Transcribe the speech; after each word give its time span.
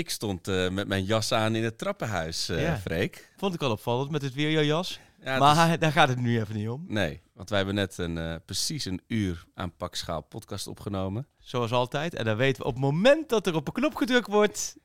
Ik 0.00 0.10
stond 0.10 0.48
eh, 0.48 0.68
met 0.70 0.88
mijn 0.88 1.04
jas 1.04 1.32
aan 1.32 1.54
in 1.54 1.64
het 1.64 1.78
trappenhuis, 1.78 2.46
Ja. 2.46 2.76
Freek. 2.78 3.30
Vond 3.36 3.54
ik 3.54 3.62
al 3.62 3.70
opvallend 3.70 4.10
met 4.10 4.22
het 4.22 4.34
weerjas. 4.34 5.00
Ja, 5.22 5.30
het 5.30 5.40
maar 5.40 5.70
is- 5.72 5.78
daar 5.78 5.92
gaat 5.92 6.08
het 6.08 6.18
nu 6.18 6.40
even 6.40 6.54
niet 6.56 6.68
om. 6.68 6.84
Nee, 6.88 7.20
want 7.34 7.48
wij 7.48 7.58
hebben 7.58 7.76
net 7.76 7.98
een, 7.98 8.18
eh, 8.18 8.34
precies 8.44 8.84
een 8.84 9.00
uur 9.06 9.44
aan 9.54 9.76
Pakschaal 9.76 10.20
podcast 10.20 10.66
opgenomen. 10.66 11.26
Zoals 11.38 11.72
altijd. 11.72 12.14
En 12.14 12.24
dan 12.24 12.36
weten 12.36 12.62
we 12.62 12.68
op 12.68 12.74
het 12.74 12.82
moment 12.82 13.28
dat 13.28 13.46
er 13.46 13.54
op 13.54 13.66
een 13.66 13.72
knop 13.72 13.94
gedrukt 13.94 14.26
wordt, 14.26 14.76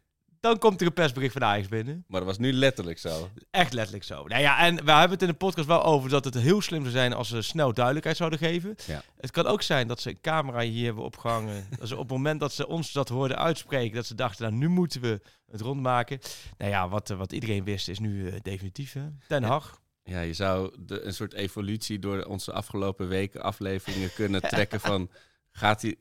dan 0.45 0.57
komt 0.59 0.81
er 0.81 0.87
een 0.87 0.93
persbericht 0.93 1.33
van 1.33 1.43
Ajax 1.43 1.67
binnen. 1.67 2.03
Maar 2.07 2.19
dat 2.19 2.29
was 2.29 2.37
nu 2.37 2.53
letterlijk 2.53 2.99
zo. 2.99 3.29
Echt 3.51 3.73
letterlijk 3.73 4.03
zo. 4.05 4.23
Nou 4.23 4.41
ja, 4.41 4.59
en 4.59 4.75
we 4.85 4.91
hebben 4.91 5.09
het 5.09 5.21
in 5.21 5.27
de 5.27 5.33
podcast 5.33 5.67
wel 5.67 5.83
over 5.83 6.09
dat 6.09 6.25
het 6.25 6.33
heel 6.33 6.61
slim 6.61 6.81
zou 6.81 6.91
zijn 6.93 7.13
als 7.13 7.27
ze 7.27 7.41
snel 7.41 7.73
duidelijkheid 7.73 8.17
zouden 8.17 8.39
geven. 8.39 8.75
Ja. 8.87 9.01
Het 9.17 9.31
kan 9.31 9.45
ook 9.45 9.61
zijn 9.61 9.87
dat 9.87 9.99
ze 10.01 10.09
een 10.09 10.21
camera 10.21 10.59
hier 10.59 10.85
hebben 10.85 11.03
opgehangen. 11.03 11.67
dat 11.79 11.87
ze 11.87 11.93
op 11.93 11.99
het 12.01 12.09
moment 12.09 12.39
dat 12.39 12.53
ze 12.53 12.67
ons 12.67 12.91
dat 12.91 13.09
hoorden 13.09 13.37
uitspreken, 13.37 13.95
dat 13.95 14.05
ze 14.05 14.15
dachten, 14.15 14.43
nou 14.45 14.55
nu 14.55 14.67
moeten 14.67 15.01
we 15.01 15.21
het 15.51 15.61
rondmaken. 15.61 16.19
Nou 16.57 16.71
ja, 16.71 16.89
wat, 16.89 17.07
wat 17.09 17.31
iedereen 17.31 17.63
wist 17.63 17.87
is 17.87 17.99
nu 17.99 18.29
eh, 18.29 18.33
definitief. 18.41 18.93
Hè? 18.93 19.05
Ten 19.27 19.41
Ja. 19.41 19.47
Hag. 19.47 19.81
Ja, 20.03 20.19
je 20.21 20.33
zou 20.33 20.75
de, 20.79 21.01
een 21.01 21.13
soort 21.13 21.33
evolutie 21.33 21.99
door 21.99 22.23
onze 22.23 22.51
afgelopen 22.51 23.07
weken 23.07 23.41
afleveringen 23.41 24.13
kunnen 24.13 24.41
trekken 24.53 24.79
van... 24.79 25.09
Gaat 25.51 25.81
hij- 25.81 25.97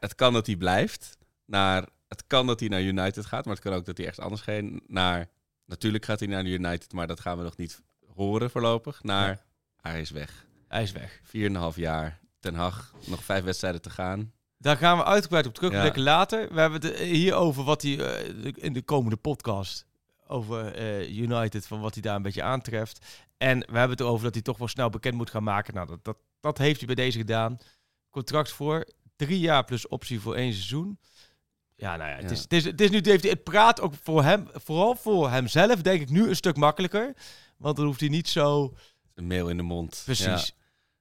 het 0.00 0.14
kan 0.14 0.32
dat 0.32 0.46
hij 0.46 0.56
blijft, 0.56 1.16
naar... 1.46 1.88
Het 2.12 2.26
kan 2.26 2.46
dat 2.46 2.60
hij 2.60 2.68
naar 2.68 2.82
United 2.82 3.26
gaat, 3.26 3.44
maar 3.44 3.54
het 3.54 3.62
kan 3.62 3.72
ook 3.72 3.84
dat 3.84 3.96
hij 3.96 4.06
ergens 4.06 4.24
anders 4.24 4.42
gaat. 4.42 4.62
Naar, 4.86 5.28
natuurlijk 5.66 6.04
gaat 6.04 6.18
hij 6.18 6.28
naar 6.28 6.44
United, 6.44 6.92
maar 6.92 7.06
dat 7.06 7.20
gaan 7.20 7.36
we 7.38 7.42
nog 7.42 7.56
niet 7.56 7.82
horen 8.14 8.50
voorlopig. 8.50 9.02
Naar, 9.02 9.28
Ja. 9.28 9.42
hij 9.90 10.00
is 10.00 10.10
weg. 10.10 10.46
Hij 10.68 10.82
is 10.82 10.92
weg. 10.92 11.20
4,5 11.24 11.76
jaar. 11.76 12.20
Ten 12.40 12.54
Hag, 12.54 12.94
nog 13.06 13.24
vijf 13.24 13.44
wedstrijden 13.44 13.82
te 13.82 13.90
gaan. 13.90 14.32
Daar 14.58 14.76
gaan 14.76 14.96
we 14.98 15.04
uitgebreid 15.04 15.46
op 15.46 15.54
terug, 15.54 15.72
Ja. 15.72 15.82
lekker 15.82 16.02
later. 16.02 16.54
We 16.54 16.60
hebben 16.60 16.80
het 16.80 16.98
hier 16.98 17.34
over 17.34 17.64
wat 17.64 17.82
hij 17.82 17.98
eh, 17.98 18.52
in 18.54 18.72
de 18.72 18.82
komende 18.82 19.16
podcast 19.16 19.86
over 20.26 20.74
eh, 20.74 21.16
United, 21.16 21.66
van 21.66 21.80
wat 21.80 21.92
hij 21.92 22.02
daar 22.02 22.16
een 22.16 22.22
beetje 22.22 22.42
aantreft. 22.42 23.06
En 23.36 23.58
we 23.58 23.64
hebben 23.78 23.90
het 23.90 24.00
erover 24.00 24.24
dat 24.24 24.34
hij 24.34 24.42
toch 24.42 24.58
wel 24.58 24.68
snel 24.68 24.90
bekend 24.90 25.14
moet 25.14 25.30
gaan 25.30 25.42
maken. 25.42 25.74
Nou, 25.74 25.86
dat, 25.86 26.04
dat, 26.04 26.16
dat 26.40 26.58
heeft 26.58 26.78
hij 26.78 26.86
bij 26.86 27.04
deze 27.04 27.18
gedaan. 27.18 27.58
Contract 28.10 28.50
voor 28.52 28.86
drie 29.16 29.38
jaar 29.40 29.64
plus 29.64 29.88
optie 29.88 30.20
voor 30.20 30.34
één 30.34 30.52
seizoen. 30.52 30.98
Ja, 31.82 31.96
nou 31.96 32.10
ja, 32.10 32.16
het, 32.16 32.24
Ja. 32.24 32.30
Is, 32.30 32.40
het, 32.42 32.52
is, 32.52 32.64
het 32.64 32.80
is 32.80 32.90
nu, 32.90 32.96
het, 32.96 33.06
heeft, 33.06 33.22
het 33.24 33.42
praat 33.42 33.80
ook 33.80 33.94
voor 34.02 34.22
hem, 34.22 34.48
vooral 34.52 34.94
voor 34.96 35.30
hemzelf, 35.30 35.82
denk 35.82 36.00
ik 36.00 36.10
nu 36.10 36.28
een 36.28 36.36
stuk 36.36 36.56
makkelijker. 36.56 37.14
Want 37.56 37.76
dan 37.76 37.84
hoeft 37.86 38.00
hij 38.00 38.08
niet 38.08 38.28
zo, 38.28 38.76
Een 39.14 39.26
mail 39.26 39.48
in 39.48 39.56
de 39.56 39.62
mond. 39.62 40.02
precies, 40.04 40.24
Ja. 40.24 40.30
dat 40.32 40.40
is 40.40 40.52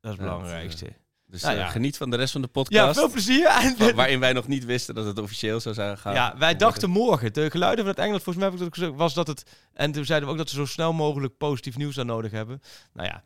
het 0.01 0.15
Ja, 0.17 0.23
belangrijkste. 0.23 0.93
Dus 1.25 1.41
Nou 1.41 1.55
eh, 1.55 1.61
ja. 1.61 1.67
geniet 1.69 1.97
van 1.97 2.09
de 2.09 2.15
rest 2.17 2.31
van 2.31 2.41
de 2.41 2.47
Ja, 2.47 2.61
podcast. 2.61 2.99
veel 2.99 3.09
plezier. 3.11 3.75
Wa- 3.77 3.93
waarin 3.93 4.19
wij 4.19 4.33
nog 4.33 4.47
niet 4.47 4.65
wisten 4.65 4.95
dat 4.95 5.05
het 5.05 5.19
officieel 5.19 5.59
zou 5.59 5.75
zijn 5.75 5.97
gaan. 5.97 6.13
Ja, 6.13 6.37
wij 6.37 6.55
dachten 6.55 6.89
morgen. 6.89 7.33
De 7.33 7.49
geluiden 7.51 7.79
van 7.79 7.93
het 7.93 7.99
Engeland, 7.99 8.23
volgens 8.23 8.43
mij 8.45 8.53
heb 8.53 8.63
ik 8.63 8.65
dat 8.69 8.77
gezegd, 8.79 8.97
was 8.97 9.13
dat 9.13 9.27
het. 9.27 9.43
En 9.73 9.91
toen 9.91 10.05
zeiden 10.05 10.27
we 10.27 10.33
ook 10.33 10.39
dat 10.41 10.49
ze 10.49 10.55
zo 10.55 10.65
snel 10.65 10.93
mogelijk 10.93 11.37
positief 11.37 11.77
nieuws 11.77 11.99
aan 11.99 12.05
nodig 12.05 12.31
hebben. 12.31 12.61
Nou 12.93 13.07
ja, 13.07 13.23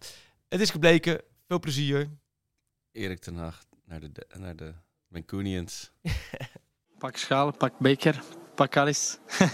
het 0.50 0.62
is 0.62 0.70
gebleken. 0.70 1.22
Veel 1.48 1.60
plezier. 1.60 2.10
Erik 2.92 3.20
ten 3.20 3.36
Hag 3.36 3.64
naar 3.86 4.00
de, 4.00 4.12
de- 4.12 4.28
naar 4.38 4.56
de 4.56 4.74
Mancunians. 5.08 5.92
Pak 7.06 7.18
schaal, 7.18 7.52
pak 7.54 7.74
beker, 7.78 8.18
pak 8.56 8.78
alles. 8.78 9.18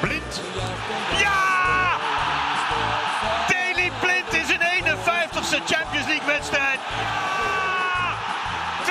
Blind. 0.00 0.40
Ja! 1.20 1.98
Daley 3.48 3.90
Blind 4.00 4.32
is 4.32 4.48
een 4.48 4.60
51ste 4.84 5.60
Champions 5.66 6.06
League 6.06 6.26
wedstrijd. 6.26 6.80
Ja! 6.80 8.16
3-0 8.84 8.88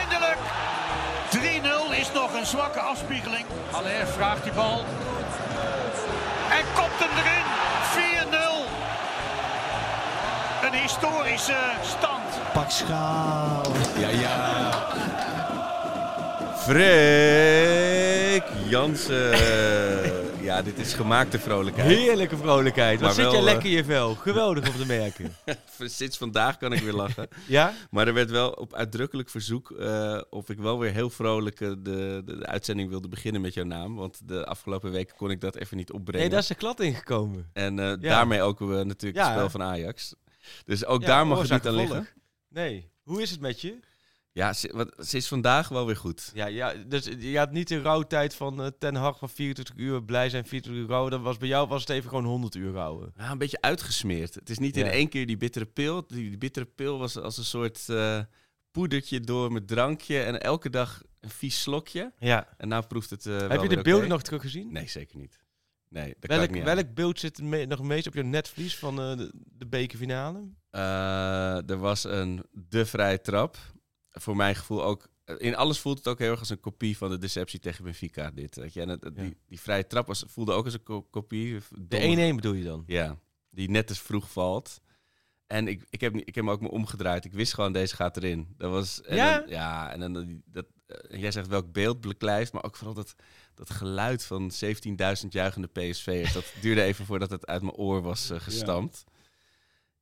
eindelijk. 0.00 0.38
3-0 1.30 1.98
is 2.00 2.12
nog 2.12 2.34
een 2.34 2.46
zwakke 2.46 2.80
afspiegeling. 2.80 3.44
Aller 3.70 4.06
vraagt 4.06 4.42
die 4.42 4.52
bal. 4.52 4.84
En 6.50 6.64
kopt 6.74 6.98
hem 6.98 7.10
erin. 7.22 7.44
4-0. 10.62 10.66
Een 10.66 10.80
historische 10.80 11.56
stand. 11.82 12.15
Schaal. 12.68 13.72
Ja, 13.98 14.08
ja. 14.08 14.84
Freek 16.56 18.44
Jansen. 18.68 19.30
ja, 20.42 20.62
dit 20.62 20.78
is 20.78 20.94
gemaakte 20.94 21.38
vrolijkheid. 21.38 21.88
Heerlijke 21.88 22.36
vrolijkheid. 22.36 23.00
Wat 23.00 23.06
Maar 23.06 23.14
zit 23.14 23.24
wel, 23.24 23.32
jij 23.32 23.40
eh, 23.42 23.46
lekker 23.46 23.70
in 23.70 23.76
je 23.76 23.84
vel. 23.84 24.14
Geweldig 24.14 24.68
om 24.68 24.76
te 24.76 24.86
merken. 24.86 25.36
Sinds 25.98 26.18
vandaag 26.18 26.56
kan 26.56 26.72
ik 26.72 26.82
weer 26.82 26.92
lachen. 26.92 27.28
Ja? 27.46 27.72
Maar 27.90 28.06
er 28.06 28.14
werd 28.14 28.30
wel 28.30 28.50
op 28.50 28.74
uitdrukkelijk 28.74 29.30
verzoek 29.30 29.70
eh, 29.70 30.20
of 30.30 30.48
ik 30.50 30.58
wel 30.58 30.78
weer 30.78 30.92
heel 30.92 31.10
vrolijk 31.10 31.60
eh, 31.60 31.68
de, 31.68 31.76
de, 31.82 32.22
de 32.24 32.46
uitzending 32.46 32.88
wilde 32.88 33.08
beginnen 33.08 33.40
met 33.40 33.54
jouw 33.54 33.64
naam. 33.64 33.94
Want 33.96 34.28
de 34.28 34.46
afgelopen 34.46 34.90
weken 34.90 35.16
kon 35.16 35.30
ik 35.30 35.40
dat 35.40 35.56
even 35.56 35.76
niet 35.76 35.92
opbrengen. 35.92 36.20
Nee, 36.20 36.30
daar 36.30 36.40
is 36.42 36.46
de 36.46 36.54
klad 36.54 36.80
ingekomen. 36.80 37.50
En 37.52 37.78
eh, 37.78 37.92
daarmee 38.00 38.42
ook 38.42 38.60
eh, 38.60 38.66
natuurlijk 38.66 39.16
Ja, 39.16 39.24
het 39.24 39.32
spel 39.32 39.50
van 39.50 39.62
Ajax. 39.62 40.14
Dus 40.64 40.84
ook 40.84 41.00
Ja, 41.00 41.06
daar 41.06 41.26
mag 41.26 41.40
het 41.40 41.50
niet 41.50 41.66
aan 41.66 41.74
liggen. 41.74 42.08
Nee. 42.56 42.90
Hoe 43.02 43.22
is 43.22 43.30
het 43.30 43.40
met 43.40 43.60
je? 43.60 43.78
Ja, 44.32 44.52
si- 44.52 44.70
wat, 44.72 44.94
sinds 44.96 45.28
vandaag 45.28 45.68
wel 45.68 45.86
weer 45.86 45.96
goed. 45.96 46.30
Ja, 46.34 46.46
ja 46.46 46.74
dus 46.74 47.04
je 47.18 47.38
had 47.38 47.52
niet 47.52 47.68
de 47.68 47.80
rouwtijd 47.80 48.34
van 48.34 48.62
eh, 48.62 48.66
Ten 48.78 48.94
Hag 48.94 49.18
van 49.18 49.28
24 49.28 49.74
uur 49.76 50.02
blij 50.04 50.30
zijn, 50.30 50.46
24 50.46 50.82
uur 50.82 50.88
rouwen. 50.88 51.10
Dat 51.10 51.20
was 51.20 51.36
bij 51.36 51.48
jou 51.48 51.68
was 51.68 51.80
het 51.80 51.90
even 51.90 52.08
gewoon 52.08 52.24
100 52.24 52.54
uur 52.54 52.72
rouwen. 52.72 53.12
Ja, 53.16 53.30
een 53.30 53.38
beetje 53.38 53.60
uitgesmeerd. 53.60 54.34
Het 54.34 54.50
is 54.50 54.58
niet 54.58 54.76
in 54.76 54.86
één 54.86 55.08
keer 55.08 55.26
die 55.26 55.36
bittere 55.36 55.64
pil. 55.64 56.06
Die, 56.06 56.28
die 56.28 56.38
bittere 56.38 56.66
pil 56.66 56.98
was 56.98 57.16
als 57.16 57.36
een 57.38 57.44
soort 57.44 57.88
eh, 57.88 58.20
poedertje 58.70 59.20
door 59.20 59.52
met 59.52 59.68
drankje. 59.68 60.22
En 60.22 60.40
elke 60.40 60.70
dag 60.70 61.02
een 61.20 61.30
vies 61.30 61.62
slokje. 61.62 62.12
Ja. 62.18 62.54
En 62.56 62.68
nou 62.68 62.86
proeft 62.86 63.10
het 63.10 63.26
eh, 63.26 63.48
Heb 63.48 63.62
je 63.62 63.68
de 63.68 63.82
beelden 63.82 64.08
nog 64.08 64.22
teruggezien? 64.22 64.72
Nee, 64.72 64.88
zeker 64.88 65.16
niet. 65.16 65.44
Nee, 65.88 66.14
dat 66.18 66.30
kan 66.30 66.42
ik 66.42 66.50
Welk, 66.50 66.64
welk 66.64 66.94
beeld 66.94 67.20
zit 67.20 67.42
me- 67.42 67.64
nog 67.64 67.82
meest 67.82 68.06
op 68.06 68.14
je 68.14 68.22
netvlies 68.22 68.76
van 68.76 68.96
de, 68.96 69.32
de 69.34 69.66
bekerfinale? 69.66 70.48
Eh, 70.76 71.70
er 71.70 71.78
was 71.78 72.04
een 72.04 72.44
de 72.52 72.86
vrije 72.86 73.20
trap. 73.20 73.56
Voor 74.10 74.36
mijn 74.36 74.54
gevoel 74.54 74.84
ook. 74.84 75.08
In 75.38 75.56
alles 75.56 75.78
voelt 75.78 75.98
het 75.98 76.08
ook 76.08 76.18
heel 76.18 76.30
erg 76.30 76.38
als 76.38 76.48
een 76.50 76.60
kopie 76.60 76.96
van 76.96 77.10
de 77.10 77.18
deceptie 77.18 77.58
tegen 77.58 77.84
Benfica. 77.84 78.30
Dit, 78.30 78.56
weet 78.56 78.72
je. 78.72 78.80
En 78.80 78.88
het, 78.88 79.02
Ja. 79.04 79.10
die, 79.22 79.36
die 79.46 79.60
vrije 79.60 79.86
trap 79.86 80.06
was, 80.06 80.24
voelde 80.26 80.52
ook 80.52 80.64
als 80.64 80.74
een 80.74 80.82
ko- 80.82 81.02
kopie. 81.02 81.58
De 81.78 82.32
1-1 82.32 82.34
bedoel 82.36 82.52
je 82.52 82.64
dan? 82.64 82.82
Ja, 82.86 83.18
die 83.50 83.70
net 83.70 83.86
te 83.86 83.94
vroeg 83.94 84.30
valt. 84.30 84.80
En 85.46 85.68
ik, 85.68 85.86
ik, 85.90 86.00
heb, 86.00 86.14
ik 86.16 86.34
heb 86.34 86.44
me 86.44 86.50
ook 86.50 86.60
me 86.60 86.70
omgedraaid. 86.70 87.24
Ik 87.24 87.32
wist 87.32 87.54
gewoon, 87.54 87.72
deze 87.72 87.94
gaat 87.94 88.16
erin. 88.16 88.54
Dat 88.56 88.70
was, 88.70 89.02
en 89.02 89.16
Ja? 89.16 89.38
Dan, 89.38 89.48
ja, 89.48 89.90
en 89.92 90.00
dan 90.00 90.12
dat, 90.12 90.26
dat, 90.44 90.66
eh, 91.10 91.20
jij 91.20 91.30
zegt 91.30 91.46
welk 91.48 91.72
beeld 91.72 92.00
beklijft, 92.00 92.52
maar 92.52 92.64
ook 92.64 92.76
vooral 92.76 92.94
dat, 92.94 93.14
dat 93.54 93.70
geluid 93.70 94.24
van 94.24 94.50
17.000 94.50 95.32
juichende 95.32 95.68
PSV'ers. 95.68 96.32
Dat 96.32 96.52
duurde 96.60 96.82
even 96.82 97.04
voordat 97.06 97.30
het 97.30 97.46
uit 97.46 97.62
mijn 97.62 97.74
oor 97.74 98.02
was 98.02 98.30
eh, 98.30 98.40
gestampt. 98.40 99.04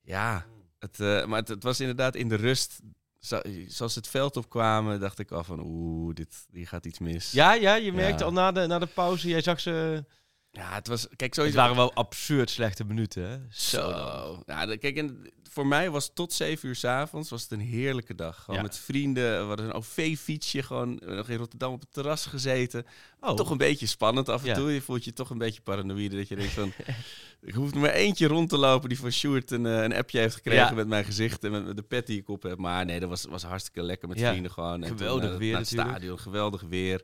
Ja, 0.01 0.47
het, 0.85 1.01
eh, 1.01 1.27
maar 1.27 1.39
het, 1.39 1.49
het 1.49 1.63
was 1.63 1.81
inderdaad 1.81 2.15
in 2.15 2.29
de 2.29 2.35
rust. 2.35 2.81
Zo- 3.19 3.41
Zoals 3.69 3.93
ze 3.93 3.99
het 3.99 4.09
veld 4.09 4.37
opkwamen, 4.37 5.01
dacht 5.01 5.19
ik 5.19 5.31
al 5.31 5.45
van 5.45 5.61
oeh, 5.65 6.15
dit, 6.15 6.47
hier 6.53 6.67
gaat 6.69 6.87
iets 6.87 6.99
mis. 6.99 7.33
Ja, 7.33 7.55
ja, 7.55 7.75
je 7.75 7.93
merkte 7.93 8.19
Ja. 8.19 8.25
al 8.25 8.33
na 8.33 8.53
de, 8.53 8.67
na 8.67 8.79
de 8.79 8.87
pauze, 8.87 9.29
jij 9.29 9.41
zag 9.41 9.61
ze... 9.61 10.05
ja 10.55 10.75
het 10.75 10.87
was, 10.89 11.07
kijk, 11.09 11.21
Het 11.21 11.35
sowieso. 11.35 11.57
waren 11.57 11.77
wel 11.77 11.95
absurd 11.95 12.51
slechte 12.51 12.85
minuten, 12.85 13.29
hè? 13.29 13.39
Zo. 13.51 14.43
Ja, 14.47 14.77
kijk, 14.77 14.97
en 14.97 15.31
voor 15.51 15.67
mij 15.67 15.91
was 15.91 16.11
tot 16.15 16.33
7 16.33 16.69
uur 16.69 16.75
's 16.77 16.85
avonds 16.85 17.31
was 17.31 17.43
het 17.43 17.51
een 17.51 17.61
heerlijke 17.61 18.15
dag. 18.15 18.37
Gewoon 18.43 18.57
Ja. 18.57 18.63
met 18.67 18.79
vrienden. 18.79 19.41
We 19.41 19.47
hadden 19.47 19.67
een 19.67 19.73
OV-fietsje, 19.73 20.63
gewoon 20.63 21.01
nog 21.05 21.29
in 21.29 21.37
Rotterdam 21.37 21.73
op 21.73 21.81
het 21.81 21.93
terras 21.93 22.27
gezeten. 22.27 22.87
Oh, 23.21 23.35
Toch 23.37 23.51
een 23.51 23.57
beetje 23.57 23.87
spannend 23.87 24.29
af 24.29 24.43
en 24.43 24.49
Ja. 24.49 24.55
toe. 24.55 24.73
Je 24.73 24.81
voelt 24.81 25.05
je 25.05 25.13
toch 25.13 25.31
een 25.31 25.39
beetje 25.39 25.61
paranoïde. 25.61 26.17
Dat 26.17 26.29
je 26.29 26.37
denkt 26.37 26.53
van, 26.53 26.73
ik 27.43 27.55
hoef 27.55 27.73
er 27.75 27.79
maar 27.81 27.91
eentje 27.91 28.27
rond 28.27 28.49
te 28.49 28.57
lopen 28.57 28.89
die 28.89 28.99
van 28.99 29.11
Sjoerd 29.13 29.51
een, 29.51 29.67
eh, 29.67 29.83
een 29.83 29.95
appje 29.95 30.19
heeft 30.19 30.35
gekregen 30.35 30.75
met 30.75 30.87
mijn 30.89 31.05
gezicht 31.05 31.45
en 31.45 31.51
met, 31.51 31.65
met 31.67 31.77
de 31.77 31.83
pet 31.83 32.07
die 32.07 32.19
ik 32.21 32.29
op 32.29 32.43
heb. 32.43 32.59
Maar 32.59 32.85
nee, 32.85 33.01
dat 33.01 33.09
was, 33.09 33.25
was 33.25 33.43
hartstikke 33.43 33.83
lekker 33.83 34.09
met 34.09 34.19
vrienden 34.21 34.51
gewoon. 34.51 34.83
En 34.83 34.89
Geweldig 34.89 35.23
toen, 35.25 35.33
eh, 35.33 35.39
weer 35.39 35.51
naar 35.53 35.61
het 35.61 35.71
natuurlijk. 35.71 35.97
stadion, 35.97 36.19
geweldig 36.19 36.63
weer. 36.69 37.03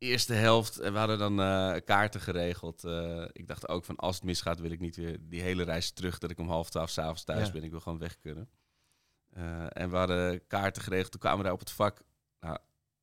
Eerste 0.00 0.32
helft, 0.34 0.78
en 0.78 0.92
we 0.92 0.98
hadden 0.98 1.18
dan 1.18 1.40
eh, 1.40 1.76
kaarten 1.84 2.20
geregeld. 2.20 2.84
Eh, 2.84 3.24
ik 3.32 3.46
dacht 3.46 3.68
ook 3.68 3.84
van 3.84 3.96
als 3.96 4.14
het 4.14 4.24
misgaat 4.24 4.60
wil 4.60 4.70
ik 4.70 4.80
niet 4.80 4.96
weer 4.96 5.16
die 5.20 5.40
hele 5.40 5.62
reis 5.62 5.90
terug. 5.90 6.18
Dat 6.18 6.30
ik 6.30 6.38
om 6.38 6.48
half 6.48 6.70
twaalf 6.70 6.90
s'avonds 6.90 7.24
thuis 7.24 7.46
Ja. 7.46 7.52
ben. 7.52 7.62
Ik 7.64 7.70
wil 7.70 7.80
gewoon 7.80 7.98
weg 7.98 8.18
kunnen. 8.18 8.48
Eh, 9.30 9.66
en 9.68 9.90
we 9.90 9.96
hadden 9.96 10.46
kaarten 10.46 10.82
geregeld. 10.82 11.10
Toen 11.10 11.20
kwamen 11.20 11.38
we 11.38 11.44
daar 11.44 11.52
op 11.52 11.58
het 11.60 11.70
vak. 11.70 12.02
Nou, 12.40 12.58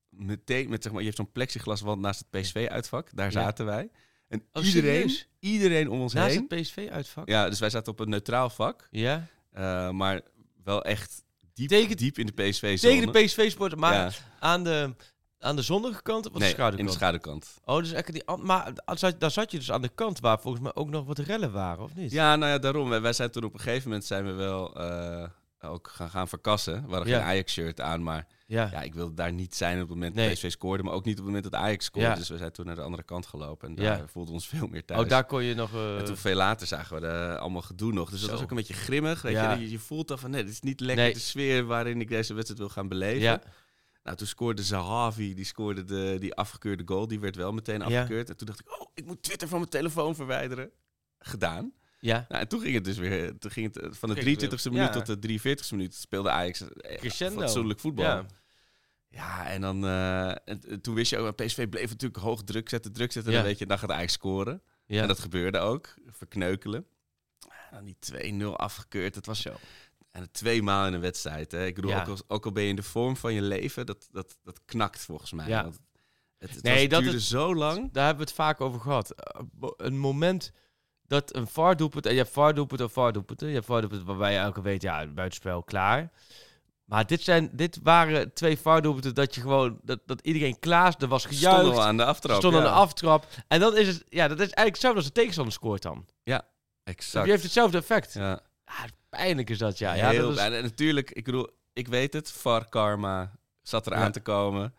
meteen 0.08 0.68
met 0.68 0.82
zeg 0.82 0.90
maar, 0.92 1.00
je 1.00 1.06
hebt 1.06 1.18
zo'n 1.20 1.32
plexiglaswand 1.32 2.00
naast 2.00 2.24
het 2.30 2.40
PSV-uitvak. 2.40 3.08
Daar 3.14 3.26
Ja. 3.26 3.30
zaten 3.32 3.66
wij. 3.66 3.90
En 4.28 4.44
Oh, 4.52 4.64
iedereen, 4.64 5.08
serieus? 5.10 5.28
iedereen 5.40 5.90
om 5.90 6.00
ons 6.00 6.12
Naast 6.12 6.34
heen. 6.34 6.46
het 6.48 6.60
PSV-uitvak? 6.60 7.28
Ja, 7.28 7.48
dus 7.48 7.58
wij 7.58 7.70
zaten 7.70 7.92
op 7.92 8.00
een 8.00 8.08
neutraal 8.08 8.50
vak. 8.50 8.88
Ja? 8.90 9.26
eh, 9.52 9.90
maar 9.90 10.20
wel 10.64 10.84
echt 10.84 11.22
diep, 11.52 11.68
Tegen- 11.68 11.96
diep 11.96 12.18
in 12.18 12.26
de 12.26 12.32
PSV-zone. 12.32 12.94
Tegen 12.94 13.12
de 13.12 13.20
PSV-sport, 13.24 13.76
maar 13.76 13.94
Ja. 13.94 14.10
aan, 14.40 14.64
de, 14.64 14.94
aan 15.40 15.56
de 15.56 15.62
zonnige 15.62 16.02
kant 16.02 16.26
of 16.26 16.32
aan 16.32 16.38
Nee, 16.40 16.48
de 16.48 16.54
schaduwkant? 16.54 16.80
in 16.80 16.86
de 16.86 16.92
schaduwkant. 17.00 17.54
Oh, 17.64 17.78
dus 17.78 17.92
die, 18.04 18.22
maar 18.42 18.72
daar 19.18 19.30
zat- 19.30 19.50
je 19.50 19.58
dus 19.58 19.72
aan 19.72 19.82
de 19.82 19.88
kant 19.94 20.20
waar 20.20 20.40
volgens 20.40 20.62
mij 20.62 20.74
ook 20.74 20.88
nog 20.90 21.04
wat 21.06 21.18
rellen 21.18 21.52
waren, 21.52 21.84
of 21.84 21.94
niet? 21.94 22.10
Ja, 22.12 22.36
nou 22.36 22.52
ja, 22.52 22.58
daarom. 22.58 22.88
Wij, 22.88 23.00
wij 23.00 23.12
zijn 23.12 23.30
toen 23.30 23.44
op 23.44 23.54
een 23.54 23.60
gegeven 23.60 23.88
moment 23.88 24.04
zijn 24.06 24.24
we 24.24 24.32
wel... 24.32 24.76
eh, 24.76 25.28
ook 25.60 25.88
gaan, 25.92 26.10
gaan 26.10 26.28
verkassen. 26.28 26.84
We 26.86 26.90
hadden 26.94 27.08
Ja. 27.08 27.18
geen 27.18 27.26
Ajax-shirt 27.28 27.80
aan, 27.80 28.02
maar 28.02 28.26
Ja. 28.46 28.68
ja, 28.72 28.82
ik 28.82 28.94
wilde 28.94 29.14
daar 29.14 29.32
niet 29.32 29.54
zijn 29.54 29.74
op 29.74 29.80
het 29.80 29.88
moment 29.88 30.14
Nee. 30.14 30.24
dat 30.28 30.34
PSV 30.34 30.50
scoorde, 30.50 30.82
maar 30.82 30.92
ook 30.92 31.04
niet 31.04 31.18
op 31.18 31.24
het 31.24 31.34
moment 31.34 31.52
dat 31.52 31.60
Ajax 31.60 31.84
scoorde. 31.84 32.08
Ja. 32.08 32.14
Dus 32.14 32.28
we 32.28 32.36
zijn 32.36 32.52
toen 32.52 32.66
naar 32.66 32.74
de 32.74 32.82
andere 32.82 33.02
kant 33.02 33.26
gelopen 33.26 33.68
en 33.68 33.82
Ja. 33.82 33.96
daar 33.96 34.08
voelden 34.08 34.32
we 34.32 34.38
ons 34.38 34.48
veel 34.48 34.66
meer 34.66 34.84
thuis. 34.84 35.00
Oh, 35.02 35.08
daar 35.08 35.24
kon 35.24 35.42
je 35.44 35.54
nog... 35.54 35.72
eh, 35.74 35.98
En 35.98 36.04
toen 36.04 36.16
veel 36.16 36.34
later 36.36 36.66
zagen 36.66 36.94
we 36.94 37.00
de, 37.00 37.36
allemaal 37.38 37.62
gedoe 37.62 37.92
nog. 37.92 38.10
Dus 38.10 38.20
dat 38.20 38.30
was 38.30 38.42
ook 38.42 38.50
een 38.50 38.56
beetje 38.56 38.74
grimmig. 38.74 39.22
Weet 39.22 39.32
Ja. 39.32 39.52
je? 39.52 39.60
je, 39.60 39.70
je 39.70 39.78
voelt 39.78 40.08
dan 40.08 40.18
van, 40.18 40.30
nee, 40.30 40.42
dit 40.44 40.52
is 40.52 40.60
niet 40.60 40.80
lekker 40.80 41.04
Nee. 41.04 41.12
de 41.12 41.18
sfeer 41.20 41.64
waarin 41.64 42.00
ik 42.00 42.08
deze 42.08 42.34
wedstrijd 42.34 42.60
wil 42.60 42.68
gaan 42.70 42.88
beleven. 42.88 43.40
Nou, 44.08 44.20
toen 44.20 44.28
scoorde 44.28 44.62
Zahavi, 44.62 45.34
die 45.34 45.44
scoorde 45.44 45.84
de, 45.84 46.16
die 46.20 46.34
afgekeurde 46.34 46.82
goal. 46.86 47.08
Die 47.08 47.20
werd 47.20 47.36
wel 47.36 47.52
meteen 47.52 47.78
Ja. 47.78 47.84
afgekeurd. 47.84 48.28
En 48.28 48.36
toen 48.36 48.46
dacht 48.46 48.60
ik, 48.60 48.80
oh, 48.80 48.86
ik 48.94 49.06
moet 49.06 49.22
Twitter 49.22 49.48
van 49.48 49.58
mijn 49.58 49.70
telefoon 49.70 50.14
verwijderen. 50.14 50.70
Gedaan. 51.18 51.72
Ja. 52.00 52.24
Nou, 52.28 52.40
en 52.42 52.48
toen 52.48 52.60
ging 52.60 52.74
het 52.74 52.84
dus 52.84 52.96
weer, 52.96 53.38
toen 53.38 53.50
ging 53.50 53.66
het 53.66 53.76
eh, 53.82 53.92
van 53.92 54.08
de 54.08 54.14
Ging 54.14 54.40
het 54.40 54.50
23e 54.60 54.62
weer- 54.62 54.72
minuut 54.72 54.94
ja. 54.94 55.00
tot 55.00 55.22
de 55.22 55.38
43e 55.38 55.70
minuut 55.70 55.94
speelde 55.94 56.30
Ajax 56.30 56.60
eh, 56.60 56.96
Crescendo. 56.98 57.40
fatsoenlijk 57.40 57.80
voetbal. 57.80 58.04
Ja. 58.04 58.26
Ja, 59.08 59.46
en 59.48 59.60
dan 59.60 59.84
eh, 59.84 60.28
en, 60.28 60.40
en 60.68 60.80
toen 60.80 60.94
wist 60.94 61.10
je 61.10 61.18
ook, 61.18 61.36
PSV 61.36 61.68
bleef 61.68 61.88
natuurlijk 61.88 62.22
hoog 62.22 62.42
druk 62.42 62.68
zetten, 62.68 62.92
druk 62.92 63.12
zetten. 63.12 63.32
En 63.32 63.38
dan 63.38 63.46
weet 63.48 63.58
je, 63.58 63.66
dan 63.66 63.78
gaat 63.78 63.90
Ajax 63.90 64.12
scoren. 64.12 64.62
Ja. 64.86 65.02
En 65.02 65.08
dat 65.08 65.18
gebeurde 65.18 65.58
ook, 65.58 65.94
verkneukelen. 66.06 66.86
En 67.70 67.84
dan 67.84 67.84
die 67.84 67.96
2-0 68.42 68.56
afgekeurd. 68.56 69.14
Het 69.14 69.26
was 69.26 69.40
Zo. 69.42 69.54
En 70.18 70.30
twee 70.32 70.62
maal 70.62 70.86
in 70.86 70.92
een 70.92 71.00
wedstrijd. 71.00 71.52
Hè. 71.52 71.66
Ik 71.66 71.74
bedoel, 71.74 71.90
Ja. 71.90 72.00
ook, 72.00 72.08
al, 72.08 72.16
ook 72.26 72.44
al 72.44 72.52
ben 72.52 72.62
je 72.62 72.68
in 72.68 72.76
de 72.76 72.82
vorm 72.82 73.16
van 73.16 73.34
je 73.34 73.42
leven, 73.42 73.86
dat, 73.86 74.08
dat, 74.10 74.38
dat 74.42 74.60
knakt 74.64 75.04
volgens 75.04 75.32
mij. 75.32 75.48
Ja. 75.48 75.62
Want 75.62 75.78
het, 76.38 76.50
het, 76.54 76.62
Nee, 76.62 76.88
dat 76.88 77.02
duurde 77.02 77.20
zo 77.20 77.54
lang. 77.54 77.92
Daar 77.92 78.06
hebben 78.06 78.24
we 78.24 78.30
het 78.30 78.40
vaak 78.40 78.60
over 78.60 78.80
gehad. 78.80 79.10
Eh, 79.10 79.40
Een 79.76 79.98
moment 79.98 80.52
dat 81.06 81.34
een 81.36 81.46
VAR-doelpunt... 81.46 82.06
En 82.06 82.12
je 82.12 82.18
hebt 82.18 82.32
VAR-doelpunt 82.32 82.80
of 82.80 82.92
VAR-doelpunten. 82.92 83.48
Je 83.48 83.54
hebt 83.54 83.66
VAR-doelpunten 83.66 84.06
waarbij 84.06 84.32
je 84.32 84.38
elke 84.38 84.62
weet, 84.62 84.82
ja, 84.82 85.06
buitenspel, 85.06 85.62
klaar. 85.62 86.10
Maar 86.84 87.06
dit, 87.06 87.22
zijn, 87.22 87.50
dit 87.52 87.78
waren 87.82 88.32
twee 88.32 88.58
VAR-doelpunten 88.58 89.14
dat 89.14 89.34
je 89.34 89.40
gewoon... 89.40 89.78
Dat, 89.82 90.00
dat 90.06 90.20
iedereen 90.20 90.58
klaar 90.58 90.94
er 90.98 91.08
was 91.08 91.24
gejuicht. 91.24 91.70
al 91.70 91.82
aan 91.82 91.96
de 91.96 92.04
aftrap. 92.04 92.38
stond 92.38 92.54
ja. 92.54 92.60
aan 92.60 92.66
de 92.66 92.72
aftrap. 92.72 93.26
En 93.48 93.60
dan 93.60 93.76
is 93.76 93.86
het... 93.86 94.04
Ja, 94.08 94.28
dat 94.28 94.36
is 94.36 94.44
eigenlijk 94.44 94.72
hetzelfde 94.72 94.98
als 94.98 95.06
de 95.06 95.12
tegenstander 95.12 95.52
scoort 95.54 95.82
dan. 95.82 96.06
Exact. 96.84 97.24
Je 97.24 97.30
heeft 97.30 97.42
hetzelfde 97.42 97.78
effect. 97.78 98.12
Ja. 98.12 98.40
Ja. 98.64 98.88
Pijnlijk 99.08 99.50
is 99.50 99.58
dat, 99.58 99.78
ja. 99.78 99.92
ja 99.94 100.10
Heel, 100.10 100.22
dat 100.34 100.38
is, 100.38 100.42
en, 100.56 100.62
natuurlijk, 100.62 101.10
ik 101.10 101.24
bedoel, 101.24 101.48
ik 101.72 101.88
weet 101.88 102.12
het. 102.12 102.30
VAR 102.32 102.68
karma 102.68 103.32
zat 103.62 103.86
er 103.86 103.92
Ja. 103.92 103.98
aan 103.98 104.12
te 104.12 104.20
komen. 104.20 104.74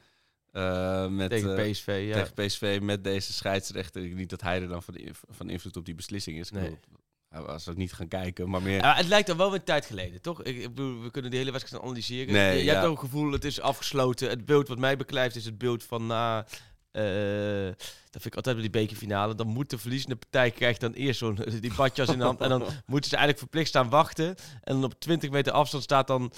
Eh, 0.51 1.07
met, 1.07 1.29
tegen 1.29 1.57
eh, 1.57 1.71
PSV, 1.71 2.03
ja. 2.07 2.13
tegen 2.13 2.33
PSV 2.45 2.79
met 2.81 3.03
deze 3.03 3.33
scheidsrechter. 3.33 4.03
Ik- 4.05 4.15
Niet 4.15 4.29
dat 4.29 4.41
hij 4.41 4.61
er 4.61 4.67
dan 4.67 4.83
van, 4.83 4.95
inv- 4.95 5.21
van 5.29 5.49
invloed 5.49 5.77
op 5.77 5.85
die 5.85 5.95
beslissing 5.95 6.39
is. 6.39 6.47
Ik 6.47 6.53
Nee. 6.53 6.63
bedoel, 6.63 6.97
Hij 7.29 7.41
was 7.41 7.69
ook 7.69 7.75
niet 7.75 7.93
gaan 7.93 8.07
kijken, 8.07 8.49
maar 8.49 8.61
meer... 8.61 8.77
Ja, 8.77 8.95
het 8.95 9.07
lijkt 9.07 9.29
al 9.29 9.35
wel 9.37 9.49
weer 9.49 9.59
een 9.59 9.65
tijd 9.65 9.85
geleden, 9.85 10.21
toch? 10.21 10.43
Ik, 10.43 10.55
ik 10.57 10.67
bedoel, 10.67 11.01
we 11.01 11.11
kunnen 11.11 11.31
de 11.31 11.37
hele 11.37 11.51
wedstrijd 11.51 11.83
analyseren. 11.83 12.33
Nee, 12.33 12.51
je 12.51 12.57
je 12.57 12.63
ja. 12.63 12.73
hebt 12.73 12.85
ook 12.85 13.01
het 13.01 13.09
gevoel, 13.09 13.31
het 13.31 13.45
is 13.45 13.61
afgesloten. 13.61 14.29
Het 14.29 14.45
beeld 14.45 14.67
wat 14.67 14.77
mij 14.77 14.97
beklijft 14.97 15.35
is 15.35 15.45
het 15.45 15.57
beeld 15.57 15.83
van 15.83 16.05
na... 16.07 16.45
eh, 16.91 17.73
dat 18.09 18.21
vind 18.21 18.25
ik 18.25 18.35
altijd 18.35 18.55
bij 18.55 18.69
die 18.69 18.81
bekerfinale. 18.81 19.35
Dan 19.35 19.47
moet 19.47 19.69
de 19.69 19.77
verliezende 19.77 20.15
partij 20.15 20.51
krijgt 20.51 20.81
dan 20.81 20.93
eerst 20.93 21.19
zo'n 21.19 21.39
die 21.61 21.73
badjas 21.73 22.09
in 22.09 22.17
de 22.17 22.23
hand. 22.23 22.41
En 22.41 22.49
dan 22.49 22.63
moeten 22.85 23.09
ze 23.09 23.15
eigenlijk 23.15 23.37
verplicht 23.37 23.67
staan 23.67 23.89
wachten. 23.89 24.35
En 24.63 24.73
dan 24.73 24.83
op 24.83 24.99
20 24.99 25.29
meter 25.29 25.53
afstand 25.53 25.83
staat 25.83 26.07
dan 26.07 26.31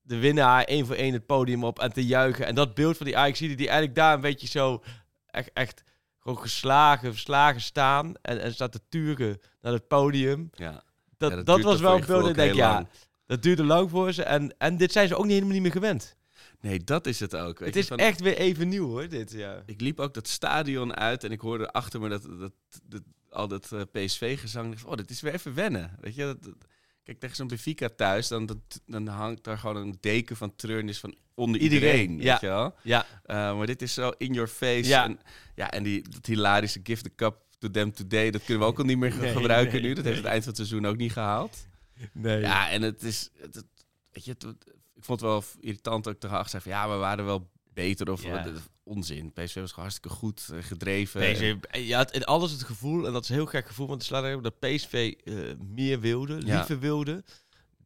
de 0.00 0.18
winnaar 0.18 0.64
één 0.64 0.86
voor 0.86 0.94
één 0.94 1.12
het 1.12 1.26
podium 1.26 1.64
op 1.64 1.78
en 1.78 1.92
te 1.92 2.06
juichen. 2.06 2.46
En 2.46 2.54
dat 2.54 2.74
beeld 2.74 2.96
van 2.96 3.06
die 3.06 3.16
ajax 3.16 3.38
die 3.38 3.56
eigenlijk 3.56 3.94
daar 3.94 4.14
een 4.14 4.20
beetje 4.20 4.46
zo 4.46 4.82
echt, 5.26 5.50
echt 5.52 5.82
gewoon 6.18 6.38
geslagen, 6.38 7.12
verslagen 7.12 7.60
staan. 7.60 8.14
En, 8.22 8.40
en 8.40 8.54
staat 8.54 8.72
te 8.72 8.80
turen 8.88 9.40
naar 9.60 9.72
het 9.72 9.88
podium. 9.88 10.50
ja. 10.54 10.86
Dat, 11.16 11.32
Ja, 11.32 11.42
dat, 11.42 11.60
was 11.60 11.80
wel 11.80 11.94
een 11.94 12.06
beeld. 12.06 12.28
Ik 12.28 12.34
denk, 12.34 12.54
ja, 12.54 12.72
lang. 12.72 12.88
dat 13.26 13.42
duurde 13.42 13.64
lang 13.64 13.90
voor 13.90 14.12
ze. 14.12 14.22
En, 14.22 14.54
en 14.58 14.76
dit 14.76 14.92
zijn 14.92 15.08
ze 15.08 15.16
ook 15.16 15.24
niet, 15.24 15.32
helemaal 15.32 15.52
niet 15.52 15.62
meer 15.62 15.72
gewend. 15.72 16.16
Nee, 16.60 16.78
dat 16.84 17.06
is 17.06 17.20
het 17.20 17.36
ook. 17.36 17.58
Weet 17.58 17.66
het 17.68 17.74
je, 17.74 17.80
is 17.80 17.86
van- 17.86 17.98
echt 17.98 18.20
weer 18.20 18.36
even 18.36 18.68
nieuw 18.68 18.86
hoor, 18.88 19.08
dit. 19.08 19.32
Ja. 19.32 19.62
Ik 19.66 19.80
liep 19.80 20.00
ook 20.00 20.14
dat 20.14 20.28
stadion 20.28 20.94
uit 20.96 21.24
en 21.24 21.32
ik 21.32 21.40
hoorde 21.40 21.72
achter 21.72 22.00
me 22.00 22.08
dat, 22.08 22.22
dat, 22.38 22.52
dat, 22.84 23.02
al 23.30 23.48
dat 23.48 23.72
eh, 23.72 23.80
PSV-gezang. 23.92 24.82
Oh, 24.84 24.94
dit 24.94 25.10
is 25.10 25.20
weer 25.20 25.32
even 25.32 25.54
wennen. 25.54 25.96
Weet 26.00 26.14
je, 26.14 26.22
dat, 26.22 26.42
dat- 26.42 26.54
kijk, 27.02 27.18
tegen 27.20 27.36
zo'n 27.36 27.46
Benfica 27.48 27.88
thuis, 27.96 28.28
dan, 28.28 28.46
dat, 28.46 28.58
dan 28.86 29.06
hangt 29.06 29.44
daar 29.44 29.58
gewoon 29.58 29.76
een 29.76 29.96
deken 30.00 30.36
van 30.36 30.56
treurnis 30.56 30.98
van 30.98 31.14
onder 31.34 31.60
Iedereen, 31.60 32.10
iedereen. 32.10 32.20
ja. 32.22 32.32
weet 32.32 32.40
je 32.40 32.46
wel? 32.46 32.74
Ja, 32.82 33.06
Eh, 33.22 33.56
maar 33.56 33.66
dit 33.66 33.82
is 33.82 33.94
zo 33.94 34.10
in 34.16 34.32
your 34.32 34.48
face. 34.48 34.88
Ja. 34.88 35.04
En, 35.04 35.18
ja, 35.54 35.70
en 35.70 35.82
die 35.82 36.08
dat 36.08 36.26
hilarische 36.26 36.80
gift 36.82 37.02
the 37.04 37.14
cup 37.14 37.36
to 37.58 37.70
them 37.70 37.92
today, 37.92 38.30
dat 38.30 38.44
kunnen 38.44 38.62
we 38.62 38.68
ook 38.72 38.78
al 38.78 38.84
niet 38.84 38.98
meer 38.98 39.16
Nee, 39.16 39.32
gebruiken 39.32 39.72
nee, 39.72 39.82
nu. 39.88 39.94
Dat 39.94 40.04
heeft 40.04 40.16
het 40.16 40.26
eind 40.26 40.44
van 40.44 40.52
het 40.52 40.66
seizoen 40.66 40.86
ook 40.90 40.96
niet 40.96 41.12
gehaald. 41.12 41.66
nee. 42.12 42.40
Ja, 42.40 42.70
en 42.70 42.82
het 42.82 43.02
is... 43.02 43.30
Het- 43.40 43.64
weet 44.12 44.24
je, 44.24 44.30
het- 44.38 44.76
ik 44.98 45.04
vond 45.04 45.20
het 45.20 45.30
wel 45.30 45.42
irritant 45.60 46.08
ook 46.08 46.18
tegen 46.20 46.48
zei 46.48 46.62
van 46.62 46.72
ja, 46.72 46.88
we 46.88 46.94
waren 46.96 47.24
wel 47.24 47.50
beter 47.74 48.10
of 48.10 48.22
Ja. 48.22 48.52
onzin. 48.82 49.32
PSV 49.32 49.54
was 49.54 49.54
gewoon 49.54 49.88
hartstikke 49.88 50.08
goed 50.08 50.48
eh, 50.52 50.62
gedreven. 50.62 51.20
PSV, 51.32 51.54
je 51.86 51.94
had 51.94 52.12
in 52.12 52.24
alles 52.24 52.50
het 52.50 52.62
gevoel, 52.62 53.06
en 53.06 53.12
dat 53.12 53.22
is 53.22 53.28
een 53.28 53.34
heel 53.34 53.46
gek 53.46 53.66
gevoel, 53.66 53.86
want 53.86 54.00
de 54.00 54.06
slaat 54.06 54.24
er 54.24 54.34
ook 54.34 54.42
dat 54.42 54.58
PSV 54.58 55.14
eh, 55.24 55.34
meer 55.58 56.00
wilde, 56.00 56.40
Ja. 56.44 56.56
liever 56.56 56.78
wilde 56.78 57.24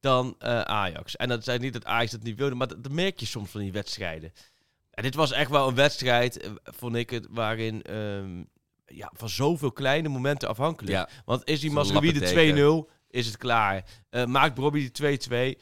dan 0.00 0.34
eh, 0.38 0.60
Ajax. 0.60 1.16
En 1.16 1.28
dat 1.28 1.44
zei 1.44 1.58
niet 1.58 1.72
dat 1.72 1.84
Ajax 1.84 2.10
dat 2.10 2.22
niet 2.22 2.36
wilde, 2.38 2.54
maar 2.54 2.68
dat, 2.68 2.82
dat 2.82 2.92
merk 2.92 3.20
je 3.20 3.26
soms 3.26 3.50
van 3.50 3.60
die 3.60 3.72
wedstrijden. 3.72 4.32
En 4.90 5.02
dit 5.02 5.14
was 5.14 5.32
echt 5.32 5.50
wel 5.50 5.68
een 5.68 5.74
wedstrijd, 5.74 6.40
eh, 6.40 6.50
vond 6.64 6.96
ik 6.96 7.10
het, 7.10 7.26
waarin 7.30 7.82
ehm, 7.82 8.42
ja, 8.86 9.10
van 9.14 9.28
zoveel 9.28 9.72
kleine 9.72 10.08
momenten 10.08 10.48
afhankelijk. 10.48 10.92
Ja, 10.96 11.08
Want 11.24 11.42
is 11.48 11.60
die 11.60 11.70
Masraoui 11.70 12.12
de 12.12 12.20
lappenteken. 12.20 12.86
2-0, 12.86 12.90
is 13.10 13.26
het 13.26 13.36
klaar. 13.36 13.84
Eh, 14.10 14.24
maakt 14.24 14.54
Bobby 14.54 14.90
de 14.90 14.90
2-2, 14.90 15.58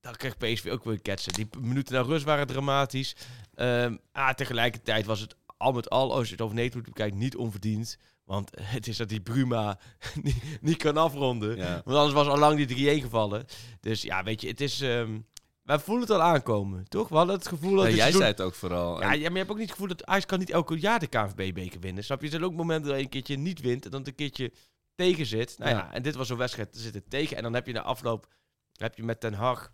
dan 0.00 0.14
krijgt 0.16 0.38
PSV 0.38 0.66
ook 0.70 0.84
weer 0.84 1.00
ketsen. 1.02 1.32
Die 1.32 1.48
minuten 1.60 1.94
naar 1.94 2.04
rust 2.04 2.24
waren 2.24 2.46
dramatisch. 2.46 3.16
Ehm 3.54 3.96
ah, 4.12 4.30
tegelijkertijd 4.34 5.06
was 5.06 5.20
het 5.20 5.36
al 5.56 5.72
met 5.72 5.90
al, 5.90 6.12
als 6.14 6.26
je 6.26 6.32
het 6.32 6.40
over 6.42 6.54
Nederland 6.56 6.86
bekijkt, 6.86 7.16
niet 7.16 7.36
onverdiend. 7.36 7.98
Want 8.24 8.50
het 8.76 8.86
is 8.86 8.96
dat 8.96 9.08
die 9.08 9.20
Bruma 9.20 9.78
niet, 10.22 10.42
niet 10.60 10.76
kan 10.76 10.96
afronden. 10.96 11.56
ja. 11.56 11.82
Want 11.84 11.96
anders 11.96 12.12
was 12.14 12.26
al 12.26 12.38
lang 12.38 12.66
die 12.66 12.98
3-1 13.00 13.02
gevallen. 13.02 13.44
Dus 13.80 14.02
ja, 14.02 14.22
weet 14.22 14.40
je, 14.40 14.48
het 14.48 14.60
is... 14.60 14.80
ehm 14.80 15.18
wij 15.62 15.78
voelen 15.78 16.02
het 16.08 16.12
al 16.12 16.22
aankomen, 16.22 16.88
toch? 16.88 17.08
We 17.08 17.16
hadden 17.16 17.34
het 17.34 17.48
gevoel 17.48 17.74
dat 17.74 17.82
Ja, 17.84 17.88
jij 17.90 17.98
seizoen- 17.98 18.20
zei 18.20 18.32
het 18.32 18.40
ook 18.40 18.54
vooral. 18.54 19.00
ja, 19.00 19.06
maar 19.06 19.18
je 19.18 19.28
hebt 19.38 19.50
ook 19.50 19.56
niet 19.56 19.60
het 19.60 19.70
gevoel 19.70 19.88
dat 19.88 20.04
Ajax 20.06 20.26
kan 20.26 20.38
niet 20.38 20.50
elke 20.50 20.78
jaar 20.78 20.98
de 20.98 21.06
KNVB-beker 21.06 21.80
winnen. 21.80 22.04
Snap 22.04 22.18
je? 22.20 22.24
Er 22.24 22.30
zijn 22.32 22.44
ook 22.44 22.52
momenten 22.54 22.88
dat 22.88 22.98
je 22.98 23.04
een 23.04 23.10
keertje 23.10 23.36
niet 23.36 23.60
wint 23.60 23.84
en 23.84 23.90
dan 23.90 24.02
een 24.06 24.14
keertje 24.14 24.52
tegen 24.94 25.26
zit. 25.26 25.58
Nou 25.58 25.70
ja, 25.70 25.76
Ja. 25.76 25.92
en 25.92 26.02
dit 26.02 26.14
was 26.14 26.26
zo'n 26.28 26.36
wedstrijd, 26.38 26.74
er 26.74 26.80
zit 26.80 26.94
het 26.94 27.10
tegen. 27.10 27.36
En 27.36 27.42
dan 27.42 27.54
heb 27.54 27.66
je 27.66 27.72
na 27.72 27.82
afloop, 27.82 28.26
heb 28.72 28.96
je 28.96 29.02
met 29.02 29.20
Ten 29.20 29.34
Hag, 29.34 29.72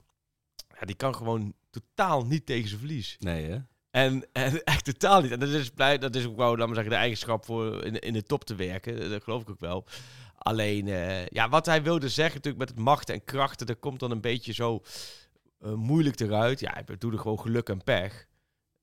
ja, 0.80 0.86
die 0.86 0.96
kan 0.96 1.14
gewoon 1.14 1.54
totaal 1.70 2.26
niet 2.26 2.46
tegen 2.46 2.68
zijn 2.68 2.80
verlies. 2.80 3.16
nee, 3.18 3.50
hè? 3.50 3.58
En, 3.90 4.26
en 4.32 4.62
echt 4.64 4.84
totaal 4.84 5.20
niet. 5.22 5.30
En 5.30 5.40
dat 5.40 5.48
is, 5.48 5.70
blij, 5.70 5.98
dat 5.98 6.14
is 6.14 6.26
ook 6.26 6.36
wel, 6.36 6.56
laat 6.56 6.66
maar 6.66 6.74
zeggen, 6.74 6.92
de 6.92 6.98
eigenschap 6.98 7.44
voor 7.44 7.84
in, 7.84 7.98
in 7.98 8.12
de 8.12 8.22
top 8.22 8.44
te 8.44 8.54
werken. 8.54 9.10
Dat 9.10 9.22
geloof 9.22 9.42
ik 9.42 9.50
ook 9.50 9.60
wel. 9.60 9.84
Alleen, 10.38 10.88
eh, 10.88 11.26
ja, 11.26 11.48
wat 11.48 11.66
hij 11.66 11.82
wilde 11.82 12.08
zeggen 12.08 12.34
natuurlijk 12.34 12.64
met 12.64 12.68
het 12.76 12.84
machten 12.84 13.14
en 13.14 13.24
krachten, 13.24 13.66
dat 13.66 13.78
komt 13.78 14.00
dan 14.00 14.10
een 14.10 14.20
beetje 14.20 14.52
zo 14.52 14.82
eh, 15.60 15.72
moeilijk 15.72 16.20
eruit. 16.20 16.60
Ja, 16.60 16.76
ik 16.76 16.86
bedoel 16.86 17.12
er 17.12 17.18
gewoon 17.18 17.40
geluk 17.40 17.68
en 17.68 17.84
pech. 17.84 18.26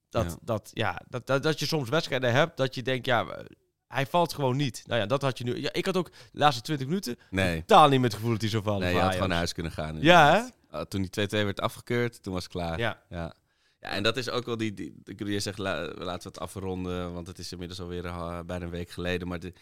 Dat, 0.10 0.26
Ja. 0.26 0.38
Dat, 0.42 0.70
ja, 0.74 1.02
dat, 1.08 1.28
dat, 1.28 1.44
dat 1.44 1.60
je 1.60 1.66
soms 1.66 1.90
wedstrijden 1.90 2.32
hebt 2.32 2.58
dat 2.58 2.76
je 2.76 2.82
denkt, 2.82 3.06
ja, 3.06 3.26
eh, 3.26 3.46
hij 3.88 4.06
valt 4.06 4.34
gewoon 4.34 4.58
niet. 4.58 4.84
Nou 4.86 5.00
ja, 5.00 5.06
dat 5.06 5.22
had 5.22 5.38
je 5.38 5.44
nu. 5.44 5.62
Ja, 5.62 5.74
ik 5.74 5.86
had 5.86 5.98
ook 5.98 6.10
de 6.12 6.40
laatste 6.40 6.62
20 6.62 6.88
minuten 6.88 7.18
Nee. 7.30 7.60
totaal 7.66 7.90
niet 7.90 8.02
met 8.02 8.12
het 8.12 8.14
gevoel 8.14 8.32
dat 8.32 8.42
hij 8.42 8.50
zo 8.50 8.62
vallen. 8.62 8.80
Nee, 8.80 8.94
je 8.94 9.00
had 9.00 9.14
gewoon 9.14 9.28
naar 9.28 9.38
huis 9.38 9.54
kunnen 9.54 9.72
gaan. 9.72 10.02
Ja. 10.02 10.52
Ah, 10.74 10.82
toen 10.86 11.02
die 11.10 11.28
2-2 11.28 11.30
werd 11.30 11.60
afgekeurd, 11.62 12.24
toen 12.24 12.34
was 12.34 12.44
het 12.44 12.52
klaar. 12.52 12.80
Ja. 12.80 13.02
Ja. 13.10 13.34
ja, 13.80 13.90
en 13.90 14.04
dat 14.04 14.18
is 14.18 14.30
ook 14.30 14.46
wel 14.46 14.58
die... 14.58 14.74
die 14.74 14.88
ik 15.06 15.18
bedoel, 15.18 15.34
je 15.34 15.40
zegt, 15.40 15.58
la- 15.58 15.82
laten 15.98 16.22
we 16.24 16.28
het 16.28 16.40
afronden, 16.40 17.14
want 17.14 17.28
het 17.28 17.40
is 17.40 17.52
inmiddels 17.52 17.80
alweer 17.82 18.06
uh, 18.06 18.40
bijna 18.46 18.66
een 18.66 18.72
week 18.72 18.90
geleden. 18.90 19.28
Maar 19.28 19.40
de, 19.40 19.54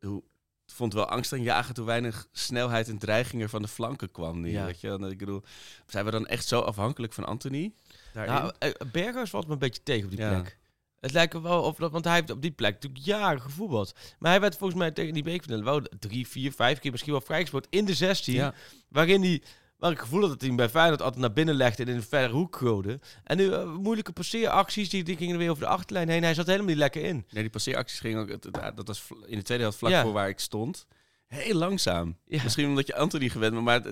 hoe, 0.00 0.22
het 0.64 0.72
vond 0.74 0.92
wel 0.94 1.06
angst 1.08 1.36
jagen 1.36 1.74
toen 1.74 1.84
weinig 1.86 2.26
snelheid 2.32 2.88
en 2.88 2.98
dreiging 2.98 3.42
er 3.42 3.48
van 3.48 3.62
de 3.62 3.68
flanken 3.68 4.10
kwam. 4.10 4.40
Nu, 4.40 4.50
Ja. 4.50 4.64
weet 4.64 4.80
je? 4.80 5.06
Ik 5.10 5.18
bedoel, 5.18 5.42
zijn 5.86 6.04
we 6.04 6.10
dan 6.10 6.26
echt 6.26 6.46
zo 6.46 6.60
afhankelijk 6.60 7.12
van 7.12 7.24
Anthony? 7.24 7.72
Daarin? 8.12 8.34
Nou, 8.34 8.52
eh, 8.58 8.70
Berghuis 8.92 9.30
valt 9.30 9.46
me 9.46 9.52
een 9.52 9.58
beetje 9.58 9.82
tegen 9.82 10.04
op 10.04 10.10
die 10.10 10.20
Ja. 10.20 10.28
plek. 10.40 10.58
Het 11.00 11.12
lijkt 11.12 11.40
wel 11.40 11.62
of 11.62 11.76
dat, 11.76 11.90
want 11.92 12.04
hij 12.04 12.14
heeft 12.14 12.30
op 12.30 12.42
die 12.42 12.50
plek 12.50 12.72
natuurlijk 12.72 13.04
jaren 13.04 13.40
gevoetbald. 13.40 13.92
Maar 14.18 14.30
hij 14.30 14.40
werd 14.40 14.56
volgens 14.56 14.78
mij 14.80 14.90
tegen 14.90 15.14
die 15.14 15.22
bekerfinale 15.22 15.62
wel 15.64 15.80
drie, 15.98 16.28
vier, 16.28 16.52
vijf 16.52 16.78
keer 16.78 16.90
misschien 16.90 17.12
wel 17.12 17.20
vrijgespeeld 17.20 17.66
in 17.70 17.84
de 17.84 17.94
16. 17.94 18.34
ja. 18.34 18.54
Waarin 18.88 19.22
hij, 19.22 19.42
waar 19.80 19.90
ik 19.90 19.96
het 19.96 20.04
gevoel 20.06 20.20
had 20.20 20.30
dat 20.30 20.38
hij 20.40 20.48
hem 20.48 20.56
bij 20.56 20.68
Feyenoord 20.68 21.02
altijd 21.02 21.20
naar 21.20 21.32
binnen 21.32 21.54
legde 21.54 21.82
en 21.82 21.88
in 21.88 21.96
een 21.96 22.02
verre 22.02 22.32
hoek 22.32 22.56
gooide. 22.56 23.00
En 23.24 23.36
nu 23.36 23.52
eh, 23.52 23.72
moeilijke 23.74 24.12
passeeracties, 24.12 24.88
die, 24.88 25.02
die 25.04 25.16
gingen 25.16 25.38
weer 25.38 25.50
over 25.50 25.62
de 25.62 25.68
achterlijn 25.68 26.08
heen. 26.08 26.22
Hij 26.22 26.34
zat 26.34 26.46
helemaal 26.46 26.66
niet 26.68 26.76
lekker 26.76 27.02
in. 27.04 27.14
Nee, 27.30 27.42
die 27.42 27.50
passeeracties 27.50 28.00
gingen 28.00 28.20
ook... 28.20 28.28
het- 28.28 28.48
Dat 28.74 28.86
was 28.86 29.06
in 29.26 29.36
de 29.36 29.42
tweede 29.44 29.62
helft 29.62 29.78
vlak 29.78 29.90
Ja. 29.90 30.02
voor 30.02 30.12
waar 30.12 30.28
ik 30.28 30.40
stond. 30.40 30.86
Heel 31.26 31.54
langzaam. 31.54 32.16
Ja. 32.26 32.42
Misschien 32.42 32.66
omdat 32.68 32.86
je 32.86 32.96
Anthony 32.96 33.28
gewend 33.28 33.52
bent, 33.52 33.64
maar 33.64 33.82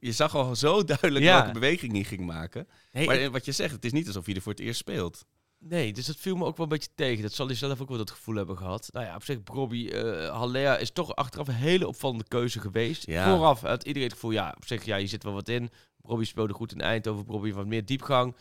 je 0.00 0.12
zag 0.12 0.34
al 0.34 0.56
zo 0.56 0.84
duidelijk 0.84 1.24
Ja. 1.24 1.36
welke 1.36 1.52
beweging 1.52 1.92
hij 1.92 2.04
ging 2.04 2.20
maken. 2.26 2.68
Maar 2.92 3.30
wat 3.30 3.44
je 3.44 3.52
zegt, 3.52 3.72
het 3.72 3.84
is 3.84 3.92
niet 3.92 4.06
alsof 4.06 4.26
hij 4.26 4.34
er 4.34 4.42
voor 4.42 4.52
het 4.52 4.60
eerst 4.60 4.78
speelt. 4.78 5.24
Nee, 5.58 5.92
dus 5.92 6.06
dat 6.06 6.16
viel 6.16 6.36
me 6.36 6.44
ook 6.44 6.56
wel 6.56 6.66
een 6.66 6.72
beetje 6.72 6.90
tegen. 6.94 7.22
Dat 7.22 7.32
zal 7.32 7.46
hij 7.46 7.54
zelf 7.54 7.80
ook 7.80 7.88
wel 7.88 7.98
dat 7.98 8.10
gevoel 8.10 8.34
hebben 8.34 8.56
gehad. 8.56 8.88
Nou 8.92 9.06
ja, 9.06 9.14
op 9.14 9.24
zich, 9.24 9.38
Robbie 9.44 9.92
uh, 9.92 10.28
Haller 10.28 10.80
is 10.80 10.90
toch 10.90 11.14
achteraf 11.14 11.48
een 11.48 11.54
hele 11.54 11.88
opvallende 11.88 12.24
keuze 12.28 12.60
geweest. 12.60 13.06
Ja. 13.06 13.36
Vooraf 13.36 13.60
had 13.60 13.84
iedereen 13.84 14.08
het 14.08 14.16
gevoel, 14.16 14.30
ja, 14.30 14.54
op 14.56 14.66
zich, 14.66 14.84
ja, 14.84 14.96
je 14.96 15.06
zit 15.06 15.22
wel 15.22 15.32
wat 15.32 15.48
in. 15.48 15.70
Robbie 16.02 16.26
speelde 16.26 16.52
goed 16.52 16.72
in 16.72 16.80
Eindhoven. 16.80 17.24
Robbie 17.26 17.54
wat 17.54 17.66
meer 17.66 17.84
diepgang. 17.84 18.36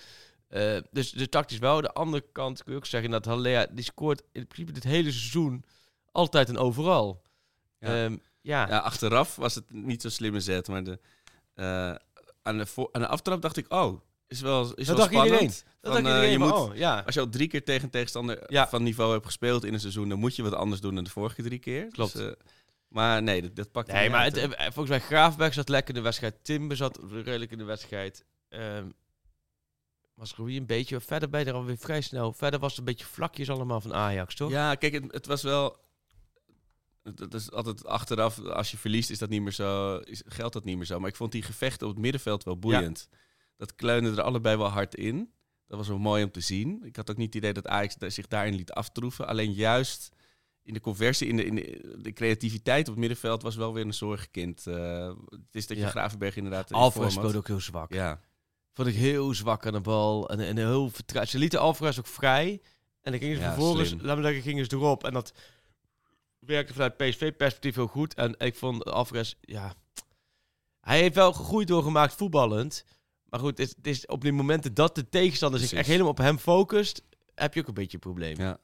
Eh, 0.47 0.77
dus, 0.91 1.11
dus 1.11 1.29
tactisch 1.29 1.57
wel. 1.57 1.81
De 1.81 1.93
andere 1.93 2.25
kant 2.31 2.63
kun 2.63 2.71
je 2.71 2.77
ook 2.77 2.85
zeggen 2.85 3.11
dat 3.11 3.25
Halea, 3.25 3.67
die 3.71 3.83
scoort 3.83 4.23
in 4.31 4.47
principe 4.47 4.73
het 4.73 4.83
hele 4.83 5.11
seizoen 5.11 5.63
altijd 6.11 6.49
en 6.49 6.57
overal. 6.57 7.21
Ja. 7.79 8.03
Ehm, 8.03 8.17
ja. 8.41 8.67
Ja, 8.67 8.77
achteraf 8.77 9.35
was 9.35 9.55
het 9.55 9.71
niet 9.71 10.01
zo 10.01 10.09
slimme 10.09 10.39
zet, 10.39 10.67
maar 10.67 10.83
de, 10.83 10.99
eh, 11.53 11.95
aan, 12.41 12.57
de 12.57 12.89
aan 12.91 13.01
de 13.01 13.07
aftrap 13.07 13.41
dacht 13.41 13.57
ik, 13.57 13.73
oh, 13.73 14.01
is 14.27 14.41
wel, 14.41 14.61
is 14.61 14.67
Dat 14.75 14.85
wel 14.85 14.95
dacht 14.95 15.09
spannend. 15.09 15.41
iedereen. 15.41 15.61
Dat 15.81 15.93
Van, 15.93 16.05
eh, 16.05 16.09
iedereen 16.09 16.31
je 16.31 16.37
moet, 16.37 16.51
oh, 16.51 16.75
ja. 16.75 16.99
Als 17.05 17.15
je 17.15 17.21
al 17.21 17.29
drie 17.29 17.47
keer 17.47 17.63
tegen 17.63 17.83
een 17.83 17.89
tegenstander 17.89 18.43
Ja. 18.51 18.67
van 18.67 18.83
niveau 18.83 19.11
hebt 19.13 19.25
gespeeld 19.25 19.63
in 19.65 19.73
een 19.73 19.79
seizoen, 19.79 20.09
dan 20.09 20.19
moet 20.19 20.35
je 20.35 20.43
wat 20.43 20.53
anders 20.53 20.81
doen 20.81 20.95
dan 20.95 21.03
de 21.03 21.09
vorige 21.09 21.41
drie 21.41 21.59
keer. 21.59 21.87
Klopt. 21.87 22.13
Dus, 22.13 22.21
eh, 22.27 22.31
maar 22.87 23.23
nee, 23.23 23.41
dat, 23.41 23.55
dat 23.55 23.71
pakt 23.71 23.91
Nee, 23.91 24.09
maar 24.09 24.23
het, 24.23 24.37
eh, 24.37 24.49
volgens 24.61 24.89
mij 24.89 24.99
Graafberg 24.99 25.53
zat 25.53 25.69
lekker 25.69 25.89
in 25.89 25.95
de 25.95 26.01
wedstrijd. 26.05 26.35
Timber 26.41 26.77
zat 26.77 26.99
redelijk 27.11 27.51
in 27.51 27.57
de 27.57 27.63
wedstrijd. 27.63 28.25
Ehm 28.49 28.87
was 30.17 30.35
Rui 30.35 30.57
een 30.57 30.65
beetje... 30.65 30.99
Verder 30.99 31.39
je 31.39 31.45
er 31.45 31.53
alweer 31.53 31.77
vrij 31.77 32.01
snel. 32.01 32.33
Verder 32.33 32.59
was 32.59 32.69
het 32.69 32.79
een 32.79 32.85
beetje 32.85 33.05
vlakjes 33.05 33.49
allemaal 33.49 33.81
van 33.81 33.93
Ajax, 33.93 34.35
toch? 34.35 34.51
Ja, 34.51 34.75
kijk, 34.75 34.93
het, 34.93 35.11
het 35.11 35.25
was 35.25 35.41
wel. 35.43 35.77
Het 37.03 37.33
is 37.33 37.51
altijd 37.51 37.85
achteraf, 37.85 38.39
als 38.39 38.71
je 38.71 38.77
verliest, 38.77 39.09
is 39.09 39.17
dat 39.17 39.29
niet 39.29 39.41
meer 39.41 39.51
zo, 39.51 39.97
is, 39.97 40.21
geldt 40.25 40.53
dat 40.53 40.63
niet 40.63 40.77
meer 40.77 40.85
zo. 40.85 40.99
Maar 40.99 41.09
ik 41.09 41.15
vond 41.15 41.31
die 41.31 41.41
gevechten 41.41 41.87
op 41.87 41.93
het 41.93 42.01
middenveld 42.01 42.43
wel 42.43 42.59
boeiend. 42.59 43.09
Dat 43.57 43.75
kleunde 43.75 44.11
er 44.11 44.21
allebei 44.21 44.57
wel 44.57 44.67
hard 44.67 44.95
in. 44.95 45.31
Dat 45.67 45.77
was 45.77 45.87
wel 45.87 45.97
mooi 45.97 46.23
om 46.23 46.31
te 46.31 46.41
zien. 46.41 46.83
Ik 46.83 46.95
had 46.95 47.11
ook 47.11 47.17
niet 47.17 47.25
het 47.25 47.35
idee 47.35 47.53
dat 47.53 47.67
Ajax 47.67 47.95
zich 47.99 48.27
daarin 48.27 48.55
liet 48.55 48.71
aftroeven. 48.71 49.27
Alleen 49.27 49.53
juist 49.53 50.15
in 50.63 50.73
de 50.73 50.79
conversie, 50.79 51.27
in 51.27 51.35
de, 51.35 51.45
in 51.45 51.55
de, 51.55 51.97
de 52.01 52.13
creativiteit 52.13 52.81
op 52.81 52.93
het 52.93 52.99
middenveld 52.99 53.41
was 53.41 53.55
wel 53.55 53.73
weer 53.73 53.85
een 53.85 53.93
zorgkind. 53.93 54.67
Eh, 54.67 55.13
het 55.29 55.55
is 55.55 55.67
dat 55.67 55.77
je 55.77 55.83
Ja. 55.83 55.89
Gravenberg 55.89 56.35
inderdaad... 56.35 56.69
in 56.69 56.75
Alvarez 56.75 57.13
speelde 57.13 57.37
ook 57.37 57.47
heel 57.47 57.59
zwak. 57.59 57.93
Ja, 57.93 58.19
Vond 58.73 58.87
ik 58.87 58.95
heel 58.95 59.33
zwak 59.33 59.65
aan 59.65 59.73
de 59.73 59.81
bal. 59.81 60.29
En, 60.29 60.39
en 60.39 60.57
heel 60.57 60.91
Ze 61.25 61.37
lieten 61.37 61.59
Alvarez 61.59 61.99
ook 61.99 62.07
vrij. 62.07 62.61
En 63.01 63.11
dan 63.11 63.19
gingen 63.21 63.35
ze 63.35 63.41
Ja, 63.41 63.53
vervolgens, 63.53 63.89
slim. 63.89 64.15
we 64.15 64.21
zeggen, 64.21 64.41
gingen 64.41 64.65
ze 64.65 64.75
erop. 64.75 65.03
En 65.03 65.13
dat 65.13 65.33
werkte 66.39 66.73
vanuit 66.73 66.97
PSV-perspectief 66.97 67.75
heel 67.75 67.87
goed. 67.87 68.13
En 68.13 68.35
ik 68.37 68.55
vond 68.55 68.85
Alvarez, 68.85 69.33
ja... 69.41 69.73
Hij 70.81 70.99
heeft 70.99 71.15
wel 71.15 71.33
gegroeid 71.33 71.67
doorgemaakt 71.67 72.13
voetballend. 72.13 72.85
Maar 73.29 73.39
goed, 73.39 73.57
het 73.57 73.59
is, 73.67 73.73
het 73.77 73.87
is 73.87 74.05
op 74.05 74.21
die 74.21 74.31
momenten 74.31 74.73
dat 74.73 74.95
de 74.95 75.09
tegenstander 75.09 75.59
zich 75.59 75.73
echt 75.73 75.87
helemaal 75.87 76.11
op 76.11 76.17
hem 76.17 76.37
focust... 76.37 77.03
heb 77.35 77.53
je 77.53 77.59
ook 77.61 77.67
een 77.67 77.73
beetje 77.73 77.93
een 77.93 77.99
probleem. 77.99 78.37
ja. 78.39 78.57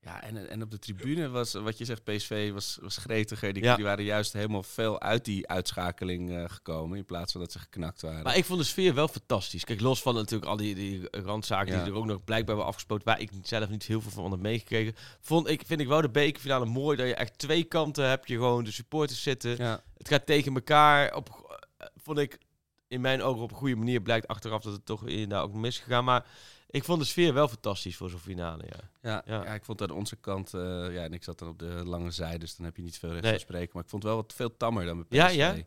Ja, 0.00 0.22
en, 0.22 0.48
en 0.48 0.62
op 0.62 0.70
de 0.70 0.78
tribune 0.78 1.28
was, 1.28 1.52
wat 1.52 1.78
je 1.78 1.84
zegt, 1.84 2.04
PSV 2.04 2.52
was, 2.52 2.78
was 2.80 2.96
gretiger. 2.96 3.52
Die, 3.52 3.62
Ja. 3.62 3.74
die 3.76 3.84
waren 3.84 4.04
juist 4.04 4.32
helemaal 4.32 4.62
veel 4.62 5.00
uit 5.00 5.24
die 5.24 5.48
uitschakeling 5.48 6.30
eh, 6.36 6.44
gekomen. 6.46 6.98
In 6.98 7.04
plaats 7.04 7.32
van 7.32 7.40
dat 7.40 7.52
ze 7.52 7.58
geknakt 7.58 8.02
waren. 8.02 8.22
Maar 8.22 8.36
ik 8.36 8.44
vond 8.44 8.58
de 8.60 8.64
sfeer 8.66 8.94
wel 8.94 9.08
fantastisch. 9.08 9.64
Kijk, 9.64 9.80
los 9.80 10.02
van 10.02 10.14
natuurlijk 10.14 10.50
al 10.50 10.56
die, 10.56 10.74
die 10.74 11.08
randzaken 11.10 11.72
Ja. 11.72 11.82
die 11.84 11.92
er 11.92 11.98
ook 11.98 12.04
nog 12.06 12.24
blijkbaar 12.24 12.48
hebben 12.48 12.66
afgespoten, 12.66 13.06
waar 13.06 13.20
ik 13.20 13.30
zelf 13.42 13.68
niet 13.68 13.84
heel 13.86 14.00
veel 14.00 14.10
van 14.10 14.30
heb 14.30 14.40
meegekregen, 14.40 14.94
vond 15.20 15.48
ik, 15.48 15.62
vind 15.66 15.80
ik 15.80 15.86
wel 15.88 16.00
de 16.00 16.10
bekerfinale 16.10 16.64
mooi 16.66 16.96
dat 16.96 17.06
je 17.06 17.14
echt 17.14 17.38
twee 17.38 17.64
kanten 17.64 18.08
hebt. 18.08 18.28
Je 18.28 18.34
gewoon 18.34 18.64
de 18.64 18.72
supporters 18.72 19.22
zitten. 19.22 19.56
ja. 19.56 19.82
Het 19.96 20.08
gaat 20.08 20.26
tegen 20.26 20.54
elkaar. 20.54 21.14
Op, 21.14 21.56
eh, 21.78 21.86
vond 21.96 22.18
ik 22.18 22.38
in 22.88 23.00
mijn 23.00 23.22
ogen 23.22 23.42
op 23.42 23.50
een 23.50 23.56
goede 23.56 23.76
manier. 23.76 24.00
Blijkt 24.00 24.28
achteraf 24.28 24.62
dat 24.62 24.72
het 24.72 24.86
toch 24.86 25.06
inderdaad 25.06 25.42
ook 25.44 25.52
misgegaan. 25.54 26.04
Maar 26.04 26.26
ik 26.70 26.84
vond 26.84 27.00
de 27.00 27.06
sfeer 27.06 27.34
wel 27.34 27.48
fantastisch 27.48 27.96
voor 27.96 28.10
zo'n 28.10 28.18
finale. 28.18 28.64
Ja. 28.66 28.80
Ja, 29.02 29.22
Ja. 29.26 29.44
ja. 29.44 29.54
ik 29.54 29.64
vond 29.64 29.82
aan 29.82 29.90
onze 29.90 30.16
kant, 30.16 30.54
eh, 30.54 30.60
ja, 30.94 31.02
en 31.02 31.12
ik 31.12 31.24
zat 31.24 31.38
dan 31.38 31.48
op 31.48 31.58
de 31.58 31.66
lange 31.84 32.10
zij, 32.10 32.38
dus 32.38 32.56
dan 32.56 32.64
heb 32.66 32.76
je 32.76 32.82
niet 32.82 32.98
veel 32.98 33.10
recht 33.10 33.22
Nee. 33.22 33.30
van 33.32 33.40
spreken. 33.40 33.70
Maar 33.72 33.82
ik 33.82 33.88
vond 33.88 34.02
het 34.02 34.12
wel 34.12 34.20
wat 34.22 34.32
veel 34.34 34.56
tammer 34.56 34.84
dan 34.84 34.96
bij 35.08 35.18
Ja, 35.18 35.26
PSV. 35.26 35.36
ja? 35.36 35.52
Ik 35.52 35.66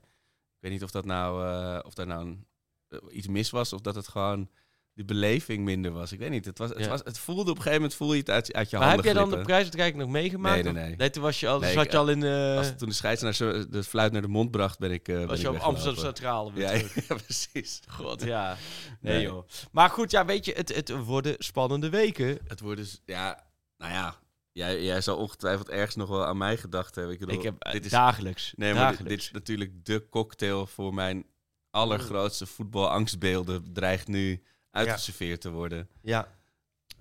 weet 0.60 0.72
niet 0.72 0.84
of 0.84 0.92
dat 0.92 1.06
nou, 1.06 1.46
eh, 1.48 1.86
of 1.86 1.94
daar 1.94 2.08
nou 2.08 2.26
een, 2.26 2.46
eh, 2.88 3.00
iets 3.12 3.28
mis 3.28 3.50
was, 3.50 3.74
of 3.74 3.82
dat 3.82 3.96
het 3.96 4.08
gewoon 4.08 4.50
de 4.94 5.06
beleving 5.06 5.64
minder 5.64 5.92
was. 5.92 6.12
Ik 6.12 6.20
weet 6.20 6.30
niet. 6.30 6.46
Het, 6.46 6.58
was, 6.58 6.70
het, 6.70 6.80
Ja. 6.80 6.88
was, 6.88 7.02
het 7.04 7.18
voelde 7.18 7.42
op 7.42 7.48
een 7.48 7.56
gegeven 7.56 7.74
moment 7.74 7.94
voel 7.94 8.14
je 8.14 8.20
het 8.20 8.30
uit, 8.30 8.54
uit 8.54 8.70
je 8.70 8.78
Maar 8.78 8.88
handen 8.88 9.06
heb 9.06 9.16
jij 9.16 9.24
dan 9.24 9.40
de 9.40 9.46
prijsuitreiking 9.46 10.02
nog 10.02 10.12
meegemaakt? 10.12 10.64
Nee, 10.64 10.74
nee, 10.74 10.84
nee. 10.84 10.96
Nee, 10.96 11.10
toen 11.10 11.24
was 11.24 11.40
je 11.40 11.48
al, 11.48 11.60
Nee, 11.60 11.74
zat 11.74 11.86
ik, 11.86 11.92
je 11.92 11.98
al 11.98 12.10
in... 12.10 12.24
eh 12.24 12.58
Als, 12.58 12.74
toen 12.78 12.90
de 12.90 12.96
scheidsrechter 12.96 13.48
zo 13.64 13.70
de 13.70 13.84
fluit 13.84 14.12
naar 14.12 14.22
de 14.22 14.28
mond 14.28 14.52
bracht, 14.52 14.80
ben 14.80 14.92
ik, 14.92 15.08
eh 15.08 15.16
ben 15.16 15.28
was 15.28 15.36
ik 15.40 15.42
je 15.46 15.50
op 15.50 15.58
Amsterdam. 15.58 16.04
Centraal 16.04 16.52
Ja, 16.56 16.72
ja, 17.08 17.16
precies. 17.26 17.80
God, 17.88 18.24
ja. 18.24 18.58
Nee, 19.02 19.14
Nee. 19.14 19.24
joh. 19.24 19.48
Maar 19.72 19.90
goed, 19.90 20.12
ja, 20.12 20.26
weet 20.26 20.46
je, 20.46 20.54
het, 20.54 20.76
het 20.76 20.90
worden 20.90 21.36
spannende 21.38 21.90
weken. 21.90 22.38
Het 22.48 22.60
wordt 22.60 22.78
dus, 22.80 23.02
ja, 23.06 23.44
nou 23.78 23.92
ja, 23.94 24.16
jij, 24.52 24.84
jij 24.84 25.02
zal 25.02 25.18
ongetwijfeld 25.18 25.70
ergens 25.70 25.96
nog 25.96 26.10
wel 26.10 26.26
aan 26.26 26.38
mij 26.38 26.58
gedacht 26.58 26.96
hebben. 26.96 27.14
Ik 27.14 27.20
bedoel, 27.20 27.36
Ik 27.36 27.44
heb 27.44 27.56
eh, 27.60 27.72
dit 27.72 27.86
is 27.86 27.92
dagelijks. 27.92 28.54
Nee, 28.56 28.74
maar 28.74 28.98
dit 29.04 29.20
is 29.20 29.32
natuurlijk 29.32 29.86
de 29.86 30.10
cocktail 30.10 30.66
voor 30.68 30.94
mijn 30.94 31.26
allergrootste 31.72 32.46
voetbalangstbeelden. 32.46 33.74
Dreigt 33.74 34.08
nu 34.08 34.42
uitgeserveerd 34.72 35.42
te 35.42 35.50
worden. 35.52 35.88
Ja. 36.02 36.38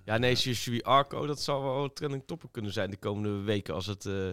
Ja, 0.05 0.17
nee, 0.17 0.35
Shui 0.35 0.81
Arco, 0.81 1.25
dat 1.25 1.41
zal 1.41 1.63
wel 1.63 1.83
een 1.83 1.93
trending 1.93 2.23
topper 2.25 2.49
kunnen 2.51 2.71
zijn 2.71 2.89
de 2.89 2.97
komende 2.97 3.29
weken 3.29 3.73
als 3.73 3.85
het, 3.85 4.05
eh, 4.05 4.29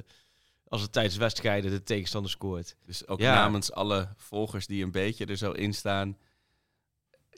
als 0.68 0.82
het 0.82 0.92
tijdens 0.92 1.16
wedstrijden 1.16 1.70
de 1.70 1.82
tegenstander 1.82 2.30
scoort. 2.30 2.76
Dus 2.86 3.06
ook 3.06 3.20
Ja. 3.20 3.34
namens 3.34 3.72
alle 3.72 4.08
volgers 4.16 4.66
die 4.66 4.84
een 4.84 4.90
beetje 4.90 5.26
er 5.26 5.36
zo 5.36 5.50
in 5.52 5.74
staan. 5.74 6.18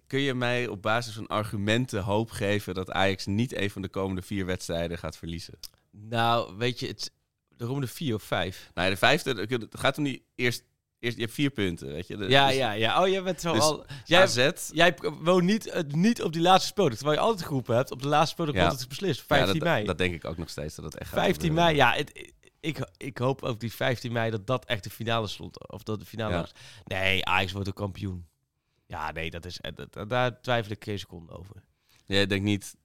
Kun 0.07 0.21
je 0.21 0.35
mij 0.35 0.67
op 0.67 0.83
basis 0.83 1.15
van 1.15 1.27
argumenten 1.27 2.03
hoop 2.03 2.31
geven 2.31 2.75
dat 2.75 2.91
Ajax 2.91 3.27
niet 3.27 3.57
een 3.57 3.71
van 3.71 3.83
de 3.83 3.89
komende 3.89 4.23
vier 4.23 4.47
wedstrijden 4.47 4.99
gaat 4.99 5.17
verliezen? 5.17 5.59
Nou, 5.91 6.57
weet 6.57 6.81
je, 6.81 6.87
het, 6.87 7.13
de 7.49 7.65
komende 7.67 7.87
vier 7.87 8.15
of 8.15 8.23
vijf. 8.23 8.71
Nou 8.75 8.87
ja, 8.87 8.93
de 8.93 8.99
vijfde, 9.01 9.35
het 9.41 9.79
gaat 9.79 9.99
om 9.99 10.05
die 10.05 10.25
eerst, 10.35 10.65
eerst, 10.99 11.17
je 11.17 11.23
hebt 11.23 11.35
vier 11.35 11.51
punten, 11.51 11.89
weet 11.89 12.07
je. 12.07 12.17
Ja, 12.17 12.47
dus 12.47 12.57
ja, 12.57 12.71
ja. 12.73 13.03
Oh, 13.03 13.09
jij 13.09 13.23
bent 13.23 13.41
zo 13.41 13.53
dus 13.53 13.63
al... 13.63 13.85
Jij, 14.05 14.23
AZ, 14.23 14.51
jij 14.73 14.97
woont 15.21 15.45
niet, 15.45 15.67
eh, 15.67 15.83
niet 15.89 16.23
op 16.23 16.33
die 16.33 16.43
laatste 16.43 16.67
speeldag, 16.69 16.97
terwijl 16.97 17.19
je 17.19 17.25
altijd 17.25 17.47
geroepen 17.47 17.77
hebt, 17.77 17.91
op 17.91 18.03
de 18.03 18.09
laatste 18.09 18.33
speeldag 18.35 18.55
Ja. 18.55 18.63
wordt 18.65 18.79
het 18.81 18.89
beslist. 18.89 19.19
ja, 19.21 19.25
15 19.27 19.59
dat, 19.59 19.69
mei. 19.69 19.85
dat 19.85 19.99
denk 19.99 20.15
ik 20.15 20.25
ook 20.25 20.37
nog 20.37 20.49
steeds 20.51 20.75
dat 20.75 20.85
het 20.85 20.95
echt 20.99 21.11
gaat 21.11 21.19
15 21.21 21.49
gebeuren. 21.49 21.65
mei, 21.77 21.77
ja. 21.77 21.97
Het, 21.97 22.33
ik, 22.61 22.79
ik 22.97 23.19
hoop 23.19 23.43
ook 23.43 23.61
die 23.61 23.73
15 23.73 24.13
mei 24.13 24.31
dat 24.31 24.47
dat 24.47 24.65
echt 24.65 24.85
de 24.85 24.91
finale 24.91 25.27
stond. 25.27 25.71
Of 25.71 25.83
dat 25.83 26.01
de 26.01 26.07
finale 26.07 26.33
Ja. 26.35 26.41
was. 26.41 26.53
Nee, 26.85 27.25
Ajax 27.25 27.53
wordt 27.53 27.67
de 27.67 27.73
kampioen. 27.75 28.27
Ja, 28.87 29.13
nee, 29.13 29.31
dat 29.31 29.45
is, 29.45 29.61
eh, 29.61 29.73
dat, 29.75 30.09
daar 30.11 30.41
twijfel 30.41 30.73
ik 30.73 30.85
geen 30.85 30.99
seconde 30.99 31.33
over. 31.33 31.57
Jij 32.07 32.27
denkt 32.27 32.45
niet 32.45 32.77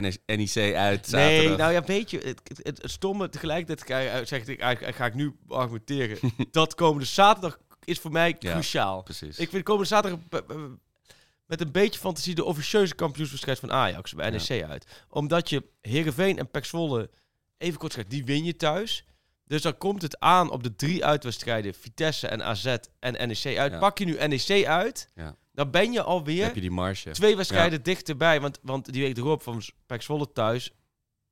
NEC 0.00 0.74
uit 0.74 1.10
Nee, 1.10 1.34
zaterdag. 1.36 1.56
nou 1.58 1.72
ja, 1.72 1.84
weet 1.84 2.10
je, 2.10 2.18
het, 2.18 2.40
het, 2.44 2.60
het, 2.62 2.82
het 2.82 2.90
stomme 2.90 3.28
tegelijkertijd 3.28 4.28
zeg 4.28 4.46
ik, 4.46 4.60
eigenlijk 4.60 4.96
ga 4.96 5.06
ik 5.06 5.14
nu 5.14 5.36
argumenteren. 5.48 6.18
dat 6.50 6.74
komende 6.74 7.06
zaterdag 7.06 7.58
is 7.84 7.98
voor 7.98 8.12
mij 8.12 8.36
Ja. 8.38 8.52
cruciaal. 8.52 9.02
Precies. 9.02 9.38
Ik 9.38 9.50
vind 9.50 9.62
komende 9.64 9.88
zaterdag 9.88 10.20
met 11.46 11.60
een 11.60 11.72
beetje 11.72 12.00
fantasie 12.00 12.34
de 12.34 12.44
officieuze 12.44 12.94
kampioenswedstrijd 12.94 13.58
van 13.58 13.72
Ajax 13.72 14.14
bij 14.14 14.30
NEC 14.30 14.62
uit. 14.64 14.86
Omdat 15.08 15.50
je 15.50 15.64
Heerenveen 15.80 16.38
en 16.38 16.50
Pek 16.50 16.64
Zwolle, 16.64 17.10
even 17.58 17.78
kort 17.78 17.92
gezegd, 17.92 18.10
die 18.10 18.24
win 18.24 18.44
je 18.44 18.56
thuis. 18.56 19.04
Dus 19.46 19.62
dan 19.62 19.78
komt 19.78 20.02
het 20.02 20.18
aan 20.20 20.50
op 20.50 20.62
de 20.62 20.74
drie 20.76 21.04
uitwedstrijden, 21.04 21.74
Vitesse 21.74 22.26
en 22.28 22.42
AZ 22.44 22.76
en 22.98 23.28
NEC 23.28 23.58
uit. 23.58 23.72
Ja. 23.72 23.78
Pak 23.78 23.98
je 23.98 24.04
nu 24.04 24.26
NEC 24.26 24.64
uit, 24.66 25.08
Ja. 25.14 25.36
Dan 25.52 25.70
ben 25.70 25.92
je 25.92 26.02
alweer 26.02 26.44
heb 26.44 26.54
je 26.54 26.60
die 26.60 26.70
marge. 26.70 27.10
twee 27.10 27.36
wedstrijden 27.36 27.82
dichterbij. 27.82 28.40
Want, 28.40 28.58
want 28.62 28.92
die 28.92 29.02
week 29.02 29.16
erop 29.16 29.42
van 29.42 29.62
Pek 29.86 30.02
Zwolle 30.02 30.32
thuis 30.32 30.72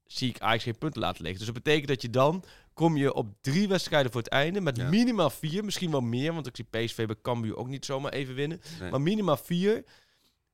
zie 0.07 0.29
ik 0.29 0.37
eigenlijk 0.37 0.63
geen 0.63 0.79
punten 0.79 1.01
laten 1.01 1.23
liggen. 1.23 1.39
Dus 1.45 1.55
dat 1.55 1.63
betekent 1.63 1.89
dat 1.89 2.03
je 2.03 2.11
dan 2.11 2.45
kom 2.75 2.97
je 2.97 3.13
op 3.15 3.35
drie 3.41 3.69
wedstrijden 3.69 4.13
voor 4.13 4.21
het 4.21 4.31
einde 4.31 4.61
met 4.61 4.77
Ja. 4.77 4.89
minimaal 4.89 5.31
vier, 5.31 5.65
misschien 5.65 5.91
wel 5.91 6.01
meer, 6.01 6.33
want 6.35 6.47
ik 6.47 6.57
zie 6.57 6.65
PSV 6.71 7.07
bij 7.07 7.17
Cambuur 7.23 7.57
ook 7.57 7.69
niet 7.69 7.85
zomaar 7.85 8.13
even 8.13 8.35
winnen. 8.35 8.61
Nee. 8.81 8.91
Maar 8.91 9.01
minimaal 9.01 9.37
vier 9.37 9.85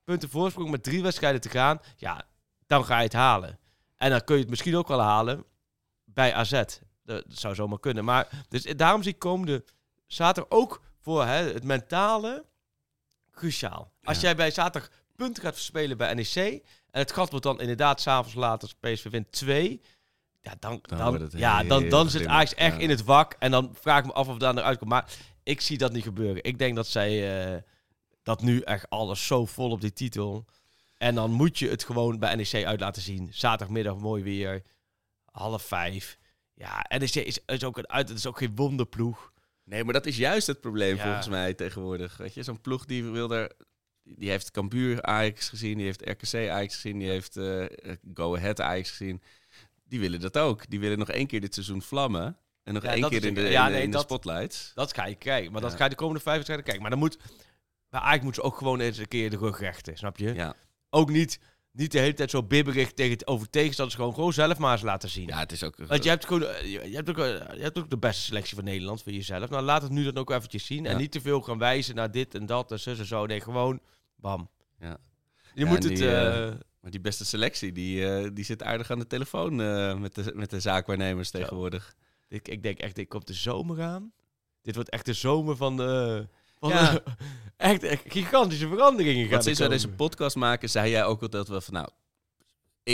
punten 0.05 0.29
voorsprong 0.31 0.71
met 0.71 0.83
drie 0.83 1.03
wedstrijden 1.03 1.41
te 1.41 1.49
gaan, 1.49 1.81
ja, 1.97 2.27
dan 2.67 2.85
ga 2.85 2.97
je 2.97 3.03
het 3.05 3.13
halen. 3.13 3.59
En 3.97 4.11
dan 4.11 4.25
kun 4.25 4.35
je 4.35 4.41
het 4.41 4.51
misschien 4.51 4.77
ook 4.77 4.89
wel 4.89 5.01
halen 5.01 5.45
bij 6.05 6.35
AZ. 6.35 6.63
Dat 7.05 7.25
zou 7.29 7.55
zomaar 7.55 7.81
kunnen. 7.81 8.05
Maar 8.05 8.45
dus 8.49 8.63
daarom 8.63 9.03
zie 9.03 9.13
ik 9.13 9.19
komende 9.19 9.65
zaterdag 10.07 10.59
ook 10.59 10.83
voor 11.01 11.25
hè, 11.25 11.53
het 11.53 11.65
mentale 11.65 12.45
cruciaal. 13.37 13.93
Als 14.03 14.21
jij 14.21 14.37
bij 14.37 14.51
zaterdag 14.51 14.91
punten 15.17 15.43
gaat 15.43 15.55
verspelen 15.55 15.97
bij 15.97 16.15
NEC 16.15 16.63
en 16.91 17.01
het 17.01 17.13
gat 17.13 17.31
wordt 17.31 17.45
dan 17.45 17.61
inderdaad 17.61 18.01
s'avonds 18.01 18.35
later 18.35 18.73
PSV 18.81 19.11
wint 19.11 19.33
2, 19.33 19.81
ja, 20.41 20.55
dan, 20.59 20.81
Dan 20.83 21.29
ja, 21.31 21.63
dan, 21.63 21.89
dan 21.89 22.11
zit 22.11 22.27
Ajax 22.27 22.55
echt 22.55 22.79
in 22.79 22.91
het 22.91 23.05
wak 23.05 23.37
en 23.39 23.51
dan 23.51 23.75
vraag 23.81 23.99
ik 23.99 24.07
me 24.07 24.13
af 24.13 24.29
of 24.29 24.39
daar 24.39 24.55
naar 24.55 24.65
uitkomt. 24.65 24.91
Maar 24.91 25.13
ik 25.43 25.61
zie 25.61 25.79
dat 25.79 25.93
niet 25.93 26.03
gebeuren. 26.03 26.45
Ik 26.45 26.59
denk 26.59 26.77
dat 26.77 26.87
zij 26.87 27.45
eh, 27.55 27.63
dat 28.23 28.43
nu 28.43 28.61
echt 28.61 28.91
alles 28.91 29.27
zo 29.27 29.47
vol 29.47 29.71
op 29.71 29.81
die 29.81 29.93
titel. 29.93 30.45
En 30.99 31.15
dan 31.15 31.31
moet 31.31 31.59
je 31.59 31.69
het 31.69 31.85
gewoon 31.85 32.19
bij 32.19 32.35
NEC 32.35 32.65
uit 32.65 32.81
laten 32.81 33.03
zien. 33.03 33.29
Zaterdagmiddag 33.33 33.97
mooi 33.97 34.23
weer. 34.23 34.63
Half 35.31 35.63
vijf. 35.63 36.19
Ja, 36.55 36.87
NEC 36.89 37.15
is, 37.15 37.39
is 37.47 37.65
ook 37.65 37.79
een 37.79 37.89
uit. 37.89 38.09
Het 38.09 38.19
is 38.19 38.27
ook 38.27 38.39
geen 38.39 38.57
wonderploeg. 38.57 39.33
Nee, 39.69 39.85
maar 39.85 39.93
dat 39.93 40.07
is 40.07 40.17
juist 40.17 40.47
het 40.47 40.61
probleem 40.61 40.97
Ja. 40.97 41.03
volgens 41.03 41.29
mij 41.29 41.55
tegenwoordig. 41.55 42.17
Weet 42.17 42.35
je, 42.35 42.43
zo'n 42.43 42.61
ploeg 42.61 42.85
die 42.85 43.05
wil 43.05 43.29
daar... 43.29 43.51
Die 44.03 44.31
heeft 44.31 44.51
Cambuur 44.51 45.03
Ajax 45.03 45.49
gezien, 45.49 45.77
die 45.77 45.87
heeft 45.87 46.09
RKC 46.09 46.35
Ajax 46.35 46.75
gezien, 46.75 46.99
die 46.99 47.09
heeft 47.09 47.37
eh, 47.37 47.65
Go 48.15 48.37
Ahead 48.37 48.61
Ajax 48.61 48.91
gezien. 48.91 49.23
Die 49.85 50.01
willen 50.01 50.21
dat 50.21 50.39
ook. 50.39 50.71
Die 50.71 50.81
willen 50.81 50.99
nog 50.99 51.11
één 51.11 51.27
keer 51.27 51.41
dit 51.41 51.55
seizoen 51.55 51.83
vlammen. 51.83 52.37
En 52.63 52.75
nog 52.75 52.83
Ja, 52.83 52.93
één 52.93 53.09
keer 53.09 53.25
in 53.25 53.35
de, 53.35 53.41
ook- 53.41 53.47
in 53.47 53.53
ja, 53.53 53.67
de, 53.67 53.73
nee, 53.73 53.83
in 53.83 53.91
de 53.91 53.97
dat- 53.97 54.03
spotlights. 54.05 54.73
Dat 54.75 54.95
ga 54.95 55.05
je 55.07 55.15
kijken. 55.15 55.53
Maar 55.53 55.61
dat 55.61 55.75
ga 55.75 55.85
je 55.85 55.91
de 55.91 55.97
komende 55.97 56.21
vijf 56.21 56.35
wedstrijden 56.35 56.65
kijken. 56.67 56.83
Maar 56.83 56.93
dan 56.93 57.01
moet 57.01 57.19
Maar 57.91 58.01
eigenlijk 58.03 58.23
moeten 58.23 58.43
ze 58.43 58.49
ook 58.49 58.57
gewoon 58.59 58.81
eens 58.81 58.99
een 58.99 59.09
keer 59.09 59.31
de 59.31 59.37
rug 59.37 59.59
rechten, 59.61 59.97
snap 59.97 60.17
je? 60.19 60.35
Ja. 60.35 60.55
Ook 60.91 61.11
niet, 61.11 61.39
niet 61.77 61.93
de 61.93 61.99
hele 61.99 62.15
tijd 62.15 62.31
zo 62.31 62.43
bibberig 62.43 62.93
tegen, 62.93 63.27
over 63.27 63.51
tegenstanders. 63.51 63.97
Gewoon, 63.97 64.15
gewoon 64.15 64.33
zelf 64.33 64.59
maar 64.59 64.73
eens 64.73 64.83
laten 64.83 65.09
zien. 65.09 65.27
ja, 65.27 65.39
het 65.39 65.53
is 65.53 65.63
ook... 65.63 65.77
Want 65.87 66.03
je 66.03 66.09
hebt, 66.09 66.27
gewoon, 66.27 66.43
eh, 66.43 66.73
je, 66.73 66.95
hebt 66.95 67.09
ook, 67.11 67.19
eh, 67.19 67.27
je 67.57 67.63
hebt 67.63 67.79
ook 67.79 67.91
de 67.91 67.99
beste 67.99 68.23
selectie 68.23 68.55
van 68.55 68.65
Nederland 68.65 69.03
voor 69.03 69.13
jezelf. 69.13 69.51
Nou, 69.51 69.63
laat 69.63 69.83
het 69.83 69.91
nu 69.91 70.05
dan 70.05 70.17
ook 70.17 70.31
eventjes 70.31 70.67
zien. 70.67 70.87
En 70.87 70.97
niet 70.97 71.13
te 71.13 71.21
veel 71.21 71.41
gaan 71.41 71.59
wijzen 71.59 71.95
naar 71.95 72.11
dit 72.11 72.35
en 72.35 72.47
dat 72.47 72.73
en 72.73 72.81
zus 72.81 72.99
en 72.99 73.07
zo. 73.07 73.27
Nee, 73.27 73.41
gewoon 73.41 73.81
bam. 74.17 74.51
Ja. 74.81 74.97
Je 75.55 75.65
Ja, 75.65 75.67
moet 75.67 75.83
het... 75.83 75.97
die, 75.97 76.09
eh, 76.09 76.49
eh, 76.49 76.55
Maar 76.81 76.91
die 76.91 77.01
beste 77.01 77.25
selectie, 77.25 77.73
die, 77.73 78.09
eh, 78.09 78.31
die 78.33 78.45
zit 78.45 78.63
aardig 78.63 78.91
aan 78.91 78.99
de 78.99 79.07
telefoon 79.07 79.61
eh, 79.61 79.99
met, 79.99 80.15
de, 80.15 80.33
met 80.35 80.51
de 80.51 80.61
zaakwaarnemers 80.61 81.31
tegenwoordig. 81.31 81.95
ik, 82.29 82.49
ik 82.49 82.63
denk 82.63 82.79
echt, 82.79 82.95
dit 82.95 83.09
komt 83.09 83.27
de 83.27 83.35
zomer 83.35 83.83
aan. 83.83 84.13
Dit 84.63 84.75
wordt 84.75 84.91
echt 84.91 85.05
de 85.07 85.13
zomer 85.13 85.57
van 85.57 85.77
de... 85.77 86.29
Ja. 86.69 87.01
echt, 87.57 87.83
echt 87.83 88.03
gigantische 88.09 88.69
veranderingen 88.69 89.29
gaan 89.29 89.43
sinds 89.43 89.59
komen. 89.59 89.75
deze 89.75 89.89
podcast 89.89 90.37
maken, 90.37 90.71
zei 90.71 90.91
jij 90.91 91.05
ook 91.05 91.23
altijd 91.23 91.49
wel 91.49 91.61
van 91.61 91.75
nou, 91.75 91.89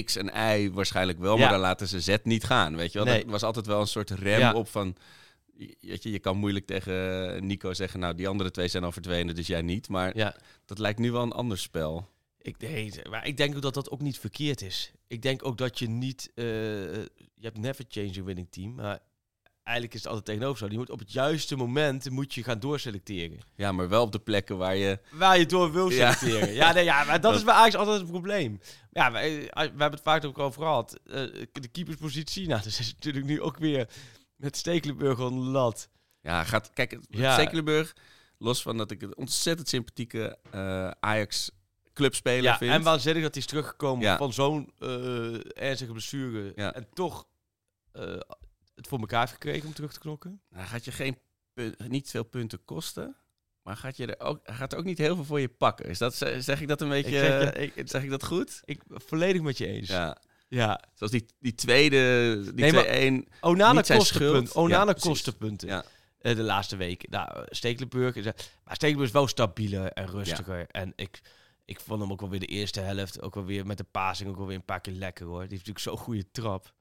X 0.05 0.17
en 0.17 0.57
Y 0.57 0.71
waarschijnlijk 0.71 1.19
wel, 1.19 1.37
maar 1.37 1.51
dan 1.51 1.61
laten 1.61 1.89
ze 1.89 2.01
Z 2.01 2.17
niet 2.23 2.45
gaan. 2.45 2.77
Weet 2.77 2.93
je 2.93 2.99
wel? 2.99 3.07
Nee. 3.13 3.25
Er 3.25 3.31
was 3.31 3.43
altijd 3.43 3.67
wel 3.67 3.81
een 3.81 3.87
soort 3.87 4.11
rem 4.11 4.55
op 4.55 4.69
van. 4.69 4.97
Weet 5.81 6.03
je, 6.03 6.11
je 6.11 6.19
kan 6.19 6.37
moeilijk 6.37 6.67
tegen 6.67 7.47
Nico 7.47 7.73
zeggen, 7.73 8.01
nou 8.01 8.15
die 8.15 8.29
andere 8.29 8.51
twee 8.51 8.69
zijn 8.69 8.85
al 8.85 8.93
verdwenen, 8.93 9.35
dus 9.35 9.47
jij 9.47 9.63
niet. 9.63 9.89
Maar 9.89 10.17
Ja, 10.17 10.37
dat 10.65 10.79
lijkt 10.79 10.99
nu 10.99 11.13
wel 11.13 11.23
een 11.23 11.33
ander 11.33 11.59
spel. 11.59 12.09
ik, 12.39 12.59
nee, 12.59 12.93
maar 13.11 13.27
ik 13.27 13.37
denk 13.37 13.55
ook 13.57 13.63
dat 13.63 13.75
dat 13.75 13.91
ook 13.91 14.01
niet 14.01 14.19
verkeerd 14.19 14.63
is. 14.63 14.93
Ik 15.07 15.23
denk 15.23 15.47
ook 15.47 15.59
dat 15.59 15.79
je 15.79 15.89
niet... 15.89 16.31
eh, 16.35 16.45
je 17.35 17.49
hebt 17.49 17.59
never 17.59 17.85
change 17.89 18.21
a 18.21 18.23
winning 18.23 18.47
team, 18.51 18.75
maar 18.75 18.99
eigenlijk 19.63 19.97
is 19.97 20.03
het 20.03 20.13
altijd 20.13 20.27
tegenover 20.37 20.59
zo. 20.59 20.73
Je 20.73 20.79
moet 20.79 20.91
op 20.91 20.99
het 20.99 21.13
juiste 21.13 21.57
moment 21.57 22.11
moet 22.11 22.35
je 22.35 22.43
gaan 22.43 22.59
doorselecteren. 22.59 23.39
Ja, 23.55 23.73
maar 23.73 23.89
wel 23.89 24.03
op 24.03 24.13
de 24.13 24.19
plekken 24.19 24.57
waar 24.57 24.77
je. 24.77 24.99
Waar 25.11 25.39
je 25.39 25.47
door 25.47 25.73
wil 25.73 25.91
Ja. 25.91 26.13
selecteren. 26.13 26.55
Ja, 26.55 26.73
nee, 26.73 26.85
ja 26.85 27.05
maar 27.05 27.21
dat, 27.21 27.23
Dat- 27.33 27.35
is 27.35 27.45
bij 27.45 27.55
Ajax 27.55 27.75
altijd 27.75 28.01
een 28.01 28.07
probleem. 28.11 28.61
Ja, 28.91 29.13
wij, 29.13 29.41
we 29.41 29.59
hebben 29.61 29.91
het 29.91 30.01
vaak 30.03 30.25
ook 30.25 30.39
over 30.39 30.63
gehad. 30.63 30.99
Eh, 31.05 31.13
de 31.53 31.69
keeperspositie, 31.73 32.47
nou, 32.49 32.59
dat 32.63 32.67
is 32.79 32.93
natuurlijk 32.95 33.25
nu 33.27 33.41
ook 33.41 33.57
weer 33.59 33.89
met 34.37 34.57
Stekelenburg 34.57 35.21
on 35.21 35.45
de 35.45 35.51
lat. 35.51 35.89
Ja, 36.21 36.45
gaat. 36.45 36.71
Kijk, 36.73 36.99
Ja. 37.09 37.33
Stekelenburg, 37.33 37.97
los 38.39 38.63
van 38.63 38.77
dat 38.77 38.91
ik 38.91 39.01
het 39.01 39.15
ontzettend 39.15 39.69
sympathieke 39.69 40.39
eh, 40.51 40.91
Ajax 41.01 41.51
clubspeler 41.93 42.43
Ja, 42.43 42.57
vind. 42.57 42.73
en 42.73 42.83
waanzinnig 42.83 43.23
dat 43.23 43.33
hij 43.33 43.43
is 43.43 43.49
teruggekomen 43.49 44.05
Ja. 44.05 44.17
van 44.17 44.33
zo'n 44.33 44.73
eh, 44.79 45.35
ernstige 45.63 45.93
blessure. 45.93 46.53
Ja. 46.57 46.75
En 46.75 46.87
toch 46.93 47.27
eh, 47.93 48.21
het 48.83 48.91
voor 48.91 49.01
elkaar 49.01 49.21
heeft 49.21 49.33
gekregen 49.33 49.67
om 49.67 49.75
terug 49.75 49.93
te 49.93 50.01
knokken. 50.01 50.41
Nou, 50.51 50.67
gaat 50.67 50.85
je 50.85 50.93
geen 50.93 51.19
punt- 51.55 51.89
niet 51.89 52.11
veel 52.11 52.23
punten 52.25 52.65
kosten. 52.65 53.17
Maar 53.63 53.77
gaat, 53.77 53.97
je 53.97 54.07
er 54.07 54.27
ook, 54.27 54.41
gaat 54.45 54.73
er 54.73 54.79
ook 54.79 54.85
niet 54.85 54.99
heel 54.99 55.15
veel 55.15 55.25
voor 55.25 55.41
je 55.41 55.49
pakken. 55.49 55.87
Is 55.87 55.99
dat, 55.99 56.15
zeg 56.39 56.61
ik 56.61 56.69
dat 56.69 56.81
een 56.81 56.89
beetje... 56.89 57.11
Ik 57.11 57.17
zeg, 57.17 57.55
je- 57.57 57.73
ik, 57.75 57.89
zeg 57.89 58.03
ik 58.03 58.11
dat 58.11 58.25
goed? 58.25 58.61
ik 58.65 58.81
volledig 58.89 59.43
met 59.43 59.59
je 59.59 59.67
eens. 59.67 59.89
Ja. 59.89 60.17
Ja. 60.49 60.81
Zoals 60.95 61.13
die, 61.13 61.27
die 61.39 61.55
tweede, 61.55 62.35
die 62.43 62.53
Nee, 62.53 62.73
maar- 62.73 62.85
2-1. 62.85 63.29
Onana 63.41 63.83
zijn 63.83 63.99
kostenpunt. 63.99 64.53
Onana 64.55 64.77
Ja, 64.85 64.85
precies. 64.85 65.09
kostenpunten. 65.09 65.69
Ja. 65.69 65.85
Eh, 66.19 66.37
de 66.37 66.43
laatste 66.43 66.77
week. 66.77 67.09
Nou, 67.11 67.45
Stekelenburg 67.49 68.15
is... 68.17 68.25
Maar 68.25 68.35
Stekelenburg 68.65 69.09
is 69.09 69.15
wel 69.15 69.27
stabieler 69.27 69.93
en 69.93 70.07
rustiger. 70.07 70.67
En 70.67 70.93
ik, 70.97 71.21
ik 71.65 71.81
vond 71.81 72.01
hem 72.01 72.13
ook 72.13 72.21
wel 72.21 72.31
weer 72.31 72.41
de 72.41 72.47
eerste 72.47 72.81
helft. 72.81 73.23
Ook 73.23 73.35
wel 73.35 73.45
weer 73.45 73.67
met 73.67 73.79
de 73.79 73.85
passing 73.85 74.31
ook 74.31 74.37
wel 74.37 74.47
weer 74.47 74.57
een 74.57 74.65
paar 74.65 74.81
keer 74.81 74.93
lekker 74.95 75.27
hoor. 75.27 75.41
Die 75.41 75.49
heeft 75.59 75.67
natuurlijk 75.67 75.85
zo'n 75.97 76.05
goede 76.07 76.31
trap. 76.31 76.73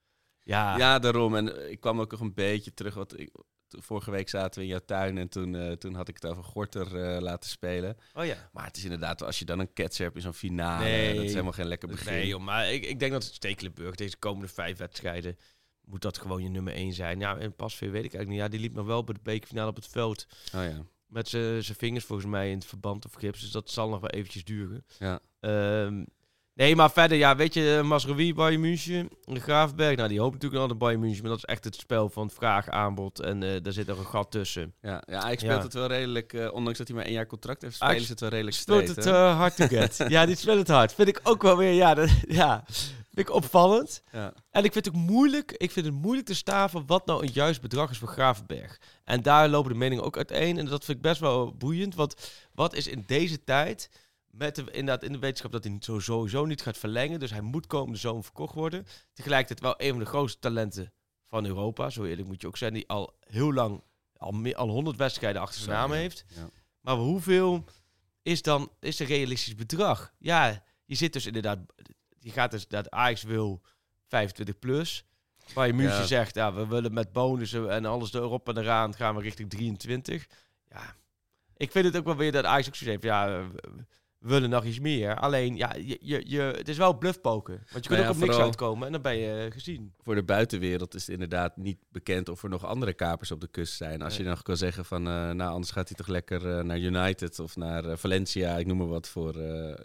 Ja, 0.43 0.77
Ja, 0.77 0.99
daarom. 0.99 1.35
En 1.35 1.57
eh, 1.57 1.69
ik 1.71 1.79
kwam 1.79 1.99
ook 1.99 2.11
nog 2.11 2.19
een 2.19 2.33
beetje 2.33 2.73
terug. 2.73 2.93
Wat 2.93 3.19
ik, 3.19 3.29
vorige 3.67 4.11
week 4.11 4.29
zaten 4.29 4.59
we 4.59 4.65
in 4.65 4.71
jouw 4.71 4.85
tuin 4.85 5.17
en 5.17 5.29
toen, 5.29 5.55
eh, 5.55 5.71
toen 5.71 5.93
had 5.93 6.07
ik 6.07 6.15
het 6.15 6.25
over 6.25 6.43
Gorter 6.43 6.95
eh, 7.03 7.21
laten 7.21 7.49
spelen. 7.49 7.97
Oh 8.13 8.25
ja. 8.25 8.49
Maar 8.51 8.65
het 8.65 8.77
is 8.77 8.83
inderdaad, 8.83 9.23
als 9.23 9.39
je 9.39 9.45
dan 9.45 9.59
een 9.59 9.73
ketser 9.73 10.03
hebt 10.03 10.15
in 10.15 10.21
zo'n 10.21 10.33
finale, 10.33 10.83
Nee. 10.83 11.15
dat 11.15 11.23
is 11.23 11.31
helemaal 11.31 11.51
geen 11.51 11.67
lekker 11.67 11.87
begin. 11.87 12.13
Nee, 12.13 12.27
joh, 12.27 12.41
maar 12.41 12.71
ik, 12.71 12.85
ik 12.85 12.99
denk 12.99 13.11
dat 13.11 13.23
Stekelenburg 13.23 13.95
deze 13.95 14.17
komende 14.17 14.47
vijf 14.47 14.77
wedstrijden 14.77 15.37
moet 15.85 16.01
dat 16.01 16.17
gewoon 16.17 16.43
je 16.43 16.49
nummer 16.49 16.73
één 16.73 16.93
zijn. 16.93 17.19
Ja, 17.19 17.37
en 17.37 17.55
Pasveer 17.55 17.91
weet 17.91 18.05
ik 18.05 18.13
eigenlijk 18.13 18.29
niet. 18.29 18.39
Ja, 18.39 18.47
die 18.47 18.59
liep 18.59 18.73
nog 18.77 18.85
wel 18.85 19.03
bij 19.03 19.13
de 19.13 19.19
bekerfinale 19.23 19.69
op 19.69 19.75
het 19.75 19.87
veld 19.87 20.25
Oh 20.55 20.63
ja. 20.63 20.85
met 21.05 21.27
zijn 21.27 21.63
zijn 21.63 21.77
vingers 21.77 22.05
volgens 22.05 22.27
mij 22.29 22.49
in 22.49 22.55
het 22.55 22.65
verband 22.65 23.05
of 23.05 23.13
gips. 23.13 23.39
Dus 23.41 23.51
dat 23.51 23.69
zal 23.69 23.89
nog 23.89 23.99
wel 23.99 24.09
eventjes 24.09 24.43
duren. 24.43 24.85
Ja. 24.99 25.19
Ehm, 25.39 26.05
nee, 26.53 26.75
maar 26.75 26.91
verder, 26.91 27.17
ja, 27.17 27.35
weet 27.35 27.53
je, 27.53 27.77
eh, 27.77 27.83
Masrowi, 27.83 28.33
Bayern 28.33 28.61
München, 28.61 29.09
Graafberg. 29.25 29.95
Nou, 29.95 30.09
die 30.09 30.19
hoopt 30.19 30.41
natuurlijk 30.41 30.69
de 30.69 30.75
Bayern 30.75 30.99
München, 30.99 31.21
maar 31.21 31.31
dat 31.31 31.37
is 31.37 31.45
echt 31.45 31.63
het 31.63 31.75
spel 31.75 32.09
van 32.09 32.29
vraag, 32.29 32.69
aanbod. 32.69 33.19
En 33.19 33.43
eh, 33.43 33.61
daar 33.61 33.73
zit 33.73 33.87
nog 33.87 33.97
een 33.97 34.05
gat 34.05 34.31
tussen. 34.31 34.73
Ja, 34.81 35.03
ja 35.05 35.35
speelt 35.35 35.63
het 35.63 35.73
wel 35.73 35.87
redelijk, 35.87 36.33
eh, 36.33 36.53
ondanks 36.53 36.77
dat 36.77 36.87
hij 36.87 36.95
maar 36.95 37.05
één 37.05 37.13
jaar 37.13 37.27
contract 37.27 37.61
heeft, 37.61 37.75
spelen 37.75 38.01
ze 38.01 38.11
het 38.11 38.19
wel 38.19 38.29
redelijk 38.29 38.55
Speelt 38.55 38.95
het 38.95 39.05
hard 39.05 39.55
to 39.55 39.67
get. 39.67 40.05
ja, 40.07 40.25
die 40.25 40.35
speelt 40.35 40.57
het 40.57 40.67
hard. 40.67 40.93
Vind 40.93 41.07
ik 41.07 41.19
ook 41.23 41.41
wel 41.41 41.57
weer, 41.57 41.73
ja, 41.73 41.93
dat, 41.93 42.09
ja, 42.27 42.63
vind 43.13 43.27
ik 43.27 43.35
opvallend. 43.35 44.03
Ja. 44.11 44.33
En 44.51 44.63
ik 44.63 44.71
vind 44.71 44.85
het 44.85 44.95
ook 44.95 45.01
moeilijk, 45.01 45.51
ik 45.51 45.71
vind 45.71 45.85
het 45.85 45.95
moeilijk 45.95 46.27
te 46.27 46.35
staven 46.35 46.83
wat 46.85 47.05
nou 47.05 47.23
een 47.23 47.31
juist 47.33 47.61
bedrag 47.61 47.89
is 47.89 47.97
voor 47.97 48.07
Gravenberg. 48.07 48.79
En 49.03 49.21
daar 49.21 49.49
lopen 49.49 49.71
de 49.71 49.77
meningen 49.77 50.03
ook 50.03 50.17
uiteen. 50.17 50.57
En 50.57 50.65
dat 50.65 50.85
vind 50.85 50.97
ik 50.97 51.03
best 51.03 51.19
wel 51.19 51.55
boeiend. 51.57 51.95
Want 51.95 52.15
wat 52.53 52.75
is 52.75 52.87
in 52.87 53.03
deze 53.07 53.43
tijd, 53.43 53.89
met 54.31 54.55
de, 54.55 54.61
inderdaad 54.71 55.03
in 55.03 55.11
de 55.11 55.19
wetenschap 55.19 55.51
dat 55.51 55.63
hij 55.63 55.73
niet 55.73 55.85
zo, 55.85 55.99
sowieso 55.99 56.45
niet 56.45 56.61
gaat 56.61 56.77
verlengen. 56.77 57.19
Dus 57.19 57.31
hij 57.31 57.41
moet 57.41 57.67
komende 57.67 57.97
zomer 57.99 58.23
verkocht 58.23 58.53
worden. 58.53 58.85
Tegelijkertijd 59.13 59.59
wel 59.59 59.73
een 59.77 59.89
van 59.89 59.99
de 59.99 60.05
grootste 60.05 60.39
talenten 60.39 60.93
van 61.27 61.45
Europa. 61.45 61.89
Zo 61.89 62.03
eerlijk 62.03 62.27
moet 62.27 62.41
je 62.41 62.47
ook 62.47 62.57
zijn. 62.57 62.73
Die 62.73 62.87
al 62.89 63.15
heel 63.19 63.53
lang, 63.53 63.83
al, 64.17 64.31
meer, 64.31 64.55
al 64.55 64.69
100 64.69 64.97
wedstrijden 64.97 65.41
achter 65.41 65.61
zijn 65.61 65.75
Zo, 65.75 65.81
naam 65.81 65.91
heeft. 65.91 66.25
Ja. 66.27 66.49
Maar 66.81 66.95
hoeveel 66.95 67.63
is 68.21 68.41
dan 68.41 68.71
is 68.79 68.99
een 68.99 69.05
realistisch 69.05 69.55
bedrag? 69.55 70.13
Ja, 70.17 70.63
je 70.85 70.95
zit 70.95 71.13
dus 71.13 71.25
inderdaad, 71.25 71.59
je 72.19 72.31
gaat 72.31 72.51
dus 72.51 72.67
dat 72.67 72.89
Ajax 72.89 73.23
wil 73.23 73.61
25 74.07 74.59
plus. 74.59 75.05
Waar 75.53 75.67
je 75.67 75.73
Ja. 75.73 76.03
zegt, 76.05 76.35
ja, 76.35 76.53
we 76.53 76.67
willen 76.67 76.93
met 76.93 77.11
bonussen 77.11 77.69
en 77.71 77.85
alles 77.85 78.13
erop 78.13 78.49
en 78.49 78.57
eraan 78.57 78.95
gaan 78.95 79.15
we 79.15 79.21
richting 79.21 79.49
23. 79.49 80.27
Ja, 80.69 80.95
ik 81.57 81.71
vind 81.71 81.85
het 81.85 81.97
ook 81.97 82.05
wel 82.05 82.15
weer 82.15 82.31
dat 82.31 82.45
Ajax 82.45 82.67
ook 82.67 82.75
zoiets 82.75 83.03
heeft. 83.03 83.15
Ja, 83.15 83.47
willen 84.21 84.49
nog 84.49 84.63
iets 84.63 84.79
meer. 84.79 85.19
Alleen, 85.19 85.55
ja, 85.55 85.73
je, 85.73 85.97
je, 86.01 86.23
je, 86.25 86.41
het 86.41 86.67
is 86.67 86.77
wel 86.77 86.97
bluffpoken. 86.97 87.53
Want 87.53 87.83
je 87.83 87.89
kunt 87.89 87.89
Nou 87.89 88.01
ja, 88.01 88.07
ook 88.07 88.15
op 88.15 88.21
niks 88.21 88.37
uitkomen 88.37 88.85
en 88.85 88.91
dan 88.91 89.01
ben 89.01 89.17
je 89.17 89.45
eh, 89.45 89.51
gezien. 89.51 89.93
Voor 90.01 90.15
de 90.15 90.23
buitenwereld 90.23 90.95
is 90.95 91.01
het 91.01 91.09
inderdaad 91.09 91.57
niet 91.57 91.77
bekend 91.91 92.29
of 92.29 92.43
er 92.43 92.49
nog 92.49 92.65
andere 92.65 92.93
kapers 92.93 93.31
op 93.31 93.41
de 93.41 93.47
kust 93.47 93.73
zijn. 93.73 94.01
Als 94.01 94.17
je 94.17 94.23
nog 94.23 94.41
kan 94.41 94.57
zeggen 94.57 94.85
van, 94.85 95.07
eh, 95.07 95.29
nou 95.29 95.51
anders 95.51 95.71
gaat 95.71 95.87
hij 95.87 95.97
toch 95.97 96.07
lekker 96.07 96.57
eh, 96.57 96.63
naar 96.63 96.77
United 96.79 97.39
of 97.39 97.55
naar 97.55 97.97
Valencia, 97.97 98.57
ik 98.57 98.65
noem 98.65 98.77
maar 98.77 98.87
wat, 98.87 99.07
voor, 99.07 99.33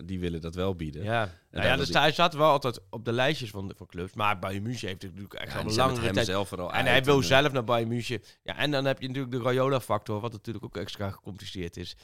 die 0.05 0.21
willen 0.21 0.41
dat 0.41 0.55
wel 0.55 0.75
bieden. 0.75 1.03
Ja, 1.03 1.23
En 1.23 1.31
nou 1.51 1.67
ja 1.67 1.77
dus 1.77 1.89
hij 1.89 2.13
staat 2.13 2.35
wel 2.35 2.51
altijd 2.51 2.81
op 2.91 3.05
de 3.05 3.13
lijstjes 3.13 3.51
van, 3.51 3.73
van 3.77 3.87
clubs. 3.87 4.15
Maar 4.15 4.39
Bayern 4.39 4.63
München 4.63 4.89
heeft 4.89 5.03
natuurlijk 5.03 5.35
echt 5.35 5.53
Ja, 5.53 5.59
al 5.59 5.75
langere 5.75 6.11
tijd 6.11 6.27
zelf 6.27 6.51
er 6.51 6.61
al 6.61 6.73
En 6.73 6.87
hij 6.87 7.05
wil 7.05 7.23
zelf 7.23 7.53
naar 7.53 7.65
Bayern 7.65 7.89
München. 7.89 8.23
Ja, 8.43 8.57
en 8.57 8.71
dan 8.71 8.85
heb 8.85 9.01
je 9.01 9.07
natuurlijk 9.07 9.35
de 9.35 9.43
Rayola-factor, 9.43 10.21
wat 10.21 10.33
natuurlijk 10.33 10.65
ook 10.65 10.77
extra 10.77 11.11
gecompliceerd 11.11 11.77
is. 11.77 11.97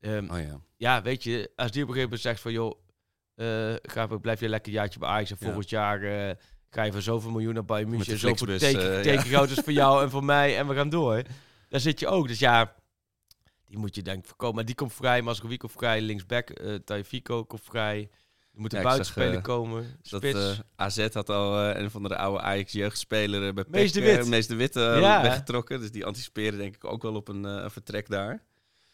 Ehm, 0.00 0.30
Oh 0.30 0.38
ja. 0.38 0.60
Ja, 0.76 1.02
weet 1.02 1.22
je, 1.22 1.50
als 1.56 1.70
die 1.70 1.82
op 1.82 1.88
een 1.88 1.94
gegeven 1.94 2.02
moment 2.02 2.20
zegt 2.20 2.40
van... 2.40 2.52
joh, 2.52 2.78
eh 3.34 3.74
ga, 3.82 4.06
blijf 4.06 4.40
je 4.40 4.48
lekker 4.48 4.68
een 4.72 4.78
jaartje 4.78 4.98
bij 4.98 5.08
Ajax... 5.08 5.30
en 5.30 5.36
Ja. 5.40 5.46
volgend 5.46 5.70
jaar 5.70 6.02
eh, 6.02 6.34
ga 6.70 6.82
je 6.82 6.92
voor 6.92 7.02
zoveel 7.02 7.30
miljoen 7.30 7.54
naar 7.54 7.64
Bayern 7.64 7.90
München... 7.90 8.18
zoveel 8.18 8.58
teken, 8.58 9.02
eh, 9.04 9.50
is 9.50 9.58
voor 9.64 9.72
jou 9.72 10.02
en 10.02 10.10
voor 10.10 10.24
mij... 10.24 10.58
en 10.58 10.68
we 10.68 10.74
gaan 10.74 10.88
door. 10.90 11.22
Daar 11.68 11.80
zit 11.80 12.00
je 12.00 12.06
ook. 12.06 12.28
Dus 12.28 12.38
ja, 12.38 12.74
die 13.66 13.78
moet 13.78 13.94
je 13.94 14.02
denk 14.02 14.18
ik 14.18 14.26
voorkomen. 14.26 14.54
Maar 14.54 14.64
die 14.64 14.74
komt 14.74 14.92
vrij, 14.92 15.22
Masrowi 15.22 15.56
komt 15.56 15.72
vrij, 15.72 16.00
linksback. 16.00 16.50
eh 16.50 16.74
Taifiko 16.74 17.44
komt 17.44 17.62
vrij. 17.64 18.10
Er 18.52 18.60
moet 18.60 18.72
een 18.72 18.82
Ja, 18.82 18.98
eh, 19.36 19.42
komen. 19.42 19.98
Dat 20.10 20.22
eh, 20.24 20.58
AZ 20.76 21.08
had 21.12 21.30
al 21.30 21.70
eh, 21.70 21.80
een 21.82 21.90
van 21.90 22.02
de 22.02 22.16
oude 22.16 22.40
Ajax 22.40 22.72
jeugdspeler 22.72 23.46
eh, 23.48 23.54
bij 23.54 23.64
Mees 23.68 23.92
de 23.92 24.00
PEC, 24.00 24.08
eh, 24.10 24.16
Wit. 24.16 24.26
Mees 24.28 24.46
de 24.46 24.54
Wit 24.54 24.76
eh, 24.76 25.00
Ja. 25.00 25.22
weggetrokken. 25.22 25.80
Dus 25.80 25.90
die 25.90 26.04
anticiperen 26.06 26.58
denk 26.58 26.74
ik 26.74 26.84
ook 26.84 27.02
wel 27.02 27.14
op 27.14 27.28
een 27.28 27.44
eh, 27.44 27.68
vertrek 27.68 28.08
daar. 28.08 28.42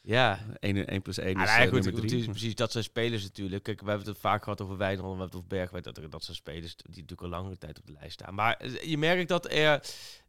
Ja, 0.06 0.38
1, 0.60 0.86
1 0.86 1.02
plus 1.02 1.18
1 1.18 1.26
Ja, 1.36 1.42
is 1.42 1.48
nou 1.48 1.60
ja, 1.60 1.66
eh, 1.66 1.72
goed, 1.72 1.84
het 1.84 2.12
is 2.12 2.24
precies, 2.26 2.54
dat 2.54 2.72
zijn 2.72 2.84
spelers 2.84 3.22
natuurlijk. 3.22 3.62
Kijk, 3.62 3.80
we 3.80 3.88
hebben 3.88 4.08
het 4.08 4.18
vaak 4.18 4.42
gehad 4.42 4.60
over 4.60 4.76
Wijnald, 4.76 5.02
we 5.02 5.08
hebben 5.08 5.26
het 5.26 5.34
over 5.34 5.48
Bergwijn, 5.48 5.82
dat, 5.82 6.00
dat 6.10 6.24
zijn 6.24 6.36
spelers 6.36 6.76
die 6.76 6.84
natuurlijk 6.86 7.22
al 7.22 7.28
langere 7.28 7.58
tijd 7.58 7.78
op 7.78 7.86
de 7.86 7.92
lijst 7.92 8.12
staan. 8.12 8.34
Maar 8.34 8.56
eh, 8.56 8.82
je 8.82 8.98
merkt 8.98 9.28
dat 9.28 9.52
er, 9.52 9.82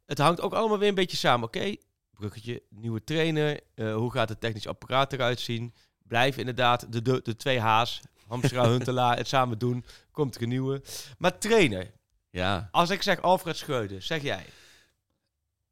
het 0.05 0.17
hangt 0.17 0.41
ook 0.41 0.53
allemaal 0.53 0.79
weer 0.79 0.89
een 0.89 0.95
beetje 0.95 1.17
samen. 1.17 1.47
Oké, 1.47 1.75
bruggetje, 2.13 2.63
nieuwe 2.69 3.03
trainer, 3.03 3.59
eh, 3.75 3.95
hoe 3.95 4.11
gaat 4.11 4.29
het 4.29 4.39
technisch 4.39 4.67
apparaat 4.67 5.13
eruit 5.13 5.39
zien? 5.39 5.73
Blijf 6.07 6.37
inderdaad 6.37 6.91
de, 6.91 7.01
de, 7.01 7.19
de 7.23 7.35
twee 7.35 7.59
H's, 7.59 8.01
Hamstra, 8.27 8.67
Huntelaar, 8.69 9.17
het 9.17 9.27
samen 9.27 9.57
doen, 9.57 9.85
komt 10.11 10.35
er 10.35 10.41
een 10.41 10.49
nieuwe. 10.49 10.81
Maar 11.17 11.37
trainer, 11.37 11.91
Ja. 12.29 12.69
als 12.71 12.89
ik 12.89 13.01
zeg 13.01 13.21
Alfred 13.21 13.57
Schreuder, 13.57 14.01
zeg 14.01 14.21
jij? 14.21 14.45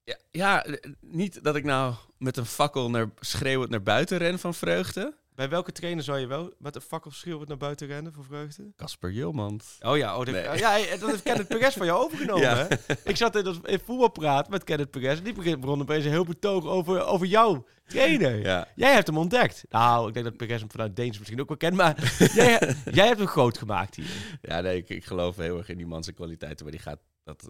Ja, 0.05 0.17
ja, 0.31 0.65
eh, 0.65 0.91
niet 1.01 1.43
dat 1.43 1.55
ik 1.55 1.63
nou 1.63 1.93
met 2.17 2.37
een 2.37 2.45
fakkel 2.45 2.89
naar, 2.89 3.09
schreeuwend 3.19 3.69
naar 3.69 3.83
buiten 3.83 4.17
ren 4.17 4.39
van 4.39 4.53
vreugde. 4.53 5.15
Bij 5.35 5.49
welke 5.49 5.71
trainer 5.71 6.03
zou 6.03 6.19
je 6.19 6.27
wel 6.27 6.53
met 6.57 6.75
een 6.75 6.81
fakkel 6.81 7.11
schreeuwend 7.11 7.47
naar 7.47 7.57
buiten 7.57 7.87
rennen 7.87 8.13
voor 8.13 8.23
vreugde? 8.23 8.71
Casper 8.75 9.11
Jilmand. 9.11 9.77
Oh 9.81 9.97
ja, 9.97 10.17
oh, 10.17 10.25
dat, 10.25 10.33
Nee. 10.35 10.57
ja, 10.57 10.77
dat 10.99 11.09
heeft 11.09 11.23
Kenneth 11.23 11.47
Perez 11.47 11.75
van 11.75 11.85
jou 11.85 11.99
overgenomen. 12.05 12.41
Ja. 12.43 12.67
Hè? 12.69 12.75
Ik 13.03 13.15
zat 13.17 13.35
in, 13.35 13.55
in 13.63 13.79
voetbalpraat 13.85 14.49
met 14.49 14.63
Kenneth 14.63 14.91
Perez 14.91 15.17
en 15.17 15.23
die 15.23 15.57
begon 15.57 15.81
opeens 15.81 16.05
een 16.05 16.11
heel 16.11 16.25
betoog 16.25 16.65
over, 16.65 17.05
over 17.05 17.27
jouw 17.27 17.65
trainer. 17.87 18.35
Ja. 18.39 18.67
Jij 18.75 18.93
hebt 18.93 19.07
hem 19.07 19.17
ontdekt. 19.17 19.63
Nou, 19.69 20.07
ik 20.07 20.13
denk 20.13 20.25
dat 20.25 20.37
Perez 20.37 20.59
hem 20.59 20.71
vanuit 20.71 20.95
Deens 20.95 21.17
misschien 21.17 21.41
ook 21.41 21.47
wel 21.47 21.57
kent, 21.57 21.75
maar 21.75 22.17
jij, 22.33 22.75
jij 22.91 23.05
hebt 23.07 23.19
hem 23.19 23.27
groot 23.27 23.57
gemaakt 23.57 23.95
hier. 23.95 24.37
Ja, 24.41 24.61
nee, 24.61 24.77
ik, 24.77 24.89
ik 24.89 25.05
geloof 25.05 25.35
heel 25.35 25.57
erg 25.57 25.69
in 25.69 25.77
die 25.77 25.87
man 25.87 26.03
zijn 26.03 26.15
kwaliteiten, 26.15 26.63
maar 26.65 26.73
die 26.73 26.81
gaat, 26.83 26.99
dat- 27.23 27.49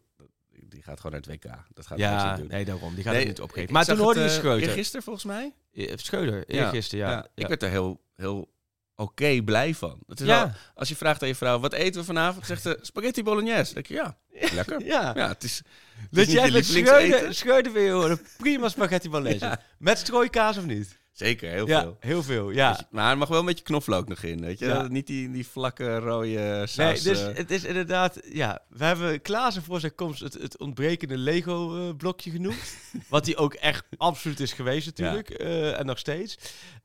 die 0.75 0.83
gaat 0.83 0.99
gewoon 0.99 1.11
naar 1.11 1.21
het 1.31 1.43
WK. 1.43 1.51
Dat 1.73 1.85
gaat 1.87 1.97
Ja, 1.97 2.35
doen. 2.35 2.47
nee, 2.47 2.65
daarom. 2.65 2.95
Die 2.95 3.03
gaat 3.03 3.11
Nee, 3.13 3.21
het 3.21 3.29
niet 3.31 3.41
opgeven. 3.41 3.73
maar 3.73 3.85
toen 3.85 3.97
hoorde 3.97 4.19
je 4.19 4.25
eh, 4.25 4.31
Schreuder. 4.31 4.67
Eergisteren 4.69 5.03
volgens 5.03 5.25
mij. 5.25 5.53
Eh, 5.73 5.91
Schreuder, 5.95 6.43
ja. 6.47 6.71
Ja, 6.73 6.81
ja. 7.09 7.27
Ik 7.35 7.47
werd 7.47 7.63
er 7.63 7.69
heel, 7.69 8.01
heel 8.15 8.49
oké 8.95 9.41
blij 9.41 9.73
van. 9.73 9.99
Het 10.07 10.19
is 10.19 10.27
Ja. 10.27 10.43
wel, 10.43 10.51
als 10.73 10.89
je 10.89 10.95
vraagt 10.95 11.21
aan 11.21 11.27
je 11.27 11.35
vrouw, 11.35 11.59
wat 11.59 11.73
eten 11.73 11.99
we 11.99 12.05
vanavond? 12.05 12.45
Zegt 12.45 12.61
ze, 12.61 12.77
spaghetti 12.81 13.23
bolognese. 13.23 13.73
Denk 13.73 13.85
je, 13.87 13.93
ja, 13.93 14.17
lekker. 14.53 14.85
Ja. 14.85 15.11
Ja, 15.15 15.27
het 15.27 15.43
is, 15.43 15.57
het 15.57 16.17
is 16.17 16.25
Dus 16.25 16.33
jij 16.33 16.45
je 16.45 16.51
met. 16.51 17.35
Schreuder, 17.35 17.71
weer 17.73 17.91
horen. 17.91 18.21
Prima 18.37 18.69
spaghetti 18.69 19.09
bolognese. 19.09 19.45
Ja. 19.45 19.59
Met 19.77 19.97
strooikaas 19.97 20.57
of 20.57 20.65
niet? 20.65 20.97
Zeker, 21.15 21.49
heel 21.49 21.67
ja, 21.67 21.81
veel. 21.81 21.97
heel 21.99 22.23
veel. 22.23 22.51
Ja. 22.51 22.71
Dus- 22.71 22.83
maar 22.91 23.11
er 23.11 23.17
mag 23.17 23.27
wel 23.27 23.39
een 23.39 23.45
beetje 23.45 23.63
knoflook 23.63 24.07
nog 24.07 24.23
in, 24.23 24.41
weet 24.41 24.59
je. 24.59 24.65
Ja. 24.65 24.87
Niet 24.87 25.07
die, 25.07 25.31
die 25.31 25.47
vlakke 25.47 25.97
rode 25.99 26.27
Nee, 26.27 26.67
saus. 26.67 27.01
dus 27.01 27.21
eh. 27.23 27.35
het 27.35 27.51
is 27.51 27.63
inderdaad, 27.63 28.19
ja, 28.31 28.61
we 28.69 28.83
hebben 28.83 29.21
Klaassen 29.21 29.63
voor 29.63 29.79
zijn 29.79 29.95
komst 29.95 30.19
het, 30.19 30.33
het 30.33 30.57
ontbrekende 30.59 31.17
Lego-blokje 31.17 32.31
genoemd. 32.31 32.75
wat 33.09 33.25
hij 33.25 33.37
ook 33.37 33.53
echt 33.53 33.85
absoluut 33.97 34.39
is 34.39 34.53
geweest 34.53 34.85
natuurlijk, 34.85 35.29
eh, 35.29 35.79
en 35.79 35.85
nog 35.85 35.97
steeds. 35.99 36.37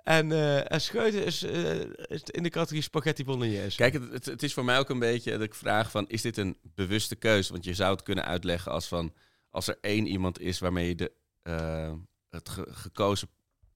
En, 0.02 0.32
eh 0.32 0.72
en 0.72 0.80
Schreuder 0.80 1.26
is, 1.26 1.42
eh, 1.42 1.80
is 2.08 2.22
in 2.24 2.42
de 2.42 2.50
categorie 2.50 2.82
spaghetti 2.82 3.24
bolognese. 3.24 3.76
Kijk, 3.76 3.92
het, 3.92 4.12
het, 4.12 4.24
het 4.24 4.42
is 4.42 4.52
voor 4.54 4.64
mij 4.64 4.78
ook 4.78 4.88
een 4.90 4.98
beetje 4.98 5.30
dat 5.30 5.40
ik 5.42 5.54
vraag 5.54 5.90
van, 5.90 6.08
is 6.08 6.22
dit 6.22 6.36
een 6.36 6.56
bewuste 6.74 7.16
keuze? 7.16 7.52
Want 7.52 7.64
je 7.64 7.74
zou 7.74 7.92
het 7.92 8.02
kunnen 8.02 8.24
uitleggen 8.24 8.72
als 8.72 8.88
van, 8.88 9.14
als 9.50 9.68
er 9.68 9.78
één 9.80 10.06
iemand 10.06 10.40
is 10.40 10.58
waarmee 10.58 10.88
je 10.88 10.94
de, 10.94 11.12
eh, 11.42 11.92
het 12.30 12.48
ge- 12.48 12.68
gekozen, 12.70 13.28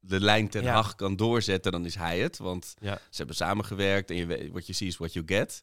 de 0.07 0.21
lijn 0.21 0.49
ten 0.49 0.63
Ja. 0.63 0.73
Hag 0.75 0.95
kan 0.95 1.17
doorzetten, 1.17 1.73
dan 1.73 1.85
is 1.85 1.95
hij 1.95 2.19
het. 2.19 2.39
Want 2.39 2.75
Ja. 2.81 2.95
ze 2.95 3.17
hebben 3.17 3.37
samengewerkt 3.37 4.11
en 4.11 4.17
je 4.17 4.27
weet, 4.27 4.51
what 4.51 4.67
you 4.67 4.73
see 4.73 4.89
is 4.89 4.97
what 4.97 5.13
you 5.13 5.27
get. 5.27 5.63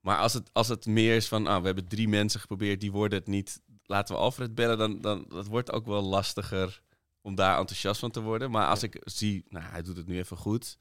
Maar 0.00 0.18
als 0.18 0.32
het, 0.32 0.50
als 0.52 0.68
het 0.68 0.86
meer 0.86 1.16
is 1.16 1.28
van, 1.28 1.46
ah, 1.46 1.60
we 1.60 1.66
hebben 1.66 1.88
drie 1.88 2.08
mensen 2.08 2.40
geprobeerd, 2.40 2.80
die 2.80 2.92
worden 2.92 3.18
het 3.18 3.26
niet, 3.28 3.60
laten 3.84 4.14
we 4.14 4.20
Alfred 4.20 4.54
bellen, 4.54 4.78
dan, 4.78 5.00
dan 5.00 5.24
dat 5.28 5.46
wordt 5.46 5.72
ook 5.72 5.86
wel 5.86 6.02
lastiger 6.02 6.82
om 7.20 7.34
daar 7.34 7.58
enthousiast 7.58 8.00
van 8.00 8.10
te 8.10 8.20
worden. 8.20 8.50
Maar 8.50 8.68
als 8.68 8.82
ik 8.82 9.00
zie, 9.04 9.44
nou, 9.48 9.64
hij 9.64 9.82
doet 9.82 9.96
het 9.96 10.06
nu 10.06 10.18
even 10.18 10.36
goed. 10.36 10.78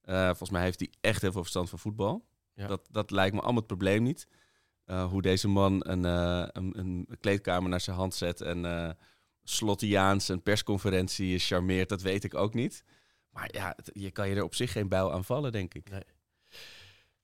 Eh, 0.00 0.26
volgens 0.26 0.50
mij 0.50 0.62
heeft 0.62 0.80
hij 0.80 0.90
echt 1.00 1.22
heel 1.22 1.32
veel 1.32 1.40
verstand 1.40 1.70
van 1.70 1.78
voetbal. 1.78 2.24
Dat, 2.54 2.88
dat 2.90 3.10
lijkt 3.10 3.34
me 3.34 3.40
allemaal 3.40 3.58
het 3.58 3.66
probleem 3.66 4.02
niet. 4.02 4.26
Eh, 4.84 5.04
hoe 5.04 5.22
deze 5.22 5.48
man 5.48 5.82
een, 5.86 6.04
eh, 6.04 6.48
een, 6.52 6.78
een 6.78 7.06
kleedkamer 7.20 7.70
naar 7.70 7.80
zijn 7.80 7.96
hand 7.96 8.14
zet 8.14 8.40
en 8.40 8.96
Slottiaans 9.50 10.28
een 10.28 10.42
persconferentie 10.42 11.38
charmeert, 11.38 11.88
dat 11.88 12.02
weet 12.02 12.24
ik 12.24 12.34
ook 12.34 12.54
niet. 12.54 12.84
Maar 13.30 13.48
ja, 13.52 13.72
het- 13.76 13.90
je 13.92 14.10
kan 14.10 14.28
je 14.28 14.34
er 14.34 14.42
op 14.44 14.54
zich 14.54 14.72
geen 14.72 14.88
bijl 14.88 15.12
aan 15.12 15.24
vallen, 15.24 15.52
denk 15.52 15.74
ik. 15.74 15.88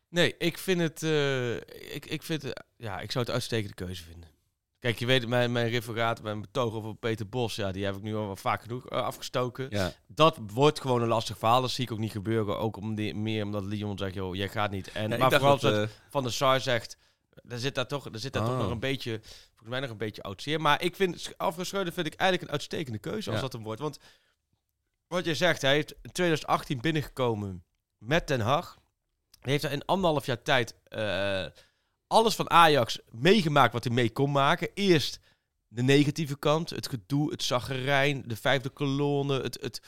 Nee, 0.09 0.35
ik 0.39 0.59
vind 0.59 0.81
het, 0.81 1.03
eh, 1.03 1.55
ik, 1.95 2.07
ik 2.07 2.23
vind, 2.23 2.43
het- 2.43 2.65
ja, 2.77 3.01
ik 3.01 3.11
zou 3.12 3.25
het 3.25 3.33
uitstekende 3.35 3.75
keuze 3.75 4.03
vinden. 4.03 4.29
Kijk, 4.79 4.99
je 4.99 5.07
weet, 5.07 5.29
mijn, 5.29 5.53
mijn 5.53 5.69
referaat, 5.69 6.23
mijn 6.23 6.41
betoog 6.41 6.75
over 6.75 6.95
Peter 6.97 7.29
Bos, 7.29 7.55
ja, 7.55 7.73
die 7.73 7.85
heb 7.85 7.97
ik 7.97 8.03
nu 8.03 8.15
al 8.17 8.27
wel 8.27 8.37
vaak 8.37 8.62
genoeg 8.62 8.89
eh, 8.89 9.03
afgestoken. 9.03 9.67
Ja, 9.71 9.93
Dat 10.07 10.39
wordt 10.53 10.81
gewoon 10.81 11.03
een 11.03 11.09
lastig 11.09 11.39
verhaal. 11.39 11.61
Dat 11.61 11.71
zie 11.71 11.85
ik 11.85 11.93
ook 11.93 11.99
niet 11.99 12.11
gebeuren. 12.11 12.59
Ook 12.59 12.77
om 12.77 12.95
die, 12.95 13.15
meer 13.15 13.45
omdat 13.45 13.65
Leon 13.65 13.99
zegt, 13.99 14.15
joh, 14.15 14.35
jij 14.35 14.49
gaat 14.49 14.71
niet. 14.71 14.93
En, 14.93 15.11
Ja, 15.11 15.17
maar 15.17 15.31
vooral 15.31 15.59
dat, 15.59 15.89
eh, 15.89 15.95
Van 16.09 16.23
der 16.23 16.33
Sar 16.33 16.61
zegt, 16.61 16.97
er 17.49 17.59
zit 17.59 17.75
daar 17.75 17.87
toch, 17.87 18.05
er 18.12 18.19
zit 18.19 18.33
daar 18.33 18.45
toch 18.45 18.53
Oh. 18.55 18.59
nog 18.61 18.71
een 18.71 18.81
beetje, 18.81 19.21
volgens 19.57 19.69
mij 19.69 19.81
nog 19.81 19.90
een 19.90 19.97
beetje 19.97 20.23
oud 20.23 20.42
zeer. 20.42 20.61
Maar 20.61 20.83
ik 20.83 20.97
vind, 20.97 21.33
Alfred 21.37 21.66
Schreuder 21.66 21.92
vind 21.92 22.07
ik 22.07 22.14
eigenlijk 22.14 22.51
een 22.51 22.57
uitstekende 22.57 22.99
keuze 22.99 23.27
als 23.31 23.37
Ja. 23.37 23.42
dat 23.42 23.53
hem 23.53 23.62
wordt. 23.62 23.81
Want 23.81 23.99
wat 25.07 25.25
je 25.25 25.35
zegt, 25.35 25.62
hij 25.62 25.73
heeft 25.73 25.95
in 26.03 26.12
2018 26.12 26.81
binnengekomen 26.81 27.64
met 27.99 28.27
Den 28.29 28.40
Haag. 28.40 28.79
Hij 29.40 29.53
heeft 29.53 29.64
er 29.64 29.73
in 29.73 29.85
anderhalf 29.85 30.27
jaar 30.27 30.42
tijd 30.42 30.75
eh, 30.85 31.47
alles 32.07 32.35
van 32.35 32.51
Ajax 32.51 32.99
meegemaakt 33.11 33.73
wat 33.73 33.85
hij 33.85 33.92
mee 33.92 34.11
kon 34.11 34.33
maken. 34.33 34.69
Eerst 34.75 35.19
de 35.69 35.83
negatieve 35.83 36.38
kant, 36.38 36.71
het 36.71 36.88
gedoe, 36.88 37.31
het 37.31 37.42
zaggerijn, 37.42 38.23
de 38.27 38.37
vijfde 38.37 38.69
kolonne, 38.69 39.42
het, 39.42 39.59
het, 39.61 39.81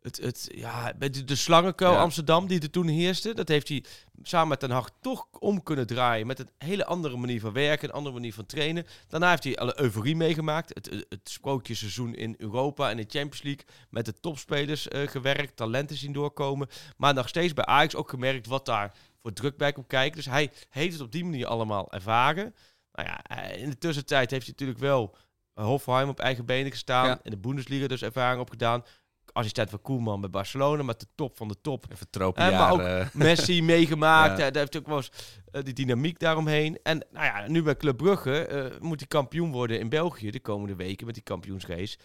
het, 0.00 0.16
het, 0.16 0.48
ja, 0.54 0.92
de, 0.92 1.24
de 1.24 1.34
slangenkuil 1.36 1.92
Ja. 1.92 2.00
Amsterdam 2.00 2.46
die 2.46 2.60
er 2.60 2.70
toen 2.70 2.88
heerste. 2.88 3.34
Dat 3.34 3.48
heeft 3.48 3.68
hij 3.68 3.84
samen 4.22 4.48
met 4.48 4.60
Den 4.60 4.70
Haag 4.70 4.90
toch 5.00 5.26
om 5.38 5.62
kunnen 5.62 5.86
draaien 5.86 6.26
met 6.26 6.38
een 6.38 6.50
hele 6.58 6.84
andere 6.84 7.16
manier 7.16 7.40
van 7.40 7.52
werken, 7.52 7.88
een 7.88 7.94
andere 7.94 8.14
manier 8.14 8.34
van 8.34 8.46
trainen. 8.46 8.86
Daarna 9.08 9.30
heeft 9.30 9.44
hij 9.44 9.56
alle 9.56 9.80
euforie 9.80 10.16
meegemaakt. 10.16 10.74
Het, 10.74 11.04
het, 11.08 11.30
sprookjesseizoen 11.30 12.14
in 12.14 12.34
Europa 12.38 12.90
en 12.90 12.96
de 12.96 13.06
Champions 13.08 13.42
League 13.42 13.64
met 13.90 14.04
de 14.04 14.20
topspelers 14.20 14.88
eh, 14.88 15.08
gewerkt, 15.08 15.56
talenten 15.56 15.96
zien 15.96 16.12
doorkomen. 16.12 16.68
Maar 16.96 17.14
nog 17.14 17.28
steeds 17.28 17.52
bij 17.52 17.64
Ajax 17.64 17.94
ook 17.94 18.10
gemerkt 18.10 18.46
wat 18.46 18.66
daar 18.66 18.94
voor 19.22 19.32
druk 19.32 19.56
bij 19.56 19.72
komt 19.72 19.86
kijken. 19.86 20.16
Dus 20.16 20.26
hij 20.26 20.50
heeft 20.70 20.92
het 20.92 21.02
op 21.02 21.12
die 21.12 21.24
manier 21.24 21.46
allemaal 21.46 21.92
ervaren. 21.92 22.54
Nou 22.92 23.08
ja, 23.08 23.22
eh, 23.22 23.62
in 23.62 23.70
de 23.70 23.78
tussentijd 23.78 24.30
heeft 24.30 24.46
hij 24.46 24.52
natuurlijk 24.52 24.78
wel 24.78 25.16
Hofheim 25.54 26.08
op 26.08 26.20
eigen 26.20 26.46
benen 26.46 26.70
gestaan. 26.70 27.06
Ja. 27.06 27.20
In 27.22 27.30
de 27.30 27.38
Bundesliga 27.38 27.86
dus 27.86 28.02
ervaring 28.02 28.40
opgedaan. 28.40 28.84
Assistent 29.32 29.70
van 29.70 29.82
Koeman 29.82 30.20
bij 30.20 30.30
Barcelona, 30.30 30.82
met 30.82 31.00
de 31.00 31.06
top 31.14 31.36
van 31.36 31.48
de 31.48 31.60
top. 31.60 31.84
even 31.90 32.34
Eh, 32.34 32.58
maar 32.58 32.72
ook-. 32.72 33.14
Messi 33.14 33.62
meegemaakt. 33.62 34.38
Ja. 34.38 34.44
Hij 34.44 34.60
heeft 34.60 34.76
ook 34.76 34.86
wel 34.86 34.96
eens 34.96 35.12
eh, 35.50 35.62
die 35.62 35.74
dynamiek 35.74 36.18
daaromheen. 36.18 36.78
En 36.82 37.06
nou 37.10 37.24
ja, 37.24 37.48
nu 37.48 37.62
bij 37.62 37.76
Club 37.76 37.96
Brugge 37.96 38.46
eh, 38.46 38.80
moet 38.80 38.98
hij 38.98 39.08
kampioen 39.08 39.52
worden 39.52 39.78
in 39.78 39.88
België 39.88 40.30
de 40.30 40.40
komende 40.40 40.74
weken 40.76 41.06
met 41.06 41.14
die 41.14 41.24
kampioensrace. 41.24 41.98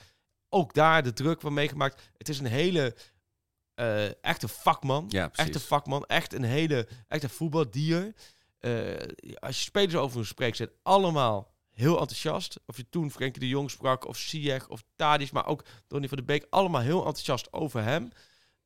Ook 0.49 0.73
daar 0.73 1.03
de 1.03 1.13
druk 1.13 1.41
van 1.41 1.53
meegemaakt. 1.53 2.11
Het 2.17 2.29
is 2.29 2.39
een 2.39 2.45
hele 2.45 2.95
eh, 3.75 4.23
echte 4.23 4.47
vakman. 4.47 5.05
Ja. 5.07 5.29
Echte 5.33 5.59
vakman. 5.59 6.05
Echt 6.05 6.33
een 6.33 6.43
hele 6.43 6.87
echte 7.07 7.29
voetbaldier. 7.29 8.13
Eh, 8.59 8.71
als 9.39 9.57
je 9.57 9.63
spelers 9.63 9.95
over 9.95 10.15
hem 10.15 10.25
spreekt, 10.25 10.57
zijn 10.57 10.69
allemaal 10.83 11.54
heel 11.75 11.99
enthousiast. 11.99 12.59
Of 12.65 12.77
je 12.77 12.89
toen 12.89 13.11
Frenkie 13.11 13.39
de 13.41 13.47
Jong 13.47 13.71
sprak, 13.71 14.07
of 14.07 14.17
Ziyech, 14.17 14.67
of 14.67 14.83
Tadic, 14.95 15.31
maar 15.31 15.45
ook 15.45 15.63
Donny 15.87 16.07
van 16.07 16.17
de 16.17 16.23
Beek. 16.23 16.47
Allemaal 16.49 16.81
heel 16.81 16.97
enthousiast 17.05 17.53
over 17.53 17.83
hem. 17.83 18.11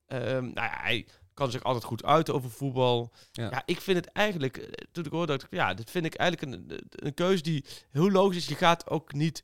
Ehm, 0.06 0.44
nou 0.44 0.54
ja, 0.68 0.78
hij 0.82 1.08
kan 1.34 1.52
zich 1.52 1.64
altijd 1.64 1.84
goed 1.84 2.04
uiten 2.04 2.34
over 2.34 2.50
voetbal. 2.52 3.12
Ja. 3.32 3.50
Ja, 3.52 3.64
ik 3.66 3.82
vind 3.82 3.98
het 3.98 4.12
eigenlijk, 4.12 4.58
eh, 4.58 4.72
toen 4.92 5.06
ik 5.06 5.12
hoorde, 5.12 5.32
dacht 5.38 5.44
ik, 5.44 5.52
ja, 5.60 5.74
dit 5.74 5.92
vind 5.92 6.06
ik 6.06 6.16
eigenlijk 6.16 6.54
een, 6.54 6.80
een 6.90 7.14
keuze 7.14 7.44
die 7.44 7.66
heel 7.90 8.12
logisch 8.12 8.38
is. 8.38 8.48
Je 8.48 8.56
gaat 8.56 8.90
ook 8.90 9.14
niet, 9.14 9.44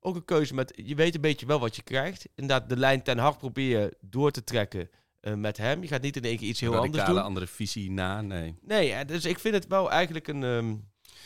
ook 0.00 0.14
een 0.14 0.24
keuze 0.24 0.54
met, 0.54 0.72
je 0.84 0.94
weet 0.94 1.14
een 1.14 1.20
beetje 1.20 1.46
wel 1.46 1.60
wat 1.60 1.76
je 1.76 1.82
krijgt. 1.82 2.28
Inderdaad, 2.34 2.68
de 2.68 2.76
lijn 2.76 3.02
ten 3.02 3.18
hard 3.18 3.38
proberen 3.38 3.94
door 4.00 4.30
te 4.30 4.44
trekken 4.44 4.90
eh, 5.20 5.34
met 5.34 5.56
hem. 5.56 5.82
Je 5.82 5.88
gaat 5.88 6.02
niet 6.02 6.16
in 6.16 6.22
één 6.24 6.36
keer 6.36 6.48
iets 6.48 6.60
heel 6.60 6.70
anders 6.74 6.90
radicale 6.92 7.14
doen. 7.16 7.26
andere 7.26 7.46
visie 7.46 7.90
na, 7.90 8.20
nee. 8.20 8.54
Nee, 8.60 8.90
hè, 8.92 9.04
dus 9.04 9.24
ik 9.24 9.38
vind 9.38 9.54
het 9.54 9.66
wel 9.66 9.90
eigenlijk 9.90 10.28
een. 10.28 10.42
ehm, 10.42 10.74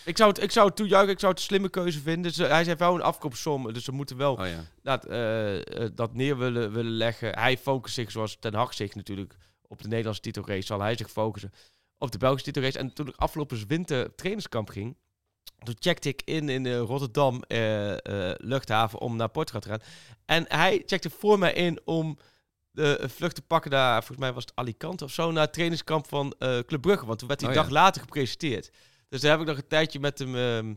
ik, 0.07 0.17
zou 0.17 0.29
het, 0.31 0.43
ik 0.43 0.51
zou 0.51 0.67
het 0.67 0.77
toejuichen, 0.77 1.13
ik 1.13 1.21
zou 1.21 1.33
het 1.33 1.41
een 1.41 1.47
slimme 1.47 1.69
keuze 1.69 2.01
vinden. 2.01 2.33
Hij 2.35 2.65
heeft 2.65 2.79
wel 2.79 2.95
een 2.95 3.03
afkoopsom, 3.03 3.73
dus 3.73 3.87
we 3.87 3.93
moeten 3.93 4.17
wel 4.17 4.33
Oh 4.33 4.47
ja. 4.47 4.65
dat, 4.83 5.05
eh, 5.05 5.57
eh, 5.57 5.91
dat 5.95 6.15
neer 6.15 6.39
willen, 6.39 6.73
willen 6.73 6.93
leggen. 6.93 7.39
Hij 7.39 7.59
focust 7.59 7.95
zich, 7.95 8.11
zoals 8.11 8.37
Ten 8.41 8.55
Hag 8.55 8.75
zich 8.75 8.95
natuurlijk, 8.95 9.37
op 9.69 9.83
de 9.83 9.89
Nederlandse 9.89 10.23
titelrace. 10.23 10.67
Zal 10.67 10.81
hij 10.81 10.97
zich 10.97 11.11
focussen 11.11 11.53
op 11.99 12.13
de 12.13 12.19
Belgische 12.19 12.45
titelrace. 12.45 12.79
En 12.79 12.93
toen 12.93 13.09
ik 13.09 13.17
afgelopen 13.17 13.67
winter 13.67 14.15
trainingskamp 14.15 14.69
ging, 14.69 14.97
toen 15.65 15.77
checkte 15.79 16.09
ik 16.09 16.23
in 16.25 16.49
in 16.49 16.77
Rotterdam 16.77 17.43
eh, 17.43 17.93
eh, 17.93 18.35
luchthaven 18.39 18.99
om 18.99 19.17
naar 19.17 19.29
Portugal 19.29 19.61
te 19.61 19.69
gaan. 19.69 19.81
En 20.25 20.45
hij 20.49 20.83
checkte 20.87 21.11
voor 21.11 21.39
mij 21.39 21.53
in 21.53 21.81
om 21.85 22.19
de 22.71 23.09
vlucht 23.09 23.35
te 23.35 23.43
pakken 23.43 23.71
naar, 23.71 23.97
volgens 23.99 24.19
mij 24.19 24.33
was 24.33 24.45
het 24.45 24.53
Alicante 24.55 25.05
of 25.05 25.11
zo, 25.11 25.31
naar 25.31 25.43
het 25.43 25.53
trainingskamp 25.53 26.09
van 26.09 26.35
Club 26.39 26.81
Brugge. 26.81 27.07
Want 27.07 27.19
toen 27.19 27.29
werd 27.29 27.41
hij 27.41 27.51
Oh 27.51 27.57
een 27.57 27.63
ja. 27.63 27.69
dag 27.69 27.79
later 27.79 28.01
gepresenteerd. 28.01 28.71
Dus 29.17 29.25
daar 29.25 29.39
heb 29.39 29.41
ik 29.49 29.55
nog 29.55 29.63
een 29.63 29.69
tijdje 29.69 30.01
met 30.01 30.19
hem 30.19 30.37
ehm, 30.37 30.75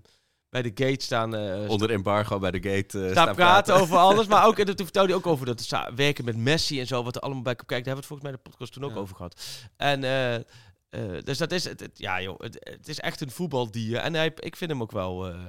bij 0.49 0.61
de 0.61 0.71
gate 0.73 1.03
staan. 1.05 1.35
eh, 1.35 1.69
Onder 1.69 1.89
embargo 1.91 2.39
bij 2.39 2.51
de 2.51 2.69
gate 2.69 3.05
eh, 3.05 3.11
staan 3.11 3.35
praten 3.35 3.75
over 3.75 3.97
alles. 4.07 4.27
Maar 4.27 4.45
ook, 4.45 4.59
en 4.59 4.65
toen 4.65 4.75
vertelde 4.85 5.07
hij 5.07 5.17
ook 5.17 5.27
over 5.27 5.45
dat 5.45 5.67
werken 5.95 6.25
met 6.25 6.37
Messi 6.37 6.79
en 6.79 6.87
zo, 6.87 7.03
wat 7.03 7.15
er 7.15 7.21
allemaal 7.21 7.43
bij 7.43 7.55
komt 7.55 7.67
kijken. 7.67 7.85
Daar 7.85 7.95
hebben 7.95 8.09
we 8.09 8.23
het 8.23 8.23
volgens 8.23 8.29
mij 8.29 8.31
in 8.31 8.37
de 8.43 8.49
podcast 8.49 8.73
toen 8.73 8.83
ook 8.83 8.91
Ja. 8.91 8.97
over 8.97 9.15
gehad. 9.15 9.41
En 9.77 10.03
eh, 10.03 10.35
eh, 10.35 11.23
dus 11.23 11.37
dat 11.37 11.51
is, 11.51 11.63
het, 11.63 11.79
het- 11.79 11.97
ja 11.99 12.21
joh, 12.21 12.39
het, 12.39 12.57
het 12.59 12.87
is 12.87 12.99
echt 12.99 13.21
een 13.21 13.31
voetbaldier. 13.31 13.97
En 13.97 14.13
hij, 14.13 14.31
ik 14.35 14.55
vind 14.55 14.71
hem 14.71 14.81
ook 14.81 14.91
wel, 14.91 15.27
eh, 15.27 15.39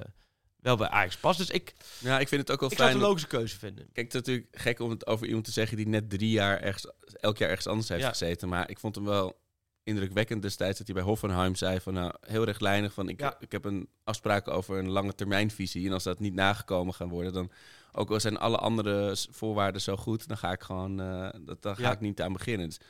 wel 0.56 0.76
bij 0.76 0.88
Ajax 0.88 1.16
pas. 1.16 1.36
Dus 1.36 1.50
ik, 1.50 1.74
Ja, 1.98 2.18
ik 2.18 2.28
vind 2.28 2.40
het 2.40 2.50
ook 2.50 2.60
wel 2.60 2.70
ik 2.70 2.76
fijn. 2.76 2.88
het 2.88 2.98
een 2.98 3.04
logische 3.06 3.28
keuze 3.28 3.58
vinden. 3.58 3.84
Kijk, 3.92 4.12
het 4.12 4.14
is 4.14 4.20
natuurlijk 4.20 4.46
gek 4.50 4.80
om 4.80 4.90
het 4.90 5.06
over 5.06 5.26
iemand 5.26 5.44
te 5.44 5.52
zeggen 5.52 5.76
die 5.76 5.88
net 5.88 6.10
drie 6.10 6.30
jaar 6.30 6.60
ergens, 6.60 6.86
elk 7.20 7.38
jaar 7.38 7.48
ergens 7.48 7.66
anders 7.66 7.88
heeft 7.88 8.00
Ja. 8.02 8.08
gezeten. 8.08 8.48
Maar 8.48 8.70
ik 8.70 8.78
vond 8.78 8.94
hem 8.94 9.04
wel 9.04 9.39
indrukwekkend 9.90 10.42
destijds 10.42 10.78
dat 10.78 10.86
hij 10.86 10.96
bij 10.96 11.04
Hoffenheim 11.04 11.54
zei 11.54 11.80
van 11.80 11.94
nou, 11.94 12.12
heel 12.20 12.44
rechtlijnig 12.44 12.92
van 12.92 13.08
ik, 13.08 13.20
Ja. 13.20 13.36
ik 13.38 13.52
heb 13.52 13.64
een 13.64 13.88
afspraak 14.04 14.48
over 14.48 14.78
een 14.78 14.90
lange 14.90 15.14
termijnvisie. 15.14 15.86
En 15.86 15.92
als 15.92 16.02
dat 16.02 16.20
niet 16.20 16.34
nagekomen 16.34 16.94
gaan 16.94 17.08
worden, 17.08 17.32
dan 17.32 17.50
ook 17.92 18.10
al 18.10 18.20
zijn 18.20 18.38
alle 18.38 18.56
andere 18.56 19.16
voorwaarden 19.30 19.80
zo 19.80 19.96
goed, 19.96 20.28
dan 20.28 20.36
ga 20.38 20.52
ik 20.52 20.62
gewoon, 20.62 21.00
eh, 21.00 21.28
dat, 21.40 21.62
dan 21.62 21.76
ga 21.76 21.82
Ja. 21.82 21.92
ik 21.92 22.00
niet 22.00 22.20
aan 22.22 22.32
beginnen. 22.32 22.68
Dus 22.68 22.80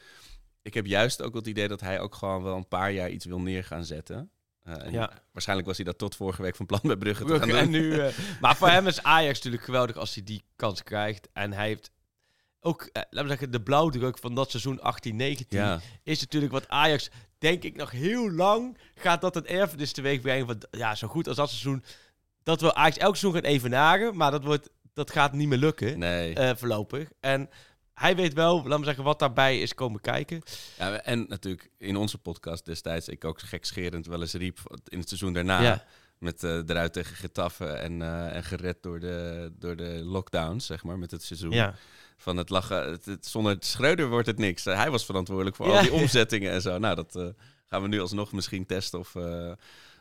ik 0.63 0.75
heb 0.75 0.87
juist 0.87 1.23
ook 1.23 1.35
het 1.35 1.47
idee 1.47 1.69
dat 1.69 1.81
hij 1.81 2.01
ook 2.01 2.15
gewoon 2.15 2.43
wel 2.43 2.57
een 2.57 2.69
paar 2.69 2.93
jaar 2.93 3.11
iets 3.11 3.25
wil 3.25 3.41
neer 3.41 3.65
gaan 3.65 3.85
zetten. 3.85 4.31
Uh, 4.69 4.85
en 4.85 4.93
Ja. 4.93 5.11
Waarschijnlijk 5.33 5.69
was 5.69 5.77
hij 5.77 5.87
dat 5.87 5.99
tot 5.99 6.17
vorige 6.17 6.43
week 6.43 6.57
van 6.57 6.67
plan 6.67 6.81
bij 6.83 6.97
Brugge 6.97 7.25
te 7.25 7.39
gaan 7.39 7.49
doen. 7.49 7.57
en 7.59 7.71
nu, 7.71 7.99
eh, 7.99 8.15
maar 8.41 8.57
voor 8.57 8.69
hem 8.69 8.87
is 8.87 9.03
Ajax 9.03 9.35
natuurlijk 9.37 9.65
geweldig 9.65 9.97
als 9.97 10.15
hij 10.15 10.25
die 10.25 10.45
kans 10.57 10.83
krijgt. 10.83 11.29
En 11.33 11.53
hij 11.53 11.67
heeft 11.67 11.91
ook, 12.61 12.83
eh, 12.83 13.03
laten 13.03 13.23
we 13.23 13.29
zeggen, 13.29 13.51
de 13.51 13.63
blauwdruk 13.63 14.19
van 14.19 14.35
dat 14.35 14.51
seizoen 14.51 14.81
18-19 14.81 15.47
Ja, 15.49 15.81
is 16.03 16.21
natuurlijk 16.21 16.53
wat 16.53 16.69
Ajax, 16.69 17.11
denk 17.39 17.63
ik, 17.63 17.77
nog 17.77 17.91
heel 17.91 18.31
lang 18.31 18.79
gaat 18.95 19.21
dat 19.21 19.37
een 19.37 19.47
erfenis 19.47 19.93
teweeg 19.93 20.21
brengen. 20.21 20.47
Van, 20.47 20.63
ja, 20.71 20.95
zo 20.95 21.09
goed 21.09 21.29
als 21.29 21.37
dat 21.37 21.49
seizoen. 21.49 21.85
Dat 22.43 22.61
wil 22.61 22.75
Ajax 22.75 22.97
elk 22.97 23.17
seizoen 23.17 23.43
gaan 23.43 23.51
evenaren, 23.51 24.17
maar 24.17 24.31
dat, 24.31 24.45
wordt, 24.45 24.71
dat 24.93 25.11
gaat 25.11 25.33
niet 25.33 25.49
meer 25.49 25.59
lukken 25.59 25.99
nee. 25.99 26.35
eh, 26.35 26.57
voorlopig. 26.57 27.09
En 27.21 27.49
hij 27.95 28.17
weet 28.17 28.33
wel, 28.33 28.57
laten 28.57 28.79
we 28.79 28.85
zeggen, 28.85 29.05
wat 29.05 29.19
daarbij 29.19 29.61
is 29.61 29.75
komen 29.75 30.01
kijken. 30.01 30.43
Ja, 30.79 31.01
en 31.01 31.25
natuurlijk 31.29 31.71
in 31.79 31.97
onze 31.97 32.19
podcast 32.19 32.65
destijds, 32.65 33.09
ik 33.09 33.25
ook 33.25 33.41
gekscherend 33.41 34.07
wel 34.07 34.21
eens 34.21 34.33
riep 34.33 34.59
in 34.85 34.99
het 34.99 35.09
seizoen 35.09 35.33
daarna. 35.33 35.61
ja. 35.63 35.85
Met 36.19 36.45
eh 36.45 36.57
eruit 36.57 36.93
tegen 36.93 37.17
Getafe 37.17 37.67
en, 37.67 38.03
eh, 38.03 38.37
en 38.37 38.45
gered 38.45 38.83
door 38.83 39.01
de, 39.01 39.53
door 39.59 39.77
de 39.77 40.01
lockdowns, 40.05 40.67
zeg 40.67 40.85
maar, 40.85 40.99
met 40.99 41.11
het 41.11 41.23
seizoen. 41.23 41.51
ja. 41.51 41.75
Van 42.23 42.37
het 42.37 42.51
lachen, 42.51 42.91
het, 42.91 43.05
het- 43.05 43.27
zonder 43.27 43.57
Schreuder 43.61 44.09
wordt 44.09 44.27
het 44.27 44.39
niks. 44.39 44.65
Hij 44.65 44.91
was 44.91 45.05
verantwoordelijk 45.05 45.57
voor 45.57 45.67
Ja. 45.67 45.77
al 45.77 45.83
die 45.83 45.93
omzettingen 45.93 46.53
en 46.53 46.63
zo. 46.63 46.79
Nou, 46.79 46.95
dat 46.95 47.17
eh, 47.17 47.27
gaan 47.67 47.83
we 47.83 47.89
nu 47.89 48.01
alsnog 48.01 48.33
misschien 48.33 48.67
testen 48.67 48.99
of, 48.99 49.15
eh, 49.15 49.53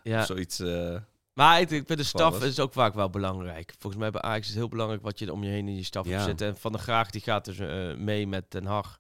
ja. 0.04 0.20
of 0.20 0.26
zoiets. 0.26 0.60
eh, 0.60 0.96
Maar 1.34 1.62
ik, 1.62 1.88
de 1.88 2.04
staf 2.04 2.44
is 2.44 2.60
ook 2.60 2.74
vaak 2.74 2.94
wel 2.94 3.10
belangrijk. 3.10 3.74
Volgens 3.80 4.02
mij 4.02 4.12
bij 4.12 4.22
Ajax 4.22 4.42
is 4.42 4.48
het 4.48 4.58
heel 4.58 4.68
belangrijk 4.70 5.02
wat 5.02 5.20
je 5.20 5.34
om 5.34 5.44
je 5.44 5.50
heen 5.50 5.68
in 5.68 5.76
je 5.76 5.84
staf 5.84 6.06
Ja. 6.06 6.12
hebt 6.12 6.24
zitten. 6.24 6.48
En 6.48 6.58
Van 6.58 6.72
der 6.72 6.82
Graag 6.82 7.10
die 7.10 7.22
gaat 7.22 7.46
dus 7.46 7.58
mee 7.98 8.28
met 8.28 8.52
Den 8.52 8.66
Haag 8.66 9.00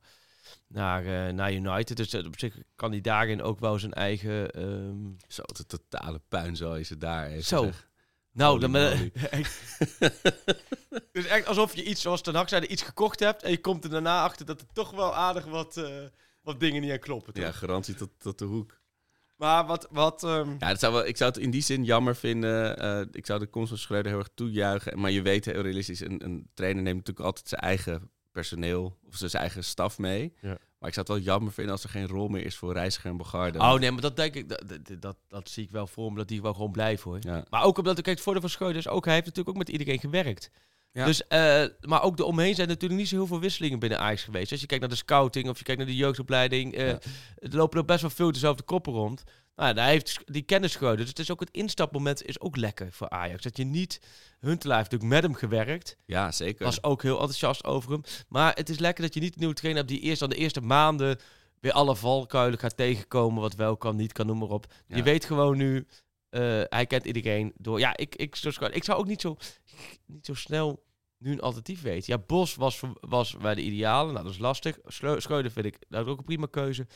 naar, 0.67 1.34
naar 1.34 1.53
United. 1.53 1.97
Dus 1.97 2.13
op 2.13 2.39
zich 2.39 2.55
kan 2.75 2.91
hij 2.91 3.01
daarin 3.01 3.41
ook 3.41 3.60
wel 3.60 3.79
zijn 3.79 3.93
eigen... 3.93 4.51
ehm, 4.51 4.95
zo, 5.27 5.41
de 5.45 5.65
totale 5.65 6.21
puinzooi 6.27 6.79
is 6.79 6.89
het 6.89 7.01
daar. 7.01 7.27
even 7.27 7.43
Zo. 7.43 7.69
Nou, 8.31 8.59
dan 8.59 8.71
ben 8.71 8.91
is 11.11 11.25
echt 11.25 11.47
alsof 11.47 11.75
je 11.75 11.83
iets, 11.83 12.01
zoals 12.01 12.21
Ten 12.21 12.35
Hag 12.35 12.49
zei, 12.49 12.65
iets 12.65 12.81
gekocht 12.81 13.19
hebt. 13.19 13.43
En 13.43 13.51
je 13.51 13.61
komt 13.61 13.83
er 13.83 13.89
daarna 13.89 14.23
achter 14.23 14.45
dat 14.45 14.61
er 14.61 14.67
toch 14.73 14.91
wel 14.91 15.15
aardig 15.15 15.45
wat, 15.45 15.77
eh, 15.77 16.03
wat 16.41 16.59
dingen 16.59 16.81
niet 16.81 16.91
aan 16.91 16.99
kloppen. 16.99 17.33
toch? 17.33 17.43
Ja, 17.43 17.51
garantie 17.51 17.95
tot, 17.95 18.09
tot 18.17 18.39
de 18.39 18.45
hoek. 18.45 18.77
Maar 19.35 19.65
wat... 19.65 19.87
wat 19.91 20.23
ehm, 20.23 20.55
Ja, 20.59 20.69
dat 20.69 20.79
zou 20.79 20.93
wel, 20.93 21.05
ik 21.05 21.17
zou 21.17 21.31
het 21.31 21.39
in 21.39 21.51
die 21.51 21.61
zin 21.61 21.83
jammer 21.83 22.15
vinden. 22.15 22.77
eh, 22.77 23.01
ik 23.11 23.25
zou 23.25 23.39
de 23.39 23.47
komst 23.47 23.69
van 23.69 23.77
Schreuder 23.77 24.11
heel 24.11 24.19
erg 24.19 24.29
toejuichen. 24.33 24.99
Maar 24.99 25.11
je 25.11 25.21
weet 25.21 25.45
heel 25.45 25.61
realistisch, 25.61 25.99
een, 25.99 26.23
een 26.23 26.49
trainer 26.53 26.83
neemt 26.83 26.97
natuurlijk 26.97 27.25
altijd 27.25 27.47
zijn 27.47 27.61
eigen 27.61 28.11
personeel 28.31 28.97
of 29.07 29.15
zijn 29.15 29.31
eigen 29.31 29.63
staf 29.63 29.97
mee. 29.97 30.33
Ja. 30.41 30.57
Maar 30.79 30.89
ik 30.89 30.95
zou 30.95 31.05
het 31.07 31.15
wel 31.15 31.25
jammer 31.33 31.53
vinden 31.53 31.73
als 31.73 31.83
er 31.83 31.89
geen 31.89 32.07
rol 32.07 32.27
meer 32.27 32.45
is 32.45 32.55
voor 32.55 32.73
Reiziger 32.73 33.09
en 33.09 33.17
Bogarde. 33.17 33.59
Oh 33.59 33.73
nee, 33.73 33.91
maar 33.91 34.01
dat 34.01 34.15
denk 34.15 34.35
ik, 34.35 34.49
dat, 34.49 34.63
dat, 34.67 35.01
dat, 35.01 35.17
dat 35.27 35.49
zie 35.49 35.63
ik 35.63 35.71
wel 35.71 35.87
voor 35.87 36.11
me, 36.11 36.17
dat 36.17 36.27
die 36.27 36.41
wel 36.41 36.53
gewoon 36.53 36.71
blijven 36.71 37.11
hoor. 37.11 37.19
Ja. 37.21 37.45
Maar 37.49 37.63
ook 37.63 37.77
omdat, 37.77 37.95
kijk, 37.95 38.05
het 38.15 38.21
voordeel 38.21 38.49
van 38.49 38.91
ook, 38.91 39.05
hij 39.05 39.13
heeft 39.13 39.25
natuurlijk 39.25 39.49
ook 39.49 39.63
met 39.63 39.69
iedereen 39.69 39.99
gewerkt. 39.99 40.51
Ja. 40.91 41.05
Dus, 41.05 41.27
eh, 41.27 41.65
maar 41.81 42.03
ook 42.03 42.19
eromheen 42.19 42.55
zijn 42.55 42.67
natuurlijk 42.67 42.99
niet 42.99 43.09
zo 43.09 43.15
heel 43.15 43.27
veel 43.27 43.39
wisselingen 43.39 43.79
binnen 43.79 43.99
Ajax 43.99 44.23
geweest. 44.23 44.51
Als 44.51 44.61
je 44.61 44.67
kijkt 44.67 44.83
naar 44.83 44.91
de 44.93 44.99
scouting 44.99 45.49
of 45.49 45.57
je 45.57 45.63
kijkt 45.63 45.79
naar 45.81 45.89
de 45.89 45.95
jeugdopleiding, 45.95 46.73
eh, 46.73 46.87
Ja. 46.87 46.99
er 47.35 47.55
lopen 47.55 47.79
er 47.79 47.85
best 47.85 48.01
wel 48.01 48.09
veel 48.09 48.31
dezelfde 48.31 48.63
koppen 48.63 48.93
rond. 48.93 49.23
Nou, 49.59 49.73
daar 49.73 49.87
heeft 49.87 50.19
die 50.25 50.41
kennis 50.41 50.71
Schreuder. 50.71 50.97
Dus 50.97 51.07
het 51.09 51.19
is 51.19 51.31
ook 51.31 51.39
het 51.39 51.51
instapmoment 51.51 52.25
is 52.25 52.39
ook 52.39 52.55
lekker 52.57 52.91
voor 52.91 53.09
Ajax. 53.09 53.43
Dat 53.43 53.57
je 53.57 53.63
niet, 53.63 54.01
Huntelaar 54.39 54.77
heeft 54.77 54.91
natuurlijk 54.91 55.21
met 55.21 55.31
hem 55.31 55.39
gewerkt. 55.39 55.97
Ja, 56.05 56.31
zeker. 56.31 56.65
Was 56.65 56.83
ook 56.83 57.01
heel 57.01 57.13
enthousiast 57.19 57.63
over 57.65 57.91
hem. 57.91 58.01
Maar 58.27 58.53
het 58.55 58.69
is 58.69 58.79
lekker 58.79 59.03
dat 59.03 59.13
je 59.13 59.19
niet 59.19 59.33
een 59.33 59.39
nieuwe 59.39 59.53
trainer 59.55 59.81
hebt 59.83 59.93
die 59.93 60.03
eerst 60.03 60.21
aan 60.21 60.29
de 60.29 60.35
eerste 60.35 60.61
maanden 60.61 61.19
weer 61.59 61.71
alle 61.71 61.95
valkuilen 61.95 62.59
gaat 62.59 62.77
tegenkomen. 62.77 63.41
Wat 63.41 63.55
wel 63.55 63.77
kan, 63.77 63.95
niet 63.95 64.11
kan, 64.11 64.25
noem 64.25 64.37
maar 64.37 64.47
op. 64.49 64.73
Ja. 64.87 64.95
Je 64.95 65.03
weet 65.03 65.25
gewoon 65.25 65.57
nu, 65.57 65.87
eh, 66.29 66.61
hij 66.69 66.85
kent 66.85 67.05
iedereen 67.05 67.53
door. 67.57 67.79
Ja, 67.79 67.97
ik, 67.97 68.15
ik, 68.15 68.35
zo, 68.35 68.49
ik 68.71 68.83
zou 68.83 68.99
ook 68.99 69.07
niet 69.07 69.21
zo, 69.21 69.37
niet 70.05 70.25
zo 70.25 70.33
snel 70.33 70.83
nu 71.17 71.31
een 71.31 71.41
alternatief 71.41 71.81
weten. 71.81 72.13
Ja, 72.13 72.23
Bos 72.27 72.55
was, 72.55 72.81
was 72.99 73.37
bij 73.37 73.55
de 73.55 73.61
idealen. 73.61 74.13
Nou, 74.13 74.25
dat 74.25 74.33
is 74.33 74.39
lastig. 74.39 74.77
Schreu- 74.85 75.19
Schreuder 75.19 75.51
vind 75.51 75.65
ik 75.65 75.77
dat 75.89 76.05
ook 76.07 76.17
een 76.17 76.23
prima 76.23 76.47
keuze. 76.51 76.87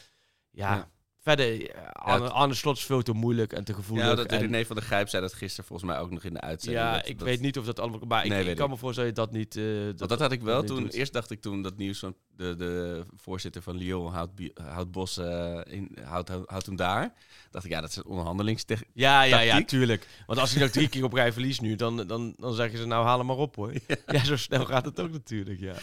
Ja, 0.51 0.75
Ja. 0.75 0.91
Verder, 1.23 1.61
ja, 1.61 1.81
Arne, 1.91 2.29
Arne 2.29 2.53
Slot 2.53 2.77
is 2.77 2.83
veel 2.85 3.01
te 3.01 3.13
moeilijk 3.13 3.53
en 3.53 3.63
te 3.63 3.73
gevoelig. 3.73 4.05
ja, 4.05 4.15
dat 4.15 4.25
en- 4.25 4.39
René 4.39 4.65
van 4.65 4.75
der 4.75 4.85
Grijp 4.85 5.09
zei 5.09 5.21
dat 5.21 5.33
gisteren 5.33 5.65
volgens 5.65 5.89
mij 5.91 5.99
ook 5.99 6.11
nog 6.11 6.23
in 6.23 6.33
de 6.33 6.41
uitzending. 6.41 6.83
ja, 6.83 6.93
dat- 6.97 7.07
ik 7.07 7.19
dat- 7.19 7.27
weet 7.27 7.41
niet 7.41 7.57
of 7.57 7.65
dat 7.65 7.79
allemaal... 7.79 7.99
Maar 8.07 8.23
ik- 8.25 8.31
Nee, 8.31 8.45
ik, 8.49 8.55
kan 8.55 8.69
me 8.69 8.77
voorstellen 8.77 9.13
dat 9.13 9.31
niet... 9.31 9.55
eh, 9.55 9.63
Want 9.97 10.09
dat 10.09 10.19
had 10.19 10.31
ik 10.31 10.41
wel 10.41 10.63
toen. 10.63 10.81
doet. 10.81 10.93
Eerst 10.93 11.13
dacht 11.13 11.31
ik 11.31 11.41
toen 11.41 11.61
dat 11.61 11.77
nieuws 11.77 11.99
van 11.99 12.15
de, 12.35 12.55
de 12.55 13.03
voorzitter 13.15 13.61
van 13.61 13.75
Lyon 13.75 14.11
houdt, 14.11 14.91
Bos 14.91 15.17
eh, 15.17 15.59
in, 15.65 15.97
houdt, 16.03 16.29
houdt, 16.29 16.49
houdt 16.49 16.65
hem 16.65 16.75
daar. 16.75 17.13
Dacht 17.51 17.65
ik, 17.65 17.71
ja, 17.71 17.81
dat 17.81 17.89
is 17.89 17.95
een 17.95 18.05
onderhandelingstechniek. 18.05 18.89
Ja, 18.93 19.21
ja, 19.21 19.39
ja, 19.39 19.63
tuurlijk. 19.63 20.07
Want 20.27 20.39
als 20.39 20.49
hij 20.51 20.59
nou 20.59 20.71
drie 20.71 20.89
keer 20.93 21.03
op 21.03 21.13
rij 21.13 21.33
verliest 21.33 21.61
nu, 21.61 21.75
dan, 21.75 22.07
dan, 22.07 22.33
dan 22.37 22.53
zeggen 22.53 22.77
ze 22.79 22.85
nou 22.85 23.05
haal 23.05 23.17
hem 23.17 23.27
maar 23.27 23.35
op 23.37 23.55
hoor. 23.55 23.73
Ja, 24.07 24.23
zo 24.23 24.35
snel 24.37 24.65
gaat 24.65 24.85
het 24.85 24.99
ook 24.99 25.11
natuurlijk, 25.11 25.59
ja. 25.59 25.73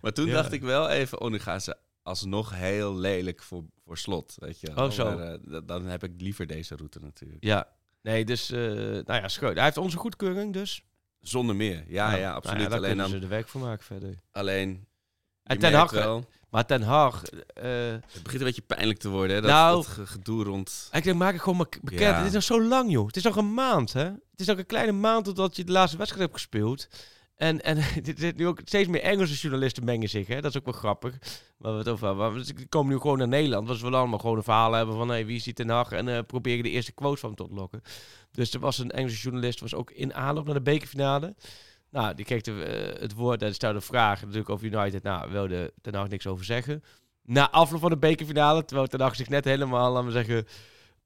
Maar 0.00 0.12
toen 0.12 0.26
Ja. 0.26 0.32
dacht 0.34 0.52
ik 0.52 0.62
wel 0.62 0.88
even, 0.88 1.20
oh, 1.20 1.30
nu 1.30 1.38
gaan 1.38 1.60
ze 1.60 1.76
alsnog 2.06 2.54
heel 2.54 2.94
lelijk 2.96 3.42
voor, 3.42 3.64
voor 3.84 3.98
slot. 3.98 4.34
Weet 4.38 4.60
je. 4.60 4.76
Oh, 4.76 4.90
zo. 4.90 5.16
Maar, 5.16 5.34
eh, 5.34 5.60
dan 5.64 5.84
heb 5.86 6.04
ik 6.04 6.12
liever 6.20 6.46
deze 6.46 6.76
route 6.76 6.98
natuurlijk. 7.00 7.44
Ja, 7.44 7.68
nee, 8.02 8.24
dus, 8.24 8.50
eh, 8.50 8.58
nou 8.60 9.04
ja, 9.12 9.28
Schreuder. 9.28 9.56
Hij 9.56 9.64
heeft 9.64 9.76
onze 9.76 9.96
goedkeuring 9.96 10.52
dus. 10.52 10.82
Zonder 11.20 11.56
meer. 11.56 11.84
Ja, 11.88 12.06
Nou, 12.06 12.18
ja, 12.18 12.24
nou 12.24 12.36
absoluut. 12.36 12.60
daar 12.62 12.70
alleen 12.78 12.88
kunnen 12.88 13.08
dan, 13.10 13.16
ze 13.18 13.22
er 13.22 13.28
werk 13.30 13.48
voor 13.48 13.60
maken 13.60 13.84
verder. 13.84 14.20
alleen. 14.32 14.86
En 15.42 15.58
Ten 15.58 15.72
Hag, 15.74 15.90
wel, 15.90 16.24
maar 16.50 16.66
Ten 16.66 16.82
Hag, 16.82 17.22
eh, 17.24 17.70
het 17.90 18.22
begint 18.22 18.40
een 18.40 18.46
beetje 18.46 18.62
pijnlijk 18.62 18.98
te 18.98 19.08
worden. 19.08 19.36
Hè, 19.36 19.42
dat, 19.42 19.50
Nou, 19.50 19.76
dat 19.76 19.86
ge- 19.86 20.06
gedoe 20.06 20.44
rond. 20.44 20.88
ik 20.92 21.04
denk, 21.04 21.16
maak 21.18 21.32
het 21.32 21.42
gewoon 21.42 21.56
maar 21.56 21.68
bekend. 21.82 22.00
Ja. 22.00 22.16
Het 22.18 22.26
is 22.26 22.32
nog 22.32 22.42
zo 22.42 22.62
lang, 22.62 22.90
joh. 22.90 23.06
Het 23.06 23.16
is 23.16 23.22
nog 23.22 23.36
een 23.36 23.54
maand, 23.54 23.92
hè. 23.92 24.04
Het 24.04 24.40
is 24.40 24.46
nog 24.46 24.58
een 24.58 24.66
kleine 24.66 24.92
maand 24.92 25.24
totdat 25.24 25.56
je 25.56 25.64
de 25.64 25.72
laatste 25.72 25.96
wedstrijd 25.96 26.24
hebt 26.24 26.40
gespeeld. 26.40 26.88
En, 27.36 27.62
en 27.62 27.76
er 27.78 27.84
zitten 28.02 28.36
nu 28.36 28.46
ook 28.46 28.60
steeds 28.64 28.88
meer 28.88 29.02
Engelse 29.02 29.34
journalisten 29.34 29.84
mengen 29.84 30.08
zich, 30.08 30.26
hè. 30.26 30.40
Dat 30.40 30.50
is 30.50 30.56
ook 30.56 30.64
wel 30.64 30.74
grappig. 30.74 31.18
Waar 31.56 31.72
we 31.72 31.78
het 31.78 31.88
over 31.88 32.06
hebben. 32.06 32.32
Maar 32.32 32.44
Die 32.44 32.66
komen 32.66 32.92
nu 32.92 33.00
gewoon 33.00 33.18
naar 33.18 33.28
Nederland. 33.28 33.66
Want 33.66 33.78
ze 33.78 33.84
willen 33.84 33.98
allemaal 33.98 34.18
gewoon 34.18 34.36
een 34.36 34.42
verhaal 34.42 34.72
hebben 34.72 34.96
van... 34.96 35.08
Hey, 35.08 35.26
wie 35.26 35.36
is 35.36 35.42
die 35.42 35.52
Ten 35.52 35.68
Hag? 35.68 35.92
En 35.92 36.08
eh, 36.08 36.18
proberen 36.26 36.62
de 36.62 36.70
eerste 36.70 36.92
quotes 36.92 37.20
van 37.20 37.34
te 37.34 37.42
ontlokken. 37.42 37.82
Dus 38.30 38.54
er 38.54 38.60
was 38.60 38.78
een 38.78 38.90
Engelse 38.90 39.22
journalist, 39.22 39.60
was 39.60 39.74
ook 39.74 39.90
in 39.90 40.14
aanloop 40.14 40.44
naar 40.44 40.54
de 40.54 40.62
bekerfinale. 40.62 41.34
Nou, 41.90 42.14
die 42.14 42.24
kreeg 42.24 42.40
de, 42.40 42.62
eh, 42.62 43.00
het 43.00 43.14
woord 43.14 43.42
en 43.42 43.54
stelde 43.54 43.80
vragen 43.80 44.26
natuurlijk 44.26 44.50
over 44.50 44.66
United. 44.66 45.02
Nou, 45.02 45.30
wilde 45.30 45.72
Ten 45.80 45.94
Hag 45.94 46.08
niks 46.08 46.26
over 46.26 46.44
zeggen. 46.44 46.82
Na 47.22 47.50
afloop 47.50 47.80
van 47.80 47.90
de 47.90 47.98
bekerfinale, 47.98 48.64
terwijl 48.64 48.88
Ten 48.88 49.00
Hag 49.00 49.16
zich 49.16 49.28
net 49.28 49.44
helemaal, 49.44 49.92
laten 49.92 50.06
we 50.06 50.12
zeggen, 50.12 50.46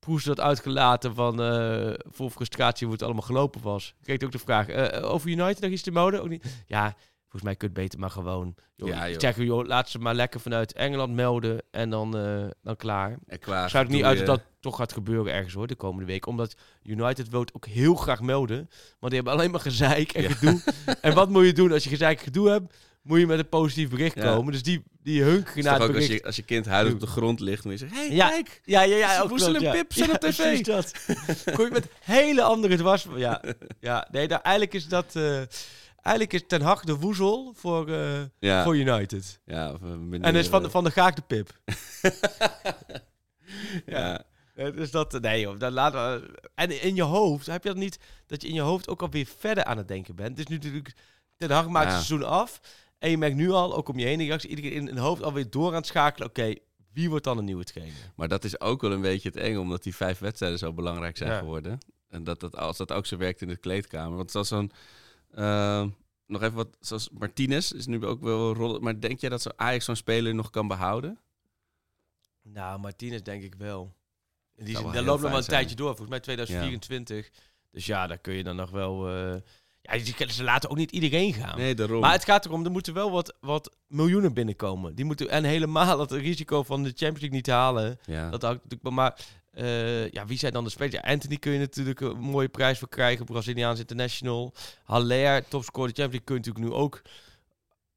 proest 0.01 0.27
had 0.27 0.41
uitgelaten 0.41 1.15
van 1.15 1.43
eh, 1.43 1.93
vol 2.11 2.31
frustratie 2.31 2.87
hoe 2.87 2.95
het 2.95 3.05
allemaal 3.05 3.23
gelopen 3.23 3.63
was. 3.63 3.95
Kreeg 4.03 4.17
hij 4.19 4.27
ook 4.27 4.33
de 4.33 4.39
vraag, 4.39 4.69
eh, 4.69 5.11
over 5.13 5.29
United 5.31 5.61
nog 5.61 5.71
iets 5.71 5.83
te 5.83 5.91
mode? 5.91 6.21
Ook 6.21 6.29
niet. 6.29 6.63
Ja, 6.67 6.95
volgens 7.21 7.43
mij 7.43 7.57
kun 7.57 7.69
je 7.69 7.75
het 7.75 7.83
beter 7.83 7.99
maar 7.99 8.11
gewoon. 8.11 8.55
Joh, 8.77 8.89
Ja, 8.89 9.09
joh. 9.09 9.21
Zeggen, 9.21 9.45
joh, 9.45 9.67
laat 9.67 9.89
ze 9.89 9.99
maar 9.99 10.15
lekker 10.15 10.41
vanuit 10.41 10.73
Engeland 10.73 11.15
melden 11.15 11.63
en 11.71 11.91
dan, 11.91 12.17
eh, 12.17 12.45
dan 12.63 12.77
klaar. 12.77 13.19
En 13.27 13.39
Sluit 13.71 13.75
ik 13.89 13.89
niet 13.95 14.05
uit 14.05 14.19
dat 14.19 14.27
dat 14.27 14.43
toch 14.61 14.77
gaat 14.77 14.93
gebeuren 14.93 15.33
ergens 15.33 15.55
hoor, 15.55 15.67
de 15.67 15.75
komende 15.75 16.07
week. 16.07 16.27
Omdat 16.27 16.55
United 16.83 17.29
wil 17.29 17.41
het 17.41 17.55
ook 17.55 17.67
heel 17.67 17.95
graag 17.95 18.21
melden. 18.21 18.69
Maar 19.01 19.11
die 19.11 19.19
hebben 19.19 19.33
alleen 19.33 19.51
maar 19.51 19.61
gezeik 19.61 20.13
en 20.13 20.23
Ja. 20.23 20.29
gedoe. 20.31 20.61
en 21.01 21.15
wat 21.15 21.29
moet 21.29 21.45
je 21.47 21.53
doen 21.53 21.73
als 21.73 21.85
je 21.85 21.91
gezeik 21.91 22.19
en 22.19 22.25
gedoe 22.25 22.49
hebt? 22.49 22.75
Moet 23.03 23.19
je 23.19 23.27
met 23.27 23.39
een 23.39 23.49
positief 23.49 23.89
bericht 23.91 24.15
Ja. 24.17 24.35
komen. 24.35 24.53
Dus 24.53 24.63
die, 24.63 24.83
die 25.03 25.23
is 25.55 25.65
naar 25.65 25.73
het 25.73 25.83
ook 25.83 25.89
als 25.89 25.89
bericht. 25.89 26.09
je, 26.21 26.23
als 26.25 26.37
je 26.37 26.43
kind 26.43 26.67
huilend 26.67 26.95
op 26.95 27.01
de 27.01 27.07
grond 27.07 27.41
ligt, 27.41 27.65
moet 27.65 27.73
je 27.73 27.79
zeggen, 27.79 27.99
hey, 27.99 28.11
Ja. 28.17 28.29
kijk! 28.29 28.61
Ja, 28.65 28.83
ja, 28.83 28.97
ja. 28.97 29.21
Ook 29.21 29.29
klopt, 29.29 29.43
en 29.55 29.61
ja. 29.61 29.73
Pip 29.73 29.93
zijn 29.93 30.09
ja, 30.09 30.15
op 30.15 30.21
tv. 30.21 30.37
precies 30.37 30.63
dat. 30.67 30.93
Kom 31.57 31.65
je 31.65 31.71
met 31.71 31.87
hele 32.01 32.43
andere 32.43 32.77
dwars... 32.77 33.07
Ja, 33.17 33.43
ja 33.81 34.09
nee, 34.11 34.27
nou, 34.29 34.41
eigenlijk 34.43 34.75
is 34.75 34.89
dat... 34.89 35.17
eh, 35.17 35.37
eigenlijk 36.03 36.33
is 36.33 36.43
Ten 36.47 36.61
Hag 36.63 36.85
de 36.85 36.97
woezel 36.97 37.53
voor, 37.57 37.91
Ja, 38.39 38.63
voor 38.65 38.77
United. 38.77 39.41
ja 39.45 39.71
eh, 39.73 39.81
meneer, 39.81 40.23
En 40.29 40.35
is 40.37 40.49
van, 40.49 40.65
eh, 40.65 40.71
van 40.71 40.85
de 40.85 40.91
Gaak 40.91 41.17
de 41.17 41.23
Pip. 41.27 41.51
ja. 43.87 44.25
Eh, 44.55 44.73
Dus 44.77 44.91
dat, 44.91 45.21
nee 45.21 45.41
joh, 45.41 45.59
dat 45.59 45.73
laten 45.73 46.21
we. 46.21 46.39
En 46.55 46.83
in 46.83 46.95
je 46.95 47.03
hoofd, 47.03 47.47
heb 47.47 47.63
je 47.63 47.69
dat 47.69 47.79
niet, 47.79 47.99
dat 48.27 48.43
je 48.43 48.49
in 48.49 48.55
je 48.55 48.61
hoofd 48.61 48.89
ook 48.89 49.03
alweer 49.03 49.27
verder 49.39 49.65
aan 49.65 49.77
het 49.77 49.89
denken 49.89 50.15
bent. 50.15 50.29
Het 50.29 50.39
is 50.39 50.47
nu 50.47 50.55
natuurlijk, 50.55 50.95
Ten 51.37 51.51
Hag 51.51 51.69
maakt 51.69 51.91
Ja. 51.91 51.97
het 51.97 52.05
seizoen 52.05 52.29
af. 52.29 52.61
En 53.01 53.11
je 53.11 53.19
merkt 53.19 53.37
nu 53.37 53.51
al, 53.51 53.75
ook 53.77 53.89
om 53.89 53.99
je 53.99 54.05
heen, 54.07 54.19
reactie, 54.19 54.49
iedere 54.51 54.69
keer 54.69 54.77
in 54.77 54.89
een 54.89 54.99
hoofd 54.99 55.23
alweer 55.23 55.51
door 55.51 55.69
aan 55.69 55.75
het 55.75 55.87
schakelen. 55.87 56.29
Oké, 56.29 56.55
wie 56.93 57.09
wordt 57.09 57.25
dan 57.25 57.39
een 57.39 57.45
nieuwe 57.45 57.65
trainer? 57.65 58.13
Maar 58.17 58.29
dat 58.29 58.45
is 58.45 58.61
ook 58.61 58.81
wel 58.81 58.93
een 58.93 59.01
beetje 59.01 59.29
het 59.29 59.39
eng, 59.39 59.57
omdat 59.57 59.83
die 59.83 59.95
vijf 59.97 60.19
wedstrijden 60.19 60.59
zo 60.59 60.73
belangrijk 60.73 61.17
zijn 61.17 61.31
Ja. 61.31 61.39
geworden. 61.39 61.79
En 62.09 62.25
dat, 62.25 62.41
dat 62.41 62.57
als 62.57 62.77
dat 62.77 62.93
ook 62.93 63.07
zo 63.07 63.17
werkt 63.17 63.41
in 63.43 63.49
de 63.49 63.57
kleedkamer. 63.57 64.17
Want 64.17 64.31
zoals 64.31 64.49
zo'n... 64.49 64.71
eh, 65.31 65.87
nog 66.27 66.43
even 66.43 66.55
wat, 66.57 66.77
zoals 66.81 67.09
Martinez 67.11 67.71
is 67.73 67.87
nu 67.87 68.05
ook 68.07 68.21
wel 68.21 68.55
rollen. 68.55 68.83
Maar 68.83 69.01
denk 69.01 69.21
jij 69.21 69.31
dat 69.31 69.43
zo 69.43 69.51
Ajax 69.57 69.85
zo'n 69.85 69.97
speler 69.97 70.35
nog 70.35 70.51
kan 70.51 70.69
behouden? 70.69 71.19
Nou, 72.43 72.81
Martinez 72.81 73.21
denk 73.23 73.43
ik 73.43 73.55
wel. 73.55 73.95
Die 74.57 74.75
dat 74.75 74.83
loopt 74.83 74.95
nog 75.05 75.21
wel 75.21 75.37
een 75.37 75.43
zijn. 75.43 75.45
tijdje 75.57 75.77
door. 75.77 75.87
Volgens 75.89 76.09
mij 76.09 76.21
2024. 76.21 77.31
Dus 77.71 77.87
ja, 77.87 78.07
daar 78.07 78.19
kun 78.19 78.35
je 78.35 78.43
dan 78.45 78.57
nog 78.57 78.71
wel... 78.71 79.09
eh, 79.09 79.37
Ja, 79.83 79.93
die- 79.99 80.33
ze 80.33 80.43
laten 80.45 80.71
ook 80.71 80.77
niet 80.77 80.91
iedereen 80.91 81.33
gaan. 81.35 81.59
Nee, 81.59 81.75
daarom. 81.75 82.01
Maar 82.01 82.13
het 82.13 82.25
gaat 82.25 82.45
erom, 82.45 82.65
er 82.65 82.71
moeten 82.71 82.95
wel 82.95 83.11
wat, 83.11 83.35
wat 83.41 83.77
miljoenen 83.87 84.35
binnenkomen. 84.35 84.95
Die 84.95 85.05
moeten, 85.05 85.29
en 85.29 85.45
helemaal 85.45 86.01
het 86.01 86.13
risico 86.13 86.63
van 86.63 86.83
de 86.83 86.89
Champions 86.89 87.21
League 87.21 87.37
niet 87.37 87.47
halen. 87.47 87.99
ja. 88.07 88.31
Dat 88.31 88.43
houdt 88.43 88.63
natuurlijk. 88.63 88.95
Maar 88.95 89.19
eh, 89.51 90.11
ja, 90.11 90.27
wie 90.27 90.39
zijn 90.39 90.53
dan 90.53 90.65
de 90.65 90.71
spelers? 90.71 90.95
Ja, 90.95 91.01
Anthony 91.13 91.37
kun 91.37 91.53
je 91.53 91.59
natuurlijk 91.59 92.01
een 92.01 92.19
mooie 92.19 92.49
prijs 92.49 92.79
voor 92.79 92.89
krijgen. 92.89 93.25
Braziliaans 93.25 93.79
International. 93.81 94.55
Haller, 94.85 95.49
topscorer 95.49 95.95
de 95.95 96.03
Champions 96.03 96.13
League 96.13 96.25
kun 96.25 96.35
je 96.35 96.41
natuurlijk 96.41 96.65
nu 96.75 96.83
ook. 96.85 97.03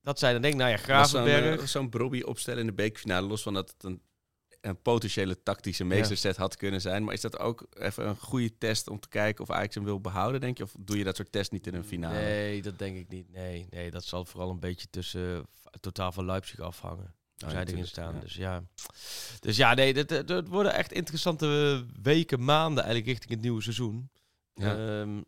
Dat 0.02 0.20
zijn 0.20 0.34
dan 0.34 0.42
denk 0.42 0.54
ik, 0.54 0.60
nou 0.60 0.72
ja, 0.72 0.78
zo'n, 0.78 0.86
Gravenberg. 0.86 1.60
eh, 1.62 1.66
Zo'n 1.68 1.90
Brobby 1.90 2.22
opstellen 2.22 2.60
in 2.60 2.66
de 2.66 2.74
bekerfinale, 2.74 3.28
los 3.28 3.42
van 3.42 3.54
dat 3.54 3.70
het 3.78 3.84
een, 3.84 4.02
een 4.64 4.82
potentiële 4.82 5.44
tactische 5.44 5.84
meesterzet 5.84 6.38
had 6.38 6.56
kunnen 6.56 6.82
zijn. 6.82 7.04
Maar 7.04 7.14
is 7.14 7.22
dat 7.22 7.40
ook 7.40 7.66
even 7.74 8.08
een 8.08 8.18
goede 8.18 8.58
test 8.58 8.88
om 8.90 9.00
te 9.00 9.08
kijken 9.08 9.44
of 9.44 9.50
Ajax 9.52 9.76
hem 9.76 9.84
wil 9.84 10.02
behouden, 10.02 10.42
denk 10.42 10.58
je? 10.58 10.64
Of 10.64 10.76
doe 10.80 10.98
je 10.98 11.04
dat 11.04 11.16
soort 11.16 11.32
test 11.32 11.52
niet 11.52 11.68
in 11.68 11.74
een 11.74 11.84
finale? 11.86 12.14
Nee, 12.14 12.62
dat 12.62 12.80
denk 12.80 12.98
ik 12.98 13.10
niet. 13.10 13.32
Nee, 13.32 13.68
nee, 13.70 13.92
dat 13.92 14.04
zal 14.04 14.26
vooral 14.26 14.50
een 14.50 14.60
beetje 14.60 14.88
tussen 14.90 15.36
eh, 15.38 15.44
totaal 15.80 16.12
van 16.12 16.26
Leipzig 16.26 16.60
afhangen. 16.60 17.14
Hoe 17.38 17.50
zij 17.52 17.66
erin 17.66 17.88
staan. 17.88 18.14
ja. 18.14 18.20
Dus 18.20 18.36
ja. 18.36 18.64
Dus 19.40 19.58
ja, 19.58 19.74
nee, 19.74 19.94
het, 19.94 20.10
het, 20.10 20.48
worden 20.48 20.74
echt 20.74 20.92
interessante 20.92 21.86
weken, 22.02 22.44
maanden 22.44 22.84
eigenlijk 22.84 23.12
richting 23.12 23.32
het 23.32 23.42
nieuwe 23.42 23.62
seizoen. 23.62 24.10
Ja. 24.54 25.00
Ehm, 25.02 25.22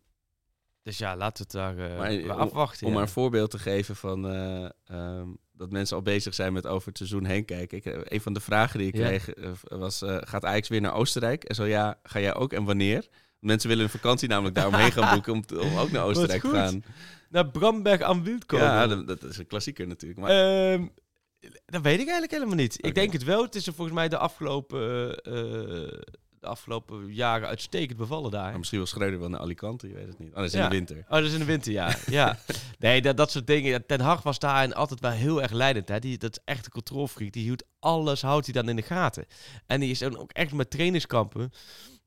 dus 0.83 0.97
ja, 0.97 1.15
laten 1.15 1.37
we 1.47 1.59
het 1.59 1.77
daar 1.77 1.91
eh, 1.91 1.97
Maar, 1.97 2.11
eh, 2.11 2.23
om- 2.23 2.29
afwachten. 2.31 2.81
Om 2.85 2.87
ja. 2.91 2.97
maar 2.97 3.07
een 3.07 3.13
voorbeeld 3.13 3.51
te 3.51 3.59
geven 3.59 3.95
van 3.95 4.27
eh, 4.27 4.69
ehm, 4.85 5.29
dat 5.57 5.71
mensen 5.71 5.95
al 5.95 6.01
bezig 6.01 6.33
zijn 6.33 6.53
met 6.53 6.67
over 6.67 6.87
het 6.87 6.97
seizoen 6.97 7.25
heen 7.25 7.45
kijken. 7.45 7.77
Ik, 7.77 7.85
eh, 7.85 7.99
een 8.03 8.21
van 8.21 8.33
de 8.33 8.39
vragen 8.39 8.79
die 8.79 8.87
ik 8.87 8.95
Ja. 8.97 9.07
kreeg 9.07 9.29
eh, 9.33 9.49
was, 9.69 10.01
eh, 10.01 10.17
gaat 10.19 10.45
Ajax 10.45 10.67
weer 10.67 10.81
naar 10.81 10.93
Oostenrijk? 10.93 11.43
En 11.43 11.55
zo 11.55 11.65
ja, 11.65 11.99
ga 12.03 12.19
jij 12.19 12.35
ook 12.35 12.53
en 12.53 12.63
wanneer? 12.63 13.07
Mensen 13.39 13.69
willen 13.69 13.83
een 13.83 13.89
vakantie 13.89 14.27
namelijk 14.27 14.55
daaromheen 14.55 14.91
gaan 14.91 15.13
boeken 15.13 15.33
om, 15.33 15.45
te- 15.45 15.59
om 15.61 15.77
ook 15.77 15.91
naar 15.91 16.03
Oostenrijk 16.09 16.41
te 16.41 16.49
gaan. 16.49 16.83
Naar 17.29 17.49
Bramberg 17.49 18.01
aan 18.01 18.23
Wild 18.23 18.45
komen. 18.45 18.65
Ja, 18.65 18.87
dat, 18.87 19.07
dat 19.07 19.23
is 19.23 19.37
een 19.37 19.47
klassieker 19.47 19.87
natuurlijk. 19.87 20.19
Maar 20.19 20.29
Ehm, 20.73 20.87
dat 21.65 21.81
weet 21.81 21.93
ik 21.93 22.03
eigenlijk 22.07 22.31
helemaal 22.31 22.55
niet. 22.55 22.85
Ik 22.85 22.95
denk 22.95 23.13
het 23.13 23.23
wel. 23.23 23.41
Het 23.43 23.55
is 23.55 23.67
er 23.67 23.73
volgens 23.73 23.95
mij 23.97 24.07
de 24.09 24.17
afgelopen, 24.17 25.09
de 26.45 26.51
afgelopen 26.51 27.13
jaren 27.13 27.47
uitstekend 27.47 27.97
bevallen 27.97 28.31
daar. 28.31 28.49
Maar 28.49 28.57
misschien 28.57 28.79
wil 28.79 28.87
Schreuder 28.87 29.19
wel 29.19 29.29
naar 29.29 29.39
Alicante, 29.39 29.87
je 29.87 29.93
weet 29.93 30.07
het 30.07 30.19
niet. 30.19 30.29
Oh, 30.29 30.35
dat 30.35 30.45
is 30.45 30.53
in 30.53 30.59
Ja. 30.59 30.67
de 30.69 30.75
winter. 30.75 30.97
Oh, 30.97 31.09
dat 31.09 31.23
is 31.23 31.33
in 31.33 31.39
de 31.39 31.45
winter, 31.45 31.71
ja. 31.71 31.95
ja. 32.09 32.37
Nee, 32.79 33.01
dat, 33.01 33.17
dat 33.17 33.31
soort 33.31 33.47
dingen. 33.47 33.85
Ten 33.85 33.99
Hag 34.01 34.23
was 34.23 34.39
daar 34.39 34.63
en 34.63 34.73
altijd 34.73 34.99
wel 34.99 35.11
heel 35.11 35.41
erg 35.41 35.51
leidend. 35.51 35.87
Hè. 35.87 35.99
Die, 35.99 36.17
dat 36.17 36.31
is 36.31 36.41
echt 36.45 36.65
een 36.65 36.71
controlfreak. 36.71 37.31
Die 37.31 37.43
hield 37.43 37.63
alles, 37.79 38.21
houdt 38.21 38.45
hij 38.45 38.53
dan 38.53 38.69
in 38.69 38.75
de 38.75 38.81
gaten. 38.81 39.25
En 39.65 39.79
die 39.79 39.89
is 39.91 39.99
dan 39.99 40.17
ook 40.17 40.31
echt 40.31 40.53
met 40.53 40.69
trainingskampen. 40.69 41.51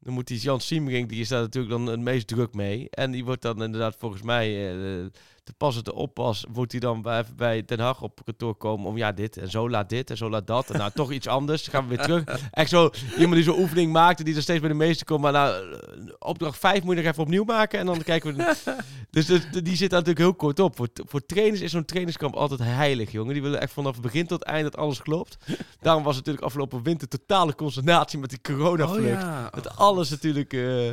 Dan 0.00 0.14
moet 0.14 0.26
die 0.26 0.38
Jan 0.40 0.60
Siemering, 0.60 1.08
die 1.08 1.20
is 1.20 1.28
daar 1.28 1.40
natuurlijk 1.40 1.72
dan 1.74 1.86
het 1.86 2.00
meest 2.00 2.26
druk 2.26 2.54
mee. 2.54 2.90
En 2.90 3.10
die 3.10 3.24
wordt 3.24 3.42
dan 3.42 3.62
inderdaad 3.62 3.96
volgens 3.98 4.22
mij 4.22 4.70
eh, 4.70 5.06
te 5.48 5.54
pas 5.56 5.76
en 5.76 5.84
te 5.84 5.94
oppas. 5.94 6.46
Moet 6.52 6.70
hij 6.70 6.80
dan 6.80 7.02
bij, 7.02 7.24
bij 7.36 7.64
Den 7.64 7.80
Haag 7.80 8.02
op 8.02 8.20
kantoor 8.24 8.54
komen 8.54 8.86
om 8.86 8.96
ja, 8.96 9.12
dit 9.12 9.36
en 9.36 9.50
zo 9.50 9.70
laat 9.70 9.88
dit 9.88 10.10
en 10.10 10.16
zo 10.16 10.30
laat 10.30 10.46
dat. 10.46 10.70
En 10.70 10.78
nou, 10.78 10.90
toch 10.94 11.12
iets 11.12 11.26
anders. 11.26 11.64
Dan 11.64 11.74
gaan 11.74 11.88
we 11.88 11.96
weer 11.96 12.04
terug. 12.04 12.24
Echt 12.50 12.70
zo, 12.70 12.90
iemand 13.16 13.34
die 13.34 13.42
zo'n 13.42 13.58
oefening 13.58 13.92
maakte, 13.92 14.24
die 14.24 14.36
er 14.36 14.42
steeds 14.42 14.60
bij 14.60 14.68
de 14.68 14.74
meeste 14.74 15.04
komt. 15.04 15.20
Maar 15.20 15.32
nou, 15.32 15.72
eh, 15.72 16.12
opdracht 16.18 16.58
5 16.58 16.82
moet 16.82 16.96
je 16.96 17.02
nog 17.02 17.10
even 17.10 17.22
opnieuw 17.22 17.44
maken. 17.44 17.78
En 17.78 17.86
dan 17.86 18.02
kijken 18.02 18.36
we... 18.36 18.54
Dus 19.10 19.26
de- 19.26 19.62
die 19.62 19.76
zit 19.76 19.90
daar 19.90 19.98
natuurlijk 19.98 20.18
heel 20.18 20.34
kort 20.34 20.60
op. 20.60 20.76
Voor, 20.76 20.88
voor 20.94 21.26
trainers 21.26 21.60
is 21.60 21.70
zo'n 21.70 21.84
trainingskamp 21.84 22.34
altijd 22.34 22.60
heilig, 22.62 23.12
jongen. 23.12 23.32
Die 23.32 23.42
willen 23.42 23.60
echt 23.60 23.72
vanaf 23.72 24.00
begin 24.00 24.26
tot 24.26 24.42
eind 24.42 24.62
dat 24.64 24.76
alles 24.76 25.02
klopt. 25.02 25.38
Daarom 25.80 26.02
was 26.02 26.16
het 26.16 26.24
natuurlijk 26.24 26.44
afgelopen 26.44 26.82
winter 26.82 27.08
totale 27.08 27.54
consternatie 27.54 28.18
met 28.18 28.30
die 28.30 28.40
corona-vlucht. 28.42 29.26
Dat 29.54 29.76
alles 29.76 30.10
natuurlijk 30.10 30.52
eh, 30.52 30.90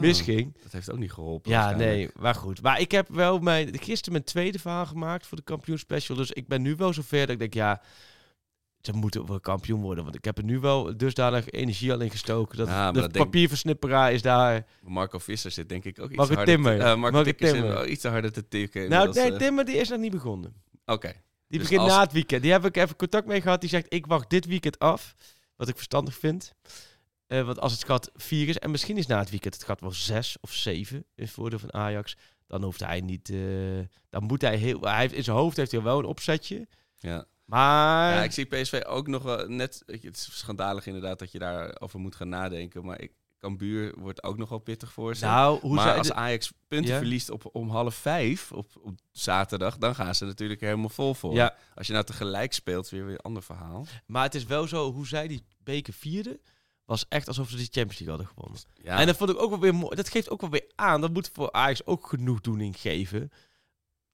misging. 0.00 0.52
Dat 0.62 0.72
heeft 0.72 0.90
ook 0.90 0.98
niet 0.98 1.12
geholpen. 1.12 1.50
Ja, 1.50 1.70
nee, 1.70 2.10
maar 2.18 2.34
goed. 2.34 2.62
Maar 2.62 2.80
ik 2.80 2.90
heb 2.90 3.08
wel 3.08 3.38
mijn, 3.38 3.78
gisteren 3.94 4.12
mijn 4.12 4.24
tweede 4.24 4.58
verhaal 4.58 4.86
gemaakt 4.86 5.26
voor 5.26 5.36
de 5.36 5.42
kampioenspecial. 5.44 6.16
Dus 6.16 6.30
ik 6.30 6.48
ben 6.48 6.62
nu 6.62 6.76
wel 6.76 6.92
zover 6.92 7.20
dat 7.20 7.30
ik 7.30 7.38
denk, 7.38 7.54
ja, 7.54 7.82
ze 8.80 8.92
moeten 8.92 9.26
wel 9.26 9.40
kampioen 9.40 9.80
worden. 9.80 10.04
Want 10.04 10.16
ik 10.16 10.24
heb 10.24 10.38
er 10.38 10.44
nu 10.44 10.58
wel 10.60 10.96
dusdanig 10.96 11.50
energie 11.50 11.92
al 11.92 12.00
in 12.00 12.10
gestoken. 12.10 12.56
Dat 12.58 12.68
Ja, 12.68 12.92
de 12.92 13.00
dat 13.00 13.12
papierversnipperaar 13.12 14.12
is 14.12 14.22
daar. 14.22 14.66
Marco 14.82 15.18
Visser 15.18 15.50
zit 15.50 15.68
denk 15.68 15.84
ik 15.84 15.98
ook 16.00 16.08
iets 16.08 16.16
Marco 16.16 16.34
harder 16.34 16.54
Timmer. 16.54 16.78
te, 16.78 16.82
eh, 16.84 16.96
Marco 16.96 17.00
Marco 17.16 17.22
Timmer 17.32 17.46
zit 17.48 17.54
Timmer. 17.60 17.72
wel 17.72 17.86
iets 17.86 18.00
te 18.02 18.08
harder 18.08 18.32
te 18.32 18.48
tikken. 18.48 18.88
Nou, 18.88 19.12
nee, 19.12 19.32
eh. 19.32 19.38
Timmer 19.38 19.64
die 19.64 19.76
is 19.76 19.88
nog 19.88 19.98
niet 19.98 20.10
begonnen. 20.12 20.54
Oké. 20.84 21.12
Die 21.48 21.58
Dus 21.58 21.68
begint 21.68 21.80
als- 21.80 21.90
na 21.92 22.00
het 22.00 22.12
weekend. 22.12 22.42
Die 22.42 22.52
heb 22.52 22.64
ik 22.64 22.76
even 22.76 22.96
contact 22.96 23.26
mee 23.26 23.40
gehad. 23.40 23.60
Die 23.60 23.70
zegt, 23.70 23.86
ik 23.88 24.06
wacht 24.06 24.30
dit 24.30 24.46
weekend 24.46 24.78
af. 24.78 25.14
Wat 25.56 25.68
ik 25.68 25.74
verstandig 25.76 26.14
vind. 26.16 26.54
Eh, 27.26 27.42
want 27.46 27.60
als 27.60 27.72
het 27.72 27.84
gat 27.84 28.10
4 28.14 28.48
is, 28.48 28.58
en 28.58 28.70
misschien 28.70 28.96
is 28.96 29.06
na 29.06 29.18
het 29.18 29.30
weekend 29.30 29.54
het 29.54 29.64
gat 29.64 29.80
wel 29.80 29.92
6 29.92 30.36
of 30.40 30.52
7 30.52 31.04
in 31.14 31.28
voordeel 31.28 31.58
van 31.58 31.72
Ajax, 31.74 32.16
dan 32.46 32.62
hoeft 32.62 32.80
hij 32.80 33.00
niet. 33.00 33.28
eh, 33.30 33.38
dan 34.10 34.22
moet 34.22 34.40
hij 34.40 34.56
heel. 34.56 34.80
Hij 34.80 34.98
heeft, 35.00 35.14
in 35.14 35.24
zijn 35.24 35.36
hoofd 35.36 35.56
heeft 35.56 35.70
hij 35.72 35.82
wel 35.82 35.98
een 35.98 36.04
opzetje. 36.04 36.66
Ja. 36.98 37.24
Maar. 37.44 38.14
ja, 38.14 38.22
ik 38.22 38.32
zie 38.32 38.44
PSV 38.44 38.82
ook 38.86 39.06
nog 39.06 39.22
wel 39.22 39.46
net... 39.48 39.82
Het 39.86 40.16
is 40.16 40.38
schandalig 40.38 40.86
inderdaad 40.86 41.18
dat 41.18 41.32
je 41.32 41.38
daarover 41.38 41.98
moet 41.98 42.14
gaan 42.14 42.28
nadenken. 42.28 42.84
Maar 42.84 43.00
ik, 43.00 43.12
Cambuur 43.38 43.94
wordt 43.98 44.22
ook 44.22 44.36
nog 44.36 44.48
wel 44.48 44.58
pittig 44.58 44.92
voor 44.92 45.16
ze. 45.16 45.24
nou, 45.24 45.60
hoe 45.60 45.74
maar 45.74 45.96
als 45.98 46.12
Ajax 46.12 46.52
punten 46.68 46.92
Ja? 46.92 46.98
verliest 46.98 47.30
op, 47.30 47.48
om 47.52 47.68
half 47.70 47.94
vijf 47.94 48.52
op, 48.52 48.70
op 48.82 48.98
zaterdag... 49.12 49.78
dan 49.78 49.94
gaan 49.94 50.14
ze 50.14 50.24
natuurlijk 50.24 50.60
helemaal 50.60 50.88
vol 50.88 51.14
voor. 51.14 51.34
Ja, 51.34 51.54
Als 51.74 51.86
je 51.86 51.92
nou 51.92 52.04
tegelijk 52.04 52.52
speelt, 52.52 52.88
weer 52.88 53.04
weer 53.04 53.14
een 53.14 53.20
ander 53.20 53.42
verhaal. 53.42 53.86
maar 54.06 54.22
het 54.22 54.34
is 54.34 54.44
wel 54.44 54.66
zo, 54.66 54.92
hoe 54.92 55.06
zij 55.06 55.28
die 55.28 55.44
beker 55.58 55.92
vierde, 55.92 56.40
was 56.84 57.04
echt 57.08 57.28
alsof 57.28 57.48
ze 57.48 57.56
die 57.56 57.64
Champions 57.70 57.98
League 57.98 58.16
hadden 58.16 58.26
gewonnen. 58.34 58.60
Ja, 58.82 58.98
En 59.00 59.06
dat 59.06 59.16
vond 59.16 59.30
ik 59.30 59.40
ook 59.40 59.50
wel 59.50 59.60
weer 59.60 59.74
mooi. 59.74 59.96
Dat 59.96 60.08
geeft 60.08 60.30
ook 60.30 60.40
wel 60.40 60.50
weer 60.50 60.64
aan. 60.74 61.00
Dat 61.00 61.12
moet 61.12 61.30
voor 61.32 61.52
Ajax 61.52 61.86
ook 61.86 62.06
genoegdoening 62.08 62.76
geven. 62.80 63.30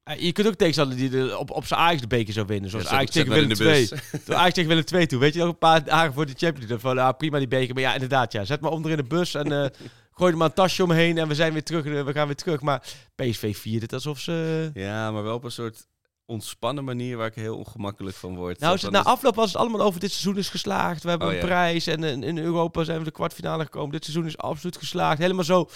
Eh, 0.03 0.21
Je 0.21 0.33
kunt 0.33 0.47
ook 0.47 0.55
tegenstellen 0.55 0.97
die 0.97 1.09
de, 1.11 1.37
op, 1.39 1.51
op 1.51 1.67
zijn 1.67 1.81
Ajax 1.81 2.01
de 2.01 2.07
beker 2.07 2.33
zou 2.33 2.47
winnen. 2.47 2.71
Zoals 2.71 2.85
Ja, 2.89 2.91
Ajax 2.93 3.11
tegen 3.11 3.29
Willem 3.33 3.49
maar 3.49 3.57
in 3.59 3.87
2. 3.87 3.87
de 3.87 3.97
bus. 4.13 4.25
Toen 4.25 4.35
Ajax 4.43 4.55
tegen 4.55 4.69
Willem 4.69 4.85
2 4.85 5.07
toe. 5.07 5.19
Weet 5.19 5.33
je 5.33 5.39
nog 5.39 5.49
een 5.49 5.59
paar 5.59 5.85
dagen 5.85 6.13
voor 6.13 6.27
de 6.27 6.33
Champions 6.37 6.59
League. 6.71 6.79
Van, 6.79 6.99
ah, 6.99 7.17
prima 7.17 7.39
die 7.39 7.49
beker. 7.49 7.75
Maar 7.75 7.83
ja, 7.83 7.93
inderdaad. 7.95 8.33
Ja. 8.33 8.45
Zet 8.45 8.61
maar 8.61 8.71
onder 8.71 8.91
in 8.91 8.97
de 8.97 9.03
bus 9.03 9.35
en 9.35 9.53
eh, 9.53 9.67
gooi 10.17 10.33
er 10.33 10.39
maar 10.39 10.49
een 10.49 10.55
tasje 10.55 10.83
omheen. 10.83 11.19
En 11.19 11.29
we 11.29 11.35
zijn 11.35 11.53
weer 11.53 11.65
terug. 11.65 11.85
eh, 11.85 12.05
We 12.05 12.13
gaan 12.13 12.27
weer 12.27 12.37
terug. 12.37 12.61
Maar 12.61 12.83
PSV 13.15 13.57
vierde 13.57 13.81
het 13.85 13.93
alsof 13.93 14.19
ze... 14.21 14.71
Ja, 14.75 15.11
maar 15.11 15.23
wel 15.23 15.35
op 15.35 15.45
een 15.45 15.51
soort 15.51 15.87
ontspannen 16.31 16.85
manier 16.85 17.16
waar 17.16 17.27
ik 17.27 17.35
heel 17.35 17.57
ongemakkelijk 17.57 18.16
van 18.16 18.37
word. 18.37 18.59
Nou, 18.61 18.77
ze, 18.77 18.85
van, 18.85 18.93
na 18.93 19.03
afloop 19.03 19.35
was 19.35 19.47
het 19.53 19.57
allemaal 19.57 19.81
over 19.81 20.01
dit 20.01 20.11
seizoen 20.11 20.37
is 20.37 20.49
geslaagd. 20.49 21.03
We 21.03 21.09
hebben 21.09 21.29
Oh, 21.29 21.35
een 21.35 21.40
ja. 21.40 21.47
prijs 21.47 21.87
en 21.87 22.05
in, 22.05 22.23
in 22.23 22.38
Europa 22.38 22.85
zijn 22.85 22.99
we 22.99 23.05
de 23.05 23.11
kwartfinale 23.11 23.64
gekomen. 23.64 23.90
Dit 23.90 24.05
seizoen 24.05 24.27
is 24.27 24.38
absoluut 24.38 24.77
geslaagd. 24.77 25.19
Helemaal 25.19 25.45
zo 25.45 25.69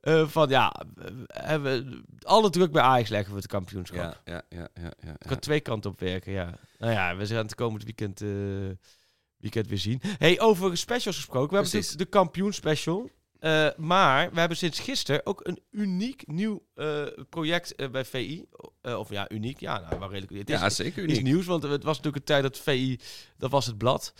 eh, 0.00 0.28
van 0.28 0.48
ja, 0.48 0.82
we 0.94 1.24
hebben 1.26 2.04
alle 2.22 2.50
druk 2.50 2.72
bij 2.72 2.82
Ajax 2.82 3.08
leggen 3.08 3.32
we 3.32 3.38
het 3.38 3.48
kampioenschap. 3.48 4.20
ja, 4.24 4.32
ja, 4.32 4.42
ja, 4.48 4.68
ja, 4.82 4.92
ja, 5.00 5.12
Het 5.18 5.28
kan 5.28 5.38
twee 5.38 5.60
kanten 5.60 5.90
op 5.90 6.00
werken, 6.00 6.32
ja. 6.32 6.58
Nou 6.78 6.92
ja, 6.92 7.16
we 7.16 7.26
gaan 7.26 7.36
het 7.36 7.54
komend 7.54 7.84
weekend, 7.84 8.20
eh, 8.20 8.28
weekend 9.36 9.66
weer 9.66 9.78
zien. 9.78 10.00
Hey, 10.18 10.40
over 10.40 10.76
specials 10.76 11.16
gesproken. 11.16 11.48
We 11.48 11.54
hebben 11.54 11.70
Precies. 11.70 11.90
natuurlijk 11.90 12.12
de 12.12 12.18
kampioenspecial. 12.18 13.10
Eh, 13.42 13.68
maar 13.76 14.30
we 14.32 14.38
hebben 14.38 14.58
sinds 14.58 14.80
gisteren 14.80 15.26
ook 15.26 15.40
een 15.46 15.58
uniek 15.70 16.26
nieuw 16.26 16.62
eh, 16.74 17.02
project 17.28 17.74
eh, 17.74 17.90
bij 17.90 18.04
VI. 18.04 18.44
Of 18.82 19.10
ja, 19.10 19.30
uniek. 19.30 19.60
Ja, 19.60 19.78
nou, 19.78 19.98
wel 19.98 20.10
redelijk. 20.10 20.38
Het 20.38 20.50
is, 20.50 20.60
Ja, 20.60 20.70
zeker 20.70 21.22
nieuws, 21.22 21.46
want 21.46 21.62
het 21.62 21.84
was 21.84 21.96
natuurlijk 21.96 22.16
een 22.16 22.24
tijd 22.24 22.42
dat 22.42 22.58
VI, 22.58 23.00
dat 23.36 23.50
was 23.50 23.66
het 23.66 23.78
blad. 23.78 24.14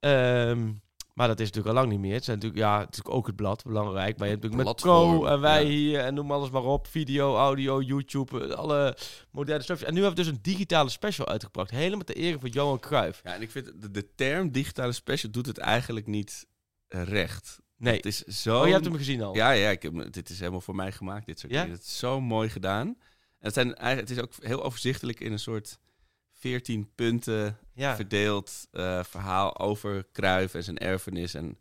Ehm, 0.00 0.72
maar 1.14 1.28
dat 1.28 1.40
is 1.40 1.46
natuurlijk 1.46 1.74
al 1.74 1.80
lang 1.80 1.92
niet 1.92 2.00
meer. 2.00 2.14
Het 2.14 2.24
zijn 2.24 2.36
natuurlijk, 2.36 2.64
ja, 2.64 2.78
natuurlijk 2.78 3.14
ook 3.14 3.26
het 3.26 3.36
blad, 3.36 3.62
belangrijk. 3.64 4.18
Maar 4.18 4.26
je 4.26 4.32
hebt 4.32 4.44
natuurlijk 4.44 4.68
met 4.68 4.82
Pro 4.82 5.26
en 5.26 5.40
wij 5.40 5.62
ja. 5.62 5.68
hier 5.68 6.00
en 6.00 6.14
noem 6.14 6.32
alles 6.32 6.50
maar 6.50 6.64
op. 6.64 6.86
Video, 6.86 7.36
audio, 7.36 7.80
YouTube, 7.80 8.56
alle 8.56 8.96
moderne 9.30 9.62
stuff. 9.62 9.82
En 9.82 9.94
nu 9.94 10.02
hebben 10.02 10.18
we 10.18 10.24
dus 10.24 10.34
een 10.34 10.42
digitale 10.42 10.88
special 10.88 11.26
uitgebracht. 11.26 11.70
Helemaal 11.70 12.04
ter 12.04 12.16
ere 12.16 12.38
van 12.38 12.50
Johan 12.50 12.80
Cruijff. 12.80 13.20
Ja, 13.24 13.34
en 13.34 13.42
ik 13.42 13.50
vind 13.50 13.82
de, 13.82 13.90
de 13.90 14.14
term 14.14 14.50
digitale 14.50 14.92
special 14.92 15.30
doet 15.30 15.46
het 15.46 15.58
eigenlijk 15.58 16.06
niet 16.06 16.46
recht. 16.88 17.64
Nee. 17.76 17.96
Het 17.96 18.06
is 18.06 18.22
zo. 18.22 18.60
Oh, 18.60 18.66
je 18.66 18.72
hebt 18.72 18.84
hem 18.84 18.96
gezien 18.96 19.22
al? 19.22 19.34
Ja, 19.34 19.50
ja, 19.50 19.70
ik 19.70 19.82
heb, 19.82 20.12
dit 20.12 20.28
is 20.30 20.38
helemaal 20.38 20.60
voor 20.60 20.74
mij 20.74 20.92
gemaakt, 20.92 21.26
dit 21.26 21.38
soort 21.40 21.52
Ja? 21.52 21.60
dingen. 21.62 21.76
Het 21.76 21.86
is 21.86 21.98
zo 21.98 22.20
mooi 22.20 22.48
gedaan. 22.48 22.86
En 22.86 22.96
het, 23.38 23.54
zijn, 23.54 23.74
eigenlijk- 23.74 24.08
het 24.08 24.18
is 24.18 24.24
ook 24.24 24.32
heel 24.48 24.64
overzichtelijk 24.64 25.20
in 25.20 25.32
een 25.32 25.38
soort 25.38 25.78
14 26.32 26.90
punten 26.94 27.58
Ja. 27.74 27.96
verdeeld 27.96 28.66
eh, 28.70 29.04
verhaal 29.04 29.58
over 29.58 30.06
Cruijff 30.12 30.54
en 30.54 30.64
zijn 30.64 30.78
erfenis. 30.78 31.34
En 31.34 31.58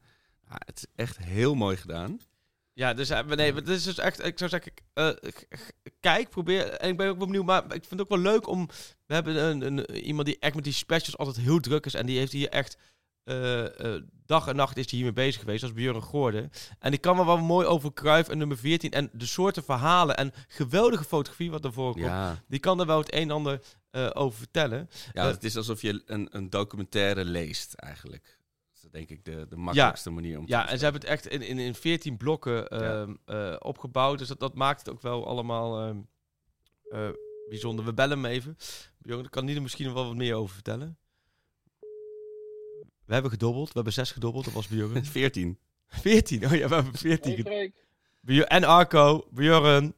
het 0.48 0.78
is 0.78 0.86
echt 0.96 1.18
heel 1.18 1.56
mooi 1.56 1.78
gedaan. 1.78 2.20
Ja, 2.74 2.94
dus 2.94 3.10
eh, 3.10 3.24
nee, 3.26 3.54
maar 3.54 3.64
dit 3.64 3.76
is 3.78 3.84
dus 3.84 3.98
echt, 3.98 4.26
ik 4.26 4.38
zou 4.38 4.50
zeggen, 4.50 4.72
eh, 4.94 5.10
kijk, 6.00 6.30
probeer, 6.30 6.70
en 6.70 6.90
ik 6.90 6.98
ben 6.98 7.10
ook 7.10 7.18
benieuwd, 7.18 7.46
maar 7.46 7.64
ik 7.64 7.70
vind 7.72 7.90
het 7.90 8.02
ook 8.02 8.10
wel 8.10 8.18
leuk 8.20 8.48
om, 8.48 8.68
we 9.06 9.14
hebben 9.14 9.44
een, 9.46 9.62
een, 9.62 9.92
iemand 9.96 10.26
die 10.28 10.38
echt 10.40 10.56
met 10.56 10.64
die 10.64 10.74
specials 10.74 11.18
altijd 11.18 11.38
heel 11.46 11.60
druk 11.60 11.86
is 11.86 11.94
en 11.94 12.06
die 12.06 12.18
heeft 12.18 12.32
hier 12.32 12.50
echt 12.50 12.78
eh, 13.26 13.96
eh, 13.96 14.04
dag 14.26 14.48
en 14.48 14.56
nacht 14.56 14.78
is 14.78 14.90
hij 14.90 15.00
hiermee 15.00 15.26
bezig 15.26 15.42
geweest, 15.42 15.64
als 15.64 15.74
Björn 15.74 16.04
Goorden. 16.04 16.52
En 16.80 16.92
die 16.92 17.00
kan 17.00 17.16
wel 17.16 17.26
wel 17.26 17.38
mooi 17.38 17.68
over 17.68 17.94
Kruif 17.94 18.30
en 18.30 18.38
nummer 18.38 18.58
14 18.58 18.92
en 18.92 19.10
de 19.14 19.26
soorten 19.26 19.64
verhalen 19.64 20.18
en 20.18 20.34
geweldige 20.48 21.04
fotografie 21.04 21.52
wat 21.52 21.66
ervoor 21.66 21.92
komt. 21.92 22.06
Ja, 22.06 22.44
Die 22.48 22.60
kan 22.60 22.80
er 22.80 22.86
wel 22.86 22.98
het 22.98 23.14
een 23.14 23.22
en 23.22 23.32
ander 23.32 23.62
eh, 23.92 24.10
over 24.14 24.38
vertellen. 24.38 24.90
ja 25.14 25.28
het 25.28 25.44
is 25.44 25.58
alsof 25.58 25.82
je 25.82 26.04
een, 26.06 26.28
een 26.32 26.50
documentaire 26.50 27.26
leest 27.26 27.74
eigenlijk. 27.74 28.40
Het 28.74 28.84
is 28.84 28.90
denk 28.92 29.10
ik 29.10 29.26
de, 29.26 29.46
de 29.50 29.56
makkelijkste 29.56 30.10
manier 30.10 30.38
om 30.38 30.46
te 30.46 30.52
Ja, 30.52 30.70
en 30.70 30.78
ze 30.78 30.84
hebben 30.84 31.02
het 31.02 31.10
echt 31.10 31.28
in, 31.28 31.42
in, 31.42 31.60
in 31.60 31.76
14 31.76 32.18
blokken 32.18 32.68
ehm, 32.68 33.14
eh, 33.26 33.56
opgebouwd. 33.60 34.18
Dus 34.18 34.28
dat, 34.28 34.40
dat 34.40 34.56
maakt 34.56 34.80
het 34.80 34.90
ook 34.90 35.02
wel 35.02 35.28
allemaal 35.28 35.82
ehm, 35.82 35.98
eh, 36.90 37.10
bijzonder. 37.50 37.86
We 37.86 37.94
bellen 37.94 38.24
hem 38.24 38.32
even. 38.32 38.58
Daar 38.98 39.30
kan 39.30 39.46
Nieder 39.46 39.64
misschien 39.64 39.86
nog 39.86 39.94
wel 39.94 40.06
wat 40.06 40.16
meer 40.16 40.36
over 40.36 40.54
vertellen. 40.54 40.98
We 43.06 43.14
hebben 43.14 43.32
gedobbeld. 43.32 43.68
We 43.68 43.74
hebben 43.74 43.94
zes 43.94 44.12
gedobbeld. 44.12 44.46
Dat 44.46 44.54
was 44.54 44.68
Bjorn. 44.68 45.06
14. 45.06 45.60
14. 45.88 46.46
Oh 46.46 46.52
ja, 46.56 46.68
we 46.68 46.76
hebben 46.76 46.94
14 46.94 47.32
Hey 47.32 47.36
gedobbeld. 47.36 47.56
Freek. 47.56 47.74
Bjorn- 48.22 48.48
En 48.48 48.64
Arco. 48.64 49.28
Bjorn. 49.32 49.96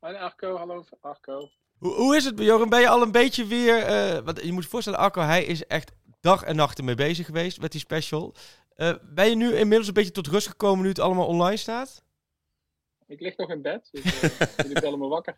En 0.00 0.16
Arco, 0.18 0.56
hallo 0.56 0.84
Arco. 1.00 1.50
Hoe, 1.78 1.94
hoe 1.94 2.16
is 2.16 2.24
het, 2.24 2.34
Bjorn? 2.34 2.68
Ben 2.68 2.80
je 2.80 2.88
al 2.88 3.02
een 3.02 3.12
beetje 3.12 3.46
weer... 3.46 3.78
eh, 3.82 4.18
want 4.24 4.42
je 4.44 4.52
moet 4.52 4.62
je 4.62 4.68
voorstellen, 4.68 4.98
Arco, 4.98 5.20
hij 5.20 5.44
is 5.44 5.66
echt 5.66 5.92
dag 6.20 6.42
en 6.42 6.56
nacht 6.56 6.78
ermee 6.78 6.94
bezig 6.94 7.26
geweest 7.26 7.60
met 7.60 7.72
die 7.72 7.80
special. 7.80 8.34
Eh, 8.76 8.94
ben 9.02 9.28
je 9.28 9.34
nu 9.36 9.54
inmiddels 9.54 9.88
een 9.88 9.94
beetje 9.94 10.10
tot 10.10 10.26
rust 10.26 10.46
gekomen 10.48 10.82
nu 10.82 10.88
het 10.88 10.98
allemaal 10.98 11.26
online 11.26 11.56
staat? 11.56 12.02
Ik 13.06 13.20
lig 13.20 13.36
nog 13.36 13.50
in 13.50 13.62
bed, 13.62 13.88
dus 13.92 14.20
eh, 14.20 14.48
jullie 14.56 14.80
bellen 14.80 14.98
me 14.98 15.06
wakker. 15.08 15.36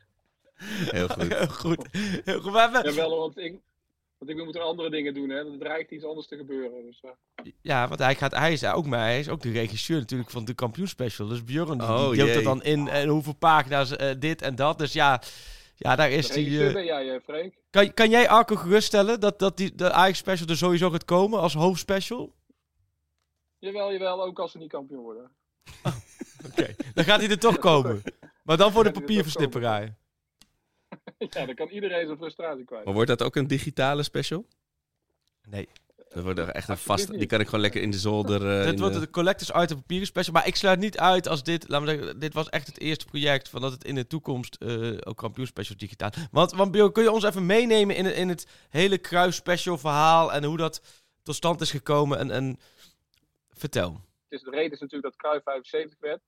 Heel 0.56 1.08
goed. 1.08 1.28
Heel 1.32 1.46
goed. 1.48 1.86
Heel 2.24 2.40
goed. 2.40 2.52
We 2.52 2.58
hebben- 2.58 2.84
Jawel, 2.84 3.16
want 3.18 3.38
ik, 3.38 3.60
want 4.18 4.30
ik 4.30 4.44
moet 4.44 4.54
er 4.54 4.60
andere 4.60 4.90
dingen 4.90 5.14
doen, 5.14 5.28
hè. 5.28 5.36
Er 5.36 5.58
dreigt 5.58 5.90
iets 5.90 6.04
anders 6.04 6.26
te 6.26 6.36
gebeuren. 6.36 6.84
Dus, 6.84 7.00
eh, 7.00 7.52
Ja, 7.62 7.88
want 7.88 8.00
hij, 8.00 8.14
gaat, 8.14 8.32
hij 8.34 8.52
is 8.52 8.64
ook 8.64 8.86
maar 8.86 8.98
hij 8.98 9.18
is 9.18 9.28
ook 9.28 9.42
de 9.42 9.50
regisseur 9.50 9.98
natuurlijk 9.98 10.30
van 10.30 10.44
de 10.44 10.54
kampioenspecial. 10.54 11.28
Dus 11.28 11.44
Björn 11.44 11.78
die, 11.78 11.88
Oh, 11.88 12.08
die 12.08 12.16
deelt 12.16 12.36
er 12.36 12.42
dan 12.42 12.62
in 12.62 12.88
en 12.88 13.08
hoeveel 13.08 13.34
pagina's 13.34 13.96
eh, 13.96 14.14
dit 14.18 14.42
en 14.42 14.54
dat. 14.54 14.78
Dus 14.78 14.92
ja, 14.92 15.22
ja 15.76 15.96
daar 15.96 16.10
is 16.10 16.28
hij. 16.28 16.36
regisseur 16.38 16.66
eh, 16.66 16.72
ben 16.72 16.84
jij, 16.84 17.14
eh, 17.14 17.20
Freek. 17.22 17.58
kan, 17.70 17.94
kan 17.94 18.10
jij 18.10 18.28
Arco 18.28 18.56
geruststellen 18.56 19.20
dat, 19.20 19.38
dat 19.38 19.56
die, 19.56 19.74
de 19.74 19.92
Ajax 19.92 20.18
special 20.18 20.48
er 20.48 20.56
sowieso 20.56 20.90
gaat 20.90 21.04
komen 21.04 21.40
als 21.40 21.54
hoofdspecial? 21.54 22.34
Jawel, 23.58 23.92
jawel, 23.92 24.24
ook 24.24 24.38
als 24.38 24.52
ze 24.52 24.58
niet 24.58 24.70
kampioen 24.70 25.02
worden. 25.02 25.30
Oké, 26.50 26.74
dan 26.94 27.04
gaat 27.04 27.20
hij 27.20 27.30
er 27.30 27.38
toch 27.38 27.58
komen. 27.68 28.02
Maar 28.42 28.56
dan 28.56 28.72
voor 28.72 28.84
de 28.84 28.90
Gaat 28.92 29.08
hij 29.08 29.16
er 29.22 29.32
toch 29.32 29.42
papierversnipperij. 29.42 29.94
ja, 31.30 31.46
dan 31.46 31.54
kan 31.54 31.68
iedereen 31.68 32.06
zijn 32.06 32.18
frustratie 32.18 32.64
kwijt. 32.64 32.84
Maar 32.84 32.94
wordt 32.94 33.08
dat 33.08 33.22
ook 33.22 33.36
een 33.36 33.46
digitale 33.46 34.02
special? 34.02 34.46
Nee, 35.48 35.68
Dat 36.08 36.22
wordt 36.24 36.38
er 36.38 36.48
echt 36.48 36.68
een 36.68 36.76
vast. 36.78 37.10
Die 37.18 37.26
kan 37.26 37.40
ik 37.40 37.46
gewoon 37.46 37.60
lekker 37.60 37.82
in 37.82 37.90
de 37.90 37.98
zolder. 37.98 38.60
eh, 38.60 38.64
dit 38.70 38.78
wordt 38.78 38.94
de- 38.94 39.00
de 39.00 39.10
collectors 39.10 39.62
item 39.64 39.76
papieren 39.76 40.06
special. 40.06 40.34
Maar 40.34 40.46
ik 40.46 40.56
sluit 40.56 40.78
niet 40.78 40.98
uit 40.98 41.28
als 41.28 41.42
dit, 41.42 41.68
laat 41.68 41.80
me 41.82 41.86
zeggen, 41.88 42.18
dit 42.18 42.34
was 42.34 42.48
echt 42.48 42.66
het 42.66 42.78
eerste 42.80 43.04
project 43.04 43.48
van 43.48 43.60
dat 43.60 43.72
het 43.72 43.84
in 43.84 43.94
de 43.94 44.06
toekomst 44.06 44.54
eh 44.54 44.92
ook 45.00 45.16
kampioenspecial 45.16 45.76
digitaal. 45.78 46.10
Want, 46.30 46.52
want 46.52 46.70
Björn, 46.70 46.92
kun 46.92 47.02
je 47.02 47.10
ons 47.10 47.24
even 47.24 47.46
meenemen 47.46 47.96
in, 47.96 48.04
het- 48.04 48.14
in 48.16 48.28
het 48.28 48.46
hele 48.68 48.98
kruis 48.98 49.36
special 49.36 49.78
verhaal 49.78 50.32
en 50.32 50.44
hoe 50.44 50.56
dat 50.56 50.80
tot 51.22 51.34
stand 51.34 51.60
is 51.60 51.70
gekomen 51.70 52.18
en, 52.18 52.30
en 52.30 52.58
vertel. 53.50 53.92
Het 54.28 54.38
is, 54.38 54.42
de 54.42 54.50
reden 54.50 54.72
is 54.72 54.80
natuurlijk 54.80 55.12
dat 55.12 55.16
Cruijff 55.16 55.44
75 55.44 55.98
werd. 56.00 56.20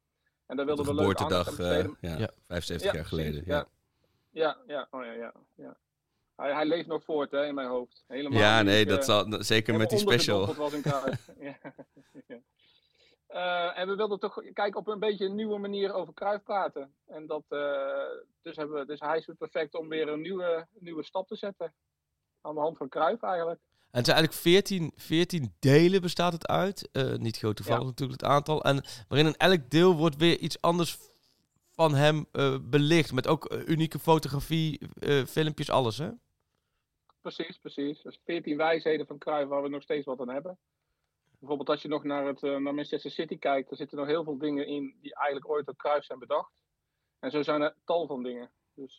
En 0.47 0.57
daar 0.57 0.67
de 0.67 0.75
wilden 0.75 0.95
we 0.97 1.03
leuk 1.03 1.21
aandacht 1.21 1.49
geboortedag. 1.49 1.85
aan 1.85 1.91
besteden. 1.97 2.19
ja, 2.19 2.19
Ja. 2.27 2.31
75 2.47 2.87
Ja, 2.91 2.97
jaar 2.99 3.07
geleden. 3.07 3.31
precies, 3.31 3.49
Ja, 3.49 3.69
Ja, 4.39 4.57
ja, 4.67 4.89
oh 4.91 5.05
ja, 5.05 5.13
ja. 5.13 5.33
ja. 5.55 5.77
Hij, 6.37 6.53
hij 6.53 6.67
leeft 6.67 6.87
nog 6.87 7.05
voort 7.05 7.31
hè, 7.31 7.47
in 7.47 7.55
mijn 7.55 7.69
hoofd. 7.69 8.05
Helemaal 8.07 8.39
ja 8.39 8.63
nee, 8.63 8.81
ik, 8.81 8.89
dat 8.89 8.99
eh, 8.99 9.05
zal 9.05 9.43
zeker 9.43 9.77
met 9.77 9.91
die 9.91 9.99
special. 9.99 10.55
was 10.55 10.73
ja. 11.39 11.59
ja. 12.27 12.41
Eh, 13.27 13.79
en 13.79 13.89
we 13.89 13.95
wilden 13.95 14.19
toch 14.19 14.43
kijken 14.53 14.81
op 14.81 14.87
een 14.87 14.99
beetje 14.99 15.25
een 15.25 15.35
nieuwe 15.35 15.59
manier 15.59 15.93
over 15.93 16.15
Cruijff 16.15 16.43
praten. 16.43 16.95
En 17.07 17.27
dat, 17.27 17.45
eh, 17.49 17.59
dus, 18.43 18.57
hebben 18.57 18.79
we, 18.79 18.87
dus 18.87 19.01
hij 19.01 19.19
is 19.19 19.27
weer 19.27 19.37
perfect 19.37 19.75
om 19.75 19.89
weer 19.89 20.09
een 20.09 20.21
nieuwe, 20.21 20.67
nieuwe 20.79 21.05
stap 21.05 21.29
te 21.29 21.37
zetten. 21.37 21.75
Aan 22.41 22.55
de 22.55 22.61
hand 22.61 22.77
van 22.77 22.89
Cruijff 22.89 23.23
eigenlijk. 23.23 23.61
En 23.91 23.99
het 23.99 24.07
zijn 24.07 24.17
eigenlijk 24.17 24.47
14, 24.47 24.93
14 24.97 25.55
delen 25.59 26.01
bestaat 26.01 26.33
het 26.33 26.47
uit. 26.47 26.89
Eh, 26.93 27.15
niet 27.15 27.37
groot 27.37 27.57
toevallig 27.57 27.83
Ja. 27.83 27.89
natuurlijk 27.89 28.21
het 28.21 28.31
aantal. 28.31 28.65
En 28.65 28.85
waarin 29.09 29.27
in 29.27 29.37
elk 29.37 29.71
deel 29.71 29.97
wordt 29.97 30.17
weer 30.17 30.39
iets 30.39 30.61
anders 30.61 30.99
van 31.81 31.95
hem 31.95 32.27
eh, 32.33 32.57
belicht. 32.63 33.13
Met 33.13 33.27
ook 33.27 33.45
eh, 33.45 33.67
unieke 33.67 33.99
fotografie, 33.99 34.81
eh, 34.99 35.25
filmpjes, 35.25 35.71
alles 35.71 35.99
hè? 35.99 36.11
Precies, 37.21 37.59
precies. 37.59 38.03
Dus 38.03 38.21
14 38.25 38.57
wijsheden 38.57 39.07
van 39.07 39.19
Cruijff 39.19 39.49
waar 39.49 39.63
we 39.63 39.69
nog 39.69 39.83
steeds 39.83 40.07
wat 40.07 40.21
aan 40.21 40.29
hebben. 40.29 40.59
Bijvoorbeeld 41.39 41.69
als 41.69 41.83
je 41.83 41.89
nog 41.89 42.05
naar, 42.05 42.27
het, 42.27 42.41
naar 42.41 42.75
Manchester 42.75 43.11
City 43.11 43.39
kijkt, 43.39 43.71
er 43.71 43.77
zitten 43.77 43.99
nog 43.99 44.07
heel 44.07 44.25
veel 44.25 44.39
dingen 44.39 44.67
in 44.67 44.95
die 45.01 45.15
eigenlijk 45.15 45.51
ooit 45.51 45.67
door 45.67 45.77
Cruijff 45.77 46.07
zijn 46.07 46.19
bedacht. 46.19 46.53
En 47.19 47.31
zo 47.31 47.43
zijn 47.43 47.63
er 47.63 47.75
tal 47.85 48.07
van 48.07 48.23
dingen. 48.23 48.51
Dus 48.75 48.99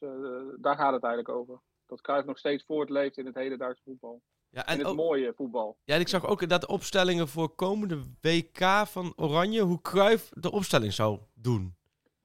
daar 0.57 0.75
gaat 0.75 0.93
het 0.93 1.03
eigenlijk 1.03 1.29
over. 1.29 1.59
Dat 1.87 2.01
Cruijff 2.01 2.27
nog 2.27 2.37
steeds 2.37 2.63
voortleeft 2.63 3.17
in 3.17 3.25
het 3.25 3.35
hedendaagse 3.35 3.83
voetbal. 3.83 4.21
Ja, 4.49 4.65
En 4.65 4.73
en 4.73 4.77
het 4.77 4.87
ook, 4.87 4.95
mooie 4.95 5.33
voetbal. 5.35 5.77
Ja, 5.83 5.95
en 5.95 6.01
ik 6.01 6.07
zag 6.07 6.27
ook 6.27 6.49
dat 6.49 6.61
de 6.61 6.67
opstellingen 6.67 7.27
voor 7.27 7.49
komende 7.49 8.03
WK 8.21 8.87
van 8.87 9.13
Oranje, 9.15 9.61
hoe 9.61 9.81
Cruijff 9.81 10.29
de 10.29 10.51
opstelling 10.51 10.93
zou 10.93 11.19
doen. 11.33 11.77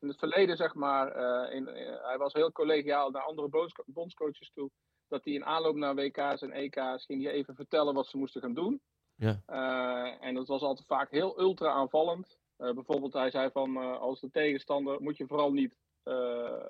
In 0.04 0.10
het 0.10 0.18
verleden, 0.18 0.56
zeg 0.56 0.74
maar, 0.74 1.12
eh, 1.12 1.54
in, 1.54 1.68
eh, 1.68 2.04
hij 2.04 2.18
was 2.18 2.32
heel 2.32 2.52
collegiaal 2.52 3.10
naar 3.10 3.22
andere 3.22 3.48
bondsco- 3.48 3.82
bondscoaches 3.86 4.50
toe. 4.54 4.70
Dat 5.08 5.24
hij 5.24 5.32
in 5.34 5.44
aanloop 5.44 5.76
naar 5.76 5.94
WK's 5.94 6.42
en 6.42 6.52
EK's 6.52 7.04
ging 7.04 7.22
hij 7.22 7.32
even 7.32 7.54
vertellen 7.54 7.94
wat 7.94 8.06
ze 8.06 8.16
moesten 8.16 8.40
gaan 8.40 8.54
doen. 8.54 8.80
Ja. 9.14 9.42
Eh, 9.46 10.26
en 10.26 10.34
dat 10.34 10.48
was 10.48 10.62
altijd 10.62 10.86
vaak 10.86 11.10
heel 11.10 11.40
ultra 11.40 11.70
aanvallend. 11.70 12.38
Bijvoorbeeld, 12.56 13.12
hij 13.12 13.30
zei 13.30 13.50
van 13.50 13.76
als 13.76 14.20
de 14.20 14.30
tegenstander 14.30 15.00
moet 15.02 15.16
je 15.16 15.26
vooral 15.26 15.52
niet 15.52 15.78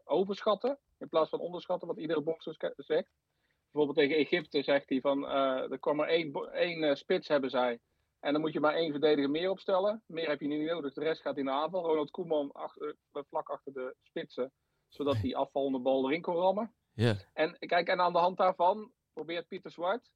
overschatten. 0.04 0.78
In 0.98 1.08
plaats 1.08 1.30
van 1.30 1.40
onderschatten, 1.40 1.88
wat 1.88 1.98
iedere 1.98 2.22
bondscoach 2.22 2.72
zegt. 2.76 3.10
Bijvoorbeeld 3.70 3.96
tegen 3.96 4.16
Egypte 4.16 4.62
zegt 4.62 4.88
hij 4.88 5.00
van 5.00 5.28
er 5.28 5.78
kwam 5.78 5.96
maar 5.96 6.08
één, 6.08 6.32
één 6.52 6.96
spits 6.96 7.28
hebben 7.28 7.50
zij. 7.50 7.80
En 8.24 8.32
dan 8.32 8.40
moet 8.40 8.52
je 8.52 8.60
maar 8.60 8.74
één 8.74 8.90
verdediger 8.90 9.30
meer 9.30 9.50
opstellen. 9.50 10.02
Meer 10.06 10.28
heb 10.28 10.40
je 10.40 10.46
niet 10.46 10.70
nodig. 10.70 10.92
De 10.92 11.00
rest 11.00 11.20
gaat 11.20 11.36
in 11.36 11.44
de 11.44 11.50
aanval. 11.50 11.86
Ronald 11.86 12.10
Koeman 12.10 12.52
achter, 12.52 12.96
eh, 13.12 13.22
vlak 13.28 13.48
achter 13.48 13.72
de 13.72 13.96
spitsen. 14.02 14.52
Zodat 14.88 15.20
die 15.20 15.36
afvallende 15.36 15.78
bal 15.78 16.08
erin 16.08 16.22
kon 16.22 16.34
rammen. 16.34 16.74
En 17.32 17.58
kijk, 17.58 17.88
en 17.88 18.00
aan 18.00 18.12
de 18.12 18.18
hand 18.18 18.36
daarvan 18.36 18.92
probeert 19.12 19.48
Pieter 19.48 19.70
Zwart 19.70 20.10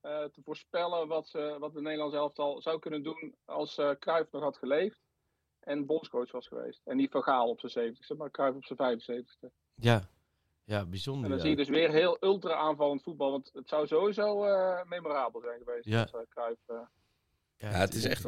eh, 0.00 0.24
te 0.24 0.42
voorspellen 0.42 1.08
wat, 1.08 1.28
ze, 1.28 1.56
wat 1.58 1.72
de 1.72 1.80
Nederlands 1.80 2.14
elftal 2.14 2.62
zou 2.62 2.78
kunnen 2.78 3.02
doen 3.02 3.34
als 3.44 3.74
Cruijff 3.98 4.30
nog 4.30 4.42
had 4.42 4.58
geleefd. 4.58 5.00
En 5.60 5.86
bondscoach 5.86 6.30
was 6.30 6.48
geweest. 6.48 6.80
En 6.84 6.96
niet 6.96 7.10
Van 7.10 7.22
Gaal 7.22 7.48
op 7.48 7.60
zijn 7.60 7.94
70ste, 7.94 8.16
maar 8.16 8.30
Cruijff 8.30 8.56
op 8.56 8.64
zijn 8.64 9.00
75ste. 9.00 9.52
Ja, 9.74 10.08
ja 10.64 10.86
bijzonder. 10.86 11.24
En 11.24 11.28
dan 11.28 11.38
ja. 11.38 11.42
zie 11.44 11.50
je 11.50 11.56
dus 11.56 11.68
weer 11.68 11.90
heel 11.90 12.16
ultra 12.20 12.54
aanvallend 12.54 13.02
voetbal. 13.02 13.30
Want 13.30 13.50
het 13.52 13.68
zou 13.68 13.86
sowieso 13.86 14.34
memorabel 14.84 15.40
zijn 15.40 15.58
geweest 15.58 15.84
Ja. 15.84 16.00
als 16.00 16.12
uh, 16.12 16.20
Cruijff 16.28 16.60
Ja, 17.56 17.70
Ja, 17.70 17.76
het 17.76 17.94
is 17.94 18.04
echt, 18.04 18.22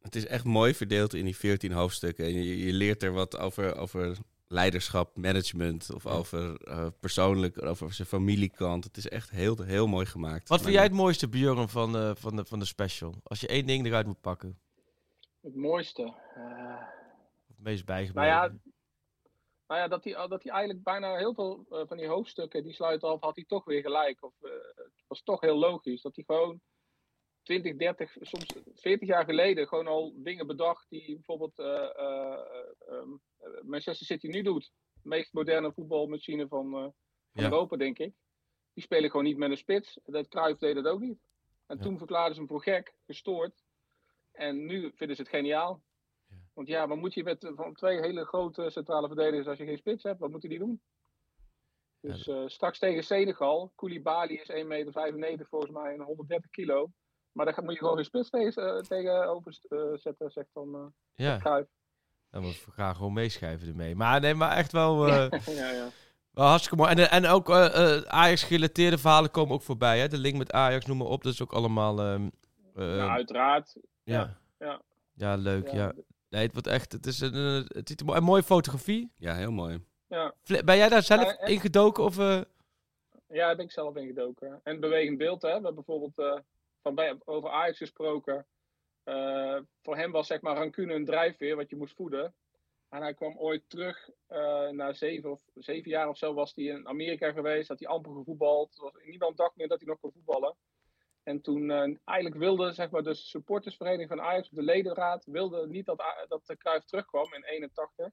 het 0.00 0.14
is 0.14 0.26
echt 0.26 0.44
mooi 0.44 0.74
verdeeld 0.74 1.14
in 1.14 1.24
die 1.24 1.36
14 1.36 1.72
hoofdstukken. 1.72 2.24
En 2.24 2.32
je, 2.32 2.58
je 2.66 2.72
leert 2.72 3.02
er 3.02 3.12
wat 3.12 3.38
over, 3.38 3.76
over 3.76 4.16
leiderschap, 4.46 5.16
management 5.16 5.90
of 5.94 6.04
Ja. 6.04 6.10
over 6.10 6.60
eh, 6.60 6.86
persoonlijk, 7.00 7.62
over 7.62 7.92
zijn 7.92 8.08
familiekant. 8.08 8.84
Het 8.84 8.96
is 8.96 9.08
echt 9.08 9.30
heel, 9.30 9.62
heel 9.62 9.86
mooi 9.86 10.06
gemaakt. 10.06 10.48
Wat 10.48 10.60
vind 10.60 10.72
jij 10.74 10.82
het 10.82 10.92
mooiste, 10.92 11.28
Björn, 11.28 11.68
van, 11.68 11.92
de 11.92 12.14
van, 12.18 12.36
de, 12.36 12.44
van 12.44 12.58
de 12.58 12.64
special? 12.64 13.14
Als 13.22 13.40
je 13.40 13.46
één 13.46 13.66
ding 13.66 13.86
eruit 13.86 14.06
moet 14.06 14.20
pakken. 14.20 14.58
Het 15.40 15.54
mooiste. 15.54 16.02
eh, 16.02 16.82
Of 17.48 17.56
het 17.56 17.58
meest 17.58 17.84
bijgebleven. 17.84 18.30
Nou 18.30 18.50
ja, 18.50 18.58
Nou 19.66 19.80
ja, 19.80 19.88
dat 19.88 20.04
hij, 20.04 20.12
dat 20.28 20.42
hij 20.42 20.52
eigenlijk 20.52 20.82
bijna 20.84 21.16
heel 21.16 21.34
veel 21.34 21.66
eh, 21.70 21.80
van 21.86 21.96
die 21.96 22.06
hoofdstukken, 22.08 22.62
die 22.62 22.72
sluiten 22.74 23.08
af, 23.08 23.20
had 23.20 23.34
hij 23.36 23.44
toch 23.48 23.64
weer 23.64 23.82
gelijk. 23.82 24.22
Of, 24.24 24.32
eh, 24.42 24.50
het 24.74 25.04
was 25.08 25.22
toch 25.22 25.40
heel 25.40 25.58
logisch. 25.58 26.02
Dat 26.02 26.14
hij 26.14 26.24
gewoon 26.24 26.60
20, 27.48 27.76
30, 27.76 28.16
soms 28.20 28.46
40 28.74 29.08
jaar 29.08 29.24
geleden 29.24 29.68
gewoon 29.68 29.86
al 29.86 30.12
dingen 30.16 30.46
bedacht 30.46 30.86
die 30.88 31.14
bijvoorbeeld 31.14 31.58
eh, 31.58 31.66
eh, 31.96 32.38
ehm, 32.88 33.12
eh, 33.38 33.62
Manchester 33.62 34.06
City 34.06 34.26
nu 34.26 34.42
doet. 34.42 34.72
De 35.02 35.08
meest 35.08 35.32
moderne 35.32 35.72
voetbalmachine 35.72 36.48
van, 36.48 36.66
eh, 36.74 36.80
van 36.80 36.94
Ja. 37.32 37.42
Europa, 37.42 37.76
denk 37.76 37.98
ik. 37.98 38.14
Die 38.74 38.82
spelen 38.84 39.10
gewoon 39.10 39.24
niet 39.24 39.36
met 39.36 39.50
een 39.50 39.56
spits. 39.56 39.98
Dat 40.04 40.28
Cruijff 40.28 40.58
deed 40.58 40.74
dat 40.74 40.86
ook 40.86 41.00
niet. 41.00 41.18
En 41.66 41.76
Ja. 41.76 41.82
toen 41.82 41.98
verklaarden 41.98 42.34
ze 42.34 42.40
hem 42.40 42.48
voor 42.48 42.62
gek, 42.62 42.94
gestoord. 43.06 43.64
En 44.32 44.66
nu 44.66 44.92
vinden 44.94 45.16
ze 45.16 45.22
het 45.22 45.30
geniaal. 45.30 45.82
Ja. 46.28 46.36
Want 46.54 46.68
ja, 46.68 46.88
wat 46.88 46.98
moet 46.98 47.14
je 47.14 47.22
met 47.22 47.52
van 47.54 47.74
twee 47.74 48.00
hele 48.00 48.24
grote 48.24 48.70
centrale 48.70 49.06
verdedigers 49.06 49.46
als 49.46 49.58
je 49.58 49.64
geen 49.64 49.78
spits 49.78 50.02
hebt? 50.02 50.18
Wat 50.20 50.30
moeten 50.30 50.48
die 50.48 50.58
doen? 50.58 50.82
Dus 52.00 52.30
straks 52.46 52.78
tegen 52.78 53.04
Senegal. 53.04 53.72
Koulibaly 53.74 54.34
is 54.34 54.50
1,95 54.50 55.18
meter 55.18 55.46
volgens 55.46 55.72
mij 55.72 55.92
en 55.92 56.00
130 56.00 56.50
kilo. 56.50 56.92
Maar 57.32 57.46
daar 57.46 57.62
moet 57.64 57.72
je 57.72 57.78
gewoon 57.78 57.94
geen 57.94 58.04
spits 58.04 58.30
tegen, 58.30 58.76
eh, 58.76 58.80
tegenover 58.82 59.58
eh, 59.68 59.78
zetten, 59.94 60.30
zegt 60.30 60.48
dan 60.52 60.74
eh 60.74 61.26
ja, 61.26 61.66
moet 62.40 62.64
we 62.64 62.70
gaan 62.70 62.96
gewoon 62.96 63.12
meeschrijven 63.12 63.68
ermee. 63.68 63.94
Maar 63.96 64.20
nee, 64.20 64.34
maar 64.34 64.56
echt 64.56 64.72
wel, 64.72 65.06
eh, 65.06 65.30
ja, 65.56 65.70
ja. 65.70 65.88
wel 66.30 66.46
hartstikke 66.46 66.76
mooi. 66.76 66.90
En, 66.94 67.10
en 67.10 67.26
ook 67.26 67.50
eh, 67.50 67.96
eh, 67.96 68.02
Ajax-gerelateerde 68.02 68.98
verhalen 68.98 69.30
komen 69.30 69.54
ook 69.54 69.62
voorbij. 69.62 69.98
Hè? 70.00 70.08
De 70.08 70.18
link 70.18 70.36
met 70.36 70.52
Ajax, 70.52 70.86
noem 70.86 70.96
maar 70.96 71.06
op. 71.06 71.22
Dat 71.22 71.32
is 71.32 71.42
ook 71.42 71.52
allemaal... 71.52 71.98
ehm, 72.00 72.28
eh, 72.74 72.96
ja, 72.96 73.08
uiteraard. 73.08 73.76
ja. 74.02 74.38
ja. 74.58 74.80
Ja, 75.14 75.34
leuk. 75.34 75.68
Ja. 75.70 75.74
Ja. 75.76 75.92
Nee, 76.28 76.42
het 76.42 76.52
wordt 76.52 76.66
echt... 76.68 76.92
Het 76.92 77.06
is 77.06 77.20
een, 77.20 77.34
het 77.68 77.88
ziet 77.88 78.00
er 78.00 78.06
mooi, 78.06 78.18
een 78.18 78.24
mooie 78.24 78.42
fotografie. 78.42 79.12
Ja, 79.16 79.34
heel 79.34 79.50
mooi. 79.52 79.84
Ja. 80.08 80.34
Ben 80.64 80.76
jij 80.76 80.88
daar 80.88 81.02
zelf 81.02 81.22
Ja, 81.22 81.36
en- 81.36 81.48
in 81.52 81.60
gedoken? 81.60 82.04
Of, 82.04 82.18
eh, 82.18 82.40
Ja, 83.28 83.46
daar 83.46 83.56
ben 83.56 83.64
ik 83.64 83.72
zelf 83.72 83.96
ingedoken. 83.96 84.60
En 84.62 84.80
bewegend 84.80 85.18
beeld, 85.18 85.42
hè. 85.42 85.48
We 85.48 85.54
hebben 85.54 85.74
bijvoorbeeld 85.74 86.18
eh, 86.18 86.38
van 86.88 86.94
bij, 86.94 87.18
over 87.24 87.50
Ajax 87.50 87.78
gesproken. 87.78 88.46
eh, 89.04 89.58
voor 89.82 89.96
hem 89.96 90.10
was 90.10 90.26
zeg 90.26 90.40
maar 90.40 90.56
rancune 90.56 90.94
een 90.94 91.04
drijfveer 91.04 91.56
wat 91.56 91.70
je 91.70 91.76
moest 91.76 91.94
voeden. 91.94 92.34
En 92.88 93.02
hij 93.02 93.14
kwam 93.14 93.38
ooit 93.38 93.64
terug, 93.68 94.10
uh, 94.28 94.68
na 94.68 94.92
zeven, 94.92 95.30
of, 95.30 95.42
zeven 95.54 95.90
jaar 95.90 96.08
of 96.08 96.16
zo 96.16 96.34
was 96.34 96.54
hij 96.54 96.64
in 96.64 96.88
Amerika 96.88 97.32
geweest, 97.32 97.68
had 97.68 97.78
hij 97.78 97.88
amper 97.88 98.12
gevoetbald. 98.12 98.76
Was, 98.76 98.92
niemand 99.04 99.36
dacht 99.36 99.56
meer 99.56 99.68
dat 99.68 99.78
hij 99.78 99.88
nog 99.88 99.98
kon 99.98 100.12
voetballen. 100.12 100.56
En 101.22 101.40
toen 101.40 101.70
uh, 101.70 101.96
eigenlijk 102.04 102.38
wilde 102.38 102.72
zeg 102.72 102.90
maar, 102.90 103.02
de 103.02 103.14
supportersvereniging 103.14 104.08
van 104.08 104.20
Ajax, 104.20 104.48
de 104.48 104.62
ledenraad, 104.62 105.24
wilde 105.24 105.68
niet 105.68 105.86
dat, 105.86 106.02
dat 106.28 106.46
de 106.46 106.56
Cruijff 106.56 106.84
terugkwam 106.84 107.34
in 107.34 107.44
81. 107.44 108.10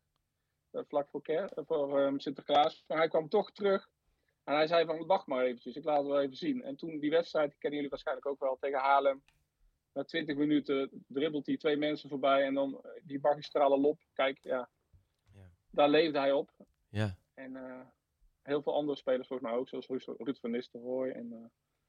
Uh, 0.72 0.82
vlak 0.88 1.10
voor, 1.10 1.22
voor 1.66 2.00
um, 2.00 2.20
Sinterklaas. 2.20 2.84
Maar 2.88 2.98
hij 2.98 3.08
kwam 3.08 3.30
toch 3.30 3.52
terug. 3.52 3.90
En 4.46 4.56
hij 4.56 4.68
zei 4.68 4.86
van, 4.86 5.06
wacht 5.06 5.28
maar 5.28 5.44
eventjes, 5.44 5.76
ik 5.76 5.84
laat 5.84 5.98
het 5.98 6.08
wel 6.08 6.22
even 6.22 6.36
zien. 6.36 6.64
En 6.64 6.76
toen 6.76 7.00
die 7.00 7.10
wedstrijd, 7.10 7.50
die 7.50 7.60
kennen 7.60 7.76
jullie 7.76 7.90
waarschijnlijk 7.90 8.28
ook 8.28 8.40
wel, 8.40 8.58
tegen 8.60 8.80
Haarlem. 8.80 9.24
Na 9.94 10.04
20 10.04 10.36
minuten 10.36 11.06
dribbelt 11.08 11.46
hij 11.46 11.58
twee 11.58 11.78
mensen 11.78 12.10
voorbij 12.10 12.44
en 12.44 12.54
dan 12.54 12.82
die 13.04 13.20
magistrale 13.22 13.80
lop. 13.80 14.02
Kijk, 14.14 14.38
ja, 14.42 14.70
ja. 15.34 15.50
daar 15.70 15.90
leefde 15.90 16.20
hij 16.20 16.32
op. 16.32 16.52
Ja. 16.90 17.18
En 17.34 17.52
uh, 17.52 17.80
heel 18.42 18.62
veel 18.62 18.74
andere 18.74 18.98
spelers 18.98 19.28
volgens 19.28 19.50
mij 19.50 19.60
ook, 19.60 19.70
zoals 19.70 19.88
Ruud 20.18 20.38
van 20.40 20.52
Nistelrooy. 20.52 21.10
En 21.10 21.32
uh, 21.32 21.38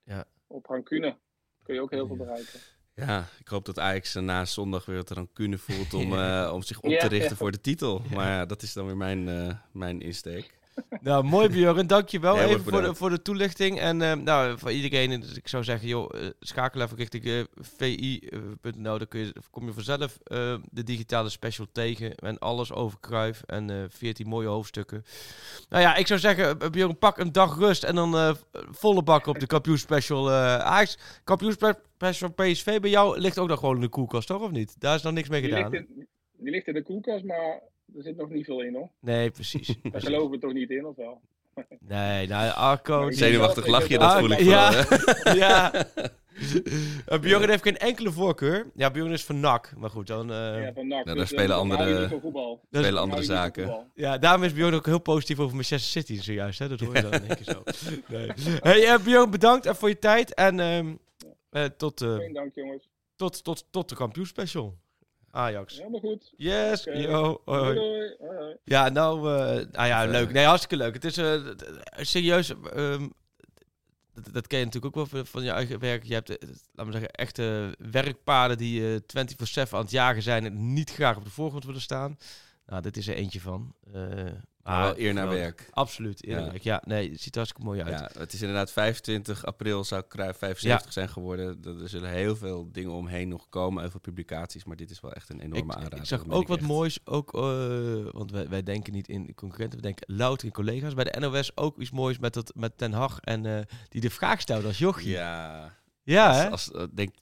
ja. 0.03 0.25
op 0.47 0.67
rancune 0.67 1.19
kun 1.63 1.75
je 1.75 1.81
ook 1.81 1.91
heel 1.91 2.07
veel 2.07 2.17
bereiken. 2.17 2.61
Ja, 2.95 3.25
ik 3.39 3.49
hoop 3.49 3.65
dat 3.65 3.79
Ajax 3.79 4.15
na 4.15 4.45
zondag 4.45 4.85
weer 4.85 4.97
wat 4.97 5.11
rancune 5.11 5.59
voelt 5.59 5.95
om, 5.95 6.13
uh, 6.13 6.51
om 6.55 6.63
zich 6.63 6.81
op 6.81 6.91
te 6.91 7.09
richten 7.09 7.37
voor 7.37 7.51
de 7.51 7.61
titel. 7.61 8.03
Maar 8.15 8.27
ja, 8.27 8.47
dat 8.47 8.63
is 8.63 8.73
dan 8.73 8.87
weer 8.87 8.97
mijn, 8.97 9.25
mijn 9.73 10.01
insteek. 10.01 10.56
Nou, 11.01 11.25
mooi 11.25 11.49
Björn. 11.49 11.87
Dankjewel 11.87 12.39
even 12.39 12.63
voor 12.63 12.83
de, 12.83 12.95
voor 12.95 13.11
de 13.11 13.23
toelichting. 13.23 13.81
En 13.81 14.01
uh, 14.01 14.13
nou, 14.13 14.59
voor 14.59 14.73
iedereen, 14.73 15.21
dus 15.21 15.37
ik 15.37 15.49
zou 15.49 15.65
zeggen, 15.65 15.89
joh, 15.89 16.15
uh, 16.15 16.31
schakel 16.41 16.81
even 16.81 16.97
richting 16.97 17.25
uh, 17.25 17.45
vi.nl. 17.55 18.99
Dan 18.99 19.09
kun 19.09 19.21
je, 19.21 19.33
kom 19.51 19.67
je 19.67 19.73
vanzelf 19.73 20.19
de 20.71 20.83
digitale 20.85 21.29
special 21.29 21.67
tegen. 21.73 22.15
En 22.15 22.39
alles 22.39 22.73
over 22.73 22.99
Kruif 23.01 23.43
en 23.43 23.91
14 23.91 24.27
mooie 24.27 24.49
hoofdstukken. 24.49 25.05
Nou 25.69 25.83
ja, 25.83 25.97
ik 25.97 26.07
zou 26.07 26.21
zeggen, 26.21 26.59
Björn, 26.71 26.99
pak 26.99 27.19
een 27.19 27.33
dag 27.33 27.59
rust. 27.59 27.85
En 27.85 27.95
dan 27.95 28.37
volle 28.71 29.03
bak 29.03 29.27
op 29.27 29.39
de 29.39 29.47
kampioen 29.47 29.79
special. 29.79 30.31
Ajax, 30.31 30.99
kampioen 31.25 31.53
special 31.53 32.33
PSV 32.33 32.81
bij 32.81 32.91
jou 32.91 33.21
ligt 33.21 33.39
ook 33.39 33.49
nog 33.49 33.59
gewoon 33.59 33.75
in 33.75 33.81
de 33.81 33.89
koelkast, 33.89 34.27
toch? 34.27 34.43
Of 34.43 34.51
niet? 34.51 34.81
Daar 34.81 34.95
is 34.95 35.03
nog 35.03 35.13
niks 35.13 35.29
mee 35.29 35.41
die 35.41 35.51
gedaan. 35.51 35.71
Ligt 35.71 35.89
in, 35.89 36.09
die 36.37 36.51
ligt 36.51 36.67
in 36.67 36.75
de 36.75 36.83
koelkast, 36.83 37.25
maar 37.25 37.63
er 37.95 38.03
zit 38.03 38.17
nog 38.17 38.31
niet 38.31 38.45
veel 38.45 38.61
in 38.61 38.75
hoor. 38.75 38.89
Nee, 39.01 39.31
precies. 39.31 39.75
Daar 39.93 40.01
geloven 40.01 40.31
we 40.31 40.39
toch 40.39 40.53
niet 40.53 40.71
in, 40.71 40.87
of 40.87 40.97
wel? 40.97 41.21
Nee, 41.81 42.27
nou, 42.27 42.55
Arco... 42.55 43.11
Zenuwachtig 43.11 43.67
lach 43.67 43.89
je, 43.89 43.99
dat 43.99 44.19
voel 44.19 44.31
ik 44.31 44.41
Ja, 44.41 44.87
ja. 45.45 45.87
uh, 47.09 47.19
Bjorn 47.21 47.49
heeft 47.49 47.63
geen 47.63 47.77
enkele 47.77 48.13
voorkeur. 48.13 48.71
Ja, 48.75 48.91
Bjorn 48.91 49.13
is 49.13 49.25
van 49.25 49.41
NAC, 49.41 49.73
maar 49.77 49.91
goed, 49.91 50.07
dan... 50.07 50.31
Uh... 50.31 50.37
Ja, 50.37 50.73
van 50.73 50.89
NAC. 50.89 51.05
Nou, 51.05 51.17
daar 51.17 51.27
spelen 51.27 51.57
andere, 51.57 52.21
spelen 52.71 53.01
andere 53.01 53.23
zaken. 53.23 53.91
Ja, 53.95 54.19
daarom 54.19 54.43
is 54.43 54.53
Bjorn 54.53 54.75
ook 54.75 54.87
heel 54.87 54.99
positief 54.99 55.39
over 55.39 55.55
Manchester 55.55 56.03
City 56.03 56.23
zojuist, 56.23 56.59
hè? 56.59 56.69
Dat 56.69 56.81
hoor 56.81 56.95
je 56.95 57.03
dan 57.03 57.13
in 57.13 57.29
één 57.29 57.37
keer 57.37 57.55
zo. 57.55 57.63
Nee. 58.09 58.31
Hey, 58.61 58.81
uh, 58.81 59.05
Bjorn, 59.05 59.31
bedankt 59.31 59.69
voor 59.77 59.89
je 59.89 59.99
tijd 59.99 60.35
en 60.35 60.59
um, 60.59 60.99
tot... 61.77 62.01
Geen 62.01 62.33
dank, 62.33 62.55
jongens. 62.55 62.89
Tot, 63.17 63.45
tot, 63.45 63.67
tot 63.71 63.89
de 63.89 63.95
kampioenspecial. 63.95 64.77
Ajax. 65.37 65.77
Helemaal 65.77 66.01
goed. 66.01 66.33
Yes, 66.37 66.87
okay. 66.87 67.03
yo. 67.03 67.41
Hoi. 67.45 67.75
Doei, 67.75 68.17
doei. 68.19 68.57
Ja, 68.65 68.89
nou, 68.89 69.29
uh, 69.29 69.65
ah 69.73 69.87
ja, 69.87 70.05
leuk. 70.05 70.33
Nee, 70.33 70.45
hartstikke 70.45 70.77
leuk. 70.77 70.95
Het 70.95 71.05
is 71.05 71.19
uh, 71.19 71.51
serieus. 71.97 72.53
Um, 72.77 73.13
dat, 74.15 74.33
dat, 74.33 74.47
ken 74.47 74.59
je 74.59 74.65
natuurlijk 74.65 74.97
ook 74.97 75.11
wel 75.11 75.25
van 75.25 75.43
je 75.43 75.51
eigen 75.51 75.79
werk. 75.79 76.05
Je 76.05 76.15
hebt, 76.15 76.29
laten 76.29 76.87
we 76.87 76.93
zeggen, 76.93 77.11
echte 77.11 77.75
werkpaden 77.91 78.59
die 78.59 78.81
uh, 78.81 78.97
24-7 78.97 79.71
aan 79.71 79.81
het 79.81 79.91
jagen 79.91 80.23
zijn 80.23 80.45
en 80.45 80.73
niet 80.73 80.91
graag 80.91 81.17
op 81.17 81.25
de 81.25 81.31
voorgrond 81.31 81.65
willen 81.65 81.81
staan. 81.81 82.19
Nou, 82.67 82.83
dit 82.83 82.97
is 82.97 83.09
er 83.09 83.15
eentje 83.15 83.41
van. 83.41 83.75
Maar 84.67 84.83
wel 84.83 84.99
eer 84.99 85.15
naar 85.15 85.29
werk. 85.29 85.69
Absoluut, 85.71 86.27
eer 86.27 86.35
naar 86.35 86.45
ja. 86.45 86.51
werk. 86.51 86.63
Ja, 86.63 86.83
nee, 86.85 87.11
het 87.11 87.21
ziet 87.21 87.33
er 87.33 87.41
hartstikke 87.41 87.69
mooi 87.69 87.83
uit. 87.83 87.99
Ja, 87.99 88.21
het 88.21 88.33
is 88.33 88.41
inderdaad 88.41 88.73
25 88.73 89.45
april 89.45 89.85
zou 89.85 90.03
Cruijff 90.09 90.39
75 90.39 90.87
ja. 90.87 90.93
zijn 90.93 91.09
geworden. 91.09 91.59
Er 91.81 91.89
zullen 91.89 92.11
heel 92.11 92.37
veel 92.37 92.73
dingen 92.73 92.93
omheen 92.93 93.29
nog 93.29 93.49
komen, 93.49 93.81
heel 93.81 93.91
veel 93.91 94.01
publicaties. 94.01 94.65
Maar 94.65 94.77
dit 94.77 94.91
is 94.91 95.01
wel 95.01 95.13
echt 95.13 95.29
een 95.29 95.41
enorme 95.41 95.73
ik, 95.73 95.79
aanrader. 95.79 95.99
Ik 95.99 96.05
zag 96.05 96.29
ook 96.29 96.49
wat 96.49 96.59
echt. 96.59 96.67
moois, 96.67 96.99
ook, 97.05 97.35
uh, 97.35 97.43
want 98.11 98.31
wij, 98.31 98.49
wij 98.49 98.63
denken 98.63 98.93
niet 98.93 99.09
in 99.09 99.35
concurrenten, 99.35 99.79
we 99.79 99.85
denken 99.85 100.15
louter 100.17 100.47
in 100.47 100.53
collega's. 100.53 100.95
Bij 100.95 101.05
de 101.05 101.21
NOS 101.21 101.57
ook 101.57 101.79
iets 101.79 101.91
moois 101.91 102.19
met, 102.19 102.35
dat, 102.35 102.53
met 102.55 102.79
Ten 102.79 102.93
Hag 102.93 103.21
en 103.21 103.45
uh, 103.45 103.59
die 103.89 104.01
de 104.01 104.11
vraag 104.11 104.41
stelde 104.41 104.67
als 104.67 104.79
jochie. 104.79 105.11
Ja, 105.11 105.73
ja 106.03 106.29
als, 106.29 106.39
hè? 106.39 106.51
Als, 106.51 106.71
uh, 106.75 106.83
denk 106.93 107.15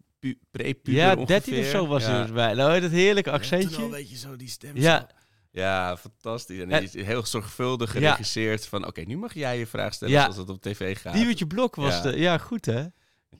pre-puber 0.50 0.92
Ja, 0.92 1.14
ongeveer. 1.14 1.26
13 1.26 1.58
of 1.58 1.64
zo 1.64 1.86
was 1.86 2.04
ja. 2.04 2.22
er 2.22 2.32
bij. 2.32 2.54
Nou, 2.54 2.80
dat 2.80 2.90
heerlijke 2.90 3.30
accentje. 3.30 3.82
Ja, 3.82 3.88
weet 3.88 4.10
je 4.10 4.16
zo 4.16 4.36
die 4.36 4.48
stem. 4.48 4.76
Ja. 4.76 4.98
Zo. 4.98 5.06
Ja, 5.54 5.96
fantastisch. 5.96 6.60
En 6.60 6.68
die 6.68 6.78
is 6.78 7.06
heel 7.06 7.26
zorgvuldig 7.26 7.90
geregisseerd 7.90 8.62
ja. 8.62 8.68
van... 8.68 8.78
oké, 8.78 8.88
okay, 8.88 9.04
nu 9.04 9.16
mag 9.16 9.34
jij 9.34 9.58
je 9.58 9.66
vraag 9.66 9.94
stellen 9.94 10.14
ja. 10.14 10.20
zoals 10.20 10.36
het 10.36 10.48
op 10.48 10.62
tv 10.62 10.98
gaat. 10.98 11.14
Die 11.14 11.26
met 11.26 11.38
je 11.38 11.46
blok 11.46 11.74
was 11.74 11.94
ja. 11.94 12.02
de... 12.02 12.18
Ja, 12.18 12.38
goed 12.38 12.64
hè? 12.64 12.86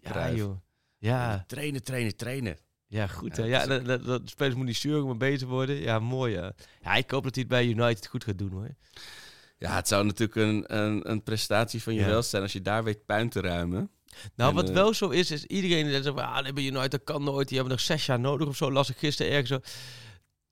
Ja, 0.01 0.33
joh. 0.33 0.57
Ja. 0.99 1.45
Trainen, 1.47 1.83
trainen, 1.83 2.17
trainen. 2.17 2.59
Ja, 2.87 3.07
goed 3.07 3.37
hè? 3.37 3.45
Ja, 3.45 3.67
dat, 3.67 3.85
dat, 3.85 4.05
dat, 4.05 4.23
de 4.23 4.31
spelers 4.31 4.55
moeten 4.55 4.73
niet 4.73 4.83
sturen, 4.83 5.07
maar 5.07 5.17
bezig 5.17 5.49
worden. 5.49 5.77
Ja, 5.77 5.99
mooi 5.99 6.37
hè? 6.37 6.49
Ja, 6.81 6.95
ik 6.95 7.11
hoop 7.11 7.23
dat 7.25 7.35
hij 7.35 7.45
het 7.49 7.53
bij 7.53 7.67
United 7.67 8.07
goed 8.07 8.25
gaat 8.25 8.39
doen 8.39 8.51
hoor. 8.51 8.75
Ja, 9.59 9.77
het 9.77 9.89
zou 9.89 10.05
natuurlijk 10.05 10.37
een, 10.37 10.77
een, 10.77 11.11
een 11.11 11.23
prestatie 11.23 11.83
van 11.83 11.95
je 11.95 12.05
welst 12.05 12.31
zijn 12.31 12.43
als 12.43 12.53
je 12.53 12.63
daar 12.63 12.85
weet 12.85 13.05
puin 13.05 13.29
te 13.29 13.41
ruimen. 13.41 13.91
Nou, 14.35 14.51
en, 14.51 14.57
wat 14.57 14.69
uh, 14.69 14.75
wel 14.75 14.95
zo 14.95 15.09
is, 15.09 15.31
is 15.31 15.45
iedereen 15.45 15.85
die 15.87 16.03
zegt, 16.03 16.17
ah, 16.17 16.43
nee, 16.43 16.53
bij 16.53 16.65
United 16.65 16.91
dat 16.91 17.05
kan 17.05 17.25
nooit. 17.25 17.49
Die 17.49 17.57
hebben 17.57 17.77
nog 17.77 17.85
zes 17.85 18.07
jaar 18.07 18.21
nodig 18.21 18.49
of 18.49 18.57
zo. 18.57 18.73
Las 18.73 18.91
ik 18.91 18.97
gisteren 18.97 19.33
ergens 19.33 19.49
zo 19.49 19.61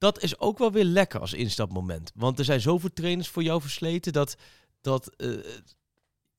dat 0.03 0.23
is 0.23 0.39
ook 0.39 0.59
wel 0.59 0.73
weer 0.73 0.85
lekker 0.85 1.21
als 1.21 1.33
instapmoment. 1.33 2.13
Want 2.15 2.39
er 2.39 2.45
zijn 2.45 2.61
zoveel 2.61 2.93
trainers 2.93 3.29
voor 3.29 3.43
jou 3.43 3.61
versleten 3.61 4.13
dat, 4.13 4.37
dat 4.81 5.15
uh, 5.17 5.39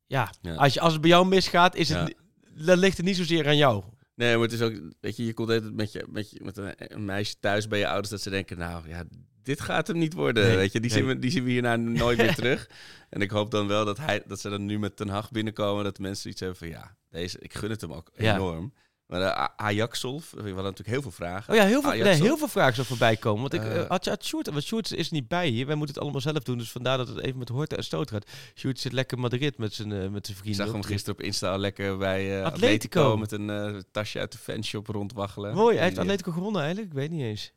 ja, 0.05 0.31
ja, 0.41 0.55
Als, 0.55 0.73
je, 0.73 0.79
als 0.79 0.91
het 0.91 1.01
bij 1.01 1.09
jou 1.09 1.27
misgaat, 1.27 1.75
is 1.75 1.89
het, 1.89 2.07
ja. 2.07 2.65
dan 2.65 2.77
ligt 2.77 2.97
het 2.97 3.05
niet 3.05 3.15
zozeer 3.15 3.47
aan 3.47 3.57
jou. 3.57 3.83
Nee, 4.15 4.33
maar 4.33 4.43
het 4.43 4.51
is 4.51 4.61
ook, 4.61 4.73
weet 4.99 5.17
je, 5.17 5.25
je 5.25 5.33
komt 5.33 5.49
altijd 5.49 5.73
met, 5.73 5.91
je, 5.91 6.05
met, 6.09 6.31
je, 6.31 6.39
met 6.43 6.57
een, 6.57 7.05
meisje 7.05 7.35
thuis 7.39 7.67
bij 7.67 7.79
je 7.79 7.87
ouders 7.87 8.09
dat 8.09 8.21
ze 8.21 8.29
denken, 8.29 8.57
nou 8.57 8.89
ja, 8.89 9.03
dit 9.43 9.61
gaat 9.61 9.87
hem 9.87 9.97
niet 9.97 10.13
worden. 10.13 10.47
Nee, 10.47 10.55
weet 10.55 10.71
je, 10.71 10.79
die, 10.79 10.89
nee. 10.89 10.99
zien 10.99 11.07
we, 11.07 11.19
die 11.19 11.31
zien 11.31 11.43
we 11.43 11.51
hierna 11.51 11.75
nooit 11.75 12.17
meer 12.17 12.35
terug. 12.43 12.69
En 13.09 13.21
ik 13.21 13.29
hoop 13.29 13.51
dan 13.51 13.67
wel 13.67 13.85
dat, 13.85 13.97
hij, 13.97 14.23
dat 14.27 14.39
ze 14.39 14.49
dan 14.49 14.65
nu 14.65 14.79
met 14.79 14.95
Ten 14.95 15.09
Hag 15.09 15.31
binnenkomen, 15.31 15.83
dat 15.83 15.99
mensen 15.99 16.29
iets 16.29 16.39
hebben 16.39 16.57
van, 16.57 16.67
ja, 16.67 16.95
deze, 17.09 17.39
ik 17.39 17.53
gun 17.53 17.69
het 17.69 17.81
hem 17.81 17.93
ook 17.93 18.11
ja. 18.15 18.35
enorm. 18.35 18.73
Maar 19.05 19.21
uh, 19.21 19.45
Ajaxolf, 19.55 20.31
we 20.31 20.37
hadden 20.37 20.55
natuurlijk 20.55 20.87
heel 20.87 21.01
veel 21.01 21.11
vragen. 21.11 21.53
Oh 21.53 21.59
ja, 21.59 21.65
heel 21.65 21.81
veel, 21.81 21.91
nee, 21.91 22.21
heel 22.21 22.37
veel 22.37 22.47
vragen 22.47 22.75
zo 22.75 22.83
voorbij 22.83 23.15
komen. 23.15 23.41
Want 23.41 23.53
ik 23.53 23.63
uh, 23.63 23.87
had, 23.87 24.05
had 24.05 24.25
Sjoerd, 24.25 24.49
want 24.49 24.63
Sjoerd 24.63 24.93
is 24.93 25.11
niet 25.11 25.27
bij 25.27 25.47
hier. 25.47 25.65
Wij 25.65 25.75
moeten 25.75 25.95
het 25.95 26.03
allemaal 26.03 26.21
zelf 26.21 26.43
doen. 26.43 26.57
Dus 26.57 26.71
vandaar 26.71 26.97
dat 26.97 27.07
het 27.07 27.19
even 27.19 27.37
met 27.37 27.49
horten 27.49 27.77
en 27.77 27.83
stoot 27.83 28.11
gaat. 28.11 28.29
Sjoerd 28.55 28.79
zit 28.79 28.91
lekker 28.91 29.17
in 29.17 29.23
Madrid 29.23 29.57
met 29.57 29.73
zijn, 29.73 29.91
uh, 29.91 30.07
met 30.07 30.25
zijn 30.25 30.37
vrienden. 30.37 30.65
Ik 30.65 30.71
zag 30.71 30.81
hem 30.81 30.91
gisteren 30.91 31.19
op 31.19 31.25
Insta 31.25 31.51
al 31.51 31.57
lekker 31.57 31.97
bij 31.97 32.39
uh, 32.39 32.45
Atletico. 32.45 33.15
Atletico. 33.15 33.17
met 33.17 33.31
een 33.31 33.85
tasje 33.91 34.19
uit 34.19 34.31
de 34.31 34.37
fanshop 34.37 34.87
rondwaggelen. 34.87 35.55
Mooi, 35.55 35.75
hij 35.75 35.85
heeft 35.85 35.97
Atletico 35.97 36.31
gewonnen 36.31 36.61
eigenlijk. 36.61 36.91
Ik 36.91 36.97
weet 36.97 37.11
niet 37.11 37.21
eens. 37.21 37.53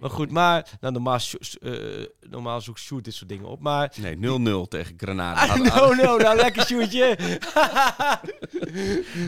Maar 0.00 0.10
goed, 0.10 0.30
maar 0.30 0.66
nou, 0.80 0.92
normaal, 0.92 1.18
uh, 1.60 2.06
normaal 2.20 2.60
zoekt 2.60 2.80
Sjoerd 2.80 3.04
dit 3.04 3.14
soort 3.14 3.28
dingen 3.28 3.46
op. 3.46 3.60
Maar 3.60 3.92
nee, 4.00 4.16
0-0 4.16 4.68
tegen 4.68 4.94
Granada. 4.96 5.46
Ah, 5.46 5.74
no, 5.74 5.94
no, 5.94 6.16
nou 6.16 6.36
lekker 6.36 6.66
Sjoerdje. 6.66 7.16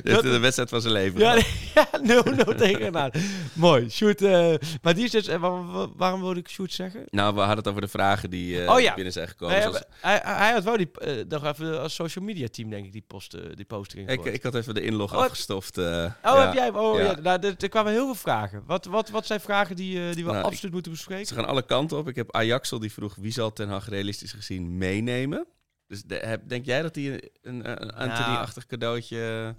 Dit 0.02 0.16
is 0.16 0.20
de 0.20 0.38
wedstrijd 0.38 0.68
van 0.68 0.80
zijn 0.80 0.92
leven. 0.92 1.20
Ja, 1.20 1.34
ja 1.74 1.88
0-0 2.02 2.56
tegen 2.56 2.74
Granada. 2.74 3.18
Mooi, 3.52 3.90
Sjoerd. 3.90 4.22
Uh, 4.22 4.54
maar 4.82 4.94
die 4.94 5.04
is 5.04 5.10
dus, 5.10 5.28
uh, 5.28 5.36
waarom, 5.36 5.92
waarom 5.96 6.20
wilde 6.20 6.40
ik 6.40 6.48
Sjoerd 6.48 6.72
zeggen? 6.72 7.04
Nou, 7.10 7.34
we 7.34 7.38
hadden 7.38 7.58
het 7.58 7.68
over 7.68 7.80
de 7.80 7.88
vragen 7.88 8.30
die 8.30 8.70
oh, 8.70 8.80
ja. 8.80 8.94
binnen 8.94 9.12
zijn 9.12 9.28
gekomen. 9.28 9.54
Hij, 9.54 9.62
zoals... 9.62 9.82
hij, 10.00 10.20
hij, 10.24 10.52
had 10.52 10.64
wel 10.64 10.76
die, 10.76 10.90
nog 11.28 11.44
even 11.44 11.80
als 11.80 11.94
social 11.94 12.24
media 12.24 12.46
team, 12.50 12.70
denk 12.70 12.84
ik, 12.84 12.92
die, 12.92 13.04
post, 13.06 13.36
die 13.54 13.64
posting. 13.64 14.10
Ik, 14.10 14.24
ik 14.24 14.42
had 14.42 14.54
even 14.54 14.74
de 14.74 14.82
inlog 14.82 15.12
oh, 15.12 15.18
oh, 15.18 15.24
afgestoft. 15.24 15.76
ja. 15.76 16.16
heb 16.22 16.54
jij? 16.54 16.70
Oh 16.70 16.98
ja. 16.98 17.04
ja. 17.04 17.20
Nou, 17.20 17.40
er, 17.40 17.54
er 17.58 17.68
kwamen 17.68 17.92
heel 17.92 18.04
veel 18.04 18.14
vragen. 18.14 18.62
Wat, 18.66 18.84
wat, 18.84 19.10
wat 19.10 19.26
zijn 19.26 19.40
vragen 19.40 19.76
die, 19.76 20.14
die 20.14 20.24
we 20.24 20.32
nou, 20.32 20.44
absoluut 20.62 20.72
moeten 20.72 20.92
bespreken? 20.92 21.26
Ze 21.26 21.34
gaan 21.34 21.54
alle 21.54 21.64
kanten 21.66 21.98
op. 21.98 22.08
Ik 22.08 22.16
heb 22.16 22.32
Ajaxel 22.32 22.78
die 22.78 22.92
vroeg 22.92 23.14
wie 23.14 23.32
zal 23.32 23.52
Ten 23.52 23.68
Hag 23.68 23.88
realistisch 23.88 24.32
gezien 24.32 24.78
meenemen. 24.78 25.46
Dus 25.86 26.02
de, 26.02 26.14
heb, 26.14 26.48
denk 26.48 26.64
jij 26.64 26.82
dat 26.82 26.94
hij 26.94 27.30
een, 27.42 27.82
een 27.82 27.94
Anthony-achtig 27.94 28.66
cadeautje... 28.66 29.54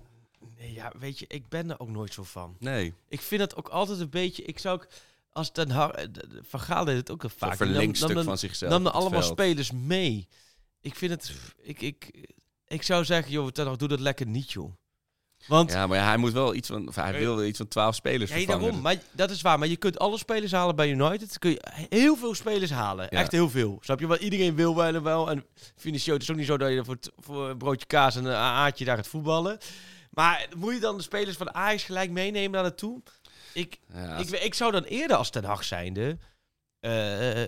Nee, 0.58 0.74
ja, 0.74 0.92
weet 1.00 1.20
je, 1.20 1.26
ik 1.28 1.50
ben 1.50 1.70
er 1.70 1.80
ook 1.80 1.90
nooit 1.90 2.14
zo 2.14 2.24
van. 2.24 2.56
Nee. 2.60 2.94
Ik 3.08 3.22
vind 3.22 3.42
het 3.42 3.56
ook 3.56 3.68
altijd 3.68 4.00
een 4.00 4.10
beetje... 4.10 4.44
Ik 4.44 4.60
zou 4.60 4.76
ook... 4.76 4.88
Als 5.30 5.52
Ten 5.52 5.70
Hag... 5.70 5.92
Van 6.42 6.60
Gaal 6.60 6.86
deed 6.86 6.98
het 6.98 7.12
ook 7.12 7.24
al 7.24 7.30
vaak. 7.30 7.52
Een 7.52 7.58
verlengstuk 7.58 8.08
nam, 8.08 8.18
nam, 8.18 8.26
van 8.26 8.38
zichzelf. 8.38 8.72
Nam 8.72 8.86
er 8.86 8.92
allemaal 8.92 9.22
veld. 9.22 9.40
spelers 9.40 9.72
mee. 9.72 10.28
Ik 10.82 10.96
vind 10.96 11.12
het... 11.12 11.34
Ik, 11.62 11.82
ik, 11.82 12.28
ik 12.68 12.84
zou 12.84 13.06
zeggen, 13.06 13.32
joh, 13.32 13.48
Ten 13.48 13.68
Hag, 13.68 13.76
doe 13.76 13.88
dat 13.88 14.00
lekker 14.00 14.26
niet, 14.26 14.52
joh. 14.52 14.74
Want, 15.48 15.72
ja, 15.72 15.88
maar 15.88 15.98
ja, 15.98 16.06
hij 16.06 16.18
moet 16.18 16.32
wel 16.32 16.54
iets 16.54 16.68
van, 16.68 16.92
hij 16.94 17.20
wil 17.20 17.36
wel 17.36 17.46
iets 17.46 17.58
van 17.58 17.68
12 17.68 17.96
spelers 17.96 18.30
ja, 18.30 18.38
vervangen. 18.38 18.62
Daarom, 18.62 18.82
maar 18.82 18.98
dat 19.12 19.30
is 19.30 19.42
waar. 19.42 19.60
Maar 19.60 19.68
je 19.68 19.78
kunt 19.78 20.00
alle 20.00 20.18
spelers 20.18 20.52
halen 20.52 20.76
bij 20.76 20.90
United. 20.90 21.40
Kun 21.40 21.50
je 21.50 21.62
heel 21.90 22.16
veel 22.16 22.36
spelers 22.36 22.72
halen. 22.72 23.08
Ja. 23.10 23.18
Echt 23.18 23.32
heel 23.32 23.50
veel. 23.50 23.78
Snap 23.82 24.00
je? 24.00 24.08
wel? 24.08 24.18
iedereen 24.18 24.56
wil 24.56 24.76
wel 24.76 24.96
en 24.96 25.04
wel. 25.04 25.30
En 25.30 25.46
financieel 25.76 26.14
het 26.14 26.24
is 26.24 26.32
ook 26.32 26.38
niet 26.38 26.46
zo 26.46 26.58
dat 26.58 26.72
je 26.72 26.86
voor, 26.86 26.98
voor 27.18 27.50
een 27.50 27.58
broodje 27.58 27.86
kaas 27.86 28.16
en 28.16 28.26
een 28.26 28.36
aardje 28.36 28.86
daar 28.86 28.96
gaat 28.96 29.08
voetballen. 29.08 29.58
Maar 30.10 30.48
moet 30.56 30.74
je 30.74 30.80
dan 30.80 30.98
de 30.98 31.04
spelers 31.04 31.38
van 31.38 31.54
Ajax 31.54 31.84
gelijk 31.84 32.12
meenemen 32.12 32.52
naar 32.52 32.62
naartoe? 32.62 33.02
ik, 33.54 33.80
Ja, 33.94 34.18
ik, 34.18 34.30
ik 34.30 34.54
zou 34.54 34.72
dan 34.72 34.84
eerder 34.84 35.18
als 35.18 35.30
Ten 35.30 35.44
Hag 35.44 35.64
zijnde... 35.64 36.18
eh, 36.80 37.42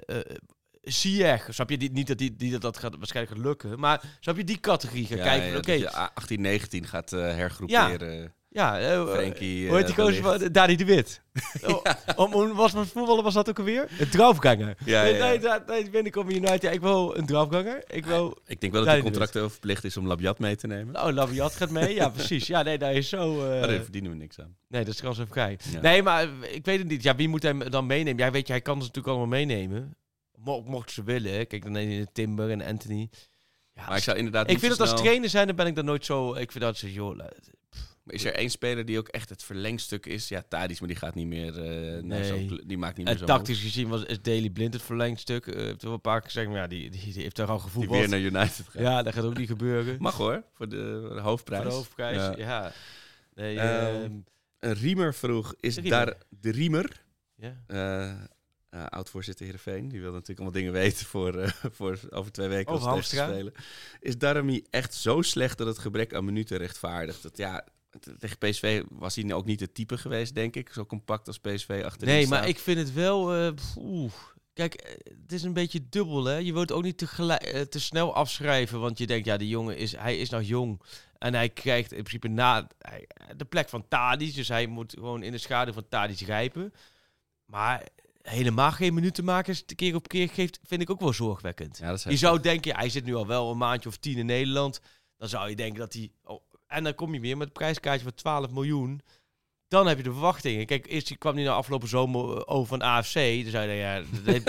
Ziyech, 0.85 1.47
snap 1.49 1.69
je? 1.69 1.77
Die, 1.77 1.91
niet 1.91 2.07
dat, 2.07 2.17
die, 2.17 2.35
die, 2.35 2.51
dat 2.51 2.61
dat 2.61 2.77
gaat 2.77 2.95
waarschijnlijk 2.97 3.35
gaat 3.35 3.45
lukken. 3.45 3.79
Maar 3.79 4.01
snap 4.19 4.37
je 4.37 4.43
die 4.43 4.59
categorie 4.59 5.05
gaan 5.05 5.17
ja, 5.17 5.23
kijken? 5.23 5.51
ja, 5.51 5.57
Oké, 5.57 5.71
je 5.71 5.91
18, 5.91 6.41
19 6.41 6.87
gaat 6.87 7.13
eh, 7.13 7.19
hergroeperen. 7.19 8.33
ja, 8.49 8.79
eh, 8.79 8.93
eh, 8.93 9.07
Frenkie, 9.07 9.67
hoe 9.67 9.77
heet 9.77 9.85
die 9.85 9.95
koos 9.95 10.15
van 10.15 10.49
Dani 10.51 10.75
de 10.75 10.85
Wit? 10.85 11.21
Oh, 11.61 11.83
om, 12.15 12.33
om, 12.33 12.53
was 12.53 12.73
met 12.73 12.87
voetballen 12.87 13.23
was 13.23 13.33
dat 13.33 13.49
ook 13.49 13.59
alweer? 13.59 13.87
Een 13.99 14.09
draafganger. 14.09 14.77
Ja, 14.85 15.03
nee, 15.03 15.13
ja, 15.13 15.17
ja. 15.17 15.29
nee, 15.29 15.39
nee, 15.67 15.81
nee, 15.81 15.89
ben 15.89 16.05
ik 16.05 16.15
op 16.15 16.29
United. 16.29 16.61
Ja, 16.61 16.69
ik 16.69 16.81
wil 16.81 17.17
een 17.17 17.25
draafganger. 17.25 17.83
Ik 17.87 18.05
wil... 18.05 18.37
Ik 18.45 18.61
denk 18.61 18.73
wel 18.73 18.81
Ja, 18.81 18.87
dat 18.87 18.95
die 18.95 19.11
contract 19.11 19.31
verplicht 19.31 19.83
is 19.83 19.97
om 19.97 20.07
Labiat 20.07 20.39
mee 20.39 20.55
te 20.55 20.67
nemen. 20.67 21.05
Oh, 21.05 21.13
Laviat 21.13 21.55
gaat 21.55 21.69
mee. 21.69 21.93
Ja, 21.93 22.09
precies. 22.09 22.47
Ja, 22.47 22.61
nee, 22.61 22.77
daar 22.77 22.93
is 22.93 23.09
zo... 23.09 23.35
maar 23.35 23.67
daar 23.67 23.81
verdienen 23.81 24.11
we 24.11 24.17
niks 24.17 24.39
aan. 24.39 24.55
Nee, 24.67 24.85
dat 24.85 24.93
is 24.93 25.01
kans 25.01 25.17
even 25.17 25.31
vrij. 25.31 25.57
Ja. 25.71 25.81
Nee, 25.81 26.03
maar 26.03 26.27
ik 26.41 26.65
weet 26.65 26.79
het 26.79 26.87
niet. 26.87 27.03
Ja, 27.03 27.15
wie 27.15 27.29
moet 27.29 27.43
hem 27.43 27.69
dan 27.69 27.85
meenemen? 27.85 28.25
Ja, 28.25 28.31
weet 28.31 28.47
je, 28.47 28.53
hij 28.53 28.61
kan 28.61 28.75
ze 28.75 28.87
natuurlijk 28.87 29.07
allemaal 29.07 29.27
meenemen. 29.27 29.95
Mo 30.45 30.61
mocht 30.61 30.91
ze 30.91 31.03
willen. 31.03 31.47
Kijk, 31.47 31.63
dan 31.73 31.89
je 31.89 32.07
Timber 32.13 32.49
en 32.51 32.61
Anthony. 32.61 33.09
Ja, 33.73 33.87
Maar 33.87 33.97
ik 33.97 34.03
zou 34.03 34.17
inderdaad 34.17 34.49
ik 34.51 34.59
vind 34.59 34.77
dat 34.77 34.91
als 34.91 35.01
trainer 35.01 35.29
zijn, 35.29 35.47
dan 35.47 35.55
ben 35.55 35.67
ik 35.67 35.75
dan 35.75 35.85
nooit 35.85 36.05
zo... 36.05 36.33
Ik 36.35 36.51
vind 36.51 36.63
dat 36.63 36.77
ze, 36.77 36.93
joh... 36.93 37.17
Maar 38.03 38.13
is 38.13 38.25
er 38.25 38.33
één 38.33 38.49
speler 38.49 38.85
die 38.85 38.97
ook 38.97 39.07
echt 39.07 39.29
het 39.29 39.43
verlengstuk 39.43 40.05
is? 40.05 40.27
Ja, 40.27 40.43
Tadic, 40.47 40.79
maar 40.79 40.87
die 40.87 40.97
gaat 40.97 41.15
niet 41.15 41.27
meer... 41.27 41.47
eh, 41.63 42.03
naar 42.03 42.19
Nee. 42.19 42.61
die 42.65 42.77
maakt 42.77 42.97
niet 42.97 43.05
meer 43.05 43.13
En 43.13 43.19
zo 43.19 43.25
tactisch 43.25 43.61
gezien 43.61 43.87
was 43.87 44.03
is 44.03 44.21
Daily 44.21 44.49
Blind 44.49 44.73
het 44.73 44.81
verlengstuk. 44.81 45.45
Uh, 45.45 45.55
heeft 45.55 45.79
er 45.81 45.85
wel 45.85 45.93
een 45.93 46.01
paar 46.01 46.19
keer 46.19 46.29
gezegd, 46.29 46.47
maar 46.47 46.57
ja, 46.57 46.67
die, 46.67 46.89
die, 46.89 47.13
die 47.13 47.21
heeft 47.21 47.35
daar 47.35 47.47
al 47.47 47.53
Die 47.55 47.63
gevoetbald. 47.63 47.99
weer 47.99 48.09
naar 48.09 48.19
United 48.19 48.65
gaat. 48.69 48.81
Ja, 48.81 49.03
dat 49.03 49.13
gaat 49.13 49.23
ook 49.23 49.37
niet 49.37 49.47
gebeuren. 49.47 49.95
Mag 49.99 50.15
hoor, 50.17 50.43
voor 50.53 50.69
de, 50.69 51.09
de 51.13 51.19
hoofdprijs. 51.21 51.61
Voor 51.61 51.69
de 51.71 51.75
hoofdprijs, 51.77 52.15
ja. 52.17 52.33
Ja. 52.37 52.71
Nee, 53.33 53.59
Ehm, 53.59 54.03
ehm, 54.03 54.11
Een 54.59 54.73
Riemer 54.73 55.13
vroeg, 55.13 55.53
is 55.59 55.75
Riemer. 55.75 55.91
daar 56.05 56.13
de 56.29 56.51
Riemer... 56.51 57.03
ja. 57.35 57.55
Eh, 58.75 58.85
oud-voorzitter 58.85 59.45
Heerenveen, 59.45 59.89
die 59.89 60.01
wil 60.01 60.11
natuurlijk 60.11 60.39
allemaal 60.39 60.59
dingen 60.59 60.71
weten 60.71 61.05
voor, 61.05 61.35
eh, 61.35 61.51
voor 61.77 61.99
over 62.09 62.31
twee 62.31 62.47
weken 62.47 62.73
Over 62.73 62.87
als 62.87 63.07
spelen. 63.07 63.53
Is 63.99 64.17
Darami 64.17 64.63
echt 64.69 64.93
zo 64.93 65.21
slecht 65.21 65.57
dat 65.57 65.67
het 65.67 65.79
gebrek 65.79 66.13
aan 66.13 66.25
minuten 66.25 66.57
rechtvaardigt? 66.57 67.23
Dat, 67.23 67.37
ja, 67.37 67.65
tegen 68.19 68.37
PSV 68.37 68.83
was 68.89 69.15
hij 69.15 69.33
ook 69.33 69.45
niet 69.45 69.59
het 69.59 69.73
type 69.73 69.97
geweest, 69.97 70.35
denk 70.35 70.55
ik. 70.55 70.69
Zo 70.69 70.85
compact 70.85 71.27
als 71.27 71.39
PSV 71.39 71.81
achterin 71.85 72.13
Nee, 72.13 72.25
staat. 72.25 72.39
maar 72.39 72.47
ik 72.47 72.59
vind 72.59 72.77
het 72.77 72.93
wel... 72.93 73.53
pff, 73.53 73.75
oeh. 73.77 74.13
Kijk, 74.53 74.99
het 75.21 75.31
is 75.31 75.43
een 75.43 75.53
beetje 75.53 75.89
dubbel, 75.89 76.25
hè. 76.25 76.37
Je 76.37 76.53
wilt 76.53 76.71
ook 76.71 76.83
niet 76.83 76.97
te, 76.97 77.67
te 77.69 77.79
snel 77.79 78.15
afschrijven, 78.15 78.79
want 78.79 78.97
je 78.97 79.07
denkt, 79.07 79.25
ja, 79.25 79.37
die 79.37 79.49
jongen 79.49 79.77
is... 79.77 79.95
Hij 79.95 80.17
is 80.17 80.29
nog 80.29 80.43
jong 80.43 80.81
en 81.17 81.33
hij 81.33 81.49
krijgt 81.49 81.91
in 81.91 82.03
principe 82.03 82.27
na 82.27 82.67
de 83.37 83.45
plek 83.45 83.69
van 83.69 83.87
Tadic. 83.87 84.35
Dus 84.35 84.47
hij 84.47 84.67
moet 84.67 84.93
gewoon 84.93 85.23
in 85.23 85.31
de 85.31 85.37
schaduw 85.37 85.73
van 85.73 85.87
Tadic 85.89 86.19
rijpen. 86.19 86.73
Maar 87.45 87.87
helemaal 88.25 88.71
geen 88.71 88.93
minuten 88.93 89.23
maken, 89.23 89.53
is 89.53 89.59
het 89.59 89.75
keer 89.75 89.95
op 89.95 90.07
keer 90.07 90.29
geeft, 90.29 90.59
vind 90.67 90.81
ik 90.81 90.89
ook 90.89 90.99
wel 90.99 91.13
zorgwekkend. 91.13 91.77
Ja, 91.77 91.97
Je 92.03 92.17
zou 92.17 92.39
denken, 92.39 92.75
hij 92.75 92.89
zit 92.89 93.05
nu 93.05 93.15
al 93.15 93.27
wel 93.27 93.51
een 93.51 93.57
maandje 93.57 93.89
of 93.89 93.97
tien 93.97 94.17
in 94.17 94.25
Nederland. 94.25 94.79
Dan 95.17 95.29
zou 95.29 95.49
je 95.49 95.55
denken 95.55 95.79
dat 95.79 95.93
hij... 95.93 96.11
Oh, 96.23 96.41
en 96.67 96.83
dan 96.83 96.95
kom 96.95 97.13
je 97.13 97.19
weer 97.19 97.37
met 97.37 97.47
een 97.47 97.53
prijskaartje 97.53 98.03
van 98.03 98.13
12 98.13 98.49
miljoen. 98.51 99.01
Dan 99.67 99.87
heb 99.87 99.97
je 99.97 100.03
de 100.03 100.11
verwachtingen. 100.11 100.65
Kijk, 100.65 100.87
eerst 100.87 101.07
die 101.07 101.17
kwam 101.17 101.35
hij 101.35 101.43
nou 101.43 101.55
afgelopen 101.57 101.87
zomer 101.87 102.37
eh, 102.37 102.41
over 102.45 102.67
van 102.67 102.81
AFC. 102.81 103.13
Dan 103.13 103.51
zei 103.51 103.67
hij, 103.67 103.77
ja, 103.77 104.01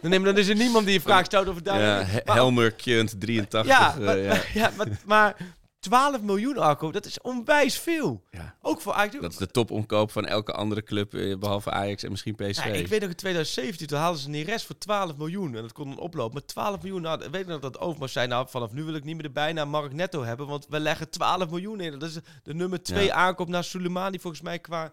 dan, 0.00 0.10
neem- 0.10 0.24
dan 0.24 0.38
is 0.38 0.48
er 0.48 0.56
niemand 0.56 0.84
die 0.84 0.94
je 0.94 1.00
vraag 1.00 1.24
stelt 1.24 1.48
over 1.48 1.62
daar. 1.62 1.80
Ja, 1.80 2.04
Helmer 2.24 2.70
Kjunt, 2.70 3.20
83. 3.20 3.66
ja, 3.66 3.94
eh, 3.94 4.04
maar, 4.04 4.18
ja. 4.18 4.42
ja, 4.60 4.70
maar, 4.76 4.86
maar 5.06 5.36
12 5.80 6.20
miljoen, 6.22 6.58
Arco, 6.58 6.92
dat 6.92 7.06
is 7.06 7.20
onwijs 7.20 7.78
veel. 7.78 8.22
Ja. 8.30 8.54
Ook 8.62 8.80
voor 8.80 8.92
Ajax. 8.92 9.20
Dat 9.20 9.32
is 9.32 9.36
de 9.38 9.46
topomkoop 9.46 10.10
van 10.12 10.26
elke 10.26 10.52
andere 10.52 10.82
club, 10.82 11.14
eh, 11.14 11.38
behalve 11.38 11.70
Ajax 11.70 12.02
en 12.02 12.10
misschien 12.10 12.34
PSV. 12.34 12.64
Ja, 12.64 12.64
ik 12.64 12.86
weet 12.86 13.00
nog 13.00 13.10
in 13.10 13.16
2017, 13.16 13.86
toen 13.86 13.98
haalden 13.98 14.20
ze 14.20 14.28
Neres 14.28 14.64
voor 14.64 14.78
12 14.78 15.16
miljoen. 15.16 15.54
En 15.56 15.62
dat 15.62 15.72
kon 15.72 15.88
dan 15.88 15.98
oplopen. 15.98 16.32
Maar 16.32 16.44
12 16.44 16.82
miljoen, 16.82 17.02
nou, 17.02 17.18
weet 17.30 17.40
ik 17.40 17.46
nog 17.46 17.60
dat 17.60 17.78
Overmars 17.78 18.12
zei, 18.12 18.26
nou, 18.26 18.46
vanaf 18.48 18.72
nu 18.72 18.84
wil 18.84 18.94
ik 18.94 19.04
niet 19.04 19.14
meer 19.14 19.22
de 19.22 19.30
bijnaam 19.30 19.68
Mark 19.68 19.92
Netto 19.92 20.22
hebben, 20.24 20.46
want 20.46 20.66
we 20.68 20.80
leggen 20.80 21.10
12 21.10 21.50
miljoen 21.50 21.80
in. 21.80 21.98
Dat 21.98 22.08
is 22.08 22.18
de 22.42 22.54
nummer 22.54 22.82
2 22.82 23.04
Ja. 23.06 23.14
aankoop 23.14 23.48
naar 23.48 23.64
Soleimani, 23.64 24.18
volgens 24.18 24.42
mij, 24.42 24.58
qua... 24.58 24.90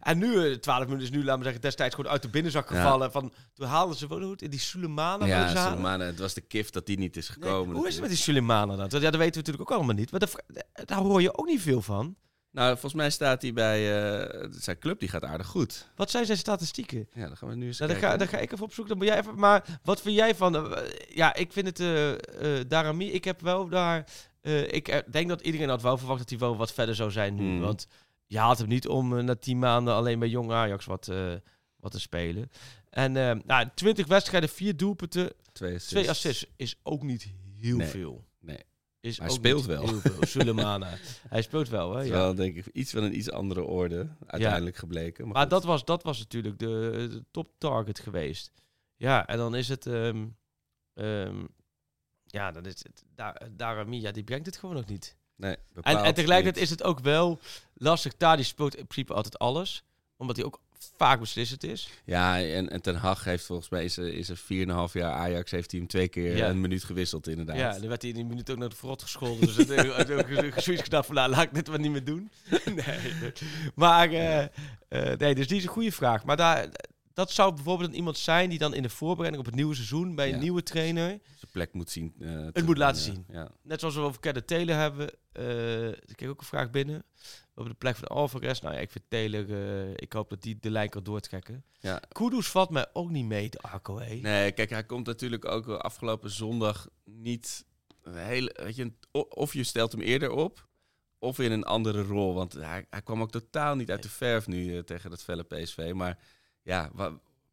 En 0.00 0.18
nu, 0.18 0.50
eh, 0.50 0.56
12 0.56 0.80
miljoen 0.86 1.00
is 1.04 1.10
nu, 1.10 1.18
laten 1.18 1.38
we 1.38 1.44
zeggen, 1.44 1.62
destijds 1.62 1.94
gewoon 1.94 2.10
uit 2.10 2.22
de 2.22 2.28
binnenzak 2.28 2.70
Ja. 2.70 2.76
gevallen. 2.76 3.12
Van, 3.12 3.32
toen 3.54 3.66
haalden 3.66 3.96
ze, 3.96 4.06
wat, 4.06 4.18
hoe 4.20 4.34
heet- 4.38 4.50
die 4.50 4.60
Soleimani. 4.60 5.26
ja? 5.26 5.48
Soleimani, 5.48 6.04
het 6.04 6.18
was 6.18 6.34
de 6.34 6.40
kif 6.40 6.70
dat 6.70 6.86
die 6.86 6.98
niet 6.98 7.16
is 7.16 7.28
Nee, 7.28 7.36
gekomen. 7.48 7.76
hoe 7.76 7.86
is 7.86 7.92
het 7.92 8.00
met 8.02 8.10
die 8.10 8.18
Soleimani 8.18 8.76
dan? 8.76 8.86
Ja, 8.88 8.88
dat 8.88 9.00
weten 9.00 9.16
we 9.18 9.24
natuurlijk 9.24 9.60
ook 9.70 9.76
allemaal 9.76 9.94
niet. 9.94 10.10
Maar 10.10 10.20
daar, 10.20 10.30
daar 10.84 10.98
hoor 10.98 11.22
je 11.22 11.38
ook 11.38 11.46
niet 11.46 11.60
veel 11.62 11.82
van. 11.82 12.16
Nou, 12.50 12.70
volgens 12.70 12.94
mij 12.94 13.10
staat 13.10 13.42
hij 13.42 13.52
bij 13.52 13.80
eh, 14.22 14.48
zijn 14.50 14.78
club, 14.78 15.00
die 15.00 15.08
gaat 15.08 15.24
aardig 15.24 15.46
goed. 15.46 15.88
Wat 15.96 16.10
zijn 16.10 16.26
zijn 16.26 16.38
statistieken? 16.38 17.08
Ja, 17.14 17.26
dan 17.26 17.36
gaan 17.36 17.48
we 17.48 17.54
nu 17.54 17.66
eens 17.66 17.78
Nou, 17.78 17.90
kijken. 17.90 18.08
ga, 18.10 18.16
dan 18.16 18.28
ga 18.28 18.38
ik 18.38 18.52
even 18.52 18.64
opzoeken. 18.64 18.88
Dan 18.98 19.02
moet 19.06 19.12
jij 19.14 19.22
even, 19.22 19.38
maar 19.38 19.78
wat 19.82 20.00
vind 20.00 20.16
jij 20.16 20.34
van... 20.34 20.56
eh, 20.74 20.82
ja, 21.14 21.34
ik 21.34 21.52
vind 21.52 21.66
het... 21.66 21.80
eh 21.80 22.10
eh, 22.12 22.64
Darami, 22.68 23.10
ik 23.12 23.24
heb 23.24 23.40
wel 23.40 23.68
daar... 23.68 24.04
eh, 24.40 24.72
ik 24.72 24.88
eh, 24.88 24.98
denk 25.10 25.28
dat 25.28 25.40
iedereen 25.40 25.68
had 25.68 25.82
wel 25.82 25.98
verwacht 25.98 26.18
dat 26.18 26.30
hij 26.30 26.38
wel 26.38 26.56
wat 26.56 26.72
verder 26.72 26.94
zou 26.94 27.10
zijn 27.10 27.34
nu. 27.34 27.42
Hmm. 27.42 27.60
Want 27.60 27.86
je 28.32 28.38
haalt 28.38 28.58
hem 28.58 28.68
niet 28.68 28.88
om 28.88 29.18
eh, 29.18 29.24
na 29.24 29.36
tien 29.36 29.58
maanden 29.58 29.94
alleen 29.94 30.18
bij 30.18 30.28
jong 30.28 30.50
Ajax 30.52 30.84
wat, 30.84 31.08
eh, 31.08 31.32
wat 31.76 31.92
te 31.92 32.00
spelen. 32.00 32.50
En 32.90 33.16
eh 33.16 33.36
nou, 33.44 33.68
20 33.74 34.06
wedstrijden, 34.06 34.48
vier 34.48 34.76
doelpunten, 34.76 35.32
Twee 35.52 35.68
assists. 35.74 35.90
twee 35.90 36.08
assists 36.08 36.46
is 36.56 36.76
ook 36.82 37.02
niet 37.02 37.32
heel 37.60 37.76
Nee. 37.76 37.86
veel. 37.86 38.24
Nee. 38.40 38.58
Is 39.00 39.18
Hij 39.18 39.28
speelt 39.28 39.64
wel. 39.66 40.00
Sulemana. 40.20 40.88
hij 41.28 41.42
speelt 41.42 41.68
wel, 41.68 41.94
hè? 41.94 42.02
Ja. 42.02 42.10
wel, 42.10 42.34
denk 42.34 42.56
ik, 42.56 42.66
iets 42.66 42.90
van 42.92 43.02
een 43.02 43.16
iets 43.16 43.30
andere 43.30 43.62
orde 43.62 44.08
uiteindelijk 44.26 44.76
gebleken. 44.76 45.28
Maar, 45.28 45.48
dat 45.48 45.64
was, 45.64 45.84
dat 45.84 46.02
was 46.02 46.18
natuurlijk 46.18 46.58
de, 46.58 46.66
de 47.10 47.24
top 47.30 47.48
target 47.58 47.98
geweest. 47.98 48.52
Ja, 48.96 49.26
en 49.26 49.36
dan 49.36 49.54
is 49.54 49.68
het... 49.68 49.86
ehm, 49.86 50.26
ja, 52.26 52.50
dan 52.50 52.66
is 52.66 52.82
het... 52.82 53.04
Daar, 53.14 53.48
Darami, 53.52 54.00
ja, 54.00 54.10
die 54.10 54.24
brengt 54.24 54.46
het 54.46 54.56
gewoon 54.56 54.74
nog 54.74 54.86
niet. 54.86 55.16
Nee, 55.42 55.56
En, 55.82 56.14
tegelijkertijd 56.14 56.54
niet. 56.54 56.56
is 56.64 56.70
het 56.70 56.82
ook 56.82 57.00
wel 57.00 57.38
lastig. 57.74 58.12
Tadi 58.16 58.42
speelt 58.44 58.76
in 58.76 58.86
principe 58.86 59.14
altijd 59.14 59.38
alles. 59.38 59.82
Omdat 60.16 60.36
hij 60.36 60.44
ook 60.44 60.60
vaak 60.96 61.20
beslissend 61.20 61.64
is. 61.64 61.88
Ja, 62.04 62.40
en, 62.40 62.70
en 62.70 62.80
Ten 62.80 62.94
Hag 62.94 63.24
heeft 63.24 63.44
volgens 63.44 63.68
mij 63.68 63.84
is, 63.84 63.96
er- 63.96 64.14
is 64.14 64.28
er 64.28 64.36
4,5 64.88 64.92
jaar 64.92 65.12
Ajax 65.12 65.50
heeft 65.50 65.70
hij 65.70 65.80
hem 65.80 65.88
twee 65.88 66.08
keer 66.08 66.36
Ja. 66.36 66.48
een 66.48 66.60
minuut 66.60 66.84
gewisseld 66.84 67.28
inderdaad. 67.28 67.56
Ja, 67.56 67.78
dan 67.78 67.88
werd 67.88 68.00
hij 68.02 68.10
in 68.10 68.16
die 68.16 68.24
minuut 68.26 68.50
ook 68.50 68.58
naar 68.58 68.68
de 68.68 68.76
verrot 68.76 69.02
gescholden. 69.02 69.46
Dus 69.46 69.56
het 69.56 69.68
heeft 69.68 70.10
ook 70.10 70.60
zoiets 70.60 70.82
gedacht 70.82 71.06
van, 71.06 71.14
nou, 71.14 71.30
laat 71.30 71.42
ik 71.42 71.54
dit 71.54 71.68
maar 71.68 71.78
niet 71.80 71.90
meer 71.90 72.04
doen. 72.04 72.30
nee. 72.86 73.32
Maar, 73.74 74.08
eh, 74.10 74.42
eh, 74.88 75.18
nee, 75.18 75.34
dus 75.34 75.48
die 75.48 75.56
is 75.56 75.62
een 75.62 75.68
goede 75.68 75.92
vraag. 75.92 76.24
Maar 76.24 76.36
daar, 76.36 76.68
dat 77.14 77.30
zou 77.30 77.54
bijvoorbeeld 77.54 77.90
een 77.90 77.96
iemand 77.96 78.18
zijn 78.18 78.50
die 78.50 78.58
dan 78.58 78.74
in 78.74 78.82
de 78.82 78.88
voorbereiding 78.88 79.38
op 79.42 79.46
het 79.46 79.54
nieuwe 79.54 79.74
seizoen 79.74 80.14
bij 80.14 80.28
een 80.28 80.34
Ja. 80.34 80.40
nieuwe 80.40 80.62
trainer 80.62 81.08
Zijn 81.08 81.50
plek 81.52 81.72
moet 81.72 81.90
zien. 81.90 82.14
eh, 82.20 82.28
Het 82.44 82.54
te- 82.54 82.64
moet 82.64 82.78
laten 82.78 83.02
zien. 83.02 83.24
Ja. 83.28 83.50
Net 83.62 83.80
zoals 83.80 83.94
we 83.94 84.00
over 84.00 84.20
Kenneth 84.20 84.46
Taylor 84.46 84.76
hebben. 84.76 85.10
eh 85.32 85.88
ik 85.88 86.16
kreeg 86.16 86.28
ook 86.28 86.40
een 86.40 86.46
vraag 86.46 86.70
binnen. 86.70 87.04
Over 87.54 87.70
de 87.70 87.76
plek 87.76 87.96
van 87.96 88.08
Alvarez. 88.08 88.60
Nou 88.60 88.74
ja, 88.74 88.80
ik 88.80 88.90
vind 88.90 89.04
Taylor... 89.08 89.50
eh, 89.52 89.90
ik 89.96 90.12
hoop 90.12 90.30
dat 90.30 90.42
die 90.42 90.58
de 90.60 90.70
lijn 90.70 90.88
kan 90.88 91.02
doortrekken. 91.02 91.64
Ja. 91.80 92.00
Kudus 92.12 92.48
valt 92.48 92.70
mij 92.70 92.86
ook 92.92 93.10
niet 93.10 93.24
mee, 93.24 93.48
de 93.50 93.58
Arco. 93.58 93.98
Nee, 94.20 94.52
kijk, 94.52 94.70
hij 94.70 94.84
komt 94.84 95.06
natuurlijk 95.06 95.44
ook 95.44 95.68
afgelopen 95.68 96.30
zondag 96.30 96.88
niet 97.04 97.64
hele, 98.10 98.56
weet 98.62 98.76
je, 98.76 98.92
of 99.28 99.52
je 99.52 99.64
stelt 99.64 99.92
hem 99.92 100.00
eerder 100.00 100.30
op, 100.30 100.68
of 101.18 101.38
in 101.38 101.52
een 101.52 101.64
andere 101.64 102.02
rol. 102.02 102.34
Want 102.34 102.52
hij, 102.52 102.86
hij 102.90 103.02
kwam 103.02 103.20
ook 103.22 103.30
totaal 103.30 103.74
niet 103.76 103.90
uit 103.90 104.02
de 104.02 104.08
verf 104.08 104.46
nu 104.46 104.84
tegen 104.84 105.10
dat 105.10 105.22
felle 105.22 105.42
PSV. 105.42 105.92
Maar 105.94 106.18
ja, 106.62 106.90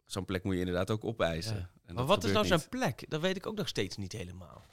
zo'n 0.05 0.25
plek 0.25 0.43
moet 0.43 0.53
je 0.53 0.59
inderdaad 0.59 0.91
ook 0.91 1.03
opeisen. 1.03 1.55
Ja. 1.55 1.69
En 1.85 1.95
Maar 1.95 2.05
wat 2.05 2.23
is 2.23 2.31
nou 2.31 2.43
gebeurt 2.43 2.61
zijn 2.61 2.69
plek? 2.81 3.05
Dat 3.09 3.21
weet 3.21 3.35
ik 3.35 3.45
ook 3.47 3.55
nog 3.55 3.67
steeds 3.67 3.97
niet 3.97 4.11
helemaal. 4.11 4.63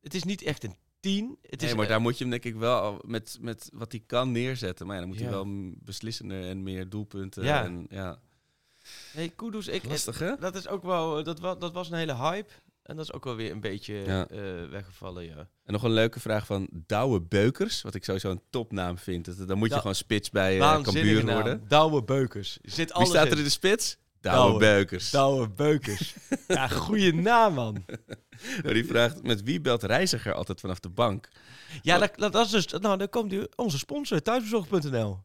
Het 0.00 0.14
is 0.14 0.24
niet 0.24 0.42
echt 0.42 0.64
een 0.64 0.76
tien. 1.00 1.38
Het 1.42 1.62
is 1.62 1.68
Nee, 1.68 1.76
maar 1.76 1.88
daar 1.88 2.00
moet 2.00 2.18
je 2.18 2.24
hem 2.24 2.30
denk 2.30 2.44
ik 2.44 2.54
wel 2.54 3.00
met, 3.06 3.38
met 3.40 3.70
wat 3.72 3.92
hij 3.92 4.02
kan 4.06 4.32
neerzetten. 4.32 4.86
Maar 4.86 4.94
ja, 4.94 5.00
dan 5.00 5.10
moet 5.10 5.18
Ja. 5.18 5.24
hij 5.24 5.32
wel 5.34 5.72
beslissender 5.78 6.48
en 6.48 6.62
meer 6.62 6.88
doelpunten. 6.88 7.44
Ja. 7.44 7.64
En, 7.64 7.86
ja. 7.90 8.20
nee, 9.14 9.28
Kudus, 9.28 9.68
ik, 9.68 9.84
Lastig 9.84 10.18
hè? 10.18 10.36
dat 10.36 10.54
is 10.54 10.68
ook 10.68 10.82
wel... 10.82 11.22
Dat, 11.22 11.40
dat 11.60 11.72
was 11.72 11.90
een 11.90 11.96
hele 11.96 12.16
hype. 12.16 12.52
En 12.82 12.96
dat 12.96 13.04
is 13.04 13.12
ook 13.12 13.24
wel 13.24 13.36
weer 13.36 13.50
een 13.50 13.60
beetje 13.60 13.94
Ja. 13.94 14.26
eh, 14.28 14.40
weggevallen, 14.70 15.24
ja. 15.24 15.48
En 15.64 15.72
nog 15.72 15.82
een 15.82 15.92
leuke 15.92 16.20
vraag 16.20 16.46
van 16.46 16.68
Douwe 16.72 17.20
Beukers. 17.20 17.82
Wat 17.82 17.94
ik 17.94 18.04
sowieso 18.04 18.30
een 18.30 18.42
topnaam 18.50 18.98
vind. 18.98 19.24
Dat- 19.38 19.48
Dan 19.48 19.58
moet 19.58 19.68
je 19.70 19.76
gewoon 19.76 19.94
spits 19.94 20.30
bij 20.30 20.56
uh, 20.56 20.80
Cambuur 20.80 21.26
worden. 21.26 21.64
Douwe 21.68 22.02
Beukers. 22.04 22.58
Er 22.62 22.70
Zit 22.70 22.86
Wie 22.86 22.94
alles 22.94 23.08
staat 23.08 23.26
in. 23.26 23.30
er 23.32 23.38
in 23.38 23.44
de 23.44 23.50
spits? 23.50 23.96
Douwe. 24.20 24.58
Beukers. 24.58 25.10
Douwe 25.10 25.48
Beukers. 25.48 26.14
ja, 26.48 26.68
goede 26.68 27.12
naam, 27.14 27.54
man. 27.54 27.84
Nou, 28.62 28.74
die 28.74 28.84
vraagt, 28.84 29.22
met 29.22 29.42
wie 29.42 29.60
belt 29.60 29.82
Reiziger 29.82 30.32
altijd 30.34 30.60
vanaf 30.60 30.80
de 30.80 30.88
bank? 30.88 31.28
Ja, 31.82 31.98
dat, 31.98 32.32
dat, 32.32 32.44
is 32.44 32.50
dus... 32.50 32.66
Nou, 32.66 32.98
dan 32.98 33.08
komt 33.08 33.30
die, 33.30 33.56
onze 33.56 33.78
sponsor, 33.78 34.22
thuisbezorg.nl. 34.22 35.18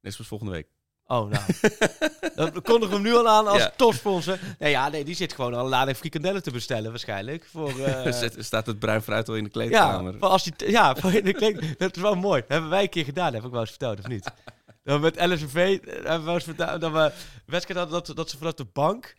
Dit 0.00 0.18
is 0.18 0.26
volgende 0.26 0.52
week. 0.52 0.66
Oh, 1.06 1.30
nou. 1.30 1.42
dan 2.52 2.62
kondigen 2.62 2.88
we 2.88 2.94
hem 2.94 3.02
nu 3.02 3.14
al 3.14 3.28
aan 3.28 3.46
als 3.46 3.58
Ja. 3.58 3.72
topsponsor. 3.76 4.38
Nee, 4.58 4.70
ja, 4.70 4.88
nee, 4.88 5.04
die 5.04 5.14
zit 5.14 5.32
gewoon 5.32 5.54
al 5.54 5.60
een 5.64 5.68
lading 5.68 5.96
frikandellen 5.96 6.42
te 6.42 6.50
bestellen, 6.50 6.90
waarschijnlijk. 6.90 7.46
Voor, 7.50 7.78
eh, 7.84 8.12
staat 8.38 8.66
het 8.66 8.78
bruin 8.78 9.02
fruit 9.02 9.28
al 9.28 9.34
in 9.34 9.44
de 9.44 9.50
ja, 9.52 9.58
kleedkamer? 9.60 10.14
voor 10.18 10.28
als 10.28 10.42
die, 10.44 10.70
ja, 10.70 10.94
voor 10.96 11.12
in 11.12 11.24
de 11.24 11.32
kleed- 11.32 11.78
dat 11.78 11.96
is 11.96 12.02
wel 12.02 12.14
mooi. 12.14 12.40
Dat 12.40 12.50
hebben 12.50 12.70
wij 12.70 12.82
een 12.82 12.88
keer 12.88 13.04
gedaan, 13.04 13.34
heb 13.34 13.44
ik 13.44 13.50
wel 13.50 13.60
eens 13.60 13.70
verteld, 13.70 13.98
of 13.98 14.06
niet? 14.06 14.30
dan 14.84 15.00
met 15.00 15.20
LSV, 15.26 15.78
eh, 15.84 15.94
hebben 15.94 16.24
we 16.24 16.32
eens 16.32 16.44
verteld 16.44 16.80
dat 16.80 16.92
we 16.92 17.12
wedstrijd 17.46 17.78
hadden 17.80 18.04
dat, 18.04 18.16
dat 18.16 18.30
ze 18.30 18.36
vanuit 18.36 18.56
de 18.56 18.66
bank, 18.72 19.14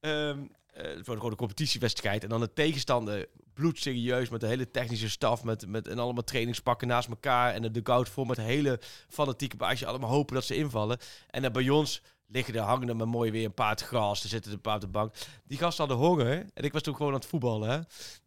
ehm 0.00 0.38
eh, 0.78 0.92
wordt 0.92 1.06
gewoon 1.06 1.30
een 1.30 1.36
competitiewedstrijd, 1.36 2.22
en 2.22 2.28
dan 2.28 2.40
de 2.40 2.52
tegenstander 2.52 3.28
bloedserieus 3.54 4.28
met 4.28 4.40
de 4.40 4.46
hele 4.46 4.70
technische 4.70 5.10
staf, 5.10 5.44
met, 5.44 5.66
met 5.66 5.88
en 5.88 5.98
allemaal 5.98 6.24
trainingspakken 6.24 6.88
naast 6.88 7.08
elkaar 7.08 7.54
en 7.54 7.62
de 7.62 7.70
dugout 7.70 8.08
vol 8.08 8.24
met 8.24 8.36
hele 8.36 8.80
fanatieke 9.08 9.56
baasje, 9.56 9.86
allemaal 9.86 10.10
hopen 10.10 10.34
dat 10.34 10.44
ze 10.44 10.56
invallen. 10.56 10.98
En 11.30 11.42
dan 11.42 11.52
bij 11.52 11.68
ons 11.68 12.02
liggen 12.26 12.54
er 12.54 12.60
hangen 12.60 12.88
er 12.88 12.96
maar 12.96 13.08
mooi 13.08 13.30
weer 13.30 13.44
een 13.44 13.54
paard 13.54 13.82
gras, 13.82 14.22
er 14.22 14.28
zitten 14.28 14.52
een 14.52 14.60
paar 14.60 14.74
op 14.74 14.80
de 14.80 14.86
bank. 14.86 15.14
Die 15.44 15.58
gasten 15.58 15.86
hadden 15.86 16.06
honger 16.06 16.46
en 16.54 16.64
ik 16.64 16.72
was 16.72 16.82
toen 16.82 16.96
gewoon 16.96 17.12
aan 17.12 17.18
het 17.18 17.28
voetballen. 17.28 17.70
Hè? 17.70 17.78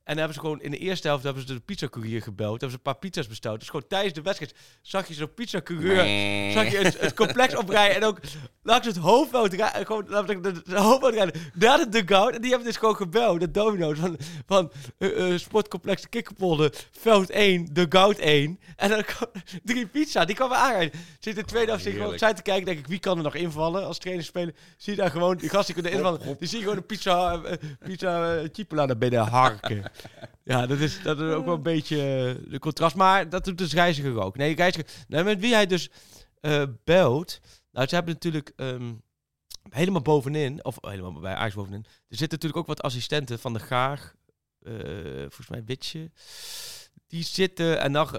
En 0.04 0.18
dan 0.18 0.18
hebben 0.18 0.34
ze 0.34 0.40
gewoon 0.40 0.62
in 0.62 0.72
de 0.72 0.78
eerste 0.78 1.08
helft 1.08 1.24
hebben 1.24 1.48
ze 1.48 1.54
de 1.54 1.60
pizzacourier 1.60 2.22
gebeld, 2.22 2.50
hebben 2.50 2.70
ze 2.70 2.76
een 2.76 2.82
paar 2.82 2.98
pizza's 2.98 3.28
besteld. 3.28 3.60
Dus 3.60 3.70
gewoon 3.70 3.88
tijdens 3.88 4.14
de 4.14 4.22
wedstrijd 4.22 4.56
zag 4.82 5.08
je 5.08 5.14
zo'n 5.14 5.34
pizzacourier, 5.34 6.52
zag 6.52 6.72
je 6.72 6.78
het, 6.78 7.00
het 7.00 7.14
complex 7.14 7.56
oprijden 7.56 7.96
en 7.96 8.04
ook 8.04 8.20
langs 8.64 8.88
het 8.88 8.98
hoofdwoud 8.98 9.54
rijden, 9.54 9.86
gewoon 9.86 10.06
langs 10.08 10.32
de, 10.32 10.42
de, 10.42 10.62
de 10.66 10.80
hoofdwoud 10.80 11.14
rijden 11.14 11.42
naar 11.54 11.78
de 11.78 11.90
dugout. 11.90 12.34
En 12.34 12.42
die 12.42 12.50
hebben 12.50 12.68
dus 12.68 12.78
gewoon 12.78 12.96
gebeld, 12.96 13.40
de 13.40 13.52
domino's 13.52 13.98
van, 14.00 14.18
van 14.46 14.72
eh, 14.98 15.34
eh, 15.34 15.40
sportcomplex 15.40 16.02
de 16.02 16.08
Kikkerpolder, 16.08 16.74
veld 16.92 17.30
1, 17.30 17.68
dugout 17.74 18.18
1. 18.18 18.60
En 18.76 18.90
dan 18.90 19.04
kwam 19.04 19.30
drie 19.64 19.88
pizza, 19.88 20.26
die 20.26 20.36
kwamen 20.36 20.58
aanrijden. 20.58 21.00
Zit 21.20 21.36
de 21.36 21.44
tweede 21.44 21.72
helft 21.72 21.88
gewoon 21.88 22.12
opzij 22.12 22.34
te 22.34 22.42
kijken, 22.42 22.66
denk 22.66 22.80
ik, 22.80 22.88
wie 22.88 23.00
kan 23.00 23.18
er 23.18 23.24
nog 23.24 23.36
invallen 23.36 23.86
als 23.86 23.98
trainer 23.98 24.26
spelen? 24.26 24.56
Zie 24.78 24.96
je 24.96 25.02
daar 25.02 25.12
gewoon, 25.12 25.38
die 25.38 25.50
gasten 25.50 25.74
kunnen 25.74 25.92
invallen. 25.92 26.20
Die 26.40 26.48
zie 26.48 26.58
je 26.58 26.64
gewoon 26.64 26.78
een 26.78 26.86
pizza, 26.86 27.42
eh, 27.44 27.58
pizza 27.86 28.44
chipola 28.52 28.86
naar 28.86 28.98
binnen 28.98 29.28
harken. 29.28 29.91
Ja, 30.44 30.66
dat 30.68 30.80
is, 30.80 31.02
dat 31.02 31.20
is 31.20 31.34
ook 31.34 31.46
wel 31.46 31.54
een 31.54 31.64
beetje 31.64 31.96
eh, 31.98 32.52
de 32.52 32.60
contrast. 32.60 32.96
Maar 32.96 33.30
dat 33.30 33.46
doet 33.46 33.58
dus 33.58 33.74
Reiziger 33.74 34.20
ook. 34.20 34.38
Nee, 34.38 34.56
Reiziger, 34.56 34.88
nou, 35.08 35.24
met 35.24 35.40
wie 35.40 35.54
hij 35.54 35.66
dus 35.66 35.90
eh, 36.40 36.64
belt. 36.84 37.40
Nou, 37.72 37.88
ze 37.88 37.96
hebben 37.96 38.14
natuurlijk 38.14 38.54
ehm, 38.56 38.94
helemaal 39.70 40.02
bovenin, 40.02 40.66
of 40.66 40.78
helemaal 40.82 41.22
bij 41.22 41.34
Ajax 41.34 41.56
bovenin. 41.56 41.84
Er 41.86 42.18
zitten 42.18 42.30
natuurlijk 42.30 42.58
ook 42.58 42.68
wat 42.68 42.82
assistenten 42.82 43.40
van 43.40 43.54
de 43.54 43.60
Gaag. 43.60 44.16
eh, 44.60 44.74
volgens 45.20 45.50
mij 45.50 45.64
Witje. 45.64 46.12
Die 47.08 47.24
zitten, 47.24 47.80
en 47.80 47.92
nog 47.92 48.10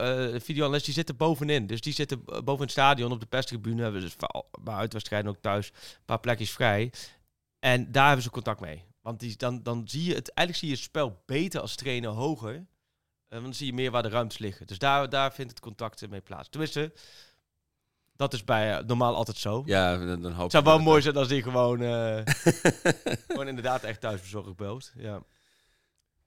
videoanalist, 0.43 0.85
die 0.85 0.95
zitten 0.95 1.17
bovenin. 1.17 1.67
Dus 1.67 1.81
die 1.81 1.93
zitten 1.93 2.25
boven 2.25 2.61
het 2.63 2.71
stadion 2.71 3.13
op 3.13 3.21
de 3.21 3.27
perstribune. 3.27 3.83
Hebben 3.83 4.01
dus 4.01 4.17
bij 4.63 4.75
uitwedstrijden 4.75 5.31
ook 5.31 5.41
thuis 5.41 5.69
een 5.69 6.05
paar 6.05 6.21
plekjes 6.21 6.51
vrij. 6.51 6.93
En 7.59 7.93
daar 7.93 8.07
hebben 8.07 8.23
ze 8.23 8.31
contact 8.31 8.61
mee. 8.61 8.85
Want 9.03 9.21
die, 9.21 9.37
dan, 9.37 9.63
dan 9.63 9.89
zie 9.89 10.05
je 10.05 10.15
het, 10.15 10.29
eigenlijk 10.35 10.59
zie 10.59 10.69
je 10.69 10.75
het 10.75 10.85
spel 10.85 11.23
beter 11.27 11.61
als 11.61 11.75
trainer 11.75 12.11
hoger. 12.11 12.55
Eh, 12.55 12.65
want 13.29 13.43
dan 13.43 13.55
zie 13.55 13.67
je 13.67 13.73
meer 13.73 13.91
waar 13.91 14.03
de 14.03 14.09
ruimtes 14.09 14.39
liggen. 14.39 14.67
Dus 14.67 14.79
daar, 14.79 15.09
daar 15.09 15.33
vindt 15.33 15.51
het 15.51 15.61
contact 15.61 16.09
mee 16.09 16.21
plaats. 16.21 16.49
Tenminste, 16.49 16.93
dat 18.17 18.33
is 18.33 18.45
bij 18.45 18.77
eh, 18.77 18.85
normaal 18.85 19.15
altijd 19.15 19.37
zo. 19.37 19.63
Ja, 19.67 19.97
dan, 19.97 20.23
dan 20.23 20.33
hoop 20.33 20.43
Het 20.43 20.53
zou 20.53 20.65
wel 20.65 20.79
mooi 20.79 21.03
zijn 21.03 21.17
als 21.17 21.29
die 21.29 21.43
gewoon, 21.43 21.83
eh, 21.83 22.21
gewoon 23.29 23.49
inderdaad 23.49 23.83
echt 23.83 24.01
thuisbezorgd 24.01 24.57
belt. 24.57 24.93
Ja. 24.97 25.23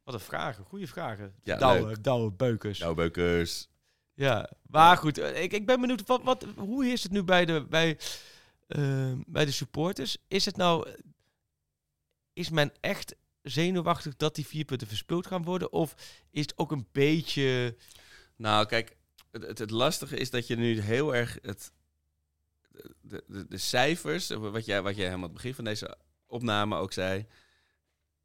Wat 0.03 0.13
een 0.13 0.19
vragen, 0.19 0.63
goede 0.63 0.87
vragen. 0.87 1.33
Ja, 1.43 1.57
Douwe, 1.57 2.01
douwe 2.01 2.31
beukers. 2.31 2.79
Nou, 2.79 2.95
Beukers. 2.95 3.69
Ja, 4.13 4.49
maar 4.67 4.97
goed, 4.97 5.17
ik, 5.17 5.53
ik 5.53 5.65
ben 5.65 5.81
benieuwd, 5.81 6.07
wat, 6.07 6.23
wat, 6.23 6.45
hoe 6.55 6.85
is 6.85 7.03
het 7.03 7.11
nu 7.11 7.23
bij 7.23 7.45
de, 7.45 7.65
bij, 7.69 7.97
bij 9.27 9.45
de 9.45 9.51
supporters? 9.51 10.17
Is 10.27 10.45
het 10.45 10.57
nou, 10.57 10.87
is 12.35 12.49
men 12.49 12.71
echt 12.81 13.15
zenuwachtig 13.41 14.15
dat 14.15 14.35
die 14.35 14.45
vier 14.47 14.65
punten 14.65 14.87
verspeeld 14.87 15.27
gaan 15.27 15.43
worden? 15.43 15.71
Of 15.71 15.95
is 16.31 16.41
het 16.41 16.57
ook 16.57 16.71
een 16.71 16.87
beetje, 16.91 17.75
Nou, 18.35 18.65
kijk, 18.65 18.95
het, 19.31 19.41
het, 19.41 19.57
het 19.59 19.71
lastige 19.71 20.17
is 20.17 20.29
dat 20.29 20.47
je 20.47 20.55
nu 20.55 20.79
heel 20.81 21.15
erg 21.15 21.37
het, 21.41 21.71
de, 23.01 23.23
de, 23.27 23.47
de 23.47 23.57
cijfers, 23.57 24.27
wat 24.29 24.65
jij, 24.65 24.81
wat 24.81 24.95
jij 24.95 25.03
helemaal 25.05 25.23
aan 25.27 25.33
het 25.33 25.41
begin 25.41 25.53
van 25.55 25.63
deze 25.63 25.97
opname 26.27 26.75
ook 26.77 26.93
zei, 26.93 27.25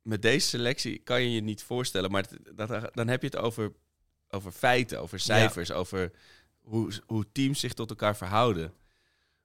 met 0.02 0.22
deze 0.22 0.48
selectie 0.48 0.98
kan 0.98 1.22
je 1.22 1.30
je 1.30 1.40
niet 1.40 1.62
voorstellen, 1.62 2.11
maar 2.11 2.22
het- 2.22 2.56
dat, 2.56 2.94
dan 2.94 3.08
heb 3.08 3.20
je 3.20 3.26
het 3.26 3.36
over, 3.36 3.72
over 4.28 4.52
feiten, 4.52 5.00
over 5.00 5.20
cijfers, 5.20 5.70
over 5.72 6.11
hoe, 6.61 6.92
hoe 7.06 7.26
teams 7.32 7.61
zich 7.61 7.72
tot 7.72 7.90
elkaar 7.90 8.16
verhouden. 8.16 8.72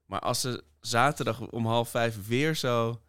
Maar 0.05 0.19
als 0.19 0.41
ze 0.41 0.63
zaterdag 0.81 1.41
om 1.49 1.65
half 1.65 1.89
vijf 1.89 2.27
weer 2.27 2.55
zo... 2.55 3.01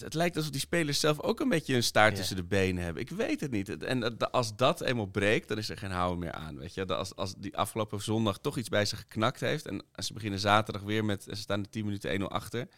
Het 0.00 0.14
lijkt 0.14 0.36
alsof 0.36 0.50
die 0.50 0.60
spelers 0.60 1.00
zelf 1.00 1.20
ook 1.20 1.40
een 1.40 1.48
beetje 1.48 1.72
hun 1.72 1.82
staart 1.82 2.10
Ja. 2.12 2.16
tussen 2.18 2.36
de 2.36 2.44
benen 2.44 2.84
hebben. 2.84 3.02
Ik 3.02 3.10
weet 3.10 3.40
het 3.40 3.50
niet. 3.50 3.82
En 3.84 4.18
als 4.30 4.56
dat 4.56 4.80
eenmaal 4.80 5.06
breekt, 5.06 5.48
dan 5.48 5.58
is 5.58 5.68
er 5.68 5.76
geen 5.76 5.90
houden 5.90 6.18
meer 6.18 6.32
aan. 6.32 6.58
Weet 6.58 6.74
je? 6.74 6.86
Als, 6.86 7.16
als 7.16 7.34
die 7.38 7.56
afgelopen 7.56 8.02
zondag 8.02 8.38
toch 8.38 8.56
iets 8.58 8.68
bij 8.68 8.84
ze 8.84 8.96
geknakt 8.96 9.40
heeft... 9.40 9.66
en 9.66 9.84
ze 10.02 10.12
beginnen 10.12 10.38
zaterdag 10.40 10.82
weer 10.82 11.04
met... 11.04 11.22
ze 11.22 11.34
staan 11.34 11.62
de 11.62 11.68
10 11.68 11.84
minuten 11.84 12.20
1-0 12.20 12.24
achter... 12.24 12.68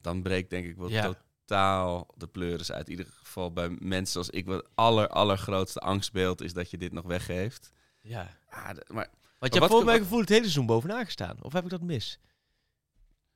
dan 0.00 0.22
breekt 0.22 0.50
denk 0.50 0.66
ik 0.66 0.76
wel 0.76 0.88
Ja. 0.88 1.14
totaal 1.46 2.08
de 2.16 2.26
pleuris 2.26 2.72
uit. 2.72 2.84
In 2.88 2.90
ieder 2.98 3.12
geval 3.22 3.52
bij 3.52 3.76
mensen 3.80 4.18
als 4.18 4.30
ik... 4.30 4.46
wat 4.46 4.68
aller, 4.74 5.08
allergrootste 5.08 5.80
angstbeeld 5.80 6.40
is 6.42 6.52
dat 6.52 6.70
je 6.70 6.78
dit 6.78 6.92
nog 6.92 7.04
weggeeft. 7.04 7.72
ja. 8.00 8.40
Ah, 8.48 8.68
maar 8.86 9.08
Want 9.38 9.54
je 9.54 9.60
hebt 9.60 9.72
voor 9.72 9.84
mijn 9.84 9.96
wat- 9.96 10.06
gevoel 10.06 10.20
het 10.20 10.28
hele 10.28 10.40
seizoen 10.42 10.66
bovenaan 10.66 11.04
gestaan. 11.04 11.36
Of 11.42 11.52
heb 11.52 11.64
ik 11.64 11.70
dat 11.70 11.82
mis? 11.82 12.18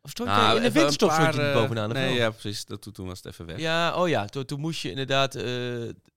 Of 0.07 0.13
stond 0.13 0.29
Nou, 0.29 0.57
in 0.57 0.63
de 0.63 0.73
winterstop 0.73 1.11
stond 1.11 1.35
je 1.35 1.41
niet 1.41 1.49
eh, 1.49 1.55
bovenaan? 1.55 1.93
Nee, 1.93 2.15
ja, 2.15 2.31
precies. 2.31 2.65
Dat, 2.65 2.83
toen, 2.83 2.93
toen 2.93 3.07
was 3.07 3.17
het 3.23 3.33
even 3.33 3.47
weg. 3.47 3.59
Ja, 3.59 3.95
oh 4.03 4.09
ja, 4.09 4.25
toen, 4.25 4.45
toen 4.45 4.61
moest 4.61 4.81
je 4.83 4.91
inderdaad, 4.91 5.35
eh, 5.35 5.43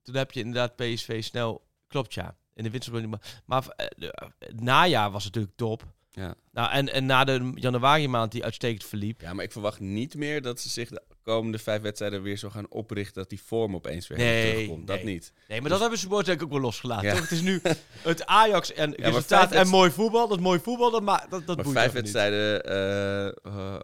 toen 0.04 0.16
heb 0.16 0.32
je 0.32 0.40
inderdaad 0.40 0.76
PSV 0.76 1.24
snel, 1.24 1.66
klopt 1.88 2.14
ja, 2.14 2.36
in 2.54 2.64
de 2.64 2.70
winter. 2.70 3.10
Maar, 3.10 3.20
maar 3.46 3.64
de- 3.98 4.32
het 4.40 4.62
najaar 4.62 5.12
was 5.12 5.24
natuurlijk 5.24 5.56
top. 5.56 5.84
Ja. 6.12 6.34
Nou, 6.52 6.72
en, 6.72 6.94
en 6.94 7.06
na 7.06 7.24
de 7.24 7.52
januari 7.56 8.08
maand 8.08 8.32
die 8.32 8.44
uitstekend 8.44 8.84
verliep. 8.86 9.22
Ja, 9.22 9.34
maar 9.34 9.44
ik 9.46 9.52
verwacht 9.52 9.80
niet 9.80 10.16
meer 10.16 10.42
dat 10.42 10.60
ze 10.60 10.70
zich 10.70 10.90
de 10.90 11.02
komende 11.30 11.60
vijf 11.60 11.82
wedstrijden 11.82 12.22
weer 12.22 12.38
zo 12.38 12.50
gaan 12.50 12.70
oprichten 12.70 13.14
dat 13.14 13.30
die 13.30 13.42
vorm 13.46 13.76
opeens 13.76 14.08
weer 14.08 14.18
Nee, 14.18 14.52
terugkomt. 14.52 14.88
Dat 14.88 15.04
nee. 15.04 15.14
niet. 15.14 15.34
Nee, 15.48 15.62
maar 15.62 15.70
dat 15.70 15.80
hebben 15.80 16.00
ze 16.00 16.08
denk 16.08 16.28
ik 16.28 16.44
ook 16.44 16.52
wel 16.52 16.60
losgelaten. 16.60 17.08
Ja. 17.08 17.14
toch? 17.14 17.22
Het 17.22 17.32
is 17.32 17.42
nu 17.42 17.62
het 18.02 18.26
Ajax 18.26 18.74
en 18.74 18.94
resultaat 18.96 19.52
en 19.52 19.68
mooi 19.68 19.92
voetbal. 19.92 20.28
Dat 20.28 20.40
mooi 20.40 20.60
voetbal, 20.60 20.92
dat, 20.92 21.02
ma 21.02 21.26
dat, 21.30 21.46
dat 21.46 21.56
maar 21.56 21.66
boeit 21.66 21.78
vijf 21.78 21.92
wedstrijden, 21.92 22.64
eh 22.64 23.28
eh, 23.28 23.80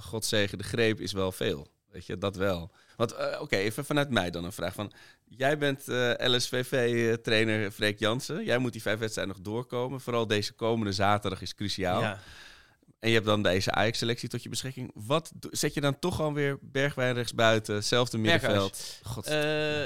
God 0.00 0.24
zegen 0.24 0.58
de 0.58 0.64
greep, 0.64 1.00
is 1.00 1.12
wel 1.12 1.32
veel. 1.32 1.66
Weet 1.90 2.06
je, 2.06 2.18
dat 2.18 2.36
wel. 2.36 2.70
Want, 2.96 3.12
eh, 3.12 3.40
oké, 3.40 3.56
even 3.56 3.84
vanuit 3.84 4.10
mij 4.10 4.30
dan 4.30 4.44
een 4.44 4.52
vraag 4.52 4.74
van... 4.74 4.92
Jij 5.24 5.58
bent 5.58 5.88
eh, 5.88 6.12
LSVV-trainer 6.16 7.70
Freek 7.70 7.98
Jansen. 7.98 8.44
Jij 8.44 8.58
moet 8.58 8.72
die 8.72 8.82
vijf 8.82 8.98
wedstrijden 8.98 9.34
nog 9.34 9.44
doorkomen. 9.44 10.00
Vooral 10.00 10.26
deze 10.26 10.52
komende 10.52 10.92
zaterdag 10.92 11.42
is 11.42 11.54
cruciaal. 11.54 12.00
Ja. 12.00 12.18
En 13.02 13.08
je 13.08 13.14
hebt 13.14 13.26
dan 13.26 13.42
deze 13.42 13.70
Ajax-selectie 13.70 14.28
tot 14.28 14.42
je 14.42 14.48
beschikking. 14.48 14.90
Wat 14.94 15.32
zet 15.50 15.74
je 15.74 15.80
dan 15.80 15.98
toch 15.98 16.16
gewoon 16.16 16.34
weer 16.34 16.58
Bergwijn 16.60 17.14
rechtsbuiten, 17.14 17.74
hetzelfde 17.74 18.18
Berghuis. 18.18 18.42
middenveld? 18.42 19.00
God, 19.02 19.26
Eh, 19.26 19.84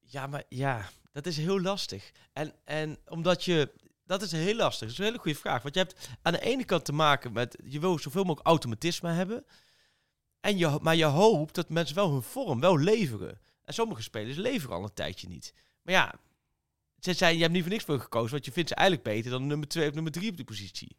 ja, 0.00 0.26
maar 0.26 0.42
ja, 0.48 0.90
dat 1.12 1.26
is 1.26 1.36
heel 1.36 1.60
lastig. 1.60 2.12
En, 2.32 2.52
en 2.64 2.98
omdat 3.08 3.44
je, 3.44 3.72
dat 4.04 4.22
is 4.22 4.32
heel 4.32 4.54
lastig. 4.54 4.80
Dat 4.80 4.90
is 4.90 4.98
een 4.98 5.04
hele 5.04 5.18
goede 5.18 5.38
vraag. 5.38 5.62
Want 5.62 5.74
je 5.74 5.80
hebt 5.80 6.08
aan 6.22 6.32
de 6.32 6.40
ene 6.40 6.64
kant 6.64 6.84
te 6.84 6.92
maken 6.92 7.32
met, 7.32 7.58
je 7.64 7.80
wil 7.80 7.98
zoveel 7.98 8.22
mogelijk 8.24 8.46
automatisme 8.48 9.10
hebben. 9.10 9.44
En 10.40 10.58
je, 10.58 10.78
maar 10.82 10.96
je 10.96 11.04
hoopt 11.04 11.54
dat 11.54 11.68
mensen 11.68 11.94
wel 11.96 12.12
hun 12.12 12.22
vorm 12.22 12.60
wel 12.60 12.78
leveren. 12.78 13.40
En 13.64 13.74
sommige 13.74 14.02
spelers 14.02 14.36
leveren 14.36 14.76
al 14.76 14.82
een 14.82 14.94
tijdje 14.94 15.28
niet. 15.28 15.54
Maar 15.82 15.94
ja, 15.94 16.14
ze 17.00 17.12
zijn, 17.12 17.34
je 17.34 17.40
hebt 17.40 17.52
niet 17.52 17.62
voor 17.62 17.72
niks 17.72 17.84
voor 17.84 18.00
gekozen, 18.00 18.30
want 18.30 18.44
je 18.44 18.52
vindt 18.52 18.68
ze 18.68 18.74
eigenlijk 18.74 19.08
beter 19.08 19.30
dan 19.30 19.46
nummer 19.46 19.68
2 19.68 19.88
of 19.88 19.94
nummer 19.94 20.12
3 20.12 20.30
op 20.30 20.36
die 20.36 20.44
positie. 20.44 20.96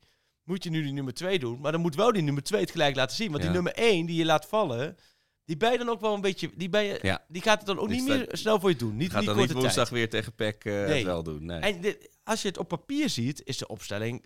Moet 0.47 0.63
je 0.63 0.69
nu 0.69 0.83
die 0.83 0.91
nummer 0.93 1.13
2 1.13 1.39
doen, 1.39 1.59
maar 1.59 1.71
dan 1.71 1.81
moet 1.81 1.95
wel 1.95 2.11
die 2.11 2.21
nummer 2.21 2.43
2 2.43 2.61
het 2.61 2.71
gelijk 2.71 2.95
laten 2.95 3.15
zien. 3.15 3.31
Want 3.31 3.43
Ja. 3.43 3.49
die 3.49 3.55
nummer 3.61 3.73
1 3.75 4.05
die 4.05 4.15
je 4.15 4.25
laat 4.25 4.45
vallen, 4.45 4.97
die 5.45 5.57
ben 5.57 5.71
je 5.71 5.77
dan 5.77 5.89
ook 5.89 6.01
wel 6.01 6.13
een 6.13 6.21
beetje, 6.21 6.49
die, 6.55 6.69
ben 6.69 6.83
je, 6.83 6.99
Ja. 7.01 7.25
die 7.27 7.41
gaat 7.41 7.57
het 7.57 7.67
dan 7.67 7.79
ook 7.79 7.87
Die 7.89 7.97
niet 7.97 8.07
meer 8.07 8.27
snel 8.31 8.59
voor 8.59 8.69
je 8.69 8.75
doen. 8.75 8.95
Niet 8.97 9.11
gaat 9.11 9.19
die 9.19 9.29
dan 9.29 9.37
niet 9.37 9.51
woensdag 9.51 9.73
tijd. 9.73 9.89
weer 9.89 10.09
tegen 10.09 10.35
PEC 10.35 10.65
eh, 10.65 10.73
Nee. 10.73 10.93
het 10.93 11.03
wel 11.03 11.23
doen. 11.23 11.45
Nee. 11.45 11.59
En 11.59 11.81
dit- 11.81 12.17
als 12.23 12.41
je 12.41 12.47
het 12.47 12.57
op 12.57 12.67
papier 12.67 13.09
ziet, 13.09 13.41
is 13.43 13.57
de 13.57 13.67
opstelling 13.67 14.25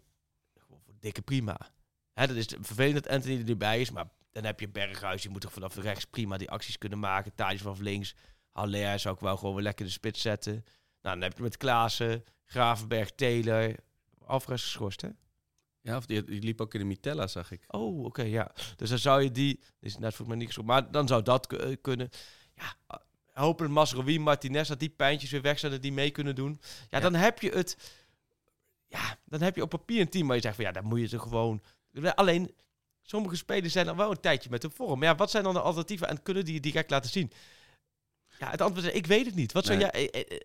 gewoon 0.59 0.81
voor 0.85 0.93
dikke 0.99 1.21
prima. 1.21 1.57
Hè, 2.13 2.27
dat 2.27 2.35
is 2.35 2.45
vervelend 2.61 3.03
dat 3.03 3.07
Anthony 3.13 3.37
er 3.37 3.43
niet 3.43 3.57
bij 3.57 3.81
is, 3.81 3.91
maar 3.91 4.09
dan 4.31 4.43
heb 4.43 4.59
je 4.59 4.69
Berghuis, 4.69 5.21
die 5.21 5.31
moet 5.31 5.41
toch 5.41 5.53
vanaf 5.53 5.75
rechts 5.75 6.05
prima 6.05 6.37
die 6.37 6.49
acties 6.49 6.77
kunnen 6.77 6.99
maken. 6.99 7.35
Thijs 7.35 7.61
vanaf 7.61 7.79
links. 7.79 8.15
Haller 8.51 8.99
zou 8.99 9.15
ik 9.15 9.21
wel 9.21 9.37
gewoon 9.37 9.53
weer 9.55 9.63
lekker 9.63 9.85
de 9.85 9.91
spits 9.91 10.21
zetten. 10.21 10.53
Nou, 11.01 11.15
dan 11.19 11.21
heb 11.21 11.37
je 11.37 11.43
met 11.43 11.57
Klaassen, 11.57 12.23
Gravenberg, 12.45 13.11
Taylor. 13.11 13.75
Alvarez 14.25 14.61
geschorst, 14.63 15.01
hè? 15.01 15.09
Ja, 15.81 15.97
of 15.97 16.05
die, 16.05 16.23
die 16.23 16.41
liep 16.41 16.61
ook 16.61 16.73
in 16.73 16.79
de 16.79 16.85
Mitella, 16.85 17.27
zag 17.27 17.51
ik. 17.51 17.63
Oh, 17.67 18.03
oké, 18.03 18.21
ja. 18.21 18.51
Dus 18.75 18.89
dan 18.89 18.97
zou 18.97 19.21
je 19.23 19.31
die... 19.31 19.59
is 19.79 19.93
net 19.97 20.09
volgens 20.15 20.27
mij 20.27 20.37
niet 20.37 20.47
geschorst, 20.47 20.69
maar 20.69 20.91
dan 20.91 21.07
zou 21.07 21.21
dat 21.23 21.53
eh, 21.53 21.75
kunnen. 21.81 22.09
Ja, 22.55 22.75
uh, 22.91 22.97
hopelijk 23.33 23.73
Masrowi, 23.73 24.19
Martinez, 24.19 24.67
dat 24.67 24.79
die 24.79 24.89
pijntjes 24.89 25.31
weer 25.31 25.41
weg 25.41 25.59
zijn, 25.59 25.71
dat 25.71 25.81
die 25.81 25.91
mee 25.91 26.11
kunnen 26.11 26.35
doen. 26.35 26.59
Ja, 26.61 26.77
Ja. 26.89 26.99
dan 26.99 27.13
heb 27.13 27.39
je 27.41 27.49
het... 27.49 27.77
Ja, 28.87 29.17
dan 29.25 29.41
heb 29.41 29.55
je 29.55 29.61
op 29.61 29.69
papier 29.69 30.01
een 30.01 30.09
team 30.09 30.27
waar 30.27 30.35
je 30.35 30.41
zegt 30.41 30.55
van 30.55 30.65
ja, 30.65 30.71
dan 30.71 30.83
moet 30.85 30.99
je 30.99 31.07
ze 31.07 31.19
gewoon... 31.19 31.61
Alleen, 32.15 32.53
sommige 33.01 33.35
spelers 33.35 33.73
zijn 33.73 33.89
al 33.89 33.95
wel 33.95 34.11
een 34.11 34.19
tijdje 34.19 34.49
met 34.49 34.61
hun 34.61 34.71
vorm. 34.71 34.99
Maar 34.99 35.07
ja, 35.07 35.15
wat 35.15 35.31
zijn 35.31 35.43
dan 35.43 35.53
de 35.53 35.59
alternatieven 35.61 36.07
en 36.07 36.21
kunnen 36.23 36.45
die 36.45 36.53
je 36.53 36.59
direct 36.59 36.89
laten 36.89 37.09
zien? 37.09 37.31
Ja, 38.39 38.49
het 38.49 38.61
antwoord 38.61 38.85
is, 38.87 38.93
ik 38.93 39.05
weet 39.07 39.25
het 39.25 39.35
niet. 39.35 39.51
Wat 39.51 39.65
zou 39.65 39.77
Nee. 39.77 39.87
jij... 39.91 40.09
eh, 40.09 40.21
eh, 40.21 40.31
eh, 40.31 40.37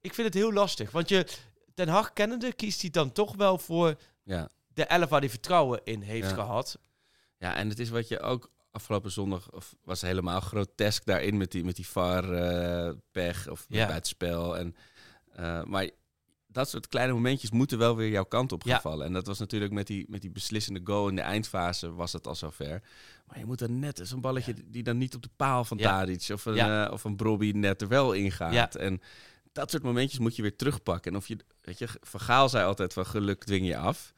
Ik 0.00 0.14
vind 0.14 0.26
het 0.26 0.36
heel 0.36 0.52
lastig, 0.52 0.90
want 0.90 1.08
je... 1.08 1.26
Ten 1.74 1.88
Hag 1.88 2.12
kennende 2.12 2.52
kiest 2.52 2.80
hij 2.80 2.90
dan 2.90 3.12
toch 3.12 3.34
wel 3.36 3.58
voor 3.58 3.94
Ja. 4.22 4.48
De 4.74 4.84
elf 4.84 5.08
waar 5.08 5.20
hij 5.20 5.30
vertrouwen 5.30 5.80
in 5.84 6.00
heeft 6.00 6.28
Ja. 6.28 6.34
gehad. 6.34 6.78
Ja, 7.38 7.54
en 7.54 7.68
het 7.68 7.78
is 7.78 7.90
wat 7.90 8.08
je 8.08 8.20
ook 8.20 8.50
afgelopen 8.70 9.10
zondag 9.10 9.50
of 9.50 9.76
was 9.84 10.00
helemaal 10.00 10.40
grotesk 10.40 11.04
daarin 11.04 11.36
met 11.36 11.50
die, 11.50 11.64
met 11.64 11.76
die 11.76 11.86
VAR 11.86 12.32
eh, 12.32 12.92
pech 13.10 13.48
of 13.48 13.64
Ja. 13.68 13.86
bij 13.86 13.94
het 13.94 14.06
spel. 14.06 14.56
En, 14.58 14.76
eh, 15.32 15.62
maar 15.64 15.90
dat 16.46 16.68
soort 16.68 16.88
kleine 16.88 17.12
momentjes 17.12 17.50
moeten 17.50 17.78
wel 17.78 17.96
weer 17.96 18.08
jouw 18.10 18.24
kant 18.24 18.52
op 18.52 18.62
gaan 18.62 18.72
Ja. 18.72 18.80
vallen. 18.80 19.06
En 19.06 19.12
dat 19.12 19.26
was 19.26 19.38
natuurlijk 19.38 19.72
met 19.72 19.86
die, 19.86 20.04
met 20.08 20.20
die 20.20 20.30
beslissende 20.30 20.80
goal 20.84 21.08
in 21.08 21.14
de 21.16 21.20
eindfase 21.22 21.92
was 21.94 22.12
het 22.12 22.26
al 22.26 22.34
zover. 22.34 22.82
Maar 23.26 23.38
je 23.38 23.44
moet 23.46 23.58
dan 23.58 23.78
net 23.78 24.00
zo'n 24.02 24.20
balletje 24.20 24.54
die 24.66 24.82
dan 24.82 24.98
niet 24.98 25.14
op 25.14 25.22
de 25.22 25.30
paal 25.36 25.64
van. 25.64 25.76
Tadic 25.76 26.28
of 26.32 26.44
een, 26.44 26.58
eh, 26.58 26.92
of 26.92 27.04
een 27.04 27.16
Brobby 27.16 27.50
net 27.54 27.82
er 27.82 27.88
wel 27.88 28.12
ingaat. 28.12 28.74
En 28.74 29.00
dat 29.52 29.70
soort 29.70 29.82
momentjes 29.82 30.18
moet 30.18 30.36
je 30.36 30.42
weer 30.42 30.56
terugpakken. 30.56 31.10
En 31.12 31.16
of 31.16 31.28
je, 31.28 31.36
weet 31.60 31.78
je, 31.78 31.88
Van 32.00 32.20
Gaal 32.20 32.48
zei 32.48 32.64
altijd 32.66 32.92
van 32.92 33.06
geluk 33.06 33.44
dwing 33.44 33.66
je 33.66 33.76
af. 33.76 34.12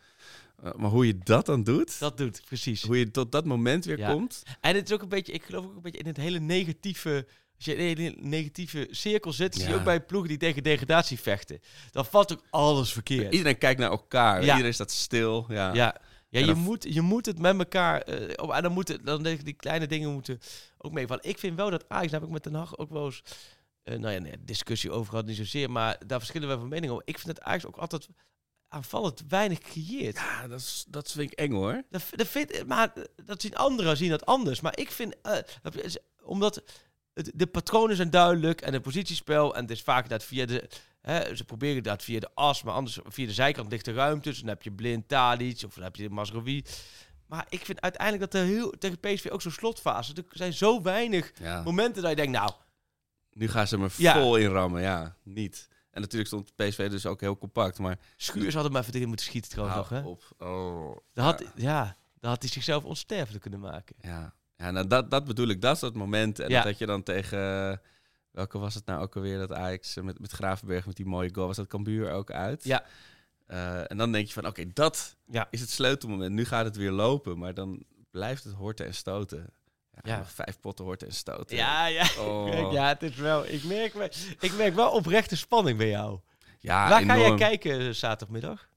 Eh, 0.63 0.73
maar 0.75 0.91
hoe 0.91 1.07
je 1.07 1.19
dat 1.19 1.47
dan 1.47 1.63
doet, 1.63 1.99
Dat 1.99 2.17
doet, 2.17 2.43
precies. 2.45 2.83
hoe 2.83 2.99
je 2.99 3.11
tot 3.11 3.33
dat 3.33 3.45
moment 3.45 3.85
weer 3.85 3.99
Ja. 3.99 4.13
komt. 4.13 4.43
En 4.61 4.75
het 4.75 4.89
is 4.89 4.95
ook 4.95 5.03
een 5.03 5.09
beetje, 5.09 5.33
ik 5.33 5.43
geloof 5.45 5.65
ook 5.65 5.77
een 5.77 5.83
beetje 5.83 5.99
in 6.01 6.07
het 6.07 6.17
hele 6.17 6.39
negatieve. 6.41 7.27
Als 7.57 7.65
je 7.65 7.75
in 7.75 8.07
een 8.07 8.29
negatieve 8.29 8.89
cirkel 8.91 9.33
zit, 9.33 9.55
zie 9.55 9.65
je 9.65 9.71
Ja. 9.71 9.77
ook 9.77 9.85
bij 9.85 10.01
ploegen 10.01 10.29
die 10.29 10.39
tegen 10.39 10.63
degradatie 10.63 11.21
vechten. 11.21 11.61
Dan 11.91 12.05
valt 12.07 12.33
ook 12.33 12.43
alles 12.51 12.93
verkeerd. 12.93 13.33
Iedereen 13.33 13.59
kijkt 13.59 13.81
naar 13.81 13.91
elkaar. 13.91 14.45
Ja. 14.45 14.51
Iedereen 14.53 14.75
staat 14.75 14.91
stil. 14.91 15.45
Ja. 15.49 15.75
Ja, 15.75 16.41
je, 16.41 16.55
moet, 16.55 16.87
je 16.95 17.01
moet 17.01 17.27
het 17.27 17.39
met 17.39 17.59
elkaar. 17.59 18.01
eh, 18.01 18.45
op, 18.45 18.51
en 18.53 18.63
dan 18.63 18.73
moeten 18.73 19.05
dan 19.05 19.23
denk 19.23 19.39
ik, 19.39 19.45
die 19.45 19.55
kleine 19.55 19.87
dingen 19.87 20.13
moeten 20.13 20.39
ook 20.79 20.93
meevallen. 20.93 21.25
Ik 21.25 21.39
vind 21.39 21.57
wel 21.57 21.71
dat 21.71 21.85
Ajax, 21.89 22.11
daar 22.11 22.21
heb 22.21 22.29
ik 22.29 22.35
met 22.35 22.45
Den 22.45 22.55
Haag 22.55 22.79
ook 22.79 22.91
wel 22.91 23.05
eens. 23.05 23.23
eh, 23.83 23.99
nou 23.99 24.15
ja, 24.15 24.21
nee, 24.21 24.33
discussie 24.41 24.91
over 24.91 25.11
gehad, 25.11 25.27
niet 25.27 25.37
zozeer. 25.37 25.71
Maar 25.71 25.97
daar 26.07 26.19
verschillen 26.19 26.49
we 26.49 26.55
van 26.59 26.69
mening 26.69 26.93
over. 26.93 27.03
Ik 27.07 27.19
vind 27.19 27.35
dat 27.37 27.45
Ajax 27.45 27.67
ook 27.67 27.77
altijd 27.77 28.09
aanvallend 28.75 29.23
weinig 29.29 29.59
creëert. 29.59 30.17
Ja, 30.17 30.49
dat, 30.49 30.61
is, 30.61 30.85
dat 30.89 31.11
vind 31.13 31.33
ik 31.33 31.39
eng 31.39 31.53
hoor. 31.53 31.83
Dat, 31.91 32.03
dat 32.11 32.27
vind, 32.29 32.67
maar 32.67 32.93
dat 33.25 33.41
zien 33.43 33.57
anderen 33.57 33.97
zien 33.97 34.11
dat 34.11 34.27
anders. 34.27 34.61
Maar 34.61 34.79
ik 34.79 34.91
vind, 34.91 35.15
eh, 35.23 35.39
is- 35.73 35.99
omdat 36.23 36.63
het, 37.15 37.31
de 37.35 37.47
patronen 37.47 37.97
zijn 37.97 38.11
duidelijk 38.11 38.61
en 38.61 38.73
het 38.73 38.83
positiespel 38.83 39.55
en 39.55 39.61
het 39.63 39.71
is 39.71 39.83
vaak 39.83 40.09
dat 40.09 40.25
via 40.25 40.47
de, 40.47 40.69
hè, 41.01 41.37
ze 41.37 41.45
proberen 41.45 41.83
dat 41.83 42.03
via 42.03 42.21
de 42.21 42.31
as, 42.35 42.63
maar 42.63 42.75
anders 42.75 42.99
via 43.05 43.27
de 43.27 43.33
zijkant 43.33 43.71
ligt 43.71 43.85
de 43.85 43.93
ruimte. 43.93 44.29
Dus 44.29 44.39
dan 44.39 44.49
heb 44.49 44.63
je 44.63 44.73
blind 44.73 45.09
Tadic 45.09 45.63
of 45.67 45.75
dan 45.75 45.85
heb 45.85 45.97
je 45.97 46.11
Masrowi. 46.11 46.65
Maar 47.27 47.47
ik 47.49 47.65
vind 47.65 47.81
uiteindelijk 47.81 48.31
dat 48.33 48.41
er 48.41 48.47
heel 48.49 48.71
tegen 48.71 49.01
PSV 49.01 49.27
ook 49.31 49.43
zo'n 49.43 49.51
slotfase. 49.53 50.13
Er 50.15 50.25
zijn 50.31 50.53
zo 50.53 50.83
weinig 50.83 51.33
Ja. 51.41 51.63
momenten 51.63 52.03
dat 52.03 52.11
je 52.11 52.17
denkt, 52.17 52.33
nou, 52.33 52.51
Nu 53.37 53.49
gaan 53.49 53.67
ze 53.67 53.79
me 53.79 53.89
Ja. 53.97 54.13
vol 54.15 54.37
inrammen. 54.37 54.83
Ja, 54.83 55.17
niet. 55.23 55.69
En 55.95 56.01
natuurlijk 56.01 56.27
stond 56.31 56.55
PSV 56.57 56.91
dus 56.91 57.07
ook 57.07 57.21
heel 57.21 57.39
compact. 57.39 57.79
Maar 57.79 57.99
Schuurs 58.17 58.55
had 58.55 58.65
hem 58.65 58.77
even 58.77 58.95
erin 58.95 59.09
moeten 59.09 59.27
schieten 59.27 59.51
trouwens 59.51 59.77
nog. 59.79 59.89
Hè? 59.89 60.01
op. 60.01 60.23
Oh. 60.39 60.97
Dan 61.13 61.25
had, 61.25 61.41
ja. 61.41 61.51
ja, 61.57 61.97
dan 62.21 62.31
had 62.31 62.43
hij 62.43 62.51
zichzelf 62.51 62.85
onsterfelijk 62.85 63.43
kunnen 63.43 63.61
maken. 63.61 63.97
Ja, 64.01 64.35
ja 64.57 64.71
nou, 64.71 64.87
dat, 64.87 65.11
dat 65.11 65.25
bedoel 65.25 65.49
ik. 65.49 65.61
Dat 65.61 65.75
is 65.75 65.81
dat 65.81 65.95
moment. 65.95 66.39
En 66.39 66.51
Ja. 66.51 66.63
dat 66.63 66.79
je 66.79 66.87
dan 66.87 67.03
tegen... 67.03 67.81
Welke 68.31 68.59
was 68.59 68.75
het 68.75 68.87
nou 68.87 69.03
ook 69.03 69.17
alweer? 69.17 69.39
Dat 69.39 69.53
Ajax 69.53 69.97
eh, 69.97 70.05
met, 70.05 70.19
met 70.19 70.31
Gravenberg 70.33 70.87
met 70.87 70.97
die 70.97 71.07
mooie 71.07 71.35
goal. 71.35 71.47
Was 71.47 71.57
dat 71.57 71.67
Cambuur 71.67 72.11
ook 72.11 72.31
uit? 72.31 72.65
Ja. 72.65 72.85
Eh, 73.47 73.91
en 73.91 73.97
dan 73.97 74.13
denk 74.13 74.27
je 74.27 74.33
van, 74.33 74.47
oké, 74.47 74.73
dat 74.73 75.17
Ja. 75.31 75.47
is 75.51 75.61
het 75.61 75.71
sleutelmoment. 75.71 76.33
Nu 76.33 76.45
gaat 76.45 76.65
het 76.65 76.77
weer 76.77 76.91
lopen. 76.91 77.39
Maar 77.39 77.55
dan 77.55 77.85
blijft 78.11 78.45
het 78.45 78.53
horten 78.55 78.87
en 78.87 78.95
stoten. 78.95 79.47
Ja, 80.03 80.25
vijf 80.25 80.61
potten 80.61 80.85
horten 80.85 81.09
en 81.09 81.15
stoten. 81.15 81.57
Ja, 81.57 81.87
ja. 81.87 82.07
Oh. 82.19 82.73
Ja, 82.73 82.89
het 82.89 83.03
is 83.03 83.15
wel. 83.17 83.47
Ik 83.47 83.65
merk, 83.65 83.93
wel- 83.95 84.09
ik 84.41 84.55
merk 84.57 84.75
wel 84.75 84.91
oprechte 84.91 85.37
spanning 85.37 85.79
bij 85.79 85.89
jou. 85.89 86.21
Ja, 86.61 86.89
Waar 86.89 87.03
ga 87.05 87.19
jij 87.19 87.35
kijken 87.35 87.95
zaterdagmiddag? 87.95 88.69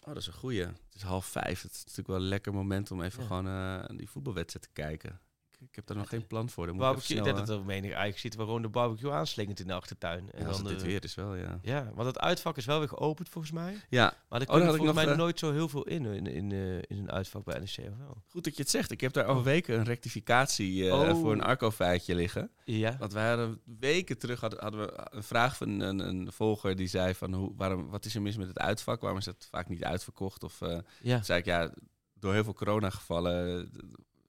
Oh, 0.00 0.06
dat 0.06 0.16
is 0.16 0.26
een 0.26 0.32
goeie. 0.32 0.60
Het 0.60 0.94
is 0.94 1.02
half 1.02 1.26
vijf. 1.26 1.62
Het 1.62 1.72
is 1.72 1.78
natuurlijk 1.78 2.08
wel 2.08 2.16
een 2.16 2.22
lekker 2.22 2.52
moment 2.54 2.90
om 2.90 3.02
even 3.02 3.20
Ja. 3.20 3.26
gewoon 3.26 3.46
eh, 3.48 3.96
die 3.96 4.10
voetbalwedstrijd 4.10 4.64
te 4.66 4.72
kijken. 4.82 5.20
Ik, 5.68 5.74
heb 5.74 5.86
daar 5.86 5.96
nog 5.96 6.08
geen 6.08 6.26
plan 6.26 6.50
voor. 6.50 6.66
Dan 6.66 6.74
moet 6.74 6.84
Barbecue, 6.84 7.16
snel, 7.16 7.24
denk 7.34 7.46
dat 7.46 7.48
er 7.58 7.64
menig 7.64 7.90
eigenlijk 7.90 8.18
ziet 8.18 8.34
waar 8.34 8.46
gewoon 8.46 8.62
de 8.62 8.68
barbecue 8.68 9.10
aanslingend 9.10 9.60
in 9.60 9.66
de 9.66 9.72
achtertuin. 9.72 10.30
eh, 10.30 10.34
En 10.34 10.40
ja, 10.40 10.46
als 10.48 10.56
dan 10.56 10.66
het 10.66 10.74
dit 10.74 10.84
de- 10.84 10.90
weer 10.92 11.04
is 11.04 11.14
wel, 11.14 11.34
ja. 11.34 11.58
Ja, 11.62 11.90
want 11.94 12.06
het 12.06 12.18
uitvak 12.18 12.56
is 12.56 12.64
wel 12.64 12.78
weer 12.78 12.88
geopend 12.88 13.28
volgens 13.28 13.52
mij. 13.52 13.76
Ja, 13.88 14.14
Maar 14.28 14.40
er 14.40 14.46
komt 14.46 14.62
had 14.62 14.70
ik 14.70 14.76
volgens 14.76 14.98
mij 15.04 15.12
eh, 15.12 15.18
nooit 15.18 15.38
zo 15.38 15.52
heel 15.52 15.68
veel 15.68 15.82
in, 15.86 16.04
in, 16.04 16.26
in, 16.26 16.52
eh, 16.52 16.76
in 16.76 16.84
een 16.98 17.10
uitvak 17.10 17.44
bij 17.44 17.58
NEC. 17.58 17.90
goed 18.28 18.44
dat 18.44 18.56
je 18.56 18.62
het 18.62 18.70
zegt. 18.70 18.90
Ik 18.90 19.00
heb 19.00 19.12
daar 19.12 19.24
al 19.24 19.42
weken 19.42 19.78
een 19.78 19.84
rectificatie 19.84 20.88
eh, 20.88 20.98
Oh. 20.98 21.20
voor 21.20 21.32
een 21.32 21.42
Arco-feitje 21.42 22.14
liggen. 22.14 22.50
Ja. 22.64 22.96
Want 22.98 23.12
wij 23.12 23.28
hadden 23.28 23.60
weken 23.78 24.18
terug 24.18 24.40
hadden, 24.40 24.60
hadden 24.60 24.80
we 24.80 25.06
een 25.10 25.22
vraag 25.22 25.56
van 25.56 25.80
een, 25.80 25.98
een 25.98 26.32
volger 26.32 26.76
die 26.76 26.86
zei 26.86 27.14
van 27.14 27.32
hoe, 27.34 27.52
waarom, 27.56 27.88
wat 27.90 28.04
is 28.04 28.14
er 28.14 28.22
mis 28.22 28.36
met 28.36 28.48
het 28.48 28.58
uitvak? 28.58 29.00
Waarom 29.00 29.18
is 29.18 29.26
het 29.26 29.48
vaak 29.50 29.68
niet 29.68 29.84
uitverkocht? 29.84 30.42
Of 30.44 30.60
eh, 30.60 30.78
ja. 31.02 31.22
Zei 31.22 31.38
ik, 31.38 31.44
ja, 31.44 31.70
door 32.18 32.32
heel 32.32 32.44
veel 32.44 32.54
coronagevallen 32.54 33.60
eh, 33.72 33.80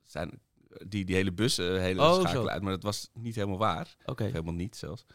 zijn 0.05 0.39
die, 0.87 1.05
die 1.05 1.15
hele 1.15 1.31
bussen 1.31 1.81
hele 1.81 2.01
Oh, 2.01 2.47
uit. 2.47 2.61
Maar 2.61 2.71
dat 2.71 2.83
was 2.83 3.09
niet 3.13 3.35
helemaal 3.35 3.57
waar. 3.57 3.95
Helemaal 4.15 4.53
niet 4.53 4.75
zelfs. 4.75 5.05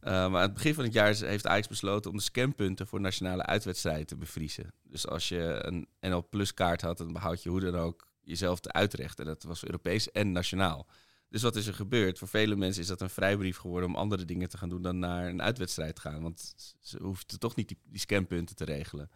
Eh, 0.00 0.10
maar 0.10 0.22
aan 0.22 0.34
het 0.34 0.54
begin 0.54 0.74
van 0.74 0.84
het 0.84 0.92
jaar 0.92 1.14
heeft 1.14 1.46
Ajax 1.46 1.68
besloten 1.68 2.10
om 2.10 2.16
de 2.16 2.22
scanpunten 2.22 2.86
voor 2.86 3.00
nationale 3.00 3.42
uitwedstrijden 3.42 4.06
te 4.06 4.16
bevriezen. 4.16 4.74
Dus 4.82 5.06
als 5.06 5.28
je 5.28 5.58
een 5.62 5.88
NL 6.00 6.28
Plus 6.28 6.54
kaart 6.54 6.80
had, 6.80 6.98
dan 6.98 7.12
behoud 7.12 7.42
je 7.42 7.48
hoe 7.48 7.60
dan 7.60 7.76
ook 7.76 8.06
jezelf 8.20 8.60
te 8.60 8.72
uitrechten. 8.72 9.24
En 9.24 9.30
dat 9.32 9.42
was 9.42 9.64
Europees 9.64 10.10
en 10.10 10.32
nationaal. 10.32 10.86
Dus 11.28 11.42
wat 11.42 11.56
is 11.56 11.66
er 11.66 11.74
gebeurd? 11.74 12.18
Voor 12.18 12.28
vele 12.28 12.56
mensen 12.56 12.82
is 12.82 12.88
dat 12.88 13.00
een 13.00 13.10
vrijbrief 13.10 13.56
geworden 13.56 13.88
om 13.88 13.96
andere 13.96 14.24
dingen 14.24 14.48
te 14.48 14.58
gaan 14.58 14.68
doen 14.68 14.82
dan 14.82 14.98
naar 14.98 15.28
een 15.28 15.42
uitwedstrijd 15.42 15.94
te 15.94 16.00
gaan. 16.00 16.22
Want 16.22 16.54
ze 16.80 17.02
hoefden 17.02 17.38
toch 17.38 17.56
niet 17.56 17.68
die, 17.68 17.78
die 17.84 18.00
scanpunten 18.00 18.56
te 18.56 18.64
regelen. 18.64 19.10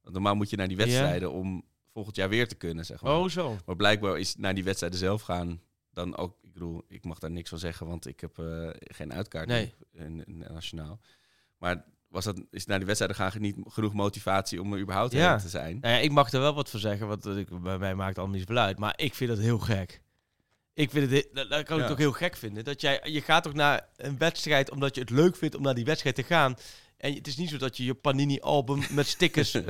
Want 0.00 0.14
normaal 0.14 0.34
moet 0.34 0.50
je 0.50 0.56
naar 0.56 0.68
die 0.68 0.76
wedstrijden 0.76 1.32
om 1.32 1.64
volgend 1.92 2.16
jaar 2.16 2.28
weer 2.28 2.48
te 2.48 2.54
kunnen, 2.54 2.84
zeg 2.84 3.02
maar. 3.02 3.16
Oh, 3.16 3.28
zo. 3.28 3.56
Maar 3.66 3.76
blijkbaar 3.76 4.18
is 4.18 4.36
naar 4.36 4.54
die 4.54 4.64
wedstrijden 4.64 4.98
zelf 4.98 5.22
gaan 5.22 5.60
dan 5.92 6.16
ook... 6.16 6.38
Ik 6.42 6.52
bedoel, 6.52 6.84
ik 6.88 7.04
mag 7.04 7.18
daar 7.18 7.30
niks 7.30 7.48
van 7.48 7.58
zeggen, 7.58 7.86
want 7.86 8.06
ik 8.06 8.20
heb 8.20 8.38
eh, 8.38 8.68
geen 8.72 9.12
uitkaart 9.12 9.46
Nee. 9.48 9.74
in, 9.92 10.24
in, 10.26 10.38
nationaal. 10.38 11.00
Maar 11.58 11.84
was 12.08 12.24
dat, 12.24 12.42
is 12.50 12.66
naar 12.66 12.76
die 12.76 12.86
wedstrijden 12.86 13.16
gaan 13.18 13.40
niet 13.40 13.56
genoeg 13.66 13.92
motivatie 13.92 14.60
om 14.60 14.72
er 14.72 14.80
überhaupt 14.80 15.12
Ja. 15.12 15.30
heen 15.30 15.38
te 15.38 15.48
zijn? 15.48 15.78
Nou 15.80 15.94
ja, 15.94 16.00
ik 16.00 16.10
mag 16.10 16.32
er 16.32 16.40
wel 16.40 16.54
wat 16.54 16.70
van 16.70 16.80
zeggen, 16.80 17.06
want 17.06 17.26
eh, 17.26 17.36
ik, 17.36 17.62
bij 17.62 17.78
mij 17.78 17.94
maakt 17.94 18.08
het 18.08 18.18
allemaal 18.18 18.36
niet 18.36 18.46
zoveel 18.48 18.62
uit. 18.62 18.78
Maar 18.78 18.92
ik 18.96 19.14
vind 19.14 19.30
het 19.30 19.38
heel 19.38 19.58
gek. 19.58 20.02
Ik 20.74 20.90
vind 20.90 21.10
het, 21.10 21.24
he- 21.24 21.30
dat, 21.32 21.50
dat 21.50 21.64
kan 21.64 21.76
ik 21.76 21.82
Ja. 21.82 21.88
toch 21.88 21.98
heel 21.98 22.12
gek 22.12 22.36
vinden. 22.36 22.64
Dat 22.64 22.80
jij, 22.80 23.00
je 23.04 23.20
gaat 23.20 23.42
toch 23.42 23.52
naar 23.54 23.88
een 23.96 24.18
wedstrijd 24.18 24.70
omdat 24.70 24.94
je 24.94 25.00
het 25.00 25.10
leuk 25.10 25.36
vindt 25.36 25.54
om 25.54 25.62
naar 25.62 25.74
die 25.74 25.84
wedstrijd 25.84 26.14
te 26.14 26.22
gaan. 26.22 26.54
En 27.00 27.14
het 27.14 27.26
is 27.26 27.36
niet 27.36 27.48
zo 27.50 27.56
dat 27.56 27.76
je 27.76 27.84
je 27.84 27.94
Panini-album 27.94 28.82
met 28.90 29.06
stickers 29.06 29.54
eh, 29.54 29.64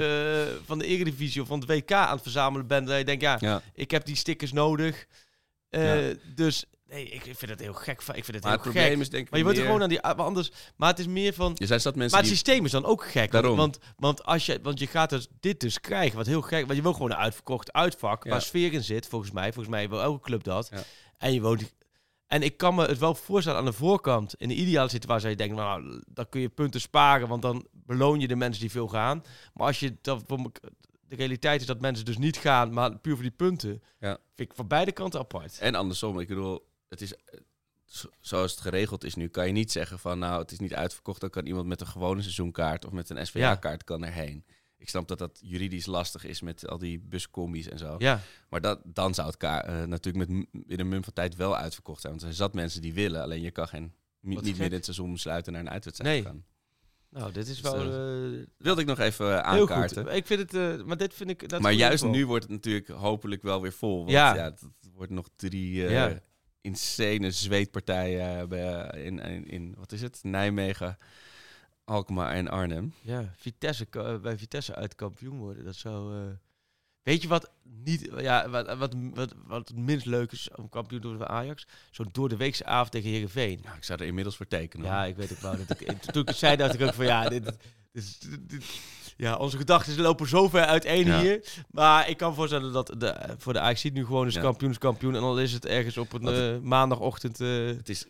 van 0.64 0.78
de 0.78 0.86
Eredivisie 0.86 1.42
of 1.42 1.48
van 1.48 1.60
het 1.60 1.68
WK 1.68 1.92
aan 1.92 2.12
het 2.14 2.22
verzamelen 2.22 2.66
bent. 2.66 2.86
Dat 2.86 2.98
je 2.98 3.04
denkt, 3.04 3.22
ja, 3.22 3.36
Ja. 3.40 3.62
ik 3.74 3.90
heb 3.90 4.04
die 4.04 4.16
stickers 4.16 4.52
nodig. 4.52 5.06
Eh, 5.68 6.08
Ja. 6.08 6.14
Dus 6.34 6.64
nee, 6.88 7.08
ik 7.08 7.22
vind 7.22 7.50
het 7.50 7.60
heel 7.60 7.72
gek. 7.74 8.00
Ik 8.00 8.02
vind 8.24 8.26
het 8.26 8.42
Maar 8.44 8.52
heel 8.62 8.72
het 8.72 8.82
gek. 8.82 8.98
is 8.98 9.10
denk 9.10 9.24
ik 9.24 9.30
maar 9.30 9.38
je 9.38 9.44
wordt 9.44 9.58
er 9.60 9.64
gewoon 9.64 9.82
aan 9.82 9.88
die... 9.88 9.98
maar 10.02 10.14
Anders, 10.14 10.50
maar 10.76 10.88
het 10.88 10.98
is 10.98 11.06
meer 11.06 11.32
van... 11.34 11.52
Je 11.58 11.66
zijn 11.66 11.80
dat 11.82 11.94
mensen 11.96 12.10
Maar 12.18 12.26
het 12.26 12.36
die... 12.36 12.38
systeem 12.44 12.64
is 12.64 12.70
dan 12.70 12.84
ook 12.84 13.04
gek. 13.04 13.14
Want, 13.14 13.32
Daarom. 13.32 13.56
want, 13.56 13.78
want, 13.96 14.24
als 14.24 14.46
je, 14.46 14.58
want 14.62 14.78
je 14.78 14.86
gaat 14.86 15.10
dus 15.10 15.26
dit 15.40 15.60
dus 15.60 15.80
krijgen, 15.80 16.16
wat 16.16 16.26
heel 16.26 16.42
gek. 16.42 16.64
Want 16.64 16.76
je 16.76 16.82
wil 16.82 16.92
gewoon 16.92 17.10
een 17.10 17.16
uitverkocht 17.16 17.72
uitvak 17.72 18.24
waar 18.24 18.42
sfeer 18.42 18.72
in 18.72 18.84
zit, 18.84 19.06
volgens 19.06 19.30
mij. 19.30 19.52
Volgens 19.52 19.74
mij 19.74 19.88
wil 19.88 20.00
elke 20.02 20.20
club 20.24 20.44
dat. 20.44 20.70
En 21.18 21.32
je 21.32 21.40
woont. 21.40 21.72
En 22.30 22.42
ik 22.42 22.56
kan 22.56 22.74
me 22.74 22.86
het 22.86 22.98
wel 22.98 23.14
voorstellen 23.14 23.58
aan 23.58 23.64
de 23.64 23.72
voorkant, 23.72 24.34
in 24.34 24.48
de 24.48 24.54
ideale 24.54 24.88
situatie, 24.88 25.22
waar 25.22 25.30
je 25.30 25.36
denkt, 25.36 25.54
nou, 25.56 26.02
dan 26.06 26.28
kun 26.28 26.40
je 26.40 26.48
punten 26.48 26.80
sparen, 26.80 27.28
want 27.28 27.42
dan 27.42 27.66
beloon 27.72 28.20
je 28.20 28.28
de 28.28 28.36
mensen 28.36 28.60
die 28.60 28.70
veel 28.70 28.88
gaan. 28.88 29.22
Maar 29.54 29.66
als 29.66 29.80
je 29.80 29.96
dat 30.00 30.28
de 30.28 31.16
realiteit 31.16 31.60
is 31.60 31.66
dat 31.66 31.80
mensen 31.80 32.04
dus 32.04 32.18
niet 32.18 32.36
gaan, 32.36 32.72
maar 32.72 32.98
puur 32.98 33.14
voor 33.14 33.22
die 33.22 33.30
punten, 33.32 33.82
Ja. 34.00 34.18
vind 34.34 34.50
ik 34.50 34.56
van 34.56 34.66
beide 34.66 34.92
kanten 34.92 35.20
apart. 35.20 35.58
En 35.58 35.74
andersom, 35.74 36.20
ik 36.20 36.28
bedoel, 36.28 36.66
het 36.88 37.00
is... 37.00 37.14
eh, 37.14 37.20
zo- 37.84 38.08
Zoals 38.20 38.50
het 38.50 38.60
geregeld 38.60 39.04
is 39.04 39.14
nu, 39.14 39.28
kan 39.28 39.46
je 39.46 39.52
niet 39.52 39.72
zeggen 39.72 39.98
van... 39.98 40.18
nou, 40.18 40.40
het 40.40 40.52
is 40.52 40.58
niet 40.58 40.74
uitverkocht, 40.74 41.20
dan 41.20 41.30
kan 41.30 41.46
iemand 41.46 41.66
met 41.66 41.80
een 41.80 41.86
gewone 41.86 42.20
seizoenkaart... 42.22 42.84
of 42.84 42.92
met 42.92 43.10
een 43.10 43.26
SVA-kaart 43.26 43.84
kan 43.84 44.04
erheen. 44.04 44.44
Ik 44.80 44.88
snap 44.88 45.08
dat 45.08 45.18
dat 45.18 45.38
juridisch 45.42 45.86
lastig 45.86 46.24
is 46.24 46.40
met 46.40 46.68
al 46.68 46.78
die 46.78 46.98
buscombi's 46.98 47.68
en 47.68 47.78
zo. 47.78 47.94
Ja, 47.98 48.20
Maar 48.48 48.60
dat, 48.60 48.80
dan 48.84 49.14
zou 49.14 49.26
het 49.30 49.42
eh, 49.42 49.84
natuurlijk 49.84 50.28
met, 50.28 50.46
in 50.66 50.80
een 50.80 50.88
mum 50.88 51.04
van 51.04 51.12
tijd 51.12 51.36
wel 51.36 51.56
uitverkocht 51.56 52.00
zijn. 52.00 52.12
Want 52.12 52.24
er 52.24 52.34
zat 52.34 52.54
mensen 52.54 52.80
die 52.82 52.94
willen. 52.94 53.22
Alleen 53.22 53.40
je 53.40 53.50
kan 53.50 53.68
geen, 53.68 53.92
niet 54.20 54.42
midden 54.44 54.66
in 54.66 54.72
het 54.72 54.84
seizoen 54.84 55.12
besluiten 55.12 55.52
naar 55.52 55.60
een 55.62 55.70
uitwedstrijd 55.70 56.14
Nee. 56.14 56.24
gaan. 56.24 56.44
nou, 57.08 57.32
dit 57.32 57.48
is 57.48 57.60
Dus, 57.62 57.72
wel... 57.72 57.74
eh, 57.74 58.40
eh, 58.40 58.46
Wilde 58.56 58.80
ik 58.80 58.86
nog 58.86 58.98
even 58.98 59.26
heel 59.26 59.40
aankaarten. 59.40 60.06
Ik 60.08 60.26
vind 60.26 60.52
het, 60.52 60.86
maar 60.86 60.96
dit 60.96 61.14
vind 61.14 61.30
ik... 61.30 61.48
Dat 61.48 61.60
maar 61.60 61.72
juist 61.72 62.04
nu 62.04 62.26
wordt 62.26 62.42
het 62.44 62.52
natuurlijk 62.52 62.88
hopelijk 62.88 63.42
wel 63.42 63.60
weer 63.62 63.72
vol. 63.72 63.98
Want 63.98 64.10
Ja. 64.10 64.34
ja, 64.34 64.54
wordt 64.94 65.12
nog 65.12 65.28
drie 65.36 65.84
eh 65.86 65.90
Ja. 65.92 66.20
insane 66.60 67.30
zweetpartijen 67.30 68.50
in, 69.04 69.18
in, 69.18 69.46
in, 69.46 69.74
wat 69.78 69.92
is 69.92 70.02
het? 70.02 70.18
Nijmegen, 70.22 70.96
Alkmaar 71.84 72.32
en 72.32 72.48
Arnhem. 72.48 72.92
Ja, 73.00 73.32
Vitesse, 73.36 73.86
eh, 73.90 74.16
bij 74.16 74.38
Vitesse 74.38 74.74
uit 74.74 74.94
kampioen 74.94 75.38
worden. 75.38 75.64
Dat 75.64 75.74
zou. 75.76 76.14
eh, 76.16 76.22
Weet 77.02 77.22
je 77.22 77.28
wat 77.28 77.50
niet. 77.84 78.10
Ja, 78.18 78.48
wat, 78.50 78.76
wat, 78.78 78.94
wat, 79.14 79.34
wat 79.46 79.68
het 79.68 79.76
minst 79.76 80.06
leuk 80.06 80.32
is 80.32 80.48
om 80.54 80.68
kampioen 80.68 81.00
te 81.00 81.06
worden 81.08 81.26
van 81.26 81.36
Ajax? 81.36 81.66
Zo'n 81.90 82.08
door 82.12 82.28
de 82.28 82.36
weekse 82.36 82.64
avond 82.64 82.90
tegen 82.90 83.10
Herenveen. 83.10 83.60
Nou, 83.64 83.76
ik 83.76 83.84
zou 83.84 84.00
er 84.00 84.06
inmiddels 84.06 84.36
voor 84.36 84.46
tekenen. 84.46 84.86
Ja, 84.86 85.04
ik 85.04 85.16
weet 85.16 85.32
ook 85.32 85.38
wel 85.38 85.56
dat 85.66 85.80
ik. 85.80 86.02
Toen 86.02 86.22
ik 86.22 86.28
het 86.28 86.36
zei, 86.36 86.56
dacht 86.56 86.74
ik 86.74 86.80
ook 86.80 86.94
van 86.94 87.04
ja, 87.04 87.28
dit, 87.28 87.44
dit, 87.92 88.64
Ja, 89.16 89.36
onze 89.36 89.56
gedachten 89.56 90.00
lopen 90.00 90.28
zo 90.28 90.48
ver 90.48 90.64
uiteen 90.64 91.06
Ja. 91.06 91.20
hier. 91.20 91.64
Maar 91.70 92.08
ik 92.08 92.16
kan 92.16 92.34
voorstellen 92.34 92.72
dat 92.72 92.94
de, 92.98 93.34
voor 93.38 93.52
de 93.52 93.60
Ajax 93.60 93.80
ziet 93.80 93.94
nu 93.94 94.04
gewoon 94.04 94.26
is 94.26 94.34
Ja. 94.34 94.40
kampioen 94.40 94.70
is 94.70 94.78
kampioen. 94.78 95.14
En 95.14 95.20
dan 95.20 95.38
is 95.40 95.52
het 95.52 95.66
ergens 95.66 95.96
op 95.96 96.12
een 96.12 96.28
eh, 96.28 96.58
maandagochtend 96.58 97.38
Het 97.38 97.88
is 97.88 98.06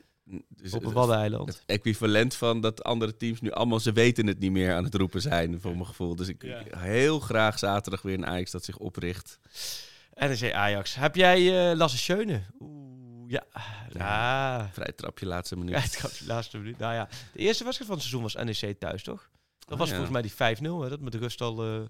dus 0.49 0.72
op 0.72 0.81
een 0.81 0.87
het- 0.87 0.95
Waddeneiland. 0.97 1.49
Het 1.49 1.62
equivalent 1.66 2.35
van 2.35 2.61
dat 2.61 2.83
andere 2.85 3.16
teams 3.16 3.41
nu 3.41 3.51
allemaal 3.51 3.81
ze 3.81 3.93
weten 3.93 4.26
het 4.26 4.39
niet 4.39 4.51
meer 4.51 4.74
aan 4.74 4.85
het 4.85 4.95
roepen 4.95 5.20
zijn, 5.22 5.61
voor 5.61 5.72
mijn 5.72 5.87
gevoel. 5.87 6.16
Dus 6.16 6.28
ik 6.28 6.43
Ja. 6.43 6.59
ik- 6.59 6.74
heel 6.74 7.20
graag 7.20 7.59
zaterdag 7.59 8.03
weer 8.03 8.14
een 8.14 8.26
Ajax 8.26 8.51
dat 8.51 8.64
zich 8.64 8.76
opricht. 8.76 9.39
NEC 10.14 10.53
Ajax. 10.53 10.95
Heb 10.95 11.14
jij 11.16 11.70
eh 11.70 11.76
Lasse 11.76 11.99
Schöne? 11.99 12.41
Oeh, 12.61 13.31
ja. 13.31 13.45
Ja. 13.93 14.70
Vrij 14.72 14.93
trapje 14.93 15.26
laatste 15.26 15.57
minuut. 15.57 15.97
Gaat 15.97 16.18
de 16.18 16.26
laatste 16.26 16.59
minuut. 16.59 16.78
Nou 16.78 16.95
ja, 16.95 17.09
de 17.33 17.39
eerste 17.39 17.64
wedstrijd 17.64 17.91
van 17.91 18.01
het 18.01 18.09
seizoen 18.09 18.22
was 18.22 18.61
NEC 18.62 18.78
thuis, 18.78 19.03
toch? 19.03 19.31
Dat 19.59 19.72
Oh, 19.72 19.78
was 19.78 19.89
ja. 19.89 19.95
volgens 19.95 20.12
mij 20.12 20.22
die 20.22 20.33
5-0, 20.33 20.83
hè, 20.83 20.89
dat 20.89 21.01
met 21.01 21.12
de 21.12 21.18
rust 21.18 21.41
al, 21.41 21.64
eh, 21.64 21.81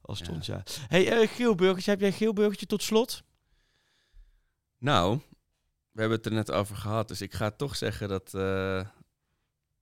al 0.00 0.14
stond, 0.14 0.46
ja. 0.46 0.62
hey, 0.88 1.12
eh 1.22 1.28
Geelburgertje, 1.28 1.90
heb 1.90 2.00
jij 2.00 2.08
een 2.08 2.14
Geelburgertje 2.14 2.66
tot 2.66 2.82
slot? 2.82 3.22
Nou, 4.78 5.20
we 5.96 6.02
hebben 6.02 6.18
het 6.18 6.26
er 6.26 6.32
net 6.32 6.50
over 6.50 6.76
gehad, 6.76 7.08
dus 7.08 7.20
ik 7.20 7.34
ga 7.34 7.50
toch 7.50 7.76
zeggen 7.76 8.08
dat, 8.08 8.34
eh, 8.34 8.86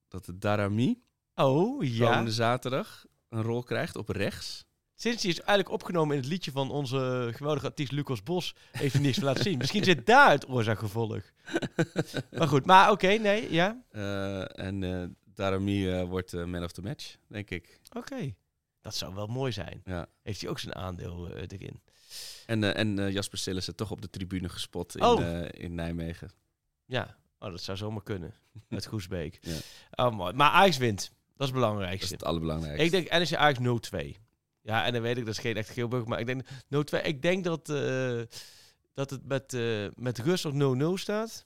dat 0.07 0.25
de 0.25 0.37
Darami 0.37 1.03
Oh, 1.33 1.83
ja. 1.83 2.09
komende 2.09 2.31
zaterdag 2.31 3.05
een 3.29 3.41
rol 3.41 3.63
krijgt 3.63 3.95
op 3.95 4.09
rechts. 4.09 4.65
Sinds 4.93 5.21
die 5.21 5.31
is 5.31 5.37
eigenlijk 5.37 5.69
opgenomen 5.69 6.15
in 6.15 6.21
het 6.21 6.31
liedje 6.31 6.51
van 6.51 6.71
onze 6.71 7.31
geweldige 7.35 7.65
artiest 7.65 7.91
Lucas 7.91 8.23
Bos, 8.23 8.55
heeft 8.71 8.93
hij 8.93 9.01
niks 9.01 9.19
laten 9.19 9.43
zien. 9.43 9.57
Misschien 9.57 9.83
zit 9.83 10.05
daar 10.05 10.31
het 10.31 10.49
oorzaak-gevolg. 10.49 11.21
maar 12.37 12.47
goed, 12.47 12.65
maar 12.65 12.91
oké, 12.91 13.07
nee, 13.07 13.51
ja. 13.53 13.83
Eh, 13.89 14.59
en 14.65 14.83
eh 14.83 15.07
Darami 15.33 16.03
wordt 16.03 16.33
man 16.33 16.63
of 16.63 16.71
the 16.71 16.81
match, 16.81 17.15
denk 17.27 17.49
ik. 17.49 17.79
Oké. 17.97 18.35
Dat 18.81 18.95
zou 18.95 19.15
wel 19.15 19.27
mooi 19.27 19.51
zijn. 19.51 19.81
Ja. 19.85 20.07
Heeft 20.21 20.41
hij 20.41 20.49
ook 20.49 20.59
zijn 20.59 20.75
aandeel 20.75 21.29
erin? 21.29 21.81
En, 22.45 22.63
eh, 22.63 22.79
en 22.79 22.99
eh, 22.99 23.11
Jasper 23.11 23.37
Sillissen 23.37 23.75
toch 23.75 23.91
op 23.91 24.01
de 24.01 24.09
tribune 24.09 24.49
gespot 24.49 24.95
in, 24.97 25.03
Oh. 25.03 25.21
eh, 25.21 25.63
in 25.63 25.75
Nijmegen. 25.75 26.29
Ja, 26.85 27.17
oh, 27.39 27.49
dat 27.51 27.61
zou 27.61 27.77
zomaar 27.77 28.03
kunnen. 28.03 28.33
Uit 28.69 28.85
Goesbeek. 28.85 29.37
Ja. 29.41 29.57
Oh, 30.05 30.15
mooi. 30.15 30.33
Maar 30.33 30.49
Ajax 30.51 30.77
wint. 30.77 30.97
Dat 30.99 31.07
is 31.07 31.11
het 31.17 31.37
Dat 31.37 31.47
is 31.47 31.53
belangrijkste. 31.53 32.13
het 32.13 32.23
allerbelangrijkste. 32.23 32.85
Ik 32.85 32.91
denk 32.91 33.11
NEC 33.29 33.33
Ajax 33.33 33.59
0-2. 33.59 34.15
Ja, 34.61 34.85
en 34.85 34.93
dan 34.93 35.01
weet 35.01 35.17
ik, 35.17 35.25
dat 35.25 35.33
is 35.33 35.39
geen 35.39 35.55
echt 35.57 35.69
geelburg, 35.69 36.05
maar 36.05 36.19
ik 36.19 36.25
denk 36.25 36.41
0-2. 36.69 37.01
Ik 37.03 37.21
denk 37.21 37.43
dat, 37.43 37.65
dat 38.93 39.09
het 39.09 39.25
met, 39.25 39.57
met 39.95 40.19
rust 40.19 40.43
nog 40.51 40.97
0-0 40.97 41.01
staat. 41.01 41.45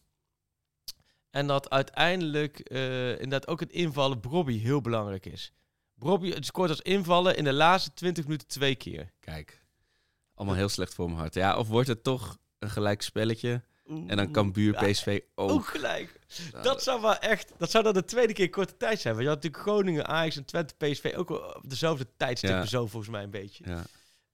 En 1.30 1.48
dat 1.48 1.70
uiteindelijk 1.70 2.60
inderdaad 3.20 3.48
ook 3.48 3.60
het 3.60 3.72
invallen 3.72 4.20
Brobby 4.20 4.60
heel 4.60 4.82
belangrijk 4.82 5.26
is. 5.26 5.54
Brobby 5.96 6.32
het 6.32 6.46
scoort 6.46 6.70
als 6.70 6.82
invallen 6.82 7.38
in 7.38 7.44
de 7.44 7.54
laatste 7.54 7.94
20 7.94 8.24
minuten 8.24 8.48
twee 8.48 8.76
keer. 8.76 9.12
Kijk, 9.20 9.59
allemaal 10.40 10.58
heel 10.58 10.70
slecht 10.70 10.94
voor 10.94 11.06
mijn 11.06 11.20
hart. 11.20 11.34
Ja, 11.34 11.58
of 11.58 11.68
wordt 11.68 11.88
het 11.88 12.04
toch 12.04 12.38
een 12.60 12.70
gelijk 12.70 13.02
spelletje 13.02 13.62
en 14.08 14.18
dan 14.18 14.32
kan 14.32 14.52
buur 14.52 14.74
Ja, 14.74 14.92
PSV 14.92 15.20
ook. 15.36 15.50
Ook 15.52 15.68
gelijk. 15.68 16.20
Dat 16.62 16.84
zou 16.84 17.02
wel 17.02 17.18
echt, 17.18 17.52
dat 17.58 17.72
zou 17.72 17.84
dan 17.84 17.94
de 17.94 18.06
tweede 18.06 18.34
keer 18.34 18.50
korte 18.50 18.78
tijd 18.78 19.00
zijn. 19.00 19.14
Want 19.14 19.26
je 19.26 19.32
had 19.34 19.44
natuurlijk 19.44 19.70
Groningen, 19.70 20.08
Ajax 20.08 20.36
en 20.36 20.46
Twente, 20.46 20.74
PSV 20.78 21.14
ook 21.18 21.30
op 21.30 21.70
dezelfde 21.70 22.08
tijdstippen 22.18 22.60
Ja. 22.60 22.66
zo 22.66 22.88
volgens 22.88 23.12
mij 23.12 23.24
een 23.24 23.30
beetje. 23.30 23.64
Ja. 23.68 23.84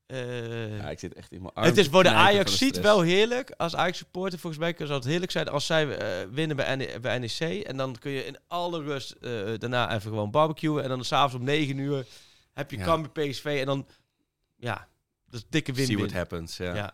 Eh, 0.06 0.78
ja, 0.78 0.90
ik 0.90 1.00
zit 1.00 1.14
echt 1.14 1.32
in 1.32 1.42
mijn 1.42 1.54
arm 1.54 1.66
het 1.66 1.78
is 1.78 1.88
voor 1.88 2.04
de 2.04 2.10
Ajax 2.10 2.58
ziet 2.58 2.80
wel 2.80 3.02
heerlijk. 3.02 3.54
Als 3.58 3.76
Ajax 3.76 3.98
supporter 3.98 4.40
volgens 4.40 4.62
mij 4.62 4.74
zou 4.78 4.92
het 4.94 5.04
heerlijk 5.04 5.32
zijn 5.32 5.48
als 5.48 5.66
zij 5.66 5.98
eh, 5.98 6.28
winnen 6.32 6.56
bij, 6.56 6.76
NE 6.76 7.00
bij 7.00 7.20
NEC. 7.20 7.64
En 7.64 7.78
dan 7.78 7.96
kun 8.00 8.12
je 8.12 8.26
in 8.26 8.38
alle 8.48 8.84
rust 8.84 9.12
eh, 9.12 9.32
daarna 9.58 9.90
even 9.90 10.02
gewoon 10.10 10.32
barbecuen. 10.32 10.84
En 10.84 10.90
dan 10.90 11.06
s'avonds 11.06 11.36
om 11.36 11.44
9 11.44 11.78
uur 11.78 12.06
heb 12.54 12.72
je 12.72 12.78
Ja. 12.78 12.84
Cambuur 12.84 13.12
PSV. 13.30 13.58
En 13.60 13.66
dan, 13.66 13.88
ja, 14.56 14.88
dat 15.36 15.44
is 15.44 15.50
dikke 15.50 15.76
See 15.76 15.86
win-win. 15.86 16.06
what 16.06 16.18
happens, 16.18 16.58
ja. 16.58 16.76
Ja. 16.76 16.94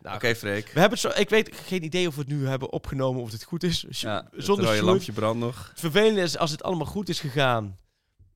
Nou, 0.00 0.16
Oké, 0.16 0.34
Freek. 0.34 0.64
We 0.72 0.80
hebben 0.80 0.98
het 0.98 1.12
zo, 1.12 1.20
ik 1.20 1.28
weet 1.28 1.56
geen 1.56 1.84
idee 1.84 2.06
of 2.08 2.14
we 2.14 2.20
het 2.20 2.30
nu 2.30 2.46
hebben 2.46 2.72
opgenomen 2.72 3.22
of 3.22 3.32
het 3.32 3.42
goed 3.44 3.62
is. 3.62 3.84
Ja, 3.88 4.28
Zonder 4.36 4.66
Sjoerd. 4.66 4.80
lampje 4.80 5.12
brandt 5.12 5.40
nog. 5.40 5.68
Het 5.68 5.80
vervelende 5.80 6.20
is, 6.20 6.38
als 6.38 6.50
het 6.50 6.62
allemaal 6.62 6.86
goed 6.86 7.08
is 7.08 7.20
gegaan, 7.20 7.78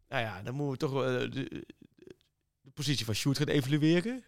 nou 0.09 0.23
ja, 0.23 0.43
dan 0.43 0.55
moeten 0.55 0.89
we 0.91 0.95
toch 0.95 1.05
eh, 1.05 1.33
de, 1.33 1.65
de 2.61 2.71
positie 2.75 3.05
van 3.05 3.15
Sjoerd 3.15 3.39
gaan 3.39 3.47
evalueren. 3.49 4.25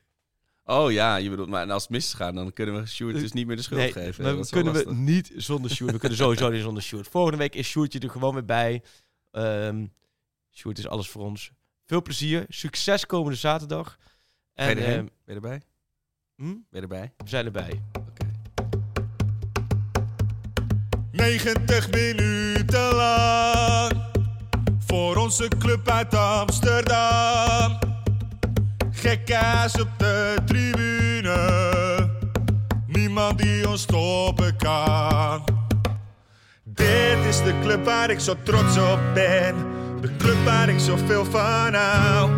Oh 0.64 0.92
ja, 0.92 1.16
je 1.16 1.30
bedoelt, 1.30 1.48
maar 1.48 1.70
als 1.70 1.82
het 1.82 1.90
misgaat, 1.90 2.34
dan 2.34 2.52
kunnen 2.52 2.74
we 2.74 2.86
Sjoerd 2.86 3.14
dus 3.14 3.32
niet 3.32 3.46
meer 3.46 3.56
de 3.56 3.62
schuld 3.62 3.80
nee, 3.80 3.92
geven. 3.92 4.22
maar 4.22 4.36
we 4.36 4.38
wel 4.50 4.62
kunnen 4.62 4.72
we 4.72 4.94
niet 4.94 5.32
zonder 5.36 5.70
Sjoerd. 5.70 5.92
We 5.92 5.98
kunnen 5.98 6.18
sowieso 6.18 6.50
niet 6.50 6.62
zonder 6.62 6.82
Sjoerd. 6.82 7.08
Volgende 7.08 7.38
week 7.38 7.54
is 7.54 7.68
Sjoerdje 7.68 7.98
er 7.98 8.10
gewoon 8.10 8.34
weer 8.34 8.44
bij. 8.44 8.82
Sjoerd 10.50 10.78
is 10.78 10.88
alles 10.88 11.08
voor 11.08 11.22
ons. 11.22 11.50
Veel 11.86 12.02
plezier. 12.02 12.44
Succes 12.48 13.06
komende 13.06 13.38
zaterdag. 13.38 13.98
Ben 14.66 14.68
je 14.68 14.74
En 14.84 14.92
ehm, 14.92 15.04
Ben 15.04 15.10
je 15.24 15.34
erbij? 15.34 15.60
hm, 16.36 16.44
Ben 16.44 16.56
je 16.70 16.80
erbij? 16.80 17.12
we 17.16 17.28
zijn 17.28 17.44
erbij. 17.44 17.82
90 21.12 21.90
minuten 21.90 22.94
lang 22.94 23.92
voor 24.86 25.16
onze 25.16 25.48
club 25.58 25.88
uit 25.88 26.14
Amsterdam. 26.14 27.78
Gekkaas 28.90 29.80
op 29.80 29.88
de 29.96 30.36
tribune, 30.46 32.10
niemand 32.86 33.38
die 33.38 33.68
ons 33.68 33.82
stoppen 33.82 34.56
kan. 34.56 35.44
Dit 36.64 37.18
is 37.28 37.42
de 37.42 37.54
club 37.62 37.84
waar 37.84 38.10
ik 38.10 38.20
zo 38.20 38.34
trots 38.42 38.76
op 38.78 39.00
ben, 39.14 39.54
de 40.00 40.16
club 40.16 40.44
waar 40.44 40.68
ik 40.68 40.78
zoveel 40.78 41.24
van 41.24 41.74
hou. 41.74 42.30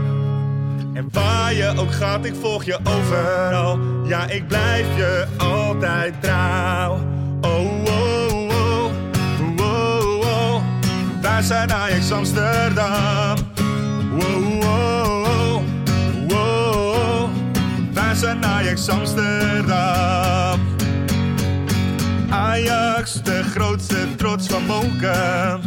En 1.01 1.09
waar 1.13 1.55
je 1.55 1.73
ook 1.77 1.93
gaat, 1.93 2.25
ik 2.25 2.35
volg 2.41 2.65
je 2.65 2.79
overal. 2.85 3.79
Ja, 4.05 4.27
ik 4.27 4.49
blijf 4.49 4.87
je 4.97 5.27
altijd 5.37 6.23
trouw. 6.23 6.99
Oh, 7.41 7.85
oh, 7.85 8.33
oh, 8.49 8.93
oh, 9.61 10.19
oh. 10.19 10.63
Wij 11.21 11.43
zijn 11.43 11.73
Ajax 11.73 12.13
Amsterdam. 12.13 13.37
Wow, 14.11 14.63
wow, 14.63 15.25
wow, 15.25 15.63
wow. 16.29 17.29
Wij 17.93 18.15
zijn 18.15 18.45
Ajax 18.45 18.89
Amsterdam. 18.89 20.61
Ajax, 22.31 23.23
de 23.23 23.43
grootste 23.43 24.15
trots 24.17 24.47
van 24.47 24.67
Moken. 24.67 25.61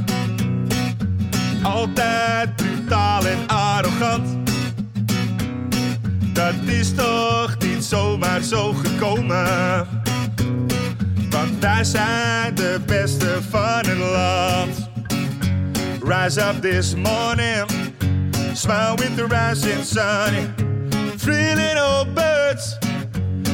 Altijd 1.64 2.56
brutaal 2.56 3.26
en 3.26 3.48
arrogant. 3.48 4.43
Dat 6.66 6.74
is 6.74 6.94
toch 6.96 7.58
niet 7.60 7.84
zomaar 7.84 8.42
zo 8.42 8.74
gekomen. 8.74 9.88
Want 11.30 11.60
wij 11.60 11.84
zijn 11.84 12.56
de 12.56 12.80
beste 12.86 13.40
van 13.50 13.86
het 13.86 13.98
land. 13.98 14.90
Rise 16.04 16.42
up 16.42 16.62
this 16.62 16.96
morning, 16.96 17.66
smile 18.54 18.96
with 18.96 19.16
the 19.16 19.26
rising 19.28 19.84
sun. 19.86 20.54
Three 21.18 21.56
little 21.56 22.06
birds, 22.14 22.78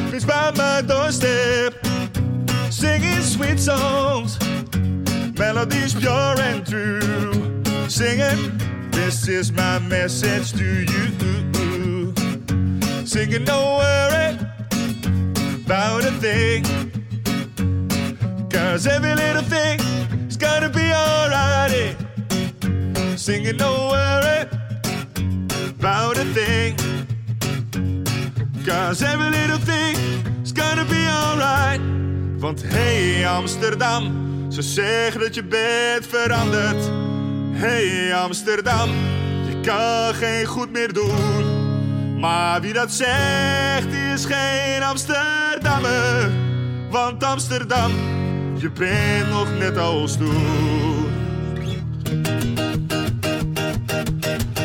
flees 0.08 0.26
by 0.26 0.52
my 0.56 0.82
doorstep, 0.86 1.74
singing 2.70 3.24
sweet 3.24 3.60
songs, 3.60 4.38
melodies 5.38 5.94
pure 5.94 6.42
and 6.54 6.66
true. 6.66 7.32
Singing, 7.88 8.52
this 8.92 9.28
is 9.28 9.52
my 9.52 9.80
message 9.80 10.52
to 10.52 10.64
you. 10.64 11.49
Singing, 13.10 13.44
don't 13.44 13.80
worry 13.80 14.38
about 15.66 16.06
a 16.06 16.12
thing. 16.22 16.64
Cause 18.52 18.86
every 18.86 19.16
little 19.16 19.42
thing 19.42 19.80
is 20.28 20.38
gonna 20.38 20.70
be 20.70 20.94
alright. 20.94 21.96
Singing, 23.16 23.58
don't 23.58 23.90
worry 23.90 24.48
about 25.80 26.18
a 26.20 26.26
thing. 26.36 26.76
Cause 28.64 29.02
every 29.02 29.32
little 29.32 29.58
thing 29.58 29.96
is 30.44 30.52
gonna 30.52 30.86
be 30.86 31.04
alright. 31.10 31.82
Want 32.40 32.62
hey 32.64 33.26
Amsterdam, 33.26 34.52
ze 34.52 34.62
zeggen 34.62 35.20
dat 35.20 35.36
je 35.36 35.44
bent 35.44 36.06
veranderd. 36.08 36.90
Hey 37.54 38.14
Amsterdam, 38.14 38.90
je 39.48 39.60
kan 39.62 40.14
geen 40.14 40.46
goed 40.46 40.72
meer 40.72 40.94
doen. 40.94 41.49
Maar 42.20 42.62
wie 42.62 42.74
dat 42.74 42.92
zegt, 42.92 43.94
is 44.14 44.26
geen 44.26 44.84
Amsterdammer. 44.84 46.32
Want 46.90 47.24
Amsterdam, 47.24 47.92
je 48.58 48.72
bent 48.72 49.30
nog 49.30 49.48
net 49.60 49.78
als 49.78 50.18
toen. 50.18 51.08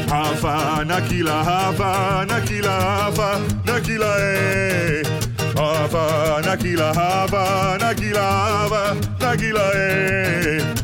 Hava, 0.09 0.83
Nakila, 0.83 1.43
Hava, 1.43 2.25
Nakila, 2.25 2.81
Hava, 2.81 3.39
Nakila, 3.65 4.17
eh. 4.17 5.07
Hava, 5.55 6.41
Nakila, 6.41 6.95
Hava, 6.95 7.77
Nakila, 7.79 8.21
Hava, 8.21 8.95
Nakila, 9.19 9.71
eh. 9.71 10.84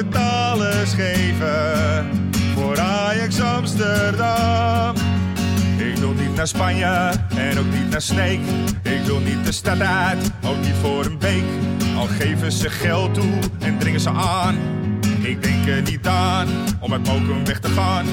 Altijd 0.00 0.24
alles 0.24 0.92
geven, 0.92 2.08
voor 2.54 2.78
Ajax 2.78 3.40
Amsterdam. 3.40 4.94
Ik 5.76 5.96
wil 5.96 6.12
niet 6.12 6.34
naar 6.34 6.46
Spanje 6.46 7.12
en 7.36 7.58
ook 7.58 7.72
niet 7.72 7.90
naar 7.90 8.02
Sneek. 8.02 8.40
Ik 8.82 9.00
wil 9.04 9.18
niet 9.18 9.44
de 9.44 9.52
stad 9.52 9.80
uit, 9.80 10.30
ook 10.44 10.60
niet 10.60 10.74
voor 10.80 11.04
een 11.04 11.18
week. 11.18 11.44
Al 11.96 12.06
geven 12.06 12.52
ze 12.52 12.70
geld 12.70 13.14
toe 13.14 13.38
en 13.58 13.78
dringen 13.78 14.00
ze 14.00 14.10
aan. 14.10 14.56
Ik 15.20 15.42
denk 15.42 15.66
er 15.66 15.82
niet 15.82 16.06
aan 16.06 16.48
om 16.80 16.92
uit 16.92 17.06
Mokum 17.06 17.44
weg 17.44 17.60
te 17.60 17.68
gaan. 17.68 18.06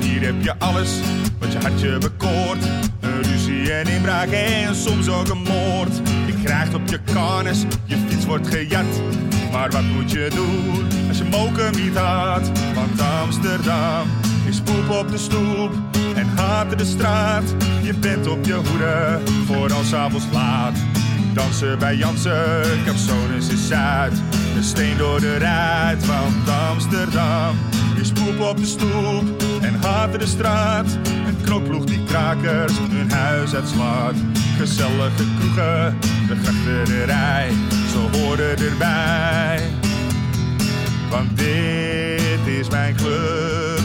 Hier 0.00 0.22
heb 0.24 0.42
je 0.42 0.54
alles 0.58 0.90
wat 1.38 1.52
je 1.52 1.58
hartje 1.58 1.98
bekoort. 1.98 2.64
Een 3.00 3.22
ruzie 3.22 3.72
en 3.72 3.86
inbraak 3.86 4.30
en 4.30 4.74
soms 4.74 5.08
ook 5.08 5.28
een 5.28 5.42
moord. 5.42 5.96
Je 6.26 6.34
krijgt 6.44 6.74
op 6.74 6.88
je 6.88 6.98
karnes, 7.12 7.64
je 7.84 7.96
fiets 8.08 8.24
wordt 8.24 8.48
gejat. 8.48 9.00
Maar 9.52 9.70
wat 9.70 9.82
moet 9.82 10.10
je 10.10 10.30
doen 10.34 11.08
als 11.08 11.18
je 11.18 11.24
Mokum 11.24 11.82
niet 11.84 11.96
had? 11.96 12.50
Want 12.74 13.00
Amsterdam 13.22 14.08
is 14.48 14.60
poep 14.60 14.90
op 14.90 15.10
de 15.10 15.18
stoep 15.18 15.72
en 16.14 16.26
haat 16.26 16.78
de 16.78 16.84
straat. 16.84 17.54
Je 17.82 17.94
bent 17.94 18.26
op 18.26 18.44
je 18.44 18.54
hoede 18.54 19.20
voor 19.46 19.72
als 19.72 19.94
avonds 19.94 20.26
laat. 20.32 20.78
Dansen 21.32 21.78
bij 21.78 21.96
Jansen, 21.96 22.62
Capsones 22.84 23.48
is 23.48 23.68
Zuid. 23.68 24.12
Een 24.56 24.64
steen 24.64 24.96
door 24.96 25.20
de 25.20 25.38
ruit, 25.38 26.06
want 26.06 26.48
Amsterdam 26.70 27.56
is 28.00 28.12
poep 28.12 28.40
op 28.40 28.56
de 28.56 28.66
stoep 28.66 29.42
en 29.60 29.74
haat 29.82 30.20
de 30.20 30.26
straat. 30.26 30.98
Een 31.26 31.36
knokploeg 31.42 31.84
die 31.84 32.04
krakers 32.04 32.72
hun 32.90 33.10
huis 33.10 33.54
uitslaat. 33.54 34.14
Gezellige 34.58 35.24
kroegen, 35.38 35.98
de 36.28 36.36
grachterij, 36.42 37.50
ze 37.96 38.18
horen 38.18 38.58
erbij. 38.58 39.60
Want 41.10 41.36
dit 41.36 42.46
is 42.60 42.70
mijn 42.70 42.96
club, 42.96 43.80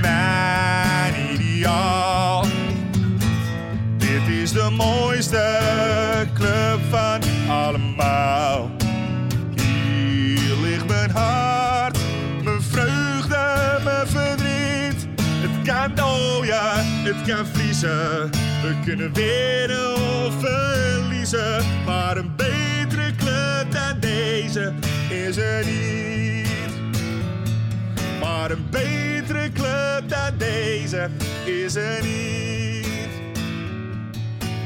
mijn 0.00 1.14
ideaal. 1.32 2.44
Dit 3.96 4.28
is 4.42 4.52
de 4.52 4.70
mooiste 4.76 5.58
club 6.34 6.80
van 6.90 7.20
allemaal. 7.48 8.70
Hier 9.54 10.56
ligt 10.62 10.88
mijn 10.88 11.10
hart, 11.10 11.98
mijn 12.44 12.62
vreugde, 12.62 13.78
mijn 13.84 14.06
verdriet. 14.06 15.06
Het 15.20 15.66
kan, 15.66 16.04
oh 16.04 16.44
ja, 16.44 16.72
het 16.76 17.34
kan 17.34 17.46
vriezen. 17.46 18.30
We 18.62 18.74
kunnen 18.84 19.12
winnen 19.12 19.94
of 19.94 20.34
verliezen. 20.40 21.64
Maar 21.86 22.16
een 22.16 22.32
dan 22.36 22.71
is 24.56 25.36
er 25.36 25.64
niet. 25.64 26.48
Maar 28.20 28.50
een 28.50 28.66
betere 28.70 29.52
club 29.52 30.08
dan 30.08 30.38
deze 30.38 31.10
is 31.44 31.74
er 31.74 32.02
niet. 32.02 33.08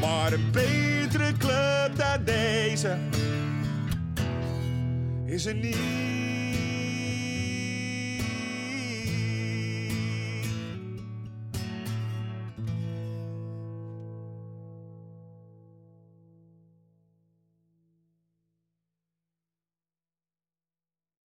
Maar 0.01 0.32
een 0.32 0.51
betere 0.53 1.32
club 1.39 1.91
dan 1.97 2.24
deze 2.24 2.97
is 5.24 5.47
er 5.47 5.55
niet. 5.55 6.45